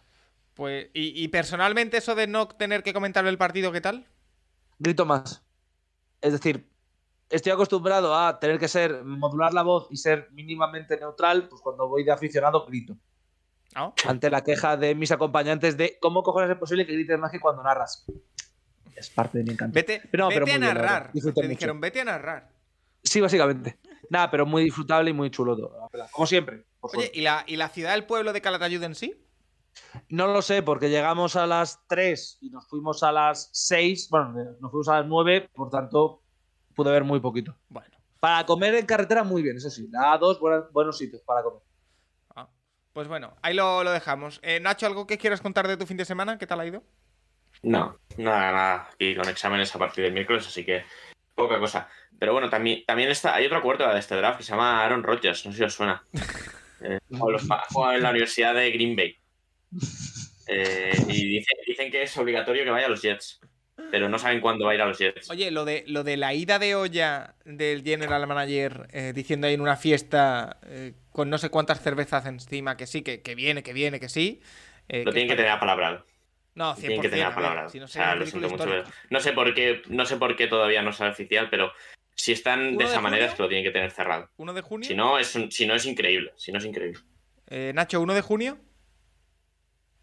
Pues, 0.56 0.88
y, 0.94 1.24
y 1.24 1.28
personalmente, 1.28 1.98
eso 1.98 2.16
de 2.16 2.26
no 2.26 2.48
tener 2.48 2.82
que 2.82 2.94
comentar 2.94 3.26
el 3.28 3.38
partido, 3.38 3.72
¿qué 3.72 3.82
tal? 3.82 4.08
grito 4.80 5.06
más. 5.06 5.44
Es 6.22 6.34
decir, 6.34 6.70
estoy 7.30 7.52
acostumbrado 7.52 8.16
a 8.16 8.40
tener 8.40 8.60
que 8.60 8.68
ser, 8.68 9.04
modular 9.04 9.54
la 9.54 9.64
voz 9.64 9.88
y 9.92 9.98
ser 9.98 10.30
mínimamente 10.32 10.98
neutral, 10.98 11.48
pues 11.50 11.62
cuando 11.62 11.88
voy 11.88 12.04
de 12.04 12.12
aficionado 12.12 12.66
grito. 12.66 12.96
¿No? 13.76 13.94
Ante 14.08 14.30
la 14.30 14.44
queja 14.44 14.76
de 14.78 14.96
mis 14.96 15.12
acompañantes 15.12 15.78
de 15.78 15.98
cómo 16.02 16.24
cojones 16.24 16.50
es 16.50 16.58
posible 16.58 16.86
que 16.86 16.94
grites 16.94 17.20
más 17.20 17.32
que 17.32 17.40
cuando 17.40 17.62
narras. 17.64 18.06
Es 18.96 19.10
parte 19.10 19.38
de 19.40 19.44
mi 19.44 19.52
encanto. 19.52 19.76
Vete, 19.76 20.02
Pero 20.10 20.24
no, 20.24 20.30
vete 20.30 20.42
pero 20.42 20.46
a 20.46 20.58
bien, 20.58 20.62
narrar. 20.62 21.12
Disfruté 21.14 21.42
Te 21.42 21.48
dijeron, 21.48 21.80
vete 21.80 22.02
a 22.02 22.06
narrar. 22.06 22.50
Sí, 23.04 23.22
básicamente. 23.22 23.78
Nada, 24.10 24.32
pero 24.32 24.46
muy 24.46 24.64
disfrutable 24.64 25.12
y 25.12 25.14
muy 25.14 25.30
chulo 25.30 25.56
todo. 25.56 25.90
Como 26.12 26.26
siempre. 26.26 26.66
Oye. 26.80 27.12
¿y 27.14 27.22
la, 27.22 27.44
¿y 27.46 27.58
la 27.58 27.70
ciudad 27.70 27.92
del 27.92 28.06
pueblo 28.06 28.34
de 28.34 28.42
Calatayud 28.42 28.82
en 28.84 28.96
sí? 28.96 29.24
No 30.10 30.26
lo 30.28 30.42
sé, 30.42 30.64
porque 30.64 30.90
llegamos 30.90 31.36
a 31.36 31.46
las 31.46 31.86
3 31.88 32.40
y 32.42 32.50
nos 32.50 32.68
fuimos 32.68 33.04
a 33.04 33.12
las 33.12 33.50
6. 33.54 34.08
Bueno, 34.10 34.34
nos 34.60 34.72
fuimos 34.72 34.88
a 34.88 35.00
las 35.02 35.06
9, 35.08 35.50
por 35.54 35.70
tanto, 35.70 36.24
pude 36.74 36.92
ver 36.92 37.04
muy 37.04 37.20
poquito. 37.20 37.56
Bueno. 37.70 37.96
Para 38.20 38.44
comer 38.48 38.74
en 38.76 38.86
carretera, 38.88 39.24
muy 39.24 39.44
bien, 39.44 39.58
eso 39.58 39.70
sí. 39.70 39.88
La 39.92 40.18
A2, 40.20 40.40
buenas- 40.40 40.72
buenos 40.72 40.98
sitios 40.98 41.22
para 41.22 41.44
comer. 41.44 41.62
Pues 42.98 43.08
bueno, 43.08 43.38
ahí 43.44 43.54
lo, 43.54 43.84
lo 43.84 43.92
dejamos. 43.92 44.40
Eh, 44.42 44.60
Nacho, 44.60 44.88
¿algo 44.88 45.06
que 45.06 45.20
quieras 45.20 45.40
contar 45.40 45.68
de 45.68 45.78
tu 45.78 45.86
fin 45.86 45.98
de 45.98 46.04
semana? 46.04 46.40
¿Qué 46.40 46.48
tal 46.48 46.60
ha 46.62 46.66
ido? 46.66 46.82
No, 47.62 48.00
nada, 48.18 48.52
nada. 48.52 48.90
Y 48.98 49.14
con 49.14 49.30
exámenes 49.30 49.76
a 49.76 49.78
partir 49.78 50.04
del 50.04 50.14
miércoles, 50.14 50.48
así 50.48 50.66
que 50.66 50.84
poca 51.36 51.60
cosa. 51.60 51.88
Pero 52.18 52.34
bueno, 52.34 52.50
también, 52.50 52.84
también 52.88 53.12
está, 53.12 53.36
hay 53.36 53.46
otra 53.46 53.62
cuarta 53.62 53.94
de 53.94 54.00
este 54.00 54.16
draft 54.16 54.40
que 54.40 54.44
se 54.44 54.50
llama 54.50 54.84
Aaron 54.84 55.04
Rodgers, 55.04 55.46
no 55.46 55.52
sé 55.52 55.60
si 55.60 55.64
os 55.64 55.76
suena. 55.76 56.04
Eh, 56.80 57.00
juega 57.10 57.96
en 57.96 58.04
la 58.04 58.12
Universidad 58.12 58.54
de 58.54 58.70
Green 58.70 58.96
Bay. 58.96 59.18
Eh, 60.48 60.92
y 61.08 61.28
dicen, 61.28 61.58
dicen 61.66 61.92
que 61.92 62.04
es 62.04 62.16
obligatorio 62.20 62.64
que 62.64 62.70
vaya 62.70 62.86
a 62.86 62.90
los 62.90 63.02
Jets, 63.02 63.40
pero 63.90 64.10
no 64.10 64.20
saben 64.20 64.42
cuándo 64.42 64.66
va 64.66 64.74
a 64.74 64.76
ir 64.76 64.82
a 64.82 64.86
los 64.86 65.00
Jets. 65.00 65.28
Oye, 65.32 65.50
lo 65.50 65.66
de, 65.66 65.84
lo 65.88 66.04
de 66.04 66.18
la 66.18 66.36
ida 66.36 66.60
de 66.60 66.76
olla 66.76 67.34
del 67.46 67.84
general 67.84 68.28
manager 68.28 68.88
eh, 68.92 69.12
diciendo 69.16 69.48
ahí 69.48 69.56
en 69.56 69.62
una 69.62 69.76
fiesta 69.76 70.60
con 71.18 71.32
no 71.32 71.40
sé 71.40 71.50
cuántas 71.50 71.82
cervezas 71.82 72.28
encima 72.28 72.78
que 72.78 72.86
sí, 72.86 73.02
que, 73.02 73.24
que 73.24 73.34
viene, 73.34 73.64
que 73.64 73.74
viene, 73.74 74.00
que 74.00 74.08
sí. 74.08 74.40
eh, 74.88 75.04
Lo 75.04 75.12
tienen 75.12 75.28
que 75.28 75.36
tener 75.36 75.50
apalabrado. 75.50 76.06
No, 76.54 76.76
100%. 76.76 76.78
Tienen 76.78 77.02
que 77.02 77.10
tener 77.10 77.26
a 77.26 77.30
ver, 77.30 77.38
apalabrado. 77.40 77.70
si 77.70 77.80
no 77.80 77.86
O 77.86 77.88
sea, 77.88 78.14
lo 78.14 78.24
siento 78.28 78.48
mucho. 78.50 78.84
No 79.10 79.20
sé 79.20 79.34
por 79.34 79.52
qué, 79.56 79.82
no 79.88 80.06
sé 80.06 80.18
por 80.18 80.36
qué 80.36 80.46
todavía 80.46 80.84
no 80.84 80.94
sale 80.94 81.10
oficial, 81.10 81.50
pero 81.50 81.72
si 82.14 82.34
están 82.34 82.60
¿Uno 82.60 82.78
de 82.78 82.84
de 82.84 82.92
esa 82.92 83.02
manera 83.02 83.26
es 83.26 83.34
que 83.34 83.42
lo 83.42 83.50
tienen 83.50 83.66
que 83.66 83.72
tener 83.72 83.90
cerrado. 83.90 84.30
1 84.38 84.54
de 84.54 84.62
junio. 84.62 84.88
Si 84.88 84.94
no, 84.94 85.18
es 85.18 85.36
si 85.50 85.66
no 85.66 85.74
es 85.74 85.86
increíble. 85.88 86.34
Si 86.36 86.52
no 86.52 86.60
es 86.60 86.66
increíble. 86.66 87.00
Eh, 87.48 87.72
Nacho, 87.74 88.00
1 88.00 88.14
de 88.14 88.22
junio. 88.22 88.60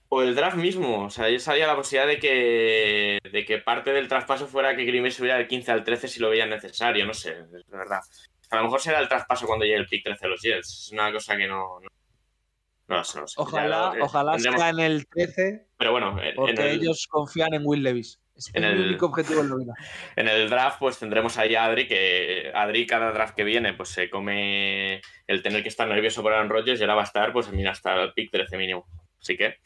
O 0.09 0.21
el 0.21 0.35
draft 0.35 0.57
mismo, 0.57 1.05
o 1.05 1.11
sea, 1.11 1.31
ya 1.31 1.39
salía 1.39 1.69
la 1.69 1.77
posibilidad 1.77 2.09
de 2.09 2.19
que, 2.19 3.19
de 3.31 3.45
que 3.45 3.59
parte 3.59 3.93
del 3.93 4.09
traspaso 4.09 4.49
fuera 4.49 4.77
que 4.77 5.01
Bay 5.01 5.11
subiera 5.13 5.39
del 5.39 5.47
15 5.47 5.71
al 5.71 5.85
13 5.85 6.09
si 6.09 6.21
lo 6.21 6.31
veían 6.31 6.51
necesario, 6.51 7.07
no 7.07 7.15
sé, 7.15 7.31
es 7.31 7.69
verdad. 7.69 8.01
A 8.55 8.59
lo 8.59 8.65
mejor 8.65 8.81
será 8.81 8.99
el 9.01 9.09
traspaso 9.09 9.47
cuando 9.47 9.65
llegue 9.65 9.79
el 9.79 9.87
pick 9.87 10.05
13 10.05 10.25
de 10.25 10.31
los 10.31 10.41
Jets, 10.43 10.69
es 10.87 10.93
una 10.93 11.13
cosa 11.13 11.37
que 11.37 11.47
no... 11.47 11.79
No, 12.87 12.97
no 12.97 12.99
no 12.99 13.05
sé. 13.05 13.35
Ojalá, 13.39 13.93
Ya 13.95 13.99
eh, 13.99 14.03
ojalá 14.03 14.33
tendremos- 14.33 14.61
sea 14.61 14.69
en 14.71 14.79
el 14.81 15.07
13, 15.09 15.67
Pero 15.79 15.93
bueno, 15.93 16.23
en, 16.23 16.35
porque 16.35 16.53
en 16.53 16.61
el, 16.61 16.81
ellos 16.83 17.07
confían 17.09 17.55
en 17.55 17.63
Will 17.65 17.83
Levis. 17.83 18.21
Es 18.37 18.51
en 18.55 18.65
el- 18.65 18.89
único 18.89 19.07
objetivo 19.07 19.41
en 19.41 19.49
la 19.51 19.57
vida. 19.57 19.73
en 20.17 20.29
el 20.29 20.51
draft 20.51 20.79
pues 20.81 20.99
tendremos 20.99 21.39
ahí 21.39 21.55
a 21.55 21.65
Adri, 21.65 21.89
que 21.89 22.53
Adri 22.55 22.87
cada 22.87 23.11
draft 23.13 23.35
que 23.35 23.45
viene 23.45 23.73
pues 23.73 23.89
se 23.89 24.11
come 24.11 25.01
el 25.27 25.43
tener 25.43 25.63
que 25.63 25.69
estar 25.71 25.89
nervioso 25.89 26.21
por 26.23 26.35
Aaron 26.35 26.51
Rodgers 26.51 26.79
y 26.79 26.83
ahora 26.83 26.97
va 26.97 27.01
a 27.03 27.05
estar 27.05 27.33
pues 27.33 27.49
mira 27.53 27.71
hasta 27.71 28.03
el 28.03 28.13
pick 28.13 28.31
13 28.31 28.57
mínimo. 28.59 28.87
Así 29.19 29.37
que, 29.39 29.57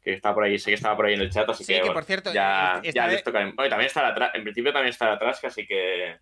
que 0.00 0.14
está 0.14 0.32
por 0.32 0.44
ahí, 0.44 0.58
sé 0.58 0.70
que 0.70 0.74
estaba 0.76 0.96
por 0.96 1.04
ahí 1.06 1.14
en 1.14 1.20
el 1.20 1.30
chat, 1.30 1.46
así 1.50 1.64
Sí, 1.64 1.72
que, 1.74 1.74
que 1.74 1.80
bueno, 1.80 1.94
por 1.94 2.04
cierto, 2.04 2.32
ya, 2.32 2.80
esta 2.82 2.90
ya 2.92 3.04
vez- 3.06 3.14
les 3.16 3.24
toca. 3.24 3.40
Oye, 3.58 3.68
también 3.68 3.86
estará 3.88 4.08
atrás, 4.08 4.30
en 4.34 4.44
principio 4.44 4.72
también 4.72 4.90
estará 4.90 5.12
atrás, 5.12 5.44
así 5.44 5.66
que... 5.66 6.16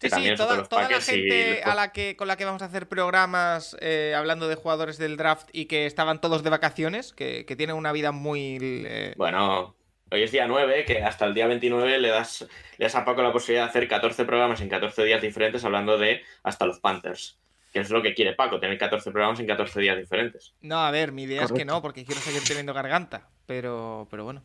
Sí, 0.00 0.10
sí, 0.10 0.34
toda, 0.36 0.62
toda 0.64 0.88
la 0.88 0.98
y 0.98 1.00
gente 1.00 1.62
a 1.64 1.74
la 1.74 1.92
que, 1.92 2.14
con 2.16 2.28
la 2.28 2.36
que 2.36 2.44
vamos 2.44 2.62
a 2.62 2.66
hacer 2.66 2.88
programas 2.88 3.76
eh, 3.80 4.14
hablando 4.16 4.46
de 4.46 4.54
jugadores 4.54 4.96
del 4.96 5.16
draft 5.16 5.48
y 5.52 5.66
que 5.66 5.86
estaban 5.86 6.20
todos 6.20 6.44
de 6.44 6.50
vacaciones, 6.50 7.12
que, 7.12 7.44
que 7.44 7.56
tienen 7.56 7.74
una 7.74 7.90
vida 7.90 8.12
muy... 8.12 8.58
eh, 8.60 9.14
Bueno, 9.16 9.74
hoy 10.10 10.22
es 10.22 10.30
día 10.30 10.46
9, 10.46 10.84
que 10.84 11.02
hasta 11.02 11.24
el 11.26 11.34
día 11.34 11.48
29 11.48 11.98
le 11.98 12.08
das, 12.08 12.46
le 12.76 12.84
das 12.84 12.94
a 12.94 13.04
Paco 13.04 13.22
la 13.22 13.32
posibilidad 13.32 13.64
de 13.64 13.70
hacer 13.70 13.88
14 13.88 14.24
programas 14.24 14.60
en 14.60 14.68
14 14.68 15.02
días 15.04 15.20
diferentes 15.20 15.64
hablando 15.64 15.98
de 15.98 16.22
hasta 16.44 16.64
los 16.64 16.78
Panthers. 16.78 17.38
Que 17.72 17.80
es 17.80 17.90
lo 17.90 18.00
que 18.00 18.14
quiere 18.14 18.34
Paco, 18.34 18.60
tener 18.60 18.78
14 18.78 19.10
programas 19.10 19.40
en 19.40 19.46
14 19.46 19.80
días 19.80 19.98
diferentes. 19.98 20.54
No, 20.62 20.78
a 20.78 20.90
ver, 20.90 21.12
mi 21.12 21.24
idea 21.24 21.42
es 21.42 21.52
que 21.52 21.66
no, 21.66 21.82
porque 21.82 22.04
quiero 22.04 22.20
seguir 22.20 22.42
teniendo 22.42 22.72
garganta. 22.72 23.28
Pero, 23.46 24.06
pero 24.10 24.24
bueno. 24.24 24.42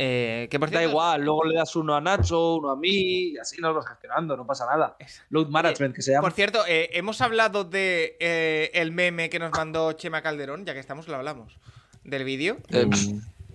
Eh, 0.00 0.46
que 0.48 0.60
por 0.60 0.70
Da 0.70 0.80
igual, 0.84 1.22
luego 1.22 1.44
le 1.44 1.56
das 1.56 1.74
uno 1.74 1.96
a 1.96 2.00
Nacho, 2.00 2.54
uno 2.54 2.70
a 2.70 2.76
mí, 2.76 3.32
y 3.32 3.38
así 3.38 3.60
nos 3.60 3.74
vas 3.74 3.84
gestionando, 3.88 4.36
no 4.36 4.46
pasa 4.46 4.64
nada. 4.64 4.96
Load 5.30 5.48
management, 5.48 5.92
que 5.92 6.02
se 6.02 6.12
llama. 6.12 6.22
Por 6.22 6.34
cierto, 6.34 6.64
eh, 6.68 6.90
hemos 6.92 7.20
hablado 7.20 7.64
de 7.64 8.16
eh, 8.20 8.70
el 8.74 8.92
meme 8.92 9.28
que 9.28 9.40
nos 9.40 9.50
mandó 9.50 9.92
Chema 9.94 10.22
Calderón, 10.22 10.64
ya 10.64 10.72
que 10.72 10.78
estamos, 10.78 11.08
lo 11.08 11.16
hablamos. 11.16 11.58
Del 12.04 12.22
vídeo. 12.22 12.58
Eh, 12.70 12.88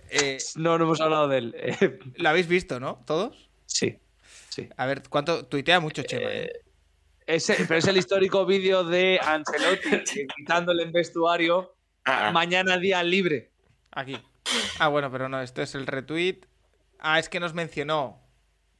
Eh, 0.09 0.37
no, 0.55 0.77
no 0.77 0.83
hemos 0.83 0.99
hablado 0.99 1.29
de 1.29 1.37
él. 1.37 1.55
Eh, 1.57 1.97
lo 2.17 2.29
habéis 2.29 2.47
visto, 2.47 2.79
¿no? 2.79 3.01
¿Todos? 3.07 3.49
sí, 3.65 3.97
sí. 4.49 4.67
A 4.75 4.85
ver, 4.85 5.01
¿cuánto? 5.09 5.45
Tuitea 5.45 5.79
mucho 5.79 6.03
Chema, 6.03 6.29
¿eh? 6.29 6.51
Ese, 7.25 7.55
pero 7.67 7.77
es 7.77 7.87
el 7.87 7.95
histórico 7.95 8.45
vídeo 8.45 8.83
de 8.83 9.17
Ancelotti 9.23 10.27
quitándole 10.35 10.83
en 10.83 10.91
vestuario. 10.91 11.73
Ah, 12.03 12.27
ah, 12.27 12.31
Mañana 12.31 12.77
día 12.77 13.01
libre. 13.01 13.51
Aquí. 13.91 14.17
Ah, 14.79 14.87
bueno, 14.87 15.11
pero 15.11 15.29
no, 15.29 15.41
esto 15.41 15.61
es 15.61 15.75
el 15.75 15.87
retweet. 15.87 16.41
Ah, 16.99 17.19
es 17.19 17.29
que 17.29 17.39
nos 17.39 17.53
mencionó 17.53 18.19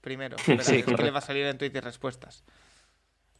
primero. 0.02 0.38
Sí, 0.38 0.53
es 0.53 0.85
que 0.85 1.03
le 1.03 1.11
va 1.11 1.19
a 1.19 1.22
salir 1.22 1.45
en 1.45 1.57
y 1.60 1.80
respuestas. 1.80 2.44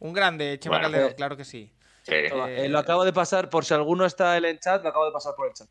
Un 0.00 0.12
grande, 0.12 0.58
Chema 0.58 0.76
Bueno, 0.76 0.84
Calderón, 0.84 1.10
eh, 1.10 1.14
claro 1.14 1.36
que 1.36 1.44
sí. 1.44 1.72
Eh, 2.06 2.30
eh, 2.48 2.68
lo 2.68 2.78
acabo 2.78 3.04
de 3.04 3.12
pasar, 3.12 3.48
por 3.48 3.64
si 3.64 3.72
alguno 3.74 4.04
está 4.04 4.36
en 4.36 4.44
el 4.44 4.60
chat, 4.60 4.82
lo 4.82 4.88
acabo 4.90 5.06
de 5.06 5.12
pasar 5.12 5.34
por 5.34 5.46
el 5.48 5.54
chat. 5.54 5.68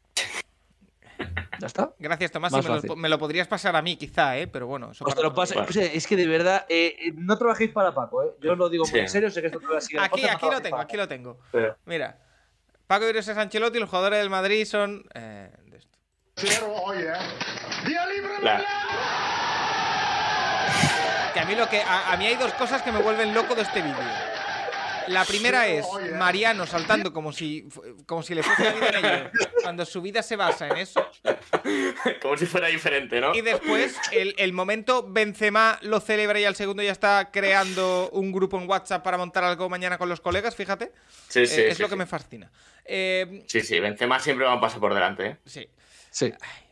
¿Ya 1.60 1.68
está? 1.68 1.94
Gracias, 2.00 2.32
Tomás. 2.32 2.52
Me 2.52 2.62
lo, 2.62 2.76
fácil. 2.76 2.96
me 2.98 3.10
lo 3.10 3.20
podrías 3.20 3.48
pasar 3.48 3.76
a 3.76 3.82
mí, 3.82 3.96
quizá, 3.96 4.38
¿eh? 4.38 4.48
Pero 4.48 4.68
bueno, 4.68 4.92
eso 4.92 5.06
te 5.06 5.22
lo. 5.22 5.32
Bueno. 5.32 5.66
Es 5.70 6.08
que 6.08 6.16
de 6.16 6.28
verdad, 6.28 6.66
eh, 6.68 7.14
no 7.16 7.38
trabajéis 7.38 7.72
para 7.72 7.94
Paco, 7.94 8.24
¿eh? 8.24 8.32
Yo 8.42 8.54
os 8.54 8.58
lo 8.58 8.70
digo 8.70 8.84
muy 8.86 8.92
Sí. 8.92 9.00
en 9.00 9.10
serio, 9.10 9.30
sé 9.32 9.42
que 9.42 9.48
esto 9.48 9.60
todavía 9.60 9.82
sigue 9.82 9.98
en 10.00 10.04
el 10.04 10.10
Aquí, 10.10 10.28
aquí 10.28 10.46
lo 10.50 10.62
tengo, 10.62 10.78
aquí 10.78 10.98
lo 10.98 11.08
tengo. 11.08 11.40
Mira. 11.86 12.20
Paco 12.88 13.08
Iglesias 13.08 13.38
es 13.38 13.42
Ancelotti, 13.42 13.80
los 13.80 13.90
jugadores 13.90 14.20
del 14.20 14.30
Madrid 14.30 14.66
son. 14.66 15.06
eh, 15.14 15.52
de 16.36 16.48
esto. 16.48 16.68
La- 18.42 18.64
Que 21.34 21.40
a 21.40 21.46
mí 21.46 21.56
lo 21.56 21.68
que. 21.70 21.82
A, 21.82 22.12
a 22.14 22.18
mí 22.18 22.28
hay 22.28 22.36
dos 22.36 22.54
cosas 22.54 22.82
que 22.82 22.92
me 22.92 23.00
vuelven 23.02 23.34
loco 23.34 23.56
de 23.56 23.64
este 23.64 23.82
vídeo. 23.82 23.98
La 25.08 25.26
primera 25.26 25.68
es 25.68 25.86
Mariano 26.18 26.66
saltando 26.66 27.12
como 27.12 27.34
si, 27.34 27.68
como 28.06 28.24
si 28.24 28.34
le 28.36 28.42
fuese 28.42 28.64
la 28.64 28.72
vida 28.72 29.00
en 29.00 29.06
ello, 29.06 29.32
cuando 29.62 29.86
su 29.86 30.02
vida 30.02 30.24
se 30.24 30.38
basa 30.38 30.70
en 30.70 30.78
eso. 30.78 31.06
Como 32.22 32.38
si 32.38 32.46
fuera 32.46 32.68
diferente, 32.68 33.20
¿no? 33.20 33.36
Y 33.36 33.42
después, 33.42 33.98
el, 34.14 34.34
el 34.38 34.54
momento 34.54 35.06
Benzema 35.06 35.78
lo 35.82 36.00
celebra 36.00 36.40
y 36.40 36.46
al 36.46 36.56
segundo 36.56 36.82
ya 36.84 36.94
está 36.94 37.32
creando 37.34 38.12
un 38.14 38.32
grupo 38.32 38.58
en 38.58 38.70
WhatsApp 38.70 39.04
para 39.04 39.18
montar 39.18 39.44
algo 39.44 39.68
mañana 39.68 39.98
con 39.98 40.08
los 40.08 40.22
colegas, 40.22 40.56
fíjate. 40.56 40.94
Sí, 41.28 41.48
sí, 41.48 41.60
Eh, 41.62 41.68
es 41.72 41.78
sí, 41.78 41.84
lo 41.84 41.90
que 41.90 41.98
me 41.98 42.06
fascina. 42.06 42.50
Eh, 42.86 43.44
Sí, 43.48 43.60
sí, 43.60 43.78
Benzema 43.82 44.22
siempre 44.22 44.46
va 44.46 44.54
a 44.54 44.62
pasar 44.62 44.80
por 44.80 44.94
delante, 44.94 45.26
¿eh? 45.28 45.38
sí. 45.46 45.68
Sí. 46.14 46.32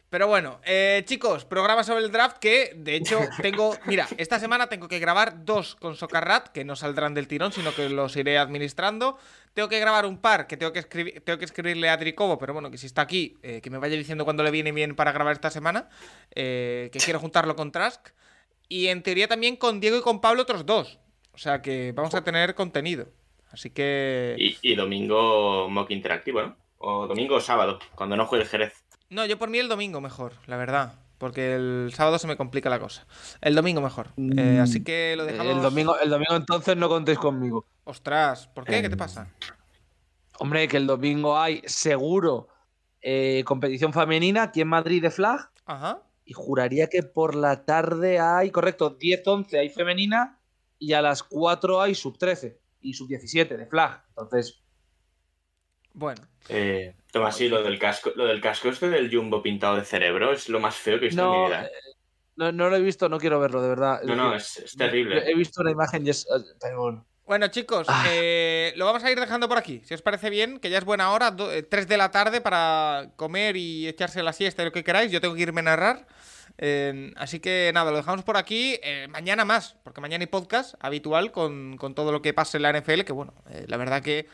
Pero 0.10 0.28
bueno, 0.28 0.60
eh, 0.66 1.04
chicos, 1.06 1.46
programa 1.46 1.86
sobre 1.86 2.04
el 2.04 2.12
draft 2.12 2.38
que, 2.38 2.74
de 2.76 2.96
hecho, 2.98 3.18
tengo. 3.42 3.78
Mira, 3.86 4.08
esta 4.18 4.40
semana 4.40 4.68
tengo 4.68 4.90
que 4.90 5.00
grabar 5.00 5.46
dos 5.46 5.76
con 5.76 5.96
Socarrat, 5.96 6.50
que 6.50 6.66
no 6.66 6.76
saldrán 6.76 7.14
del 7.14 7.30
tirón, 7.30 7.54
sino 7.54 7.74
que 7.74 7.88
los 7.90 8.16
iré 8.18 8.38
administrando. 8.38 9.18
Tengo 9.54 9.70
que 9.70 9.80
grabar 9.80 10.06
un 10.06 10.18
par 10.18 10.48
que 10.48 10.58
tengo 10.58 10.74
que, 10.74 10.80
escribir, 10.80 11.22
tengo 11.22 11.40
que 11.40 11.46
escribirle 11.46 11.90
a 11.90 11.96
Dricobo, 11.96 12.38
pero 12.38 12.52
bueno, 12.52 12.70
que 12.70 12.78
si 12.78 12.88
está 12.88 13.02
aquí, 13.02 13.38
eh, 13.42 13.62
que 13.62 13.70
me 13.70 13.78
vaya 13.78 13.96
diciendo 13.96 14.26
cuándo 14.26 14.44
le 14.44 14.52
viene 14.52 14.74
bien 14.74 14.96
para 14.96 15.14
grabar 15.14 15.32
esta 15.32 15.50
semana. 15.50 15.88
eh, 16.36 16.90
que 16.92 17.00
quiero 17.00 17.20
juntarlo 17.22 17.56
con 17.56 17.72
Trask. 17.72 18.10
Y 18.68 18.88
en 18.88 19.04
teoría 19.04 19.30
también 19.30 19.56
con 19.56 19.80
Diego 19.80 19.98
y 19.98 20.02
con 20.02 20.20
Pablo 20.20 20.42
otros 20.42 20.66
dos. 20.66 21.00
O 21.34 21.38
sea 21.38 21.62
que 21.62 21.94
vamos 21.94 22.14
a 22.16 22.24
tener 22.24 22.54
contenido. 22.54 23.08
Así 23.50 23.70
que. 23.70 24.36
Y, 24.38 24.58
y 24.62 24.76
domingo 24.76 25.70
mock 25.70 25.90
interactivo, 25.92 26.42
¿no? 26.42 26.58
O 26.80 27.08
domingo 27.08 27.36
o 27.36 27.42
sábado, 27.42 27.80
cuando 27.96 28.18
no 28.18 28.26
juegue 28.26 28.44
el 28.44 28.50
Jerez. 28.50 28.81
No, 29.12 29.26
yo 29.28 29.38
por 29.38 29.50
mí 29.50 29.60
el 29.60 29.68
domingo 29.70 30.02
mejor, 30.02 30.34
la 30.48 30.58
verdad. 30.58 30.96
Porque 31.20 31.54
el 31.54 31.92
sábado 31.94 32.18
se 32.18 32.26
me 32.26 32.36
complica 32.36 32.68
la 32.72 32.80
cosa. 32.80 33.06
El 33.42 33.54
domingo 33.54 33.80
mejor. 33.80 34.08
Eh, 34.18 34.58
Mm, 34.58 34.60
así 34.60 34.84
que 34.84 35.14
lo 35.16 35.26
dejamos. 35.26 35.56
El 35.56 35.62
domingo, 35.62 36.00
el 36.00 36.10
domingo 36.10 36.36
entonces 36.36 36.76
no 36.76 36.90
contéis 36.90 37.20
conmigo. 37.20 37.68
Ostras, 37.84 38.48
¿por 38.48 38.66
qué? 38.66 38.82
¿Qué 38.82 38.90
te 38.90 38.94
Em, 38.96 38.98
pasa? 38.98 39.28
Hombre, 40.40 40.68
que 40.68 40.78
el 40.78 40.88
domingo 40.88 41.38
hay 41.38 41.62
seguro 41.66 42.48
eh, 43.04 43.44
competición 43.46 43.94
femenina 43.94 44.44
aquí 44.44 44.62
en 44.62 44.68
Madrid 44.70 45.02
de 45.02 45.12
flag. 45.12 45.52
Ajá. 45.66 46.02
Y 46.26 46.34
juraría 46.34 46.88
que 46.88 47.04
por 47.04 47.36
la 47.36 47.66
tarde 47.66 48.20
hay, 48.20 48.50
correcto, 48.50 48.98
10-11 48.98 49.60
hay 49.60 49.70
femenina 49.70 50.40
y 50.80 50.94
a 50.94 51.02
las 51.04 51.22
4 51.22 51.82
hay 51.82 51.94
sub-13 51.94 52.58
y 52.82 52.94
sub-17 52.94 53.58
de 53.58 53.66
flag. 53.68 54.04
Entonces, 54.10 54.62
Bueno. 55.94 56.22
Eh, 56.50 56.94
Tomás, 57.12 57.36
sí, 57.36 57.50
lo 57.50 57.62
del 57.62 57.78
casco, 57.78 58.12
lo 58.16 58.26
del 58.26 58.42
casco 58.42 58.70
este 58.70 58.90
del 58.90 59.14
jumbo 59.14 59.42
pintado 59.44 59.76
de 59.76 59.84
cerebro 59.86 60.32
es 60.34 60.50
lo 60.50 60.60
más 60.60 60.76
feo 60.76 61.00
que 61.00 61.06
he 61.06 61.10
visto 61.10 61.24
en 61.36 61.42
mi 61.42 61.48
vida. 61.48 61.66
eh, 61.66 61.72
no, 62.38 62.52
no 62.52 62.70
lo 62.70 62.78
he 62.78 62.82
visto, 62.82 63.10
no 63.10 63.20
quiero 63.20 63.40
verlo, 63.40 63.62
de 63.62 63.70
verdad. 63.70 64.02
No, 64.04 64.16
no, 64.16 64.34
es, 64.36 64.58
es 64.58 64.76
terrible. 64.76 65.30
He 65.30 65.36
visto 65.36 65.62
una 65.62 65.72
imagen 65.72 66.06
y 66.08 66.10
es. 66.12 66.26
eh, 66.26 66.42
Pero 66.62 67.06
bueno. 67.26 67.48
Chicos, 67.50 67.86
Ah. 67.90 68.06
eh, 68.10 68.74
lo 68.76 68.86
vamos 68.86 69.04
a 69.06 69.12
ir 69.12 69.18
dejando 69.20 69.48
por 69.48 69.58
aquí. 69.58 69.82
Si 69.86 69.94
os 69.94 70.02
parece 70.02 70.30
bien, 70.30 70.60
que 70.60 70.70
ya 70.70 70.78
es 70.80 70.84
buena 70.84 71.12
hora, 71.14 71.34
3 71.36 71.88
de 71.88 71.98
la 71.98 72.12
tarde 72.12 72.42
para 72.42 73.12
comer 73.16 73.56
y 73.56 73.88
echarse 73.88 74.22
la 74.24 74.34
siesta 74.34 74.62
y 74.64 74.66
lo 74.66 74.72
que 74.74 74.84
queráis. 74.84 75.12
Yo 75.12 75.22
tengo 75.22 75.36
que 75.36 75.42
irme 75.42 75.62
a 75.62 75.64
narrar. 75.64 76.08
Eh, 76.58 77.14
así 77.16 77.40
que 77.40 77.72
nada, 77.74 77.92
lo 77.92 77.98
dejamos 77.98 78.24
por 78.26 78.36
aquí. 78.36 78.78
Eh, 78.84 79.08
mañana 79.10 79.46
más, 79.46 79.78
porque 79.84 80.02
mañana 80.02 80.24
hay 80.24 80.28
podcast 80.28 80.76
habitual 80.82 81.32
con, 81.32 81.78
con 81.78 81.96
todo 81.96 82.12
lo 82.12 82.22
que 82.22 82.34
pase 82.34 82.58
en 82.58 82.64
la 82.64 82.70
NFL. 82.74 83.04
Que 83.06 83.14
bueno, 83.14 83.34
eh, 83.50 83.64
la 83.68 83.78
verdad 83.78 84.02
que 84.04 84.28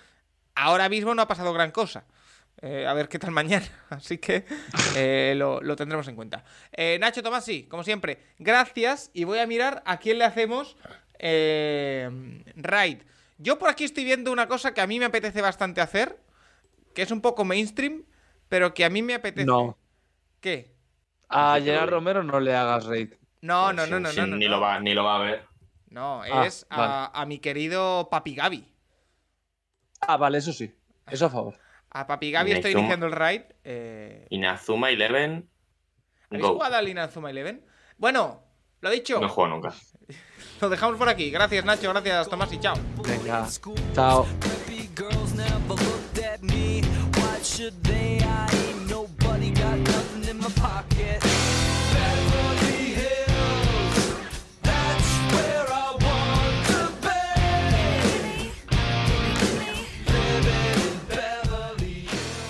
ahora 0.57 0.89
mismo 0.89 1.13
no 1.15 1.21
ha 1.21 1.27
pasado 1.27 1.53
gran 1.53 1.71
cosa. 1.71 2.05
Eh, 2.61 2.87
a 2.87 2.93
ver 2.93 3.07
qué 3.07 3.19
tal 3.19 3.31
mañana. 3.31 3.65
Así 3.89 4.17
que 4.17 4.43
eh, 4.95 5.33
lo, 5.37 5.61
lo 5.61 5.75
tendremos 5.75 6.07
en 6.07 6.15
cuenta. 6.15 6.43
Eh, 6.71 6.97
Nacho 6.99 7.21
Tomás, 7.21 7.45
sí, 7.45 7.67
como 7.69 7.83
siempre, 7.83 8.19
gracias. 8.39 9.11
Y 9.13 9.23
voy 9.25 9.39
a 9.39 9.47
mirar 9.47 9.83
a 9.85 9.97
quién 9.97 10.17
le 10.17 10.25
hacemos 10.25 10.75
eh, 11.19 12.09
raid. 12.55 12.99
Yo 13.37 13.59
por 13.59 13.69
aquí 13.69 13.83
estoy 13.83 14.03
viendo 14.03 14.31
una 14.31 14.47
cosa 14.47 14.73
que 14.73 14.81
a 14.81 14.87
mí 14.87 14.97
me 14.99 15.05
apetece 15.05 15.41
bastante 15.41 15.81
hacer, 15.81 16.19
que 16.95 17.03
es 17.03 17.11
un 17.11 17.21
poco 17.21 17.45
mainstream, 17.45 18.03
pero 18.49 18.73
que 18.73 18.83
a 18.85 18.89
mí 18.89 19.01
me 19.03 19.13
apetece. 19.13 19.45
No. 19.45 19.77
¿Qué? 20.41 20.73
A 21.29 21.59
Gerard. 21.61 21.89
Romero 21.89 22.23
no 22.23 22.39
le 22.39 22.55
hagas 22.55 22.85
raid. 22.85 23.13
No, 23.41 23.71
no, 23.73 23.85
Sí, 23.85 23.91
no, 23.91 23.99
no, 23.99 24.09
sí, 24.09 24.17
no, 24.19 24.27
no. 24.27 24.35
ni, 24.37 24.45
no. 24.45 24.51
Lo 24.51 24.61
va, 24.61 24.79
ni 24.79 24.93
lo 24.95 25.03
va 25.03 25.17
a 25.17 25.19
ver. 25.19 25.45
No, 25.89 26.21
Ah, 26.23 26.45
es 26.47 26.65
a, 26.69 27.11
a 27.13 27.25
mi 27.27 27.37
querido 27.39 28.07
Papi 28.09 28.33
Gaby. 28.35 28.65
Ah, 30.01 30.17
vale, 30.17 30.37
eso 30.37 30.53
sí. 30.53 30.73
Eso 31.09 31.25
a 31.25 31.29
favor. 31.29 31.55
A 31.89 32.05
Papi 32.05 32.31
Gaby 32.31 32.51
estoy 32.51 32.71
Inazuma. 32.71 32.79
iniciando 32.81 33.05
el 33.07 33.11
raid. 33.13 33.41
Eh, 33.63 34.27
Inazuma 34.29 34.89
Eleven. 34.89 35.49
¿Habéis 36.29 36.43
Go. 36.45 36.53
jugado 36.53 36.75
al 36.75 36.87
Inazuma 36.89 37.29
Eleven? 37.31 37.65
Bueno, 37.97 38.43
lo 38.81 38.89
dicho, 38.89 39.19
No 39.19 39.29
juego 39.29 39.49
nunca. 39.49 39.73
lo 40.61 40.69
dejamos 40.69 40.97
por 40.97 41.09
aquí. 41.09 41.31
Gracias, 41.31 41.63
Nacho, 41.65 41.89
gracias, 41.91 42.29
Tomás 42.29 42.51
y 42.53 42.59
chao. 42.59 42.75
Venga. 43.07 43.47
Chao. 43.93 44.25
Should 47.43 47.73
they? 47.83 48.19
I 48.19 48.47
ain't 48.51 48.89
nobody 48.89 49.51
got 49.51 49.77
nothing 49.79 50.29
in 50.29 50.37
my 50.37 50.49
pocket. 50.49 50.96